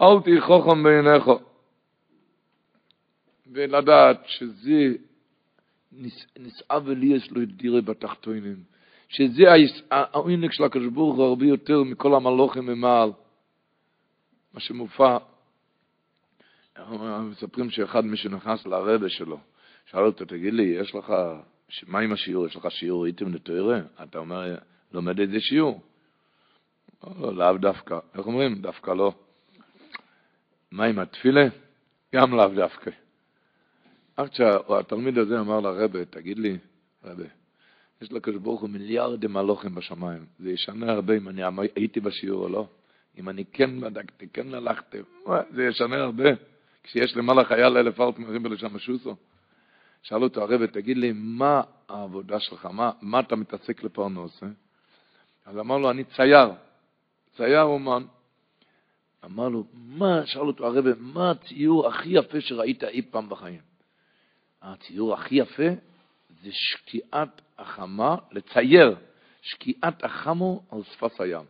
אל 0.00 0.22
תהי 0.24 0.40
חוכם 0.40 0.82
בעיניך. 0.82 1.24
ולדעת 3.46 4.20
שזה 4.26 4.92
נסעב 6.38 6.88
אלי 6.88 7.06
יש 7.06 7.30
לו 7.30 7.42
את 7.42 7.56
דירה 7.56 7.80
בתחתונים. 7.80 8.77
שזה 9.08 9.42
העונג 9.90 10.52
של 10.52 10.64
הקדוש 10.64 10.86
ברוך 10.86 11.16
הוא 11.16 11.24
הרבה 11.24 11.46
יותר 11.46 11.82
מכל 11.82 12.14
המלוכים 12.14 12.66
ממעל. 12.66 13.12
מה 14.54 14.60
שמופע, 14.60 15.18
מספרים 17.20 17.70
שאחד 17.70 18.04
מי 18.04 18.16
שנכנס 18.16 18.66
לרבה 18.66 19.08
שלו, 19.08 19.38
שאל 19.86 20.04
אותו, 20.04 20.24
תגיד 20.24 20.54
לי, 20.54 20.62
יש 20.62 20.94
לך, 20.94 21.12
מה 21.86 21.98
עם 21.98 22.12
השיעור? 22.12 22.46
יש 22.46 22.56
לך 22.56 22.70
שיעור 22.70 23.06
איתם 23.06 23.34
לתוארה? 23.34 23.80
אתה 24.02 24.18
אומר, 24.18 24.56
לומד 24.92 25.20
איזה 25.20 25.40
שיעור? 25.40 25.82
לא, 27.20 27.34
לאו 27.34 27.58
דווקא. 27.58 27.98
איך 28.14 28.26
אומרים? 28.26 28.54
דווקא 28.54 28.90
לא. 28.90 29.12
מה 30.70 30.84
עם 30.84 30.98
התפילה? 30.98 31.48
גם 32.14 32.34
לאו 32.34 32.48
דווקא. 32.48 32.90
עד 34.16 34.34
שהתלמיד 34.34 35.18
הזה 35.18 35.40
אמר 35.40 35.60
לרבה, 35.60 36.04
תגיד 36.04 36.38
לי, 36.38 36.58
רבה, 37.04 37.24
יש 38.02 38.12
לקדוש 38.12 38.36
ברוך 38.36 38.60
הוא 38.60 38.70
מיליארדים 38.70 39.32
מלוכים 39.32 39.74
בשמיים. 39.74 40.26
זה 40.38 40.50
ישנה 40.50 40.92
הרבה 40.92 41.16
אם 41.16 41.28
אני 41.28 41.42
הייתי 41.76 42.00
בשיעור 42.00 42.44
או 42.44 42.48
לא. 42.48 42.68
אם 43.18 43.28
אני 43.28 43.44
כן 43.44 43.80
בדקתי, 43.80 44.28
כן 44.32 44.54
הלכתי, 44.54 44.98
זה 45.50 45.64
ישנה 45.64 45.96
הרבה. 45.96 46.28
כשיש 46.82 47.16
למעלה 47.16 47.44
חייל 47.44 47.76
אלף 47.76 48.00
מרים 48.00 48.42
בלשם 48.42 48.78
שוסו. 48.78 49.16
שאל 50.02 50.22
אותו 50.22 50.42
הרב, 50.42 50.66
תגיד 50.66 50.96
לי, 50.96 51.12
מה 51.14 51.62
העבודה 51.88 52.40
שלך? 52.40 52.66
מה, 52.66 52.90
מה 53.02 53.20
אתה 53.20 53.36
מתעסק 53.36 53.84
לפרנוס? 53.84 54.42
אה? 54.42 54.48
אז 55.46 55.58
אמר 55.58 55.78
לו, 55.78 55.90
אני 55.90 56.04
צייר. 56.04 56.48
צייר 57.36 57.62
אומן. 57.62 58.02
אמר 59.24 59.48
לו, 59.48 59.64
מה, 59.74 60.26
שאל 60.26 60.40
אותו 60.46 60.66
הרב, 60.66 60.84
מה 60.98 61.30
הציור 61.30 61.88
הכי 61.88 62.08
יפה 62.08 62.40
שראית 62.40 62.84
אי 62.84 63.02
פעם 63.02 63.28
בחיים? 63.28 63.60
הציור 64.62 65.14
הכי 65.14 65.34
יפה 65.34 65.68
זה 66.42 66.50
שקיעת 66.52 67.40
החמה, 67.58 68.16
לצייר 68.32 68.96
שקיעת 69.42 70.04
החמו 70.04 70.62
על 70.70 70.82
שפת 70.82 71.20
הים. 71.20 71.44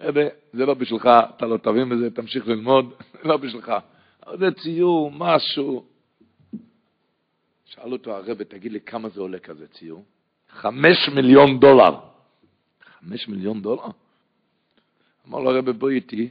רבי, 0.00 0.24
זה 0.52 0.66
לא 0.66 0.74
בשבילך, 0.74 1.08
אתה 1.36 1.46
לא 1.46 1.56
תבין 1.56 1.88
בזה, 1.88 2.10
תמשיך 2.10 2.48
ללמוד, 2.48 2.92
זה 3.12 3.28
לא 3.28 3.36
בשבילך. 3.36 3.72
זה 4.38 4.50
ציור, 4.62 5.10
משהו. 5.12 5.84
שאל 7.64 7.92
אותו 7.92 8.16
הרבי, 8.16 8.44
תגיד 8.44 8.72
לי 8.72 8.80
כמה 8.80 9.08
זה 9.08 9.20
עולה 9.20 9.38
כזה 9.38 9.68
ציור? 9.68 10.04
חמש 10.50 11.08
מיליון 11.14 11.60
דולר. 11.60 11.94
חמש 12.84 13.28
מיליון 13.28 13.62
דולר? 13.62 13.86
אמר 15.28 15.38
לו 15.38 15.50
הרבי, 15.50 15.72
בואי 15.72 15.94
איתי 15.94 16.30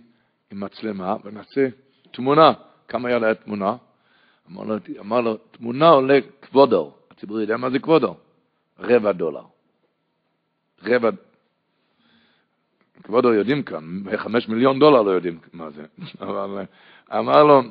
עם 0.51 0.59
מצלמה 0.59 1.15
ונעשה 1.23 1.67
תמונה. 2.11 2.53
כמה 2.87 3.11
יעלה 3.11 3.31
התמונה? 3.31 3.75
אמר 4.51 4.63
לו, 4.63 4.75
אמר 4.99 5.21
לו, 5.21 5.37
תמונה 5.37 5.89
עולה 5.89 6.19
כבודו. 6.41 6.93
הציבור 7.23 7.41
יודע 7.41 7.57
מה 7.57 7.69
זה 7.69 7.79
כבודו. 7.79 8.15
רבע 8.79 9.11
דולר. 9.11 9.43
רבע... 10.83 11.09
כבודו 13.03 13.33
יודעים 13.33 13.63
כאן, 13.63 14.03
חמש 14.17 14.49
מיליון 14.49 14.79
דולר 14.79 15.01
לא 15.01 15.11
יודעים 15.11 15.39
מה 15.53 15.69
זה. 15.69 15.85
אבל 16.21 16.65
אמר 17.11 17.43
לו, 17.43 17.61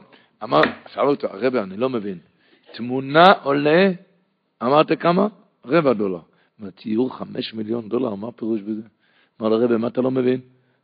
אמר, 0.43 0.61
שאל 0.93 1.07
אותו, 1.07 1.27
הרבי, 1.27 1.59
אני 1.59 1.77
לא 1.77 1.91
מבין. 1.91 2.19
תמונה 2.75 3.33
עולה, 3.43 3.91
אמרת 4.63 5.01
כמה? 5.01 5.27
רבע 5.67 5.93
דולר. 5.93 6.21
הציור 6.63 7.17
חמש 7.17 7.55
מיליון 7.55 7.89
דולר, 7.89 8.15
מה 8.15 8.29
הפירוש 8.29 8.61
בזה? 8.61 8.83
אמר 9.41 9.49
לו, 9.49 9.57
הרבי, 9.57 9.77
מה 9.77 9.89
אתה 9.89 10.01
לא 10.01 10.11
מבין? 10.11 10.41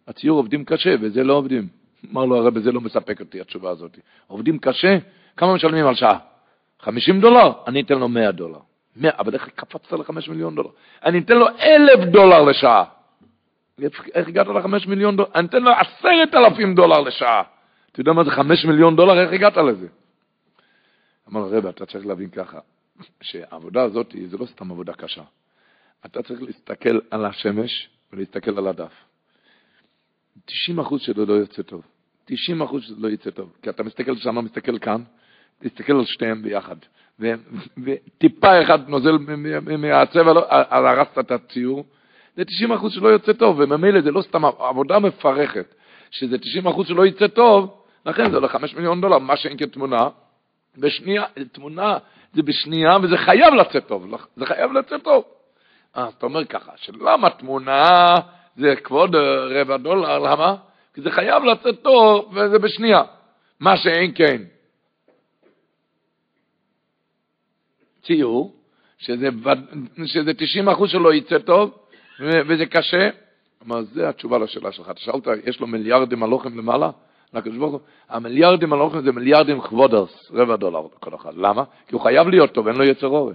הציור 0.06 0.36
עובדים 0.38 0.64
קשה, 0.64 0.94
וזה 1.00 1.24
לא 1.24 1.32
עובדים. 1.32 1.68
אמר 2.12 2.24
לו, 2.24 2.36
הרבי, 2.36 2.60
זה 2.60 2.72
לא 2.72 2.80
מספק 2.80 3.20
אותי, 3.20 3.40
התשובה 3.40 3.70
הזאת. 3.70 3.98
עובדים 4.26 4.58
קשה, 4.58 4.98
כמה 5.36 5.54
משלמים 5.54 5.86
על 5.86 5.94
שעה? 5.94 6.18
50 6.80 7.20
דולר? 7.20 7.52
אני 7.66 7.80
אתן 7.80 7.98
לו 7.98 8.08
100 8.08 8.32
דולר. 8.32 8.58
100, 8.96 9.10
אבל 9.18 9.34
איך 9.34 9.48
קפצת 9.48 9.92
ל-5 9.92 10.30
מיליון 10.30 10.54
דולר? 10.54 10.70
אני 11.04 11.18
אתן 11.18 11.36
לו 11.36 11.48
1,000 11.48 12.04
דולר 12.10 12.42
לשעה. 12.42 12.84
איך 14.14 14.28
הגעת 14.28 14.46
ל-5 14.46 14.88
מיליון 14.88 15.16
דולר? 15.16 15.28
אני 15.34 15.46
אתן 15.46 15.62
לו 15.62 15.70
10,000 15.70 16.74
דולר 16.74 17.00
לשעה. 17.00 17.42
אתה 17.92 18.00
יודע 18.00 18.12
מה 18.12 18.24
זה 18.24 18.30
5 18.30 18.64
מיליון 18.64 18.96
דולר? 18.96 19.20
איך 19.20 19.32
הגעת 19.32 19.56
לזה? 19.56 19.86
אמר 21.28 21.40
הרב, 21.40 21.66
אתה 21.66 21.86
צריך 21.86 22.06
להבין 22.06 22.30
ככה, 22.30 22.58
שהעבודה 23.20 23.82
הזאת 23.82 24.14
זה 24.26 24.38
לא 24.38 24.46
סתם 24.46 24.70
עבודה 24.70 24.92
קשה. 24.92 25.22
אתה 26.06 26.22
צריך 26.22 26.42
להסתכל 26.42 26.98
על 27.10 27.24
השמש 27.24 27.88
ולהסתכל 28.12 28.58
על 28.58 28.66
הדף. 28.66 28.92
90% 30.48 30.50
שלו 30.98 31.26
לא 31.26 31.34
יוצא 31.34 31.62
טוב. 31.62 31.82
90% 32.30 32.32
שזה 32.80 32.94
לא 32.98 33.08
יצא 33.08 33.30
טוב. 33.30 33.52
כי 33.62 33.70
אתה 33.70 33.82
מסתכל 33.82 34.16
שם, 34.16 34.44
מסתכל 34.44 34.78
כאן, 34.78 35.02
תסתכל 35.62 35.92
על 35.92 36.04
שתיהם 36.04 36.42
ביחד. 36.42 36.76
וטיפה 37.84 38.62
אחד 38.62 38.88
נוזל 38.88 39.18
מהצבע, 39.78 40.32
לא, 40.32 40.46
הרסת 40.50 41.18
את 41.18 41.30
הציור, 41.30 41.84
זה 42.36 42.44
90 42.44 42.72
אחוז 42.72 42.92
שלא 42.92 43.08
יוצא 43.08 43.32
טוב, 43.32 43.58
וממילא 43.58 44.00
זה 44.00 44.10
לא 44.10 44.22
סתם 44.22 44.44
עבודה 44.44 44.98
מפרכת, 44.98 45.74
שזה 46.10 46.38
90 46.38 46.66
אחוז 46.66 46.88
שלא 46.88 47.06
יצא 47.06 47.26
טוב, 47.26 47.82
לכן 48.06 48.30
זה 48.30 48.36
עולה 48.36 48.48
5 48.48 48.74
מיליון 48.74 49.00
דולר, 49.00 49.18
מה 49.18 49.36
שאין 49.36 49.56
כתמונה, 49.58 50.08
בשנייה, 50.78 51.24
תמונה 51.52 51.98
זה 52.34 52.42
בשנייה, 52.42 52.98
וזה 53.02 53.16
חייב 53.16 53.54
לצאת 53.54 53.86
טוב, 53.86 54.14
זה 54.36 54.46
חייב 54.46 54.72
לצאת 54.72 55.02
טוב. 55.02 55.24
אז 55.94 56.12
אתה 56.18 56.26
אומר 56.26 56.44
ככה, 56.44 56.72
שלמה 56.76 57.30
תמונה 57.30 58.14
זה 58.56 58.76
כבוד 58.76 59.16
רבע 59.50 59.76
דולר, 59.76 60.18
למה? 60.18 60.54
כי 60.94 61.00
זה 61.00 61.10
חייב 61.10 61.44
לצאת 61.44 61.82
טוב, 61.82 62.36
וזה 62.36 62.58
בשנייה. 62.58 63.02
מה 63.60 63.76
שאין 63.76 64.12
כן. 64.14 64.42
ציור, 68.08 68.54
שזה, 68.98 69.28
שזה 70.04 70.34
90 70.34 70.68
אחוז 70.68 70.90
שלו 70.90 71.12
יצא 71.12 71.38
טוב, 71.38 71.70
וזה 72.20 72.66
קשה. 72.66 73.08
אמר, 73.66 73.80
זה 73.92 74.08
התשובה 74.08 74.38
לשאלה 74.38 74.72
שלך. 74.72 74.90
אתה 74.90 75.00
שאלת, 75.00 75.28
יש 75.46 75.60
לו 75.60 75.66
מיליארדים 75.66 76.22
הלוחם 76.22 76.58
למעלה? 76.58 76.90
המיליארדים 78.08 78.72
הלוחם 78.72 79.00
זה 79.00 79.12
מיליארדים 79.12 79.60
כבודרס, 79.60 80.30
רבע 80.34 80.56
דולר 80.56 80.82
כל 81.00 81.14
אחד. 81.14 81.36
למה? 81.36 81.64
כי 81.88 81.94
הוא 81.94 82.00
חייב 82.00 82.28
להיות 82.28 82.52
טוב, 82.52 82.68
אין 82.68 82.76
לו 82.76 82.84
יצר 82.84 83.06
אורי. 83.06 83.34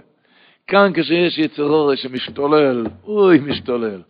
כאן 0.66 0.92
כשיש 0.94 1.38
יצר 1.38 1.62
אורי 1.62 1.96
שמשתולל, 1.96 2.86
אוי, 3.04 3.38
משתולל. 3.38 4.00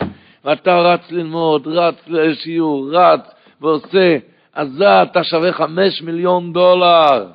ואתה 0.45 0.81
רץ 0.81 1.11
ללמוד, 1.11 1.67
רץ 1.67 1.95
לשיעור, 2.07 2.89
רץ 2.93 3.21
ועושה, 3.61 4.17
אז 4.55 4.83
אתה 4.83 5.25
שווה 5.25 5.53
חמש 5.53 6.03
מיליון 6.03 6.53
דולר. 6.53 7.27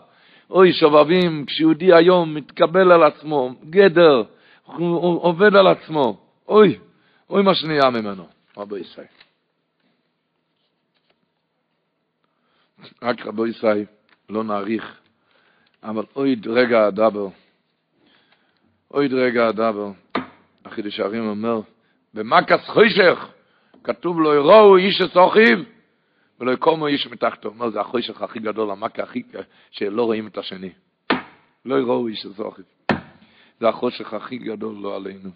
אוי, 0.49 0.73
שובבים, 0.73 1.45
כשיהודי 1.45 1.93
היום 1.93 2.35
מתקבל 2.35 2.91
על 2.91 3.03
עצמו, 3.03 3.53
גדר, 3.69 4.23
הוא 4.65 5.21
עובד 5.23 5.55
על 5.55 5.67
עצמו, 5.67 6.17
אוי, 6.47 6.79
אוי 7.29 7.43
מה 7.43 7.55
שנהיה 7.55 7.89
ממנו, 7.89 8.27
רבו 8.57 8.77
ישראל. 8.77 9.07
רק 13.01 13.25
רבו 13.25 13.47
ישראל, 13.47 13.85
לא 14.29 14.43
נאריך. 14.43 14.99
אבל 15.83 16.03
אוי 16.15 16.35
רגע 16.45 16.87
הדבר, 16.87 17.27
אוי 18.93 19.07
רגע 19.07 19.47
הדבר, 19.47 19.91
החידוש 20.65 20.99
הערים 20.99 21.27
אומר, 21.27 21.61
במקס 22.13 22.67
חוישך, 22.67 23.27
כתוב 23.83 24.19
לו, 24.19 24.33
יראו 24.33 24.77
איש 24.77 25.01
אסוכיב, 25.01 25.59
ולא 26.39 26.51
יקומו 26.51 26.87
איש 26.87 27.07
מתחתו. 27.07 27.49
אומר, 27.49 27.69
זה 27.69 27.81
החוישך 27.81 28.21
הכי 28.21 28.39
גדול, 28.39 28.71
המכה 28.71 29.03
הכי, 29.03 29.23
שלא 29.71 30.03
רואים 30.03 30.27
את 30.27 30.37
השני. 30.37 30.69
לא 31.65 31.75
יראו 31.75 32.07
איש 32.07 32.25
אסוכיב. 32.25 32.65
זה 33.59 33.69
החושך 33.69 34.13
הכי 34.13 34.37
גדול 34.37 34.75
לא 34.75 34.95
עלינו. 34.95 35.29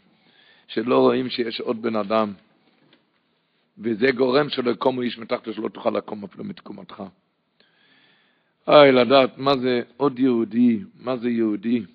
שלא 0.68 1.00
רואים 1.00 1.30
שיש 1.30 1.62
עוד 1.62 1.82
בן 1.82 1.96
אדם, 1.96 2.34
וזה 3.78 4.12
גורם 4.12 4.50
שלא 4.50 4.72
יקומו 4.72 5.02
איש 5.02 5.18
מתחתו, 5.18 5.54
שלא 5.54 5.70
תוכל 5.70 5.90
לקום 5.90 6.24
אפילו 6.24 6.44
מתקומתך. 6.44 7.04
איי, 8.68 8.92
לדעת 8.92 9.38
מה 9.38 9.58
זה 9.58 9.82
עוד 9.98 10.20
יהודי, 10.20 10.80
מה 11.00 11.18
זה 11.18 11.30
יהודי. 11.30 11.86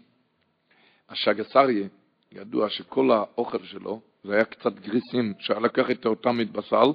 השגסריה, 1.09 1.87
ידוע 2.33 2.71
שכל 2.71 3.11
האוכל 3.11 3.65
שלו, 3.65 4.01
זה 4.25 4.35
היה 4.35 4.45
קצת 4.45 4.79
גריסים, 4.79 5.35
שהיה 5.39 5.61
לקח 5.61 5.91
את 5.91 6.07
אותם 6.07 6.39
מתבשל, 6.39 6.93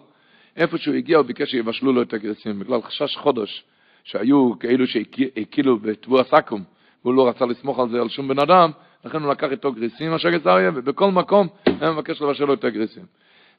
איפה 0.56 0.78
שהוא 0.78 0.96
הגיע 0.96 1.18
הוא 1.18 1.26
ביקש 1.26 1.52
שיבשלו 1.52 1.94
לו 1.94 2.02
את 2.02 2.14
הגריסים, 2.14 2.60
בגלל 2.60 2.82
חשש 2.82 3.18
חודש, 3.18 3.64
שהיו 4.04 4.60
כאלו 4.60 4.88
שהקילו 4.88 5.78
בתבוע 5.78 6.24
סכו"ם, 6.24 6.64
והוא 7.04 7.14
לא 7.14 7.28
רצה 7.28 7.46
לסמוך 7.46 7.80
על 7.80 7.90
זה 7.90 8.02
על 8.02 8.10
שום 8.10 8.28
בן 8.28 8.40
אדם, 8.40 8.72
לכן 9.06 9.22
הוא 9.24 9.32
לקח 9.32 9.52
איתו 9.52 9.72
גריסים, 9.72 10.14
השגסריה, 10.14 10.72
ובכל 10.76 11.12
מקום 11.12 11.48
היה 11.66 11.92
מבקש 11.92 12.22
לבשל 12.22 12.46
לו 12.46 12.54
את 12.54 12.64
הגריסים. 12.64 13.04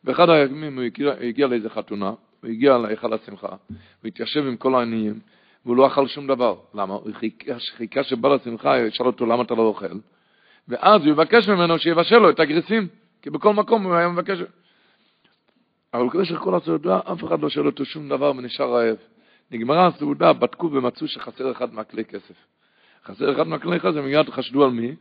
באחד 0.05 0.31
הימים 0.31 0.77
הוא 0.77 0.85
הגיע, 0.85 1.13
הגיע 1.21 1.47
לאיזה 1.47 1.71
חתונה, 1.71 2.13
הוא 2.43 2.51
הגיע 2.51 2.79
להיכל 2.79 3.13
השמחה, 3.13 3.49
הוא 3.49 4.09
התיישב 4.09 4.47
עם 4.47 4.57
כל 4.57 4.75
העניים, 4.75 5.21
והוא 5.65 5.77
לא 5.77 5.87
אכל 5.87 6.07
שום 6.07 6.27
דבר. 6.27 6.57
למה? 6.75 6.95
הוא 6.95 7.13
חיכה, 7.13 7.53
חיכה 7.77 8.03
שבא 8.03 8.35
לשמחה, 8.35 8.79
ישאל 8.79 9.07
אותו 9.07 9.27
למה 9.27 9.43
אתה 9.43 9.55
לא 9.55 9.63
אוכל. 9.63 9.87
ואז 10.69 11.03
הוא 11.03 11.11
יבקש 11.11 11.49
ממנו 11.49 11.79
שיבשל 11.79 12.19
לו 12.19 12.31
את 12.31 12.41
הגריסים, 12.41 12.89
כי 13.23 13.31
בכל 13.31 13.55
מקום 13.55 13.83
הוא 13.83 13.95
היה 13.95 14.09
מבקש. 14.09 14.39
אבל 15.95 16.09
במשך 16.15 16.37
כל 16.39 16.55
הסעודה 16.55 16.99
אף 17.13 17.25
אחד 17.25 17.41
לא 17.41 17.49
שואל 17.49 17.67
אותו 17.67 17.85
שום 17.85 18.09
דבר 18.09 18.33
ונשאר 18.37 18.75
רעב. 18.75 18.97
נגמרה 19.51 19.87
הסעודה, 19.87 20.33
בדקו 20.33 20.71
ומצאו 20.73 21.09
שחסר 21.09 21.53
אחד 21.53 21.75
מהכלי 21.75 22.05
כסף. 22.05 22.35
חסר 23.05 23.33
אחד 23.33 23.47
מהכלי 23.47 23.81
כסף, 23.81 23.97
מיד 23.97 24.31
חשדו 24.31 24.65
על 24.65 24.71
מי? 24.71 24.95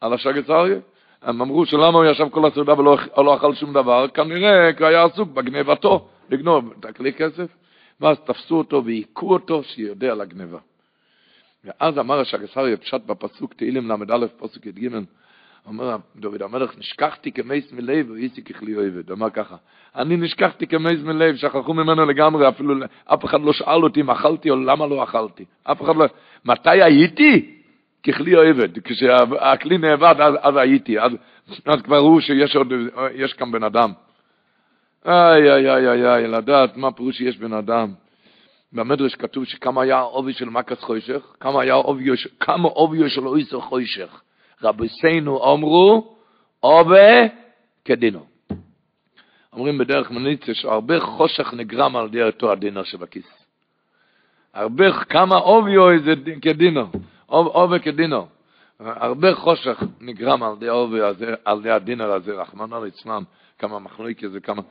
על 0.00 0.12
השגץ 0.12 0.50
אריה. 0.50 0.78
הם 1.22 1.42
אמרו 1.42 1.66
שלמה 1.66 1.98
הוא 1.98 2.04
ישב 2.04 2.28
כל 2.28 2.46
הסעודה 2.46 2.78
ולא 2.78 2.98
לא 3.16 3.36
אכל 3.36 3.54
שום 3.54 3.72
דבר, 3.72 4.08
כנראה 4.08 4.72
כי 4.72 4.84
היה 4.84 5.04
עסוק 5.04 5.28
בגנבתו, 5.28 6.08
לגנוב 6.30 6.72
את 6.80 6.84
הכלי 6.84 7.12
כסף. 7.12 7.56
ואז 8.00 8.16
תפסו 8.20 8.58
אותו 8.58 8.84
והיכו 8.84 9.32
אותו 9.32 9.62
שיודע 9.62 10.12
על 10.12 10.20
הגניבה. 10.20 10.58
ואז 11.64 11.98
אמר 11.98 12.20
השגסריה 12.20 12.76
פשט 12.76 13.00
בפסוק 13.06 13.54
תהילים 13.54 13.88
ל"א 13.88 14.26
פסוק 14.38 14.66
י"ג, 14.66 14.88
אומר 15.66 15.96
דוד 16.16 16.42
המלך, 16.42 16.78
נשכחתי 16.78 17.32
כמייס 17.32 17.72
מלב 17.72 18.10
ואיסי 18.10 18.42
ככלי 18.42 18.76
אוהבת. 18.76 19.10
אמר 19.10 19.30
ככה, 19.30 19.56
אני 19.96 20.16
נשכחתי 20.16 20.66
כמייס 20.66 21.00
מלב, 21.00 21.36
שכחו 21.36 21.74
ממנו 21.74 22.06
לגמרי, 22.06 22.48
אפילו 22.48 22.74
אף 23.04 23.24
אחד 23.24 23.40
לא 23.40 23.52
שאל 23.52 23.82
אותי 23.82 24.00
אם 24.00 24.10
אכלתי 24.10 24.50
או 24.50 24.56
למה 24.56 24.86
לא 24.86 25.04
אכלתי. 25.04 25.44
אף 25.64 25.82
אחד 25.82 25.96
לא... 25.96 26.06
מתי 26.44 26.82
הייתי? 26.82 27.52
ככלי 28.02 28.36
אוהבת. 28.36 28.70
כשהכלי 28.84 29.78
נאבד, 29.78 30.14
אז, 30.18 30.34
אז 30.40 30.56
הייתי. 30.56 31.00
אז, 31.00 31.12
אז 31.66 31.82
כבר 31.82 31.96
ראו 31.96 32.20
שיש 32.20 32.56
עוד, 32.56 32.72
יש 33.14 33.32
כאן 33.32 33.52
בן 33.52 33.62
אדם. 33.62 33.92
איי, 35.06 35.52
איי, 35.52 35.70
איי, 35.70 35.88
איי, 35.88 36.06
איי, 36.06 36.26
לדעת 36.26 36.76
מה 36.76 36.92
פירוש 36.92 37.16
שיש 37.16 37.38
בן 37.38 37.52
אדם. 37.52 37.92
במדרש 38.72 39.14
כתוב 39.14 39.44
שכמה 39.44 39.82
היה 39.82 39.96
העובי 39.96 40.32
של 40.32 40.48
מקס 40.48 40.82
חוישך, 40.82 41.22
כמה 41.40 41.62
היה 41.62 41.74
עוביו, 41.74 42.14
כמה 42.40 42.68
עוביו 42.68 43.10
של 43.10 43.28
אויסו 43.28 43.60
חוישך. 43.60 44.22
רבוסינו 44.62 45.52
אמרו, 45.54 46.16
עובי 46.60 47.28
כדינו. 47.84 48.26
אומרים 49.52 49.78
בדרך 49.78 50.10
מניצה 50.10 50.54
שהרבה 50.54 51.00
חושך 51.00 51.54
נגרם 51.54 51.96
על 51.96 52.06
ידי 52.06 52.22
אותו 52.22 52.52
הדינר 52.52 52.84
שבכיס. 52.84 53.46
הרבה, 54.54 55.04
כמה 55.04 55.36
עוביו 55.36 56.02
זה 56.04 56.14
כדינו, 56.42 56.86
עובי 57.26 57.80
כדינו. 57.80 58.26
הרבה 58.80 59.34
חושך 59.34 59.82
נגרם 60.00 60.42
על 60.42 60.52
ידי 60.56 60.68
עובי 60.68 61.00
על 61.44 61.58
ידי 61.60 61.70
הדינר 61.70 62.12
הזה, 62.12 62.32
רחמנא 62.32 62.74
ליצלן, 62.84 63.22
כמה 63.58 63.78
מחלוקת 63.78 64.30
זה, 64.30 64.40
כמה... 64.40 64.62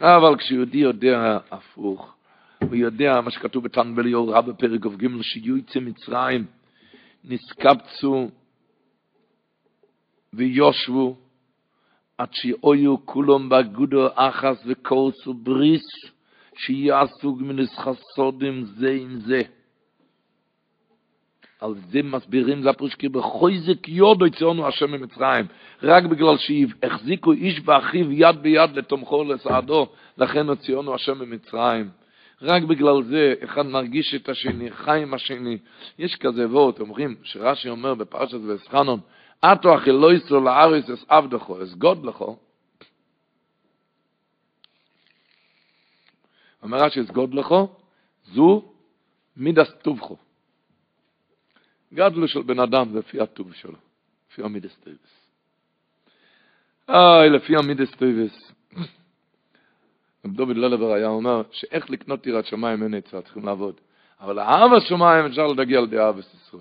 אבל 0.00 0.36
כשיהודי 0.36 0.78
יודע 0.78 1.38
הפוך, 1.50 2.14
הוא 2.62 2.76
יודע 2.76 3.20
מה 3.20 3.30
שכתוב 3.30 3.64
בתנבל 3.64 4.06
יורא 4.06 4.40
בפרק 4.40 4.80
כ"ג, 4.82 5.06
שיוצא 5.22 5.80
מצרים, 5.80 6.44
נסקבצו 7.24 8.28
ויושבו, 10.34 11.16
עד 12.18 12.28
שיהיו 12.32 13.06
כולם 13.06 13.48
באגודו 13.48 14.08
אחס 14.14 14.62
וקורסו 14.66 15.34
בריס, 15.34 15.86
שיעשו 16.56 17.36
גמינס 17.36 17.78
חסודים 17.78 18.64
זה 18.64 18.90
עם 18.90 19.20
זה. 19.20 19.42
על 21.60 21.74
זה 21.74 22.02
מסבירים 22.02 22.64
לפרושקי 22.64 23.08
בחויזק 23.08 23.88
יודו 23.88 24.26
יצאונו 24.26 24.68
השם 24.68 24.90
ממצרים 24.90 25.46
רק 25.82 26.04
בגלל 26.04 26.36
שהחזיקו 26.36 27.32
איש 27.32 27.60
ואחיו 27.64 28.12
יד 28.12 28.36
ביד 28.42 28.70
לתומכו 28.74 29.24
לסעדו 29.24 29.86
לכן 30.18 30.48
הוציאונו 30.48 30.94
השם 30.94 31.18
ממצרים 31.18 31.90
רק 32.42 32.62
בגלל 32.62 33.02
זה 33.02 33.34
אחד 33.44 33.66
מרגיש 33.66 34.14
את 34.14 34.28
השני 34.28 34.70
חי 34.70 35.02
עם 35.02 35.14
השני 35.14 35.58
יש 35.98 36.16
כזה 36.16 36.48
וורט 36.48 36.80
אומרים 36.80 37.16
שרש"י 37.22 37.68
אומר 37.68 37.94
בפרשת 37.94 38.38
ואתחנן 38.48 39.00
אתו 39.44 39.76
אחי 39.76 39.90
לא 39.92 40.12
יסו 40.12 40.40
לארץ 40.40 40.90
אס 40.90 41.04
עבדכו 41.08 41.62
אס 41.62 41.74
גוד 41.74 42.04
לכו 42.04 42.36
אומר 46.62 46.78
רש"י 46.78 47.00
את 47.00 47.10
גדלך 47.10 47.68
זו 48.24 48.72
מידת 49.36 49.70
טובך 49.82 50.16
גדלו 51.94 52.28
של 52.28 52.42
בן 52.42 52.60
אדם 52.60 52.96
לפי 52.96 53.20
הטוב 53.20 53.54
שלו, 53.54 53.76
לפי 54.30 54.42
המידות 54.42 54.76
טובות. 54.76 55.30
איי, 56.88 57.30
לפי 57.30 57.56
המידס 57.56 57.90
טויבס. 57.90 58.52
רב 60.24 60.32
דוד 60.32 60.56
ללבר 60.56 60.92
היה 60.92 61.08
אומר 61.08 61.42
שאיך 61.50 61.90
לקנות 61.90 62.22
טירת 62.22 62.46
שמיים 62.46 62.82
אין 62.82 62.94
עצה, 62.94 63.22
צריכים 63.22 63.46
לעבוד. 63.46 63.74
אבל 64.20 64.38
האב 64.38 64.72
השמיים 64.72 65.26
אפשר 65.26 65.46
לדגיע 65.46 65.78
על 65.78 65.84
ידי 65.84 66.08
אבס 66.08 66.52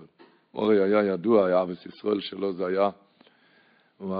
הרי 0.54 0.84
היה 0.84 1.14
ידוע, 1.14 1.48
היה 1.48 1.62
אבס 1.62 1.86
ישראל 1.86 2.20
שלו, 2.20 2.54
זה 2.54 2.66
היה, 2.66 2.90
הוא 3.98 4.16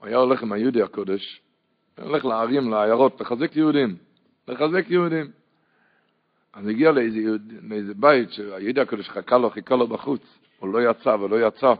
היה 0.00 0.16
הולך 0.16 0.42
עם 0.42 0.52
היהודי 0.52 0.82
הקודש, 0.82 1.40
הולך 1.98 2.24
לערים, 2.24 2.70
לעיירות, 2.70 3.20
לחזק 3.20 3.56
יהודים, 3.56 3.96
לחזק 4.48 4.84
יהודים. 4.88 5.30
אז 6.52 6.68
הגיע 6.68 6.92
לאיזה, 6.92 7.20
לאיזה 7.62 7.94
בית 7.94 8.32
שהיהודי 8.32 8.80
הקדוש 8.80 9.08
חכה 9.08 9.38
לו, 9.38 9.50
חיכה 9.50 9.76
לו 9.76 9.86
בחוץ, 9.86 10.22
הוא 10.58 10.68
לא 10.68 10.90
יצא 10.90 11.08
ולא 11.08 11.46
יצא. 11.46 11.74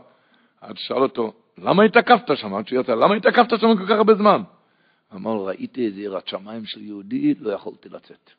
עד 0.61 0.77
שאל 0.77 0.97
אותו, 0.97 1.33
למה 1.57 1.83
התעכבת 1.83 2.37
שם? 2.37 2.53
עד 2.53 2.67
שיצא, 2.67 2.95
למה 2.95 3.15
התעכבת 3.15 3.49
שם 3.49 3.77
כל 3.77 3.85
כך 3.85 3.91
הרבה 3.91 4.13
זמן? 4.13 4.41
אמר 5.15 5.31
ראיתי 5.31 5.85
איזה 5.85 6.01
יראת 6.01 6.27
שמיים 6.27 6.65
של 6.65 6.81
יהודי, 6.81 7.33
לא 7.39 7.51
יכולתי 7.51 7.89
לצאת. 7.89 8.29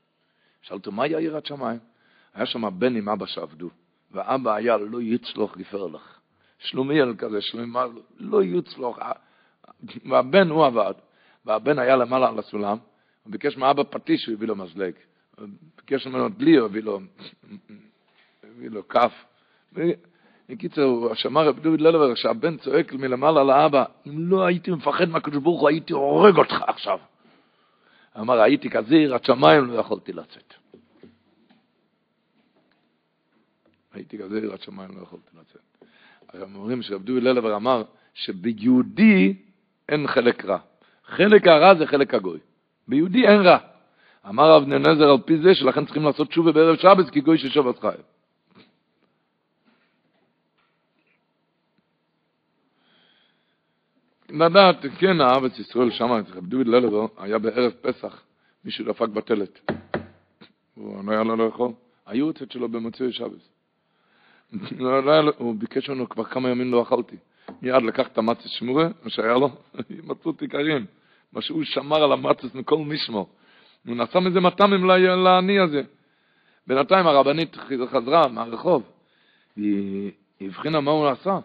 שאלתי, 0.62 0.90
מה 0.90 1.04
היה 1.04 1.20
יראת 1.20 1.46
שמיים? 1.46 1.78
היה 2.34 2.46
שם 2.46 2.78
בן 2.78 2.96
עם 2.96 3.08
אבא 3.08 3.26
שעבדו, 3.26 3.70
ואבא 4.12 4.54
היה 4.54 4.76
לא 4.76 5.02
יצלוח 5.02 5.56
גפר 5.56 5.86
לך. 5.86 6.18
שלומיאל 6.58 7.14
כזה, 7.18 7.40
שלומיאל, 7.40 7.88
לא 8.18 8.42
יצלוח. 8.42 8.98
והבן 10.04 10.50
הוא 10.50 10.66
עבד, 10.66 10.94
והבן 11.44 11.78
היה 11.78 11.96
למעלה 11.96 12.28
על 12.28 12.38
הסולם, 12.38 12.78
הוא 13.22 13.32
ביקש 13.32 13.56
מאבא 13.56 13.82
פטיש, 13.90 14.22
שהוא 14.22 14.34
הביא 14.34 14.48
לו 14.48 14.56
מזלג. 14.56 14.92
ביקש 15.76 16.06
ממנו 16.06 16.28
דלי, 16.28 16.58
הביא 16.58 16.82
לו, 16.82 17.00
הביא 18.42 18.70
לו 18.70 18.88
כף. 18.88 19.12
בקיצור, 20.48 21.14
שמע 21.14 21.42
רב 21.42 21.58
דוד 21.58 21.80
ללבר, 21.80 22.14
שהבן 22.14 22.56
צועק 22.56 22.92
מלמעלה 22.92 23.44
לאבא, 23.44 23.84
אם 24.06 24.30
לא 24.30 24.44
הייתי 24.44 24.70
מפחד 24.70 25.08
מהקדוש 25.08 25.42
ברוך 25.42 25.60
הוא, 25.60 25.68
הייתי 25.68 25.92
הורג 25.92 26.36
אותך 26.36 26.62
עכשיו. 26.66 26.98
אמר, 28.20 28.40
הייתי 28.40 28.70
כזה 28.70 28.96
יראת 28.96 29.24
שמיים, 29.24 29.64
לא 29.64 29.78
יכולתי 29.78 30.12
לצאת. 30.12 30.54
הייתי 33.94 34.18
כזה 34.18 34.38
יראת 34.38 34.62
שמיים, 34.62 34.90
לא 34.96 35.02
יכולתי 35.02 35.30
לצאת. 35.40 35.60
הם 36.32 36.54
אומרים 36.54 36.82
שרב 36.82 37.02
דוד 37.02 37.22
ללבר 37.22 37.56
אמר 37.56 37.82
שביהודי 38.14 39.34
אין 39.88 40.06
חלק 40.06 40.44
רע. 40.44 40.58
חלק 41.04 41.46
הרע 41.46 41.74
זה 41.74 41.86
חלק 41.86 42.14
הגוי. 42.14 42.38
ביהודי 42.88 43.26
אין 43.26 43.40
רע. 43.40 43.58
אמר 44.28 44.50
רב 44.50 44.68
ננזר 44.68 45.10
על 45.10 45.18
פי 45.24 45.38
זה 45.38 45.54
שלכן 45.54 45.84
צריכים 45.84 46.02
לעשות 46.02 46.28
תשובה 46.28 46.52
בערב 46.52 46.76
שבת 46.76 47.10
כי 47.10 47.20
גוי 47.20 47.38
של 47.38 47.50
שבת 47.50 47.78
חי. 47.78 47.94
לדעת, 54.30 54.76
כן, 54.98 55.20
הארץ 55.20 55.58
ישראל 55.58 55.90
שם, 55.90 56.20
דוד 56.42 56.66
ללבו, 56.66 57.08
היה 57.18 57.38
בערב 57.38 57.72
פסח, 57.80 58.22
מישהו 58.64 58.84
דפק 58.84 59.08
בטלת. 59.08 59.70
הוא 60.74 61.04
לא 61.04 61.12
היה 61.12 61.22
לו 61.22 61.36
לאכול. 61.36 61.72
היורצת 62.06 62.50
שלו 62.50 62.68
במוצאי 62.68 63.12
שבס. 63.12 63.53
לא, 64.78 65.04
לא, 65.24 65.32
הוא 65.38 65.54
ביקש 65.58 65.90
ממנו, 65.90 66.08
כבר 66.08 66.24
כמה 66.24 66.50
ימים 66.50 66.72
לא 66.72 66.82
אכלתי. 66.82 67.16
מיד 67.62 67.82
לקח 67.82 68.06
את 68.06 68.18
המצס 68.18 68.48
שמורה, 68.48 68.88
מה 69.04 69.10
שהיה 69.10 69.34
לו, 69.34 69.50
מצאו 70.08 70.32
תיקרים. 70.32 70.86
מה 71.32 71.40
שהוא 71.40 71.64
שמר 71.64 72.02
על 72.02 72.12
המצס 72.12 72.54
מכל 72.54 72.78
משמו. 72.78 73.28
הוא 73.86 73.96
נשא 73.96 74.18
מזה 74.18 74.40
מטעמים 74.40 74.84
לעני 75.24 75.60
הזה. 75.60 75.82
בינתיים 76.66 77.06
הרבנית 77.06 77.56
חזרה 77.90 78.28
מהרחוב, 78.28 78.82
היא 79.56 80.10
הבחינה 80.40 80.80
מה 80.80 80.90
הוא 80.90 81.08
עשה. 81.08 81.38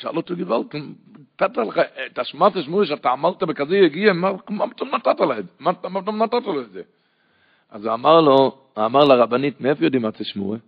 שאל 0.00 0.16
אותו 0.16 0.36
גוואלד, 0.36 0.66
נתת 1.42 1.56
לך 1.56 1.80
את 2.06 2.18
השמעת 2.18 2.56
השמורי 2.56 2.86
שאתה 2.86 3.12
אמרת 3.12 3.42
בכזה 3.42 3.76
יגיע, 3.76 4.12
מה 4.12 4.68
פתאום 4.70 4.94
נתת 4.94 5.20
לה 5.20 5.38
את 5.38 5.44
זה? 5.44 5.50
מה 5.60 6.02
פתאום 6.02 6.22
נתת 6.22 6.44
לו 6.46 6.60
את 6.60 6.70
זה? 6.70 6.82
אז 7.70 7.84
הוא 7.84 7.94
אמר 7.94 8.20
לו, 8.20 8.58
אמר 8.78 9.04
לרבנית, 9.04 9.60
מאיפה 9.60 9.84
יודעים 9.84 10.02
מצה 10.02 10.24
שמורה? 10.24 10.58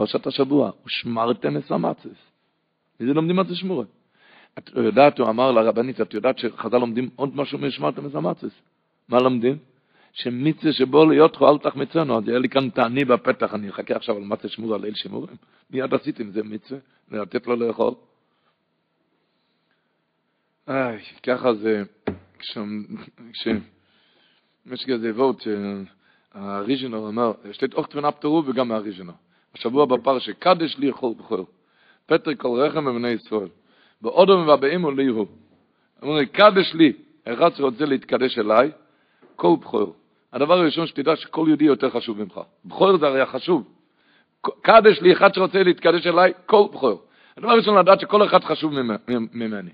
פרשת 0.00 0.26
השבוע, 0.26 0.70
ושמרתם 0.86 1.56
את 1.56 1.70
המצס. 1.70 2.30
מזה 3.00 3.12
לומדים 3.12 3.36
מצה 3.36 3.54
שמורה. 3.54 3.84
את 4.58 4.70
יודעת, 4.76 5.18
הוא 5.18 5.28
אמר 5.28 5.52
לרבנית, 5.52 6.00
את 6.00 6.14
יודעת 6.14 6.38
שחז"ל 6.38 6.78
לומדים 6.78 7.10
עוד 7.16 7.36
משהו 7.36 7.58
משמרתם 7.58 8.06
את 8.06 8.14
המצס. 8.14 8.60
מה 9.08 9.18
לומדים? 9.18 9.58
שמצווה 10.12 10.72
שבו 10.72 11.06
להיות 11.06 11.36
אל 11.42 11.58
תחמצנו, 11.58 12.18
אז 12.18 12.28
היה 12.28 12.38
לי 12.38 12.48
כאן 12.48 12.70
תעני 12.70 13.04
בפתח, 13.04 13.54
אני 13.54 13.70
אחכה 13.70 13.94
עכשיו 13.94 14.16
על 14.16 14.22
מצה 14.22 14.48
שמורה, 14.48 14.78
ליל 14.78 14.94
שימורים. 14.94 15.36
מיד 15.70 15.94
עשיתי 15.94 16.22
עם 16.22 16.30
זה 16.30 16.42
מצווה, 16.42 16.80
לתת 17.10 17.46
לו 17.46 17.56
לאכול. 17.56 17.94
איי, 20.68 20.98
ככה 21.22 21.54
זה, 21.54 21.82
כש... 22.38 22.58
כש... 23.32 23.48
יש 24.72 24.84
כזה 24.88 25.12
וורט 25.14 25.36
שהריז'נר 25.40 27.08
אמר, 27.08 27.32
שתית 27.52 27.74
אוכט 27.74 27.96
ונפטרו 27.96 28.42
וגם 28.46 28.68
מהריז'נר. 28.68 29.12
השבוע 29.54 29.84
בפרשה, 29.84 30.32
קדש 30.32 30.78
לי 30.78 30.86
יכול 30.86 31.12
בכל. 31.18 31.42
פטר 32.06 32.34
כל 32.34 32.60
רחם 32.60 32.84
בבני 32.84 33.08
ישראל. 33.08 33.48
באודום 34.02 34.48
ובאים 34.48 34.84
וליהו. 34.84 35.26
אמרו 36.02 36.18
לי, 36.18 36.26
קדש 36.26 36.74
לי, 36.74 36.92
אחד 37.24 37.54
שרוצה 37.54 37.84
להתקדש 37.84 38.38
אליי, 38.38 38.70
כל 39.36 39.56
בכור. 39.60 39.94
הדבר 40.32 40.58
הראשון 40.58 40.86
שתדע 40.86 41.16
שכל 41.16 41.44
יהודי 41.48 41.64
יותר 41.64 41.90
חשוב 41.90 42.22
ממך. 42.22 42.40
בכור 42.64 42.96
זה 42.96 43.06
הרי 43.06 43.20
החשוב. 43.20 43.68
קדש 44.62 45.00
לי, 45.00 45.12
אחד 45.12 45.34
שרוצה 45.34 45.62
להתקדש 45.62 46.06
אליי, 46.06 46.32
כל 46.46 46.64
בכור. 46.72 47.02
הדבר 47.36 47.50
הראשון 47.50 47.78
לדעת 47.78 48.00
שכל 48.00 48.26
אחד 48.26 48.44
חשוב 48.44 48.72
ממני. 49.08 49.70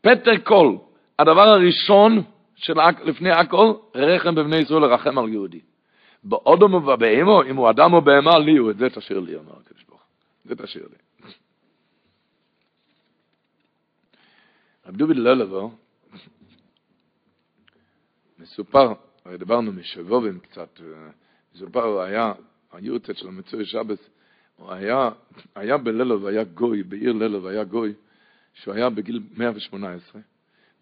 פטר 0.00 0.38
קול, 0.38 0.78
הדבר 1.18 1.48
הראשון 1.48 2.22
של 2.56 2.74
לפני 3.04 3.30
הכל, 3.30 3.72
רחם 3.94 4.34
בבני 4.34 4.56
ישראל 4.56 4.82
לרחם 4.82 5.18
על 5.18 5.28
יהודי. 5.28 5.60
באודום 6.24 6.74
ובבהמו, 6.74 7.42
אם 7.42 7.56
הוא 7.56 7.70
אדם 7.70 7.92
או 7.92 8.00
בהמה, 8.00 8.38
לי 8.38 8.56
הוא, 8.56 8.70
את 8.70 8.76
זה 8.76 8.90
תשאיר 8.90 9.20
לי, 9.20 9.36
אמר 9.36 9.52
הקדוש 9.60 9.84
ברוך 9.88 10.02
זה 10.44 10.56
תשאיר 10.56 10.88
לי. 10.90 11.30
רב 14.86 14.96
דוביד 14.96 15.16
ללבו, 15.16 15.70
מסופר, 18.38 18.92
הרי 19.24 19.38
דיברנו 19.38 19.72
משבובים 19.72 20.40
קצת, 20.40 20.80
מסופר, 21.54 21.84
הוא 21.84 22.00
היה, 22.00 22.32
היורצת 22.72 23.16
של 23.16 23.28
המצוי 23.28 23.64
שבס, 23.64 24.10
הוא 24.56 24.72
היה, 24.72 25.10
היה 25.54 25.78
בללוב, 25.78 26.26
היה 26.26 26.44
גוי, 26.44 26.82
בעיר 26.82 27.12
ללוב 27.12 27.46
היה 27.46 27.64
גוי, 27.64 27.94
שהוא 28.54 28.74
היה 28.74 28.90
בגיל 28.90 29.22
118, 29.36 30.20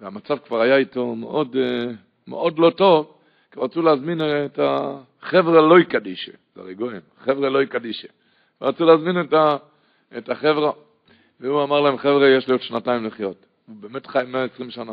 והמצב 0.00 0.38
כבר 0.38 0.60
היה 0.60 0.76
איתו 0.76 1.14
מאוד, 1.14 1.56
אה, 1.56 1.92
מאוד 2.26 2.58
לא 2.58 2.70
טוב, 2.70 3.14
כי 3.50 3.60
רצו 3.60 3.82
להזמין 3.82 4.20
את 4.20 4.58
החבר'ה 5.22 5.60
לא 5.60 5.80
יקדישה, 5.80 6.32
זה 6.54 6.60
הרי 6.60 6.74
גויים, 6.74 7.00
חבר'ה 7.18 7.48
לא 7.48 7.62
יקדישה. 7.62 8.08
רצו 8.62 8.84
להזמין 8.84 9.20
את, 9.20 9.32
ה, 9.32 9.56
את 10.18 10.28
החבר'ה, 10.28 10.72
והוא 11.40 11.62
אמר 11.62 11.80
להם, 11.80 11.98
חבר'ה, 11.98 12.28
יש 12.28 12.46
לי 12.46 12.52
עוד 12.52 12.62
שנתיים 12.62 13.06
לחיות. 13.06 13.46
הוא 13.66 13.76
באמת 13.76 14.06
חי 14.06 14.22
120 14.28 14.70
שנה. 14.70 14.92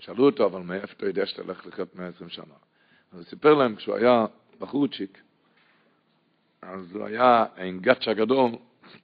שאלו 0.00 0.26
אותו, 0.26 0.46
אבל 0.46 0.60
מאיפה 0.60 0.92
אתה 0.96 1.06
יודע 1.06 1.26
שאתה 1.26 1.42
הולך 1.42 1.66
לחיות 1.66 1.96
120 1.96 2.30
שנה? 2.30 2.54
אז 3.12 3.18
הוא 3.18 3.24
סיפר 3.24 3.54
להם, 3.54 3.76
כשהוא 3.76 3.94
היה 3.94 4.26
בחורצ'יק, 4.60 5.18
אז 6.62 6.96
הוא 6.96 7.04
היה 7.04 7.44
עם 7.56 7.78
גאץ' 7.80 8.08
הגדול, 8.08 8.50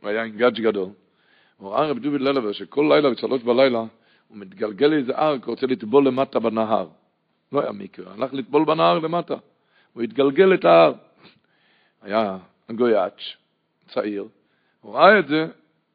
הוא 0.01 0.11
היה 0.11 0.25
עם 0.25 0.37
גאץ' 0.37 0.55
גדול, 0.55 0.89
הוא 1.57 1.71
ראה 1.71 1.87
רב 1.87 1.99
דוביד 1.99 2.21
ללבר 2.21 2.53
שכל 2.53 2.87
לילה 2.89 3.11
בשלוש 3.11 3.43
בלילה 3.43 3.79
הוא 4.29 4.39
מתגלגל 4.39 5.05
כי 5.07 5.13
הוא 5.13 5.39
רוצה 5.47 5.67
לטבול 5.67 6.07
למטה 6.07 6.39
בנהר. 6.39 6.89
לא 7.53 7.61
היה 7.61 7.73
מקרה, 7.73 8.13
הלך 8.13 8.33
לטבול 8.33 8.65
בנהר 8.65 8.99
למטה. 8.99 9.35
הוא 9.93 10.03
התגלגל 10.03 10.55
את 10.55 10.65
ההר. 10.65 10.93
היה 12.03 12.39
גויאץ', 12.71 13.21
צעיר, 13.89 14.29
הוא 14.81 14.95
ראה 14.95 15.19
את 15.19 15.29
זה, 15.29 15.47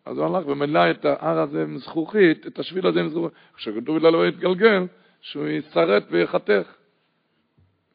אז 0.05 0.17
הוא 0.17 0.25
הלך 0.25 0.47
ומילא 0.47 0.91
את 0.91 1.05
ההר 1.05 1.39
הזה 1.39 1.63
עם 1.63 1.77
זכוכית, 1.77 2.47
את 2.47 2.59
השביל 2.59 2.87
הזה 2.87 2.99
עם 2.99 3.09
זכוכית. 3.09 3.33
כשדוביד 3.55 4.03
ללבר 4.03 4.23
התגלגל, 4.23 4.85
שהוא 5.21 5.47
ישרט 5.47 6.03
ויחתך. 6.09 6.73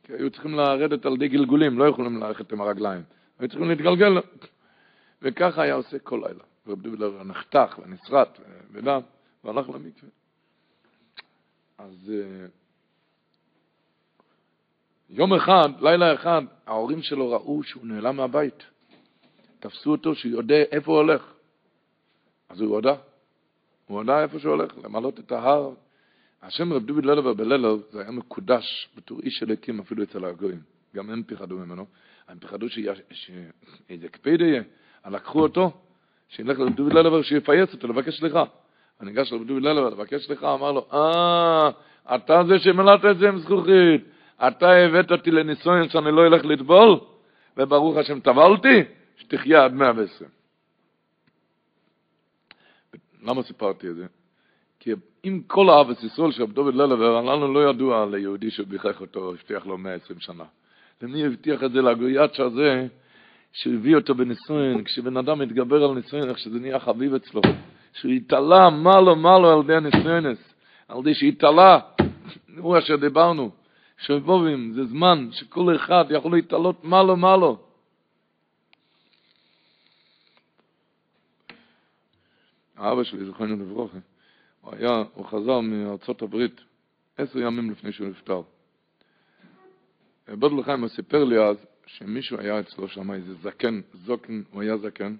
כי 0.02 0.12
היו 0.12 0.30
צריכים 0.30 0.54
לרדת 0.54 1.06
על 1.06 1.16
די 1.16 1.28
גלגולים, 1.28 1.78
לא 1.78 1.84
יכולים 1.84 2.22
ללכת 2.22 2.52
עם 2.52 2.60
הרגליים. 2.60 3.02
היו 3.38 3.48
צריכים 3.48 3.68
להתגלגל, 3.68 4.18
וככה 5.22 5.62
היה 5.62 5.74
עושה 5.74 5.98
כל 5.98 6.22
לילה. 6.26 6.44
רב 6.66 6.82
דובר 6.82 7.22
נחתך 7.22 7.78
ונסרט 7.82 8.38
ודם, 8.72 9.00
והלך 9.44 9.68
למקווה. 9.68 10.10
אז 11.78 12.12
אה, 12.14 12.46
יום 15.12 15.34
אחד, 15.34 15.68
לילה 15.80 16.14
אחד, 16.14 16.42
ההורים 16.66 17.02
שלו 17.02 17.30
ראו 17.30 17.62
שהוא 17.62 17.86
נעלם 17.86 18.16
מהבית. 18.16 18.62
תפסו 19.60 19.90
אותו 19.90 20.14
שהוא 20.14 20.32
יודע 20.32 20.56
איפה 20.56 20.92
הוא 20.92 20.98
הולך. 20.98 21.32
אז 22.48 22.60
הוא 22.60 22.74
הודה. 22.74 22.94
הוא 23.86 23.98
הודה 23.98 24.22
איפה 24.22 24.38
שהוא 24.38 24.52
הולך, 24.52 24.72
למלות 24.84 25.18
את 25.18 25.32
ההר. 25.32 25.70
השם 26.42 26.72
רב 26.72 26.86
דוד 26.86 27.04
ללב 27.04 27.28
בללב, 27.28 27.80
זה 27.90 28.00
היה 28.00 28.10
מקודש 28.10 28.88
בתור 28.96 29.20
איש 29.20 29.38
של 29.38 29.52
הקים 29.52 29.80
אפילו 29.80 30.02
אצל 30.02 30.24
הגויים. 30.24 30.60
גם 30.96 31.10
הם 31.10 31.22
פחדו 31.26 31.56
ממנו. 31.56 31.86
הם 32.28 32.38
פחדו 32.38 32.66
שאיזה 32.68 34.08
קפיד 34.08 34.40
יהיה. 34.40 34.62
לקחו 35.10 35.42
אותו, 35.42 35.72
שילך 36.28 36.58
לדוד 36.58 36.92
ללבר 36.92 37.22
שיפייס 37.22 37.72
אותו, 37.72 37.88
לבקש 37.88 38.18
סליחה. 38.18 38.44
אני 39.00 39.10
ניגש 39.10 39.32
לדוד 39.32 39.62
ללבר 39.62 39.88
לבקש 39.88 40.26
סליחה, 40.26 40.54
אמר 40.54 40.72
לו, 40.72 40.86
אה, 40.92 41.70
אתה 42.14 42.42
זה 42.48 42.58
שמלאת 42.58 43.04
את 43.10 43.18
זה 43.18 43.28
עם 43.28 43.38
זכוכית, 43.38 44.04
אתה 44.48 44.70
הבאת 44.72 45.12
אותי 45.12 45.30
לניסויין 45.30 45.88
שאני 45.88 46.12
לא 46.12 46.26
אלך 46.26 46.44
לטבול, 46.44 47.00
וברוך 47.56 47.96
השם 47.96 48.20
טבלתי, 48.20 48.82
שתחיה 49.16 49.64
עד 49.64 49.74
מאה 49.74 49.92
ועשרים. 49.96 50.30
למה 53.22 53.42
סיפרתי 53.42 53.88
את 53.88 53.96
זה? 53.96 54.06
כי 54.80 54.92
עם 55.22 55.40
כל 55.46 55.70
האבס 55.70 56.02
ישראל 56.02 56.32
של 56.32 56.46
דוד 56.46 56.74
ללבר, 56.74 57.20
לנו 57.20 57.54
לא 57.54 57.70
ידוע 57.70 58.06
ליהודי 58.10 58.50
שביחך 58.50 59.00
אותו, 59.00 59.30
הבטיח 59.30 59.66
לו 59.66 59.78
מאה 59.78 59.94
עשרים 59.94 60.20
שנה. 60.20 60.44
למי 61.02 61.26
הבטיח 61.26 61.64
את 61.64 61.72
זה 61.72 61.82
לגויאצ'ה 61.82 62.42
הזה, 62.44 62.86
שהוא 63.52 63.74
הביא 63.74 63.96
אותו 63.96 64.14
בנישואין, 64.14 64.84
כשבן 64.84 65.16
אדם 65.16 65.38
מתגבר 65.38 65.84
על 65.84 65.94
נישואין, 65.94 66.28
איך 66.28 66.38
שזה 66.38 66.58
נהיה 66.58 66.80
חביב 66.80 67.14
אצלו, 67.14 67.40
שהוא 67.92 68.12
התעלה 68.12 68.70
מעלו 68.70 69.16
מעלו 69.16 69.52
על 69.52 69.64
ידי 69.64 69.74
הנישואינס, 69.74 70.38
על 70.88 70.98
ידי 70.98 71.14
שהתעלה, 71.14 71.78
הוא 72.58 72.78
אשר 72.78 72.96
דיברנו, 72.96 73.50
שבובים, 74.00 74.72
זה 74.72 74.84
זמן 74.84 75.28
שכל 75.32 75.76
אחד 75.76 76.04
יכול 76.10 76.32
להתעלות 76.32 76.84
מעלו 76.84 77.16
מעלו. 77.16 77.58
האבא 82.76 83.04
שלי, 83.04 83.26
זכרנו 83.26 83.56
לברוכה, 83.56 83.98
הוא 84.60 84.74
היה, 84.74 85.04
הוא 85.14 85.26
חזר 85.26 85.60
מארצות 85.60 86.22
הברית 86.22 86.60
עשר 87.16 87.38
ימים 87.38 87.70
לפני 87.70 87.92
שהוא 87.92 88.08
נפטר. 88.08 88.42
בודל 90.28 90.62
חיים 90.62 90.88
סיפר 90.88 91.24
לי 91.24 91.38
אז 91.38 91.56
שמישהו 91.86 92.40
היה 92.40 92.60
אצלו 92.60 92.88
שם 92.88 93.12
איזה 93.12 93.34
זקן, 93.34 93.80
זוקן, 93.94 94.42
הוא 94.50 94.62
היה 94.62 94.76
זקן, 94.76 95.16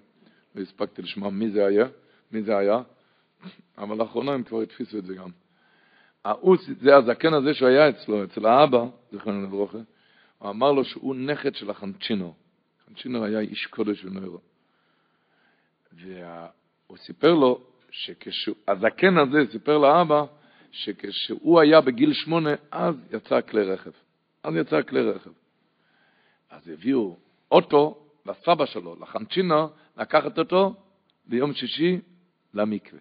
לא 0.55 0.61
הספקתי 0.61 1.01
לשמוע 1.01 1.29
מי 1.29 1.49
זה 1.49 1.65
היה, 1.65 1.85
מי 2.31 2.41
זה 2.41 2.57
היה, 2.57 2.81
אבל 3.77 3.97
לאחרונה 3.97 4.31
הם 4.31 4.43
כבר 4.43 4.61
התפיסו 4.61 4.97
את 4.97 5.05
זה 5.05 5.15
גם. 5.15 5.29
האוס, 6.25 6.69
זה 6.81 6.95
הזקן 6.95 7.33
הזה 7.33 7.53
שהוא 7.53 7.67
היה 7.69 7.89
אצלו, 7.89 8.23
אצל 8.23 8.45
האבא, 8.45 8.85
זכרנו 9.11 9.43
לברוכה, 9.43 9.77
הוא 10.37 10.49
אמר 10.49 10.71
לו 10.71 10.85
שהוא 10.85 11.15
נכד 11.15 11.55
של 11.55 11.69
החנצ'ינו. 11.69 12.33
חנצ'ינו 12.87 13.25
היה 13.25 13.39
איש 13.39 13.65
קודש 13.65 14.05
ונוירו. 14.05 14.39
והוא 15.93 16.97
סיפר 16.97 17.33
לו 17.33 17.61
שהזקן 17.91 19.17
הזה 19.17 19.51
סיפר 19.51 19.77
לאבא 19.77 20.23
שכשהוא 20.71 21.59
היה 21.61 21.81
בגיל 21.81 22.13
שמונה, 22.13 22.49
אז 22.71 22.95
יצא 23.11 23.41
כלי 23.41 23.63
רכב. 23.63 23.91
אז 24.43 24.55
יצא 24.55 24.81
כלי 24.81 25.01
רכב. 25.01 25.31
אז 26.49 26.67
הביאו 26.67 27.17
אוטו 27.51 28.07
לסבא 28.25 28.65
שלו, 28.65 28.95
לחנצ'ינה, 29.01 29.67
לקחת 29.97 30.39
אותו 30.39 30.75
ביום 31.25 31.53
שישי 31.53 32.01
למקווה. 32.53 32.99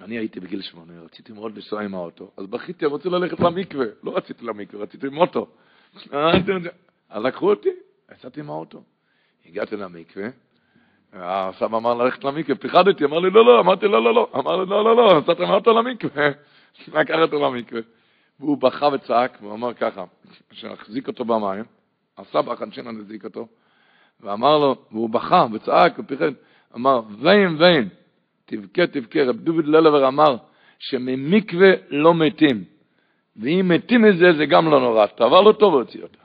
אני 0.00 0.18
הייתי 0.18 0.40
בגיל 0.40 0.62
שמונה, 0.62 0.92
רציתי 1.04 1.32
מאוד 1.32 1.56
לנסוע 1.56 1.82
עם 1.82 1.94
האוטו, 1.94 2.30
אז 2.36 2.46
בכיתי, 2.46 2.84
אני 2.84 2.92
רוצה 2.92 3.08
ללכת 3.08 3.40
למקווה. 3.40 3.86
לא 4.02 4.16
רציתי 4.16 4.44
למקווה, 4.44 4.82
רציתי 4.82 5.06
עם 5.06 5.18
אוטו. 5.18 5.46
אז 7.10 7.22
לקחו 7.24 7.50
אותי, 7.50 7.68
יצאתי 8.12 8.42
מהאוטו. 8.42 8.82
הגעתי 9.46 9.76
למקווה, 9.76 10.28
הסבא 11.12 11.76
אמר 11.76 11.94
ללכת 11.94 12.24
למקווה, 12.24 12.56
פיחדתי, 12.56 13.04
אמר 13.04 13.18
לי 13.18 13.30
לא, 13.30 13.44
לא, 13.44 13.60
אמרתי 13.60 13.88
לא, 13.88 14.04
לא, 14.04 14.14
לא, 14.14 14.30
אמר 14.34 14.56
לי 14.56 14.70
לא, 14.70 14.84
לא, 14.84 14.96
לא, 14.96 15.18
יצאתי 15.18 15.42
מהאוטו 15.42 15.72
למקווה, 15.72 16.28
לקח 17.00 17.18
אותו 17.18 17.40
למקווה. 17.46 17.80
והוא 18.40 18.58
בכה 18.58 18.86
וצעק, 18.86 19.38
והוא 19.40 19.54
אמר 19.54 19.74
ככה, 19.74 20.04
שהחזיק 20.52 21.08
אותו 21.08 21.24
במים, 21.24 21.64
הסבא 22.18 22.52
החנשינן 22.52 23.00
החזיק 23.00 23.24
אותו, 23.24 23.48
ואמר 24.20 24.58
לו, 24.58 24.76
והוא 24.90 25.10
בכה 25.10 25.46
וצעק 25.52 25.98
ופיחד, 25.98 26.32
אמר, 26.74 27.00
ויין 27.18 27.56
ויין, 27.58 27.88
תבכה 28.50 28.86
תבכה, 28.86 29.22
רב 29.22 29.36
דוד 29.36 29.66
ללבר 29.66 30.08
אמר, 30.08 30.36
שממקווה 30.78 31.70
לא 31.90 32.14
מתים, 32.14 32.64
ואם 33.36 33.66
מתים 33.68 34.02
מזה 34.02 34.32
זה 34.38 34.46
גם 34.46 34.70
לא 34.70 34.80
נורא, 34.80 35.06
תעבר 35.06 35.40
לו 35.40 35.52
טוב 35.52 35.74
והוציא 35.74 36.02
אותה. 36.02 36.18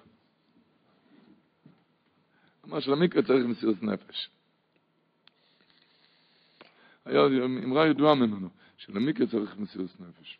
אמר 2.67 2.79
שלמקווה 2.79 3.23
צריך 3.23 3.45
מסירות 3.45 3.83
נפש. 3.83 4.29
היה 7.05 7.25
אמרה 7.63 7.87
ידועה 7.87 8.15
ממנו, 8.15 8.49
שלמקווה 8.77 9.27
צריך 9.27 9.57
מסירות 9.57 9.99
נפש. 9.99 10.37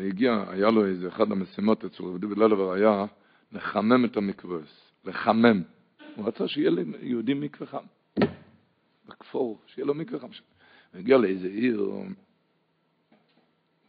והגיע, 0.00 0.44
היה 0.48 0.70
לו 0.70 0.86
איזה, 0.86 1.08
אחד 1.08 1.32
המשימות 1.32 1.84
אצל 1.84 2.02
רבי 2.02 2.18
דוד 2.18 2.38
ללבר 2.38 2.72
היה 2.72 3.04
לחמם 3.52 4.04
את 4.04 4.16
המקווס, 4.16 4.92
לחמם. 5.04 5.62
הוא 6.16 6.26
רצה 6.26 6.48
שיהיה 6.48 6.70
ליהודי 6.70 7.34
מקווה 7.34 7.66
חם, 7.66 7.84
בכפור, 9.08 9.60
שיהיה 9.66 9.86
לו 9.86 9.94
מקווה 9.94 10.20
חם. 10.20 10.26
הוא 10.26 10.98
הגיע 11.00 11.18
לאיזה 11.18 11.48
עיר, 11.48 11.92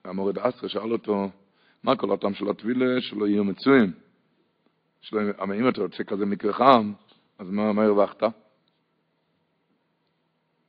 המורד 0.04 0.38
אסרה 0.38 0.70
שאל 0.70 0.92
אותו, 0.92 1.30
מה 1.84 1.96
כל 1.96 2.14
הטעם 2.14 2.34
של 2.34 2.50
הטבילה, 2.50 3.02
שלא 3.02 3.28
יהיו 3.28 3.44
מצויים? 3.44 3.92
שלא, 5.02 5.22
אבל 5.40 5.56
אם 5.60 5.70
אתה 5.70 5.82
רוצה 5.82 6.04
כזה 6.04 6.26
מקווה 6.26 6.54
חם, 6.54 6.94
אז 7.40 7.50
מה, 7.50 7.74
מה 7.74 7.84
הרווחת? 7.84 8.24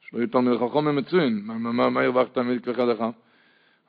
שלא 0.00 0.18
יהיו 0.18 0.28
תלמיד 0.28 0.58
חכמים 0.58 0.96
מצויים, 0.96 1.46
מה, 1.46 1.58
מה, 1.58 1.90
מה 1.90 2.00
הרווחת 2.02 2.38
מקווה 2.38 2.96
חם? 2.96 3.10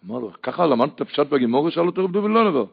אמר 0.08 0.20
לו, 0.20 0.32
ככה 0.44 0.66
למדת 0.66 1.02
פשט 1.02 1.28
בגימורי? 1.28 1.72
שאל 1.72 1.88
אותו 1.88 2.04
רב 2.04 2.12
דוד 2.12 2.32
לולבר. 2.32 2.66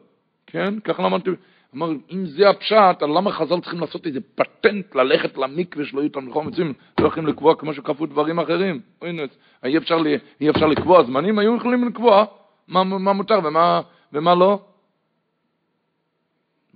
כן, 0.47 0.79
ככה 0.79 1.03
למדתי. 1.03 1.29
אמר, 1.75 1.89
אם 2.11 2.25
זה 2.25 2.49
הפשט, 2.49 3.01
למה 3.01 3.31
חז"ל 3.31 3.61
צריכים 3.61 3.79
לעשות 3.79 4.07
איזה 4.07 4.19
פטנט 4.35 4.95
ללכת 4.95 5.37
למקווה 5.37 5.85
שלא 5.85 6.01
יהיו 6.01 6.09
תלמידי 6.09 6.39
מצויים? 6.45 6.73
לא 6.99 7.07
יכולים 7.07 7.27
לקבוע 7.27 7.55
כמו 7.55 7.73
שקבעו 7.73 8.05
דברים 8.05 8.39
אחרים. 8.39 8.81
הנה, 9.01 9.21
אי 9.63 9.77
אפשר, 9.77 9.97
אי 10.41 10.49
אפשר 10.49 10.67
לקבוע 10.67 11.03
זמנים, 11.03 11.39
היו 11.39 11.55
יכולים 11.55 11.87
לקבוע 11.87 12.25
מה, 12.67 12.83
מה 12.83 13.13
מותר 13.13 13.39
ומה, 13.43 13.81
ומה 14.13 14.35
לא. 14.35 14.59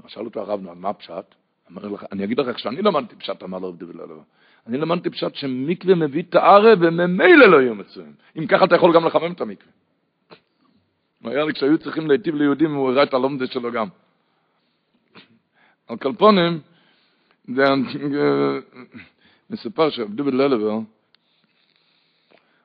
שאל 0.08 0.26
אותו 0.26 0.40
הרב, 0.40 0.62
מה 0.76 0.90
הפשט? 0.90 1.36
אמר 1.72 1.88
לך, 1.88 2.06
אני 2.12 2.24
אגיד 2.24 2.40
לך 2.40 2.48
איך 2.48 2.60
שאני 2.60 2.82
למדתי 2.82 3.16
פשט, 3.16 3.44
אמר 3.44 3.60
לו 3.60 3.72
דוד 3.72 3.96
לולבר. 3.96 4.20
אני 4.68 4.78
למדתי 4.78 5.10
פשט 5.10 5.36
שמקווה 5.36 5.96
מביא 5.96 6.24
את 6.30 6.36
הערב 6.36 6.80
וממילא 6.82 7.46
לא 7.46 7.62
יהיו 7.62 7.76
מצויים. 7.76 8.14
אם 8.38 8.48
ככה 8.48 8.66
אתה 8.66 8.76
יכול 8.76 8.94
גם 8.94 9.06
לחמם 9.06 9.32
את 9.32 9.42
המקווה. 9.42 9.72
היה 11.28 11.46
לי 11.46 11.54
כשהיו 11.54 11.78
צריכים 11.78 12.08
להיטיב 12.08 12.36
ליהודים, 12.36 12.74
הוא 12.74 12.92
הראה 12.92 13.04
את 13.04 13.14
הלומדה 13.14 13.48
שלו 13.48 13.72
גם. 13.72 13.88
על 15.88 15.98
קלפונים, 15.98 16.60
זה 17.48 17.64
מסופר 19.50 19.90
שעבדו 19.90 20.24
בללבר, 20.24 20.80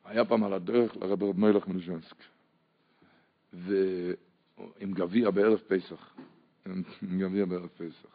היה 0.05 0.25
פעם 0.25 0.45
על 0.45 0.53
הדרך 0.53 0.97
לרב 0.97 1.23
רב 1.23 1.39
מלך 1.41 1.69
מלז'נסק, 1.69 2.17
ועם 3.53 4.93
גביע 4.93 5.31
בערב 5.31 5.59
פסח, 5.59 6.15
עם 6.67 7.19
גביע 7.19 7.45
בערב 7.45 7.69
פסח. 7.77 8.09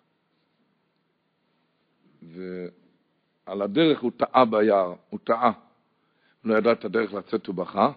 ועל 2.22 3.62
הדרך 3.62 4.00
הוא 4.00 4.12
טעה 4.18 4.46
ביער, 4.46 4.94
הוא 5.10 5.20
טעה. 5.24 5.52
הוא 6.42 6.52
לא 6.52 6.58
ידע 6.58 6.72
את 6.72 6.86
הדרך 6.86 7.14
לצאת 7.14 7.50
ובכה, 7.50 7.92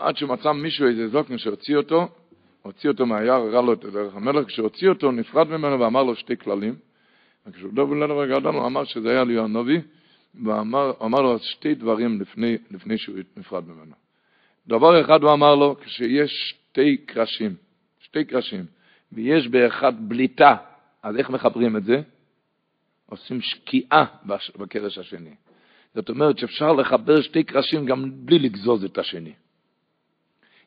עד 0.00 0.16
שמצא 0.16 0.52
מישהו, 0.52 0.86
איזה 0.86 1.08
זוקן 1.08 1.38
שהוציא 1.38 1.76
אותו, 1.76 2.08
הוציא 2.62 2.90
אותו 2.90 3.06
מהיער, 3.06 3.40
הראה 3.40 3.60
לו 3.60 3.72
את 3.72 3.84
דרך 3.84 4.16
המלך, 4.16 4.46
כשהוציא 4.46 4.88
אותו, 4.88 5.12
נפרד 5.12 5.48
ממנו 5.48 5.80
ואמר 5.80 6.02
לו 6.02 6.16
שתי 6.16 6.36
כללים. 6.36 6.74
וכשהוא 7.46 7.72
דוב 7.72 7.94
לנבר 7.94 8.26
גדול, 8.26 8.54
הוא 8.54 8.66
אמר 8.66 8.84
שזה 8.84 9.10
היה 9.10 9.24
ליהו 9.24 9.44
הנובי, 9.44 9.80
ואמר 10.44 11.20
לו 11.20 11.38
שתי 11.38 11.74
דברים 11.74 12.20
לפני, 12.20 12.56
לפני 12.70 12.98
שהוא 12.98 13.16
נפרד 13.36 13.68
ממנו. 13.68 13.94
דבר 14.66 15.00
אחד 15.00 15.22
הוא 15.22 15.32
אמר 15.32 15.54
לו, 15.54 15.76
כשיש 15.80 16.30
שתי 16.30 16.96
קרשים, 16.96 17.54
שתי 18.00 18.24
קרשים, 18.24 18.64
ויש 19.12 19.48
באחד 19.48 20.08
בליטה, 20.08 20.56
אז 21.02 21.16
איך 21.16 21.30
מחברים 21.30 21.76
את 21.76 21.84
זה? 21.84 22.02
עושים 23.06 23.40
שקיעה 23.40 24.04
בקרש 24.56 24.98
השני. 24.98 25.34
זאת 25.94 26.08
אומרת 26.08 26.38
שאפשר 26.38 26.72
לחבר 26.72 27.20
שתי 27.20 27.44
קרשים 27.44 27.86
גם 27.86 28.10
בלי 28.14 28.38
לגזוז 28.38 28.84
את 28.84 28.98
השני. 28.98 29.32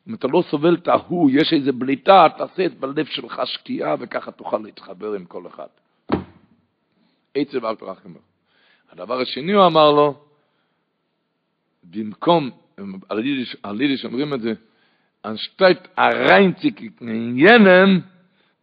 אם 0.08 0.14
אתה 0.14 0.28
לא 0.28 0.42
סובל 0.50 0.74
את 0.74 0.88
ההוא, 0.88 1.30
יש 1.30 1.52
איזה 1.52 1.72
בליטה, 1.72 2.26
תעשה 2.38 2.66
את 2.66 2.80
בלב 2.80 3.06
שלך 3.06 3.42
שקיעה, 3.44 3.94
וככה 4.00 4.30
תוכל 4.30 4.58
להתחבר 4.58 5.12
עם 5.12 5.24
כל 5.24 5.46
אחד. 5.46 5.66
עצב 7.34 7.64
אל 7.64 7.74
תרחם 7.74 8.12
הדבר 8.92 9.20
השני 9.20 9.52
הוא 9.52 9.66
אמר 9.66 9.92
לו, 9.92 10.14
במקום, 11.84 12.50
על 13.64 13.80
יידיש 13.80 14.04
אומרים 14.04 14.34
את 14.34 14.40
זה, 14.40 14.52
אנשטייט 15.24 15.78
הריינציק 15.96 16.80
ינם, 17.36 18.00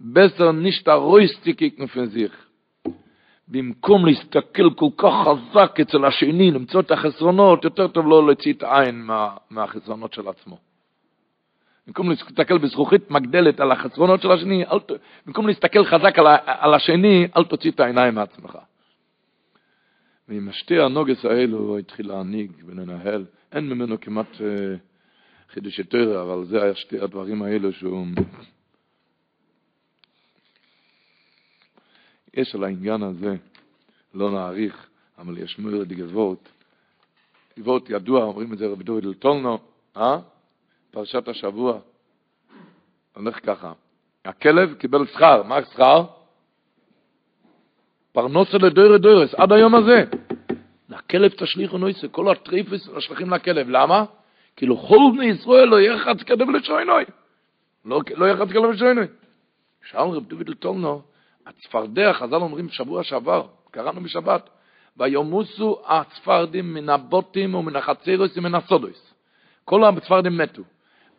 בסר 0.02 0.52
נישט 0.52 0.88
הרויסטיק 0.88 1.80
נפזיך. 1.80 2.48
במקום 3.48 4.06
להסתכל 4.06 4.74
כל 4.76 4.90
כך 4.98 5.14
חזק 5.28 5.80
אצל 5.80 6.06
השני, 6.06 6.52
למצוא 6.52 6.80
את 6.80 6.92
החסרונות, 6.92 7.64
יותר 7.64 7.88
טוב 7.88 8.08
לא 8.08 8.26
להוציא 8.26 8.54
את 8.54 8.64
העין 8.64 9.02
מה, 9.02 9.38
מהחסרונות 9.50 10.14
של 10.14 10.28
עצמו. 10.28 10.71
במקום 11.88 12.10
להסתכל 12.10 12.58
בזכוכית 12.58 13.12
מגדלת 13.12 13.60
על 13.60 13.72
החסרונות 13.72 14.22
של 14.22 14.32
השני, 14.32 14.66
אל, 14.66 14.78
במקום 15.26 15.48
להסתכל 15.48 15.86
חזק 15.86 16.20
על, 16.20 16.28
על 16.46 16.74
השני, 16.74 17.28
אל 17.38 17.44
תוציא 17.44 17.72
את 17.72 17.80
העיניים 17.80 18.16
מעצמך. 18.16 18.58
ועם 20.28 20.50
השתי 20.50 20.80
הנוגס 20.80 21.26
האלו 21.26 21.58
הוא 21.58 21.80
התחיל 21.80 22.08
להנהיג 22.08 22.52
ולנהל. 22.66 23.26
אין 23.52 23.70
ממנו 23.70 24.02
כמעט 24.02 24.42
אה, 24.42 24.76
חידוש 25.50 25.80
יותר, 25.80 26.22
אבל 26.22 26.46
זה 26.46 26.64
היה 26.64 26.76
שתי 26.76 27.00
הדברים 27.00 27.44
האלו 27.44 27.74
שהוא... 27.74 28.08
יש 32.34 32.56
על 32.56 32.64
העניין 32.64 33.04
הזה, 33.04 33.36
לא 34.14 34.32
נאריך, 34.32 34.90
אבל 35.18 35.38
יש 35.38 35.60
מורד 35.60 35.94
גבורת. 35.94 36.50
גבורת 37.60 37.90
ידוע, 37.90 38.24
אומרים 38.24 38.54
את 38.54 38.58
זה 38.58 38.68
רבי 38.68 38.84
דוד 38.84 39.06
אלטולנו, 39.06 39.60
אה? 39.98 40.20
פרשת 40.92 41.28
השבוע, 41.28 41.80
הולך 43.16 43.46
ככה, 43.46 43.74
הכלב 44.26 44.74
קיבל 44.74 45.08
שכר, 45.08 45.44
מה 45.44 45.66
שכר? 45.66 46.04
פרנוסה 48.12 48.58
לדוירי 48.58 49.00
דוירס, 49.00 49.34
עד 49.34 49.52
היום 49.52 49.76
הזה. 49.76 50.04
לכלב 50.90 51.32
תשליכו 51.32 51.78
נויסה, 51.78 52.08
כל 52.08 52.32
הטריפס 52.32 52.90
נשלחים 52.90 53.34
לכלב, 53.34 53.70
למה? 53.70 54.06
כאילו 54.56 54.78
כל 54.78 55.00
בני 55.16 55.26
ישראל 55.26 55.66
לא 55.66 55.82
יחץ 55.82 56.24
כלב 56.24 56.50
לשוינוי. 56.50 57.04
לא, 57.86 58.02
לא 58.16 58.26
יחץ 58.26 58.48
כלב 58.52 58.70
לשוינוי. 58.70 59.06
שאל 59.90 60.02
רב 60.02 60.26
דוד 60.26 60.50
לטולנו, 60.50 61.02
הצפרדע, 61.46 62.14
חז"ל 62.14 62.36
אומרים 62.36 62.70
שבוע 62.70 63.04
שעבר, 63.04 63.48
קראנו 63.72 64.02
בשבת, 64.02 64.50
ויומוסו 64.98 65.82
הצפרדים 65.86 66.74
מן 66.74 66.90
הבוטים 66.90 67.56
ומן 67.56 67.76
החצירוס 67.76 68.38
ומן 68.38 68.56
הסודוס. 68.56 69.14
כל 69.66 69.84
הצפרדים 69.84 70.38
מתו. 70.38 70.62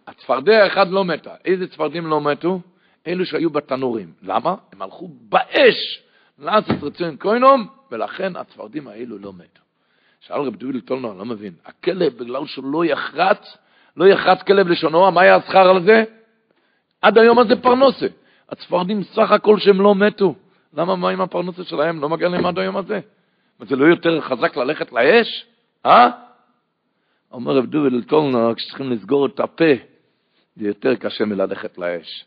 הצפרדע 0.07 0.67
אחד 0.67 0.91
לא 0.91 1.05
מתה. 1.05 1.35
איזה 1.45 1.67
צפרדים 1.69 2.07
לא 2.07 2.21
מתו? 2.21 2.61
אלו 3.07 3.27
שהיו 3.27 3.51
בתנורים. 3.51 4.13
למה? 4.23 4.55
הם 4.73 4.83
הלכו 4.83 5.09
באש 5.09 6.03
לעשות 6.39 6.77
רצון 6.83 7.17
קוינום, 7.17 7.67
ולכן 7.91 8.37
הצפרדים 8.37 8.89
האלו 8.89 9.19
לא 9.19 9.33
מתו. 9.33 9.61
שאל 10.21 10.41
רב 10.41 10.57
דויל 10.57 10.81
טולנו, 10.81 11.11
אני 11.11 11.19
לא 11.19 11.25
מבין, 11.25 11.53
הכלב, 11.65 12.19
בגלל 12.19 12.47
שהוא 12.47 12.73
לא 12.73 12.85
יחרץ, 12.85 13.57
לא 13.97 14.05
יחרץ 14.05 14.43
כלב 14.43 14.69
לשונו, 14.69 15.11
מה 15.11 15.21
היה 15.21 15.37
השכר 15.37 15.71
על 15.71 15.83
זה? 15.83 16.05
עד 17.03 17.19
היום 17.19 17.39
הזה 17.39 17.57
פרנוסה. 17.63 18.07
הצפרדים 18.51 19.03
סך 19.03 19.31
הכל 19.31 19.59
שהם 19.59 19.81
לא 19.81 19.95
מתו. 19.95 20.35
למה 20.75 20.97
מה 20.97 21.11
עם 21.11 21.21
הפרנוסה 21.21 21.65
שלהם? 21.65 22.01
לא 22.01 22.09
מגיע 22.09 22.29
להם 22.29 22.47
עד 22.47 22.59
היום 22.59 22.77
הזה. 22.77 23.01
זה 23.61 23.77
לא 23.77 23.85
יותר 23.85 24.21
חזק 24.21 24.57
ללכת 24.57 24.93
לאש? 24.93 25.47
אה? 25.87 26.11
אומר 27.33 27.57
רב 27.57 27.67
דובל 27.67 28.03
טולנו, 28.03 28.55
כשצריכים 28.57 28.91
לסגור 28.91 29.27
את 29.27 29.41
הפה, 29.41 29.92
זה 30.57 30.67
יותר 30.67 30.95
קשה 30.95 31.25
מללכת 31.25 31.79
לאש. 31.79 32.25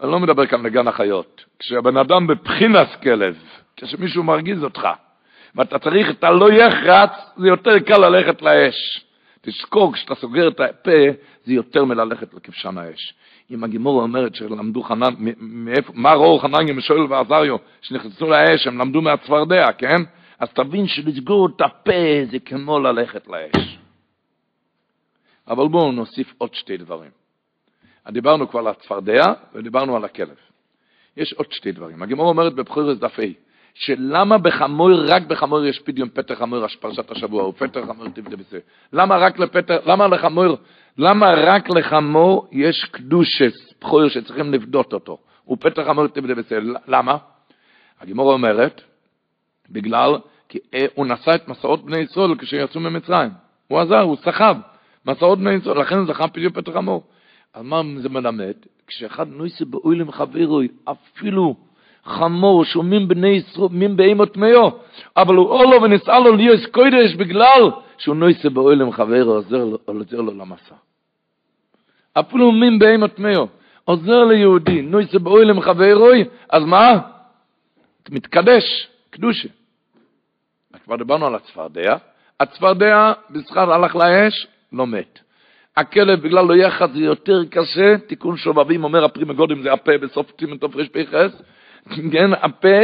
אני 0.00 0.10
לא 0.10 0.20
מדבר 0.20 0.46
כאן 0.46 0.62
לגן 0.62 0.88
החיות. 0.88 1.44
כשהבן 1.58 1.96
אדם 1.96 2.26
בבחינס 2.26 2.88
כלב, 3.02 3.36
כשמישהו 3.76 4.22
מרגיז 4.22 4.64
אותך, 4.64 4.88
ואתה 5.54 5.78
צריך 5.78 6.10
את 6.10 6.24
הלא 6.24 6.52
יחרץ, 6.52 7.10
זה 7.36 7.48
יותר 7.48 7.78
קל 7.78 8.08
ללכת 8.08 8.42
לאש. 8.42 9.04
תזכור, 9.40 9.92
כשאתה 9.92 10.14
סוגר 10.14 10.48
את 10.48 10.60
הפה, 10.60 11.00
זה 11.44 11.52
יותר 11.52 11.84
מללכת 11.84 12.34
לכבשן 12.34 12.78
האש. 12.78 13.14
אם 13.50 13.64
הגימור 13.64 14.02
אומרת 14.02 14.34
שלמדו 14.34 14.82
חנן, 14.82 15.14
מאיפה, 15.38 15.92
מה 15.94 16.12
ראו 16.12 16.38
חנניה 16.38 16.74
משואל 16.74 17.12
ועזריו, 17.12 17.56
שנכנסו 17.82 18.26
לאש, 18.26 18.66
הם 18.66 18.78
למדו 18.78 19.02
מהצפרדע, 19.02 19.72
כן? 19.72 20.02
אז 20.38 20.48
תבין 20.52 20.86
שלסגור 20.86 21.48
את 21.56 21.60
הפה 21.60 22.24
זה 22.30 22.38
כמו 22.38 22.78
ללכת 22.78 23.28
לאש. 23.28 23.78
אבל 25.48 25.68
בואו 25.68 25.92
נוסיף 25.92 26.34
עוד 26.38 26.54
שתי 26.54 26.76
דברים. 26.76 27.10
דיברנו 28.10 28.48
כבר 28.48 28.60
על 28.60 28.66
הצפרדע 28.66 29.32
ודיברנו 29.54 29.96
על 29.96 30.04
הכלב. 30.04 30.36
יש 31.16 31.32
עוד 31.32 31.52
שתי 31.52 31.72
דברים. 31.72 32.02
הגימור 32.02 32.28
אומרת 32.28 32.54
בבחירת 32.54 32.98
דף 32.98 33.18
A, 33.18 33.22
שלמה 33.74 34.38
בחמור, 34.38 34.90
רק 35.06 35.22
בחמור 35.22 35.64
יש 35.64 35.78
פדיון 35.78 36.08
פתר 36.08 36.34
חמור, 36.34 36.66
פרשת 36.80 37.10
השבוע, 37.10 37.42
הוא 37.42 37.54
פתר 37.56 37.86
חמור 37.86 38.08
תבדה 38.08 38.36
בזה. 38.36 38.58
למה 38.92 39.16
רק 39.16 39.38
לפתר, 39.38 39.78
למה 39.86 40.08
לחמור, 40.08 40.56
למה 40.98 41.34
רק 41.34 41.70
לחמור 41.70 42.48
יש 42.52 42.84
קדושס, 42.84 43.74
בחור 43.80 44.08
שצריכים 44.08 44.54
לפדות 44.54 44.92
אותו, 44.92 45.18
הוא 45.44 45.56
פתר 45.60 45.84
חמור 45.84 46.06
תבדה 46.06 46.34
בזה. 46.34 46.58
למה? 46.88 47.16
הגימור 48.00 48.32
אומרת, 48.32 48.80
בגלל, 49.70 50.16
כי 50.48 50.58
אה, 50.74 50.86
הוא 50.94 51.06
נשא 51.06 51.34
את 51.34 51.48
מסעות 51.48 51.84
בני 51.84 51.98
ישראל 51.98 52.34
כשיצאו 52.38 52.80
ממצרים. 52.80 53.30
הוא 53.68 53.80
עזר, 53.80 54.00
הוא 54.00 54.16
סחב 54.16 54.56
מסעות 55.06 55.38
בני 55.38 55.52
ישראל, 55.52 55.80
לכן 55.80 56.06
זכה 56.06 56.28
פדיון 56.28 56.52
פתר 56.52 56.72
חמור. 56.72 57.02
על 57.58 57.64
מה 57.64 57.82
זה 57.96 58.08
מלמד? 58.08 58.54
כשאחד 58.86 59.28
נויסה 59.28 59.64
באוילם 59.64 60.12
חברוי, 60.12 60.68
אפילו 60.84 61.54
חמור, 62.04 62.64
שומעים 62.64 63.08
בני 63.08 63.28
ישראל, 63.28 63.68
מין 63.70 63.96
בהימות 63.96 64.36
מאו, 64.36 64.78
אבל 65.16 65.34
הוא 65.34 65.48
אולו 65.48 65.82
ונסעה 65.82 66.18
לו 66.18 66.36
ליוס 66.36 66.66
קוידש 66.66 67.14
בגלל 67.14 67.70
שהוא 67.98 68.16
נויסה 68.16 68.50
באוילם 68.50 68.92
חברו, 68.92 69.32
עוזר 69.32 69.64
לו, 69.64 69.78
עוזר 69.84 70.20
לו 70.20 70.34
למסע. 70.34 70.74
אפילו 72.12 72.52
מין 72.52 72.78
בהימות 72.78 73.18
מאו, 73.18 73.48
עוזר 73.84 74.24
ליהודי, 74.24 74.82
נויסה 74.82 75.18
באוילם 75.18 75.60
חברוי, 75.60 76.24
אז 76.50 76.62
מה? 76.64 76.98
מתקדש, 78.10 78.88
קדושה. 79.10 79.48
כבר 80.84 80.96
דיברנו 80.96 81.26
על 81.26 81.34
הצפרדע, 81.34 81.96
הצפרדע 82.40 83.12
בזכר 83.30 83.72
הלך 83.72 83.96
לאש, 83.96 84.46
לא 84.72 84.86
מת. 84.86 85.27
הכלב 85.78 86.20
בגלל 86.20 86.44
לא 86.44 86.56
יחד 86.56 86.92
זה 86.92 86.98
יותר 86.98 87.44
קשה, 87.50 87.98
תיקון 87.98 88.36
שובבים 88.36 88.84
אומר 88.84 89.04
הפרימה 89.04 89.34
גודם 89.34 89.62
זה 89.62 89.72
הפה 89.72 89.98
בסוף 89.98 90.30
טימן 90.30 90.56
תוף 90.56 90.76
רפ"ח, 90.76 91.10
כן, 92.12 92.32
הפה 92.32 92.78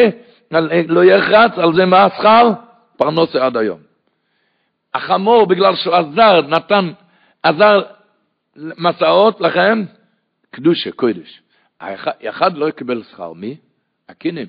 לא 0.89 1.05
יחץ, 1.05 1.59
על 1.59 1.75
זה 1.75 1.87
מה 1.87 2.05
השכר? 2.05 2.51
פרנסה 2.97 3.47
עד 3.47 3.57
היום. 3.57 3.81
החמור 4.95 5.47
בגלל 5.47 5.77
שהוא 5.77 5.95
עזר, 5.95 6.41
נתן, 6.49 6.93
עזר 7.43 7.83
מסעות 8.57 9.41
לכם, 9.41 9.85
קדושה, 10.51 10.93
קודש. 10.93 11.41
האחד 11.81 12.57
לא 12.57 12.69
יקבל 12.69 13.03
שכר, 13.03 13.33
מי? 13.33 13.57
הקינים. 14.09 14.47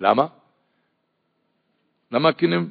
למה? 0.00 0.26
למה 2.12 2.28
הקינים? 2.28 2.70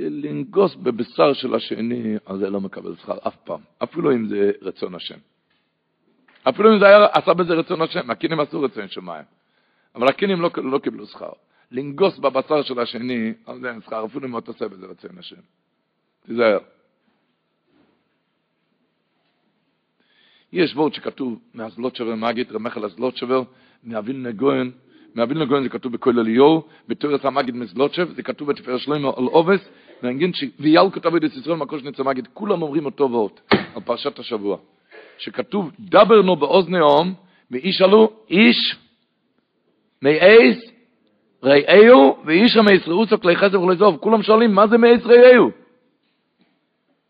לנגוס 0.00 0.74
בבשר 0.74 1.32
של 1.32 1.54
השני, 1.54 2.16
על 2.26 2.38
זה 2.38 2.50
לא 2.50 2.60
מקבל 2.60 2.96
שכר 2.96 3.18
אף 3.26 3.36
פעם, 3.36 3.60
אפילו 3.82 4.12
אם 4.12 4.28
זה 4.28 4.50
רצון 4.62 4.94
השם. 4.94 5.18
אפילו 6.48 6.74
אם 6.74 6.78
זה 6.78 6.86
היה, 6.86 7.06
עשה 7.12 7.34
בזה 7.34 7.54
רצון 7.54 7.82
השם, 7.82 8.10
הקינים 8.10 8.40
עשו 8.40 8.62
רצון 8.62 8.88
שמיים. 8.88 9.24
אבל 9.94 10.08
הקינים 10.08 10.40
לא, 10.40 10.50
לא 10.56 10.78
קיבלו 10.78 11.06
שכר. 11.06 11.32
לנגוס 11.70 12.18
בבשר 12.18 12.62
של 12.62 12.80
השני, 12.80 13.32
זה 13.60 13.70
אין 13.70 13.80
שכר, 13.80 14.04
אפילו 14.04 14.28
אם 14.28 14.38
אתה 14.38 14.50
עושה 14.50 14.68
בזה 14.68 14.86
רצון 14.86 15.18
השם. 15.18 15.40
תיזהר. 16.26 16.58
יש 20.52 20.74
וורד 20.74 20.94
שכתוב 20.94 21.38
מהזלות 21.54 21.96
שבר, 21.96 22.14
מהגיד 22.14 22.52
רמחל 22.52 22.84
הזלות 22.84 23.16
שבר, 23.16 23.42
מאביל 23.84 24.16
נגוין, 24.16 24.70
מאביל 25.14 25.38
נגוין 25.38 25.62
זה 25.62 25.68
כתוב 25.68 25.92
בכל 25.92 26.18
אליהו, 26.18 26.62
בתורס 26.88 27.24
המגיד 27.24 27.54
מזלוצ'ב, 27.54 28.14
זה 28.14 28.22
כתוב 28.22 28.48
בתפאר 28.52 28.78
שלמה 28.78 29.08
על 29.16 29.24
עובס, 29.24 29.68
ואנגין 30.02 30.32
שויאל 30.32 30.90
כתב 30.92 31.14
את 31.14 31.22
ישראל 31.22 31.56
מקוש 31.56 31.82
נצא 31.82 32.02
מגיד, 32.02 32.28
כולם 32.34 32.62
אומרים 32.62 32.84
אותו 32.84 33.10
ואות, 33.10 33.40
על 33.50 33.82
פרשת 33.84 34.18
השבוע, 34.18 34.56
שכתוב 35.18 35.70
דבר 35.80 36.22
נו 36.22 36.36
באוזני 36.36 36.80
אום, 36.80 37.14
וישאלו 37.50 38.12
איש 38.30 38.76
מאייס 40.02 40.58
ראיהו 41.42 42.16
ואיש 42.24 42.56
המייסראוסו 42.56 43.20
כלי 43.20 43.36
חסר 43.36 43.62
וכלי 43.62 43.76
זוב, 43.76 43.96
כולם 43.96 44.22
שואלים 44.22 44.54
מה 44.54 44.66
זה 44.66 44.78
מאייס 44.78 45.06
ראיהו? 45.06 45.50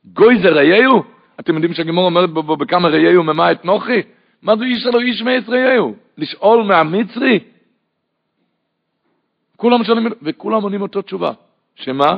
גוי 0.04 0.38
זה 0.42 0.48
ראיהו? 0.48 1.02
אתם 1.40 1.54
יודעים 1.54 1.74
שהגימור 1.74 2.04
אומרת 2.04 2.30
בו 2.30 2.56
בכמה 2.56 2.88
ראיהו 2.88 3.24
ממה 3.24 3.52
את 3.52 3.64
נוחי? 3.64 4.02
מה 4.42 4.56
זה 4.56 4.64
איש 4.64 4.86
אלו 4.86 5.00
איש 5.00 5.22
מאייס 5.22 5.48
ראיהו? 5.48 5.94
לשאול 6.18 6.62
מהמצרי? 6.62 7.38
כולם 9.56 9.84
שואלים, 9.84 10.06
וכולם 10.22 10.62
עונים 10.62 10.82
אותו 10.82 11.02
תשובה. 11.02 11.32
שמה? 11.74 12.16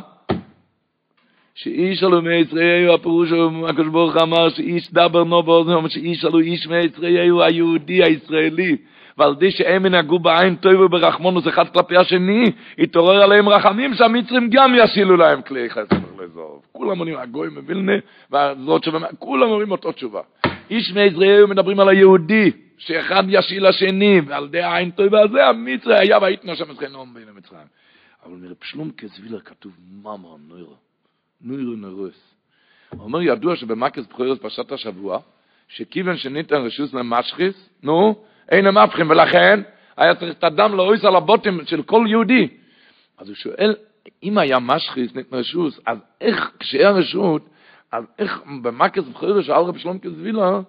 שאיש 1.62 2.04
אלו 2.04 2.22
מישראל, 2.22 2.90
הפירוש 2.90 3.30
הוא, 3.30 3.68
הקדוש 3.68 3.88
ברוך 3.88 4.16
אמר 4.16 4.48
שאיש 4.48 4.92
דבר 4.92 5.24
נו 5.24 5.42
באוזנו, 5.42 5.90
שאיש 5.90 6.24
אלו 6.24 6.38
איש 6.38 6.66
מישראל, 6.66 7.42
היהודי 7.42 8.04
הישראלי. 8.04 8.76
ועל 9.18 9.34
די 9.34 9.50
שהם 9.50 9.86
ינהגו 9.86 10.18
בעין 10.18 10.56
טוב 10.56 10.80
וברחמונוס 10.80 11.48
אחד 11.48 11.68
כלפי 11.68 11.96
השני, 11.96 12.52
יתעורר 12.78 13.22
עליהם 13.22 13.48
רחמים 13.48 13.94
שהמצרים 13.94 14.50
גם 14.50 14.74
ישילו 14.76 15.16
להם 15.16 15.42
כלי 15.42 15.70
חסר 15.70 15.96
לזוב. 16.18 16.62
כולם 16.72 16.98
עונים, 16.98 17.16
הגוי 17.16 17.48
מבילנה, 17.56 17.92
והזאת 18.30 18.84
שבמה, 18.84 19.06
כולם 19.18 19.50
אומרים 19.50 19.70
אותו 19.70 19.92
תשובה. 19.92 20.20
איש 20.70 20.92
מישראל 20.92 21.46
מדברים 21.46 21.80
על 21.80 21.88
היהודי, 21.88 22.50
שאחד 22.78 23.22
ישיל 23.28 23.68
לשני, 23.68 24.20
ועל 24.26 24.48
די 24.48 24.62
העין 24.62 24.90
טוב 24.90 25.14
הזה 25.14 25.46
המצרי 25.46 25.98
היה 25.98 26.18
והייתנו 26.18 26.56
שם 26.56 26.64
נאום 26.92 27.14
בין 27.14 27.28
המצרים. 27.34 27.66
אבל 28.26 28.34
מרב 28.34 28.56
שלום 28.62 28.90
כתוב 29.44 29.72
ממה 29.92 30.16
נוירו, 30.48 30.89
נוירו 31.42 31.76
נרוס. 31.76 32.34
אומר, 32.98 33.22
ידוע 33.22 33.56
שבמקס 33.56 34.06
בחורס 34.06 34.38
פרשת 34.38 34.72
השבוע, 34.72 35.18
שכיוון 35.68 36.16
שניתן 36.16 36.56
רשוס 36.56 36.94
למשחיס, 36.94 37.68
נו, 37.82 38.24
אין 38.48 38.66
הם 38.66 38.78
הפכים, 38.78 39.10
ולכן 39.10 39.60
היה 39.96 40.14
צריך 40.14 40.38
את 40.38 40.44
הדם 40.44 40.74
לאויס 40.74 41.04
על 41.04 41.16
הבוטים 41.16 41.60
של 41.66 41.82
כל 41.82 42.04
יהודי. 42.08 42.48
אז 43.18 43.28
הוא 43.28 43.36
שואל, 43.36 43.74
אם 44.22 44.38
היה 44.38 44.58
משחיס 44.58 45.14
ניתן 45.14 45.36
רשוס, 45.36 45.80
אז 45.86 45.98
איך, 46.20 46.50
כשהיה 46.58 46.90
רשות, 46.90 47.48
אז 47.92 48.04
איך 48.18 48.42
במקס 48.62 49.04
בחורס 49.04 49.46
של 49.46 49.52
רב 49.52 49.78
שלום 49.78 49.98
כזבילר, 49.98 50.60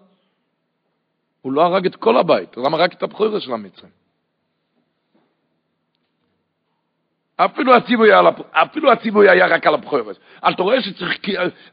הוא 1.42 1.54
לא 1.54 1.62
הרג 1.62 1.86
את 1.86 1.96
כל 1.96 2.18
הבית, 2.18 2.58
למה 2.58 2.78
רק 2.78 2.94
את 2.94 3.04
הבחורס 3.04 3.44
של 3.44 3.54
המצרים? 3.54 4.01
אפילו 7.46 7.76
הציווי 7.76 8.14
היה, 8.14 8.22
אפילו 8.52 8.92
הציווי 8.92 9.30
היה 9.30 9.48
רק 9.48 9.68
על 9.68 9.74
הבחורס. 9.74 10.18
אתה 10.50 10.64
רואה 10.64 10.82
שצריך, 10.82 11.18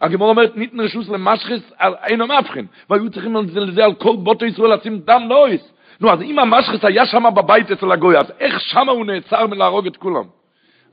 הגמור 0.01 0.29
אומרת, 0.29 0.57
ניתן 0.57 0.81
רשוס 0.81 1.09
למשחס, 1.09 1.73
אין 1.81 2.21
המבחין, 2.21 2.67
והיו 2.91 3.11
צריכים 3.11 3.37
לזה 3.37 3.85
על 3.85 3.95
כל 3.95 4.17
בוטו 4.17 4.45
ישראל 4.45 4.75
לשים 4.75 4.99
דם 4.99 5.23
נויס. 5.29 5.73
נו, 6.01 6.13
אז 6.13 6.23
אם 6.23 6.39
המשחס 6.39 6.85
היה 6.85 7.07
שם 7.07 7.25
בבית 7.37 7.71
אצל 7.71 7.93
הגוי, 7.93 8.19
אז 8.19 8.33
איך 8.39 8.61
שם 8.61 8.89
הוא 8.89 9.07
נעצר 9.07 9.47
מלהרוג 9.47 9.87
את 9.87 9.97
כולם? 9.97 10.25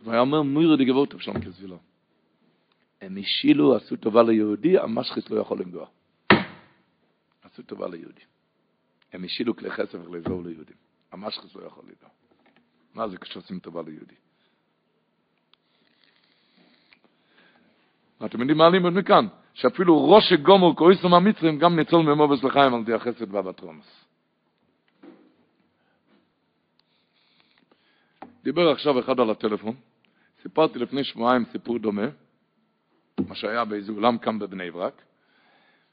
והיה 0.04 0.20
אומר, 0.20 0.42
מוירו 0.42 0.76
די 0.76 0.86
גבות, 0.86 1.14
אבשלום 1.14 1.42
כזבילו. 1.42 1.78
הם 3.02 3.18
השילו, 3.20 3.76
עשו 3.76 3.96
טובה 3.96 4.24
ליהודי, 4.24 4.80
המשחס 4.80 5.30
לא 5.30 5.40
יכול 5.40 5.60
לנגוע. 5.60 5.86
עשו 7.44 7.64
טובה 7.64 7.88
ליהודי. 7.88 8.22
הם 9.14 9.24
השילו 9.24 9.56
כלי 9.56 9.72
חסף 9.72 9.98
וכלי 10.04 10.22
זור 10.22 10.44
ליהודים. 10.44 10.76
המשחס 11.12 11.56
לא 11.56 11.66
יכול 11.66 11.84
לנגוע. 11.88 12.10
מה 12.94 13.08
זה 13.08 13.18
כשעושים 13.18 13.60
טובה 13.60 13.82
ליהודי? 13.82 14.16
אתם 18.26 18.40
יודעים 18.40 18.58
מה 18.58 18.70
לימוד 18.70 18.94
מכאן? 18.94 19.28
שאפילו 19.54 20.10
ראש 20.10 20.34
גומר 20.34 20.76
כועסו 20.76 21.10
מהמצרים 21.10 21.60
גם 21.60 21.76
ניצול 21.76 22.06
ממובס 22.06 22.44
לחיים 22.44 22.74
על 22.74 22.84
די 22.84 22.94
החסד 22.94 23.34
והבטרונס. 23.34 24.06
דיבר 28.44 28.70
עכשיו 28.70 29.00
אחד 29.00 29.20
על 29.20 29.30
הטלפון, 29.30 29.76
סיפרתי 30.42 30.80
לפני 30.80 31.04
שבועיים 31.04 31.46
סיפור 31.52 31.80
דומה, 31.80 32.08
מה 33.28 33.36
שהיה 33.36 33.66
באיזה 33.66 33.92
אולם 33.92 34.18
כאן 34.18 34.40
בבני 34.40 34.72
ברק, 34.72 35.02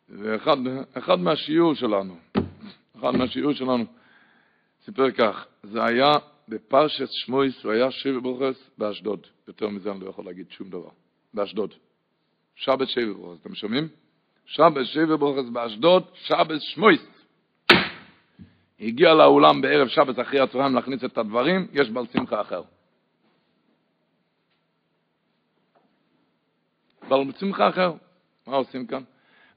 ואחד 0.09 1.19
מהשיעור 1.19 1.75
שלנו, 1.75 2.17
אחד 2.99 3.11
מהשיעור 3.11 3.53
שלנו, 3.53 3.85
סיפר 4.85 5.11
כך, 5.11 5.47
זה 5.63 5.85
היה 5.85 6.13
בפרשת 6.49 7.09
שמויס, 7.11 7.65
הוא 7.65 7.73
היה 7.73 7.91
שבע 7.91 8.21
ברוכס 8.21 8.71
באשדוד, 8.79 9.27
יותר 9.49 9.69
מזה 9.69 9.91
אני 9.91 10.01
לא 10.01 10.09
יכול 10.09 10.25
להגיד 10.25 10.51
שום 10.51 10.71
דבר, 10.71 10.91
באשדוד. 11.35 11.75
שבת 12.55 12.89
שבע 12.89 13.13
ברוכס, 13.13 13.41
אתם 13.41 13.55
שומעים? 13.55 13.89
שבת 14.47 14.87
שבע 14.87 15.17
ברוכס 15.17 15.49
באשדוד, 15.49 16.03
שבת 16.15 16.61
שמויס. 16.61 17.07
הגיע 18.81 19.15
לאולם 19.15 19.61
בערב 19.61 19.89
שבת 19.89 20.21
אחרי 20.21 20.41
הצהריים 20.41 20.75
להכניס 20.75 21.05
את 21.05 21.19
הדברים, 21.19 21.67
יש 21.73 21.91
בעל 21.91 22.07
שמחה 22.13 22.41
אחר. 22.41 22.63
אבל 27.09 27.25
בשמחה 27.25 27.69
אחר. 27.69 27.93
מה 28.47 28.57
עושים 28.57 28.87
כאן? 28.87 29.03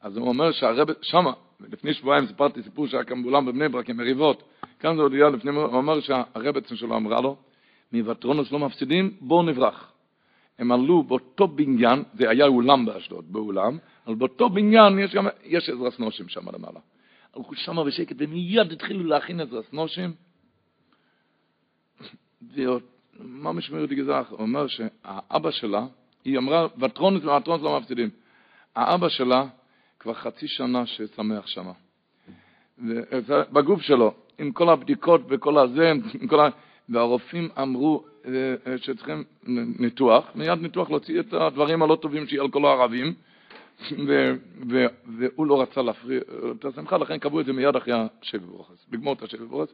אז 0.01 0.17
הוא 0.17 0.27
אומר 0.27 0.51
שהרב, 0.51 0.87
שמה, 1.01 1.33
לפני 1.59 1.93
שבועיים 1.93 2.27
סיפרתי 2.27 2.63
סיפור 2.63 2.87
שהיה 2.87 3.03
כאן 3.03 3.23
באולם 3.23 3.45
בבני 3.45 3.69
ברק 3.69 3.89
עם 3.89 3.97
מריבות, 3.97 4.43
כאן 4.79 4.95
זה 4.95 5.01
עוד 5.01 5.13
היה 5.13 5.29
לפני, 5.29 5.51
הוא 5.51 5.65
אומר 5.65 5.99
שהרבצן 5.99 6.75
שלו 6.75 6.95
אמרה 6.95 7.21
לו, 7.21 7.37
מוותרונוס 7.93 8.51
לא 8.51 8.59
מפסידים, 8.59 9.17
בואו 9.21 9.43
נברח. 9.43 9.91
הם 10.59 10.71
עלו 10.71 11.03
באותו 11.03 11.47
בניין, 11.47 12.03
זה 12.13 12.29
היה 12.29 12.45
אולם 12.45 12.85
באשדוד, 12.85 13.33
באולם, 13.33 13.77
אבל 14.07 14.15
באותו 14.15 14.49
בניין 14.49 14.99
יש 14.99 15.15
גם, 15.15 15.27
יש 15.43 15.69
עזרס 15.69 15.99
נושים 15.99 16.29
שם 16.29 16.49
למעלה. 16.53 16.79
הלכו 17.35 17.55
שמה 17.55 17.83
בשקט 17.83 18.15
ומיד 18.19 18.71
התחילו 18.71 19.03
להכין 19.03 19.39
עזרס. 19.39 19.73
מה 23.19 23.51
משמר 23.53 23.81
אותי 23.81 23.95
גזח? 23.95 24.27
אומר 24.31 24.67
שהאבא 24.67 25.51
שלה, 25.51 25.85
היא 26.25 26.37
אמרה, 26.37 26.67
וטרונס 26.79 27.23
וטרונס 27.25 27.63
לא 27.63 27.79
מפסידים. 27.79 28.09
האבא 28.75 29.09
שלה 29.09 29.47
כבר 29.99 30.13
חצי 30.13 30.47
שנה 30.47 30.85
ששמח 30.85 31.47
שמה. 31.47 31.71
בגוף 33.27 33.81
שלו, 33.81 34.13
עם 34.37 34.51
כל 34.51 34.69
הבדיקות 34.69 35.21
וכל 35.29 35.57
הזה, 35.57 35.91
עם 36.21 36.27
כל 36.27 36.39
ה... 36.39 36.49
והרופאים 36.89 37.49
אמרו 37.61 38.05
שצריכים 38.77 39.23
ניתוח, 39.79 40.25
מיד 40.35 40.61
ניתוח 40.61 40.89
להוציא 40.89 41.19
את 41.19 41.33
הדברים 41.33 41.83
הלא 41.83 41.97
טובים 42.01 42.27
שיהיה 42.27 42.43
על 42.43 42.49
כל 42.49 42.65
הערבים, 42.65 43.13
והוא 45.17 45.47
לא 45.47 45.61
רצה 45.61 45.81
להפריע 45.81 46.19
את 46.59 46.65
השמחה, 46.65 46.97
לכן 46.97 47.17
קבעו 47.17 47.41
את 47.41 47.45
זה 47.45 47.53
מיד 47.53 47.75
אחרי 47.75 47.93
השבי 48.21 48.45
ברוכס, 48.45 48.85
לגמור 48.91 49.13
את 49.13 49.21
השבי 49.23 49.45
ברוכס. 49.45 49.73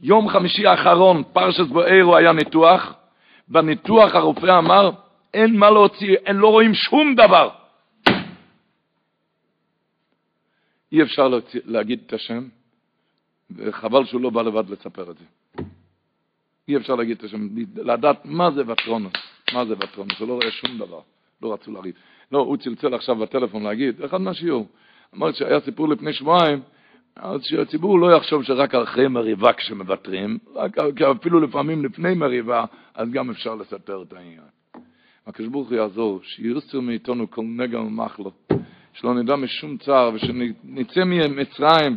יום 0.00 0.28
חמישי 0.28 0.66
האחרון, 0.66 1.22
פרשס 1.32 1.66
בוערו 1.68 2.16
היה 2.16 2.32
ניתוח, 2.32 2.94
בניתוח 3.48 4.14
הרופא 4.14 4.58
אמר, 4.58 4.90
אין 5.34 5.56
מה 5.56 5.70
להוציא, 5.70 6.16
אין, 6.26 6.36
לא 6.36 6.48
רואים 6.48 6.74
שום 6.74 7.14
דבר. 7.14 7.50
אי 10.92 11.02
אפשר 11.02 11.28
להגיד 11.64 12.00
את 12.06 12.12
השם, 12.12 12.48
וחבל 13.50 14.04
שהוא 14.04 14.20
לא 14.20 14.30
בא 14.30 14.42
לבד 14.42 14.70
לספר 14.70 15.10
את 15.10 15.18
זה. 15.18 15.24
אי 16.68 16.76
אפשר 16.76 16.94
להגיד 16.94 17.16
את 17.16 17.24
השם, 17.24 17.48
לדעת 17.76 18.24
מה 18.24 18.50
זה 18.50 18.62
וטרונוס, 18.66 19.12
מה 19.54 19.64
זה 19.64 19.74
וטרונוס, 19.74 20.20
הוא 20.20 20.28
לא 20.28 20.32
רואה 20.32 20.50
שום 20.50 20.78
דבר, 20.78 21.00
לא 21.42 21.52
רצו 21.52 21.72
לריב. 21.72 21.94
לא, 22.32 22.38
הוא 22.38 22.56
צלצל 22.56 22.94
עכשיו 22.94 23.16
בטלפון 23.16 23.62
להגיד, 23.62 24.02
אחד 24.04 24.20
מהשיעור, 24.20 24.66
אמר 25.14 25.32
שהיה 25.32 25.60
סיפור 25.60 25.88
לפני 25.88 26.12
שבועיים, 26.12 26.60
אז 27.16 27.40
שהציבור 27.44 27.98
לא 27.98 28.16
יחשוב 28.16 28.42
שרק 28.42 28.74
אחרי 28.74 29.08
מריבה 29.08 29.52
כשמוותרים, 29.52 30.38
רק 30.54 31.02
אפילו 31.02 31.40
לפעמים 31.40 31.84
לפני 31.84 32.14
מריבה, 32.14 32.64
אז 32.94 33.10
גם 33.10 33.30
אפשר 33.30 33.54
לספר 33.54 34.02
את 34.02 34.12
העניין. 34.12 34.42
הקדוש 35.26 35.48
ברוך 35.48 35.68
הוא 35.68 35.76
יעזור, 35.76 36.20
שירסו 36.22 36.82
מאיתנו 36.82 37.30
כל 37.30 37.42
נגע 37.42 37.80
ומחלו, 37.80 38.32
שלא 38.92 39.14
נדע 39.14 39.36
משום 39.36 39.76
צער, 39.76 40.10
ושנצא 40.14 41.04
ממצרים. 41.04 41.96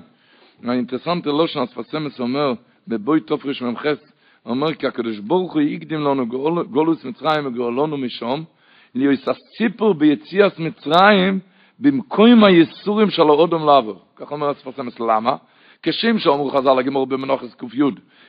האינטרסנטי 0.63 1.29
לא 1.29 1.47
שנתפסמס 1.47 2.19
אומר, 2.19 2.53
בבוי 2.87 3.19
תופריש 3.19 3.61
ממחס, 3.61 4.08
אומר 4.45 4.73
כי 4.73 4.87
הקדוש 4.87 5.19
ברוך 5.19 5.53
הוא 5.53 5.61
יקדים 5.61 5.99
לנו 5.99 6.27
גולוס 6.71 7.05
מצרים 7.05 7.45
וגאולנו 7.45 7.97
משום, 7.97 8.43
להיות 8.95 9.19
הסיפור 9.27 9.93
ביציאס 9.93 10.59
מצרים 10.59 11.39
במקום 11.79 12.43
הייסורים 12.43 13.09
של 13.09 13.21
האודם 13.21 13.65
לעבור. 13.65 14.01
כך 14.15 14.31
אומר 14.31 14.49
הספרסמס, 14.49 14.99
למה? 14.99 15.35
כשם 15.83 16.19
שאומרו 16.19 16.49
חז"ל 16.49 16.79
הגמור 16.79 17.07
במנוחס 17.07 17.55
ק"י, 17.55 17.81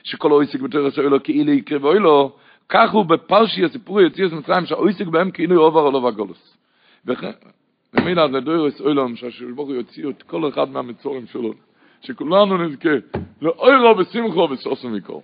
שכל 0.03 0.31
האויסיק 0.31 0.61
בתורס 0.61 0.97
אוילו 0.97 1.23
כאילו 1.23 1.53
יקריב 1.53 1.85
אוילו, 1.85 2.31
כך 2.69 2.91
הוא 2.91 3.05
בפרשי 3.05 3.65
הסיפור 3.65 4.01
יציאס 4.01 4.31
מצרים 4.31 4.65
שהאויסיק 4.65 5.07
בהם 5.07 5.31
כאילו 5.31 5.61
עובר 5.61 5.89
אלו 5.89 6.03
והגולוס. 6.03 6.57
ומילה 7.93 8.27
זה 8.31 8.39
דוירס 8.39 8.81
אוילום 8.81 9.13
הוא 9.55 9.73
יוציא 9.73 10.09
את 10.09 10.23
כל 10.23 10.49
אחד 10.49 10.69
מהמצורים 10.69 11.27
שלו, 11.27 11.53
שכולנו 12.01 12.57
נזכה 12.57 12.89
לאוירו 13.41 13.97
ושמחו 13.97 14.47
וששו 14.51 14.89
מכל. 14.89 15.19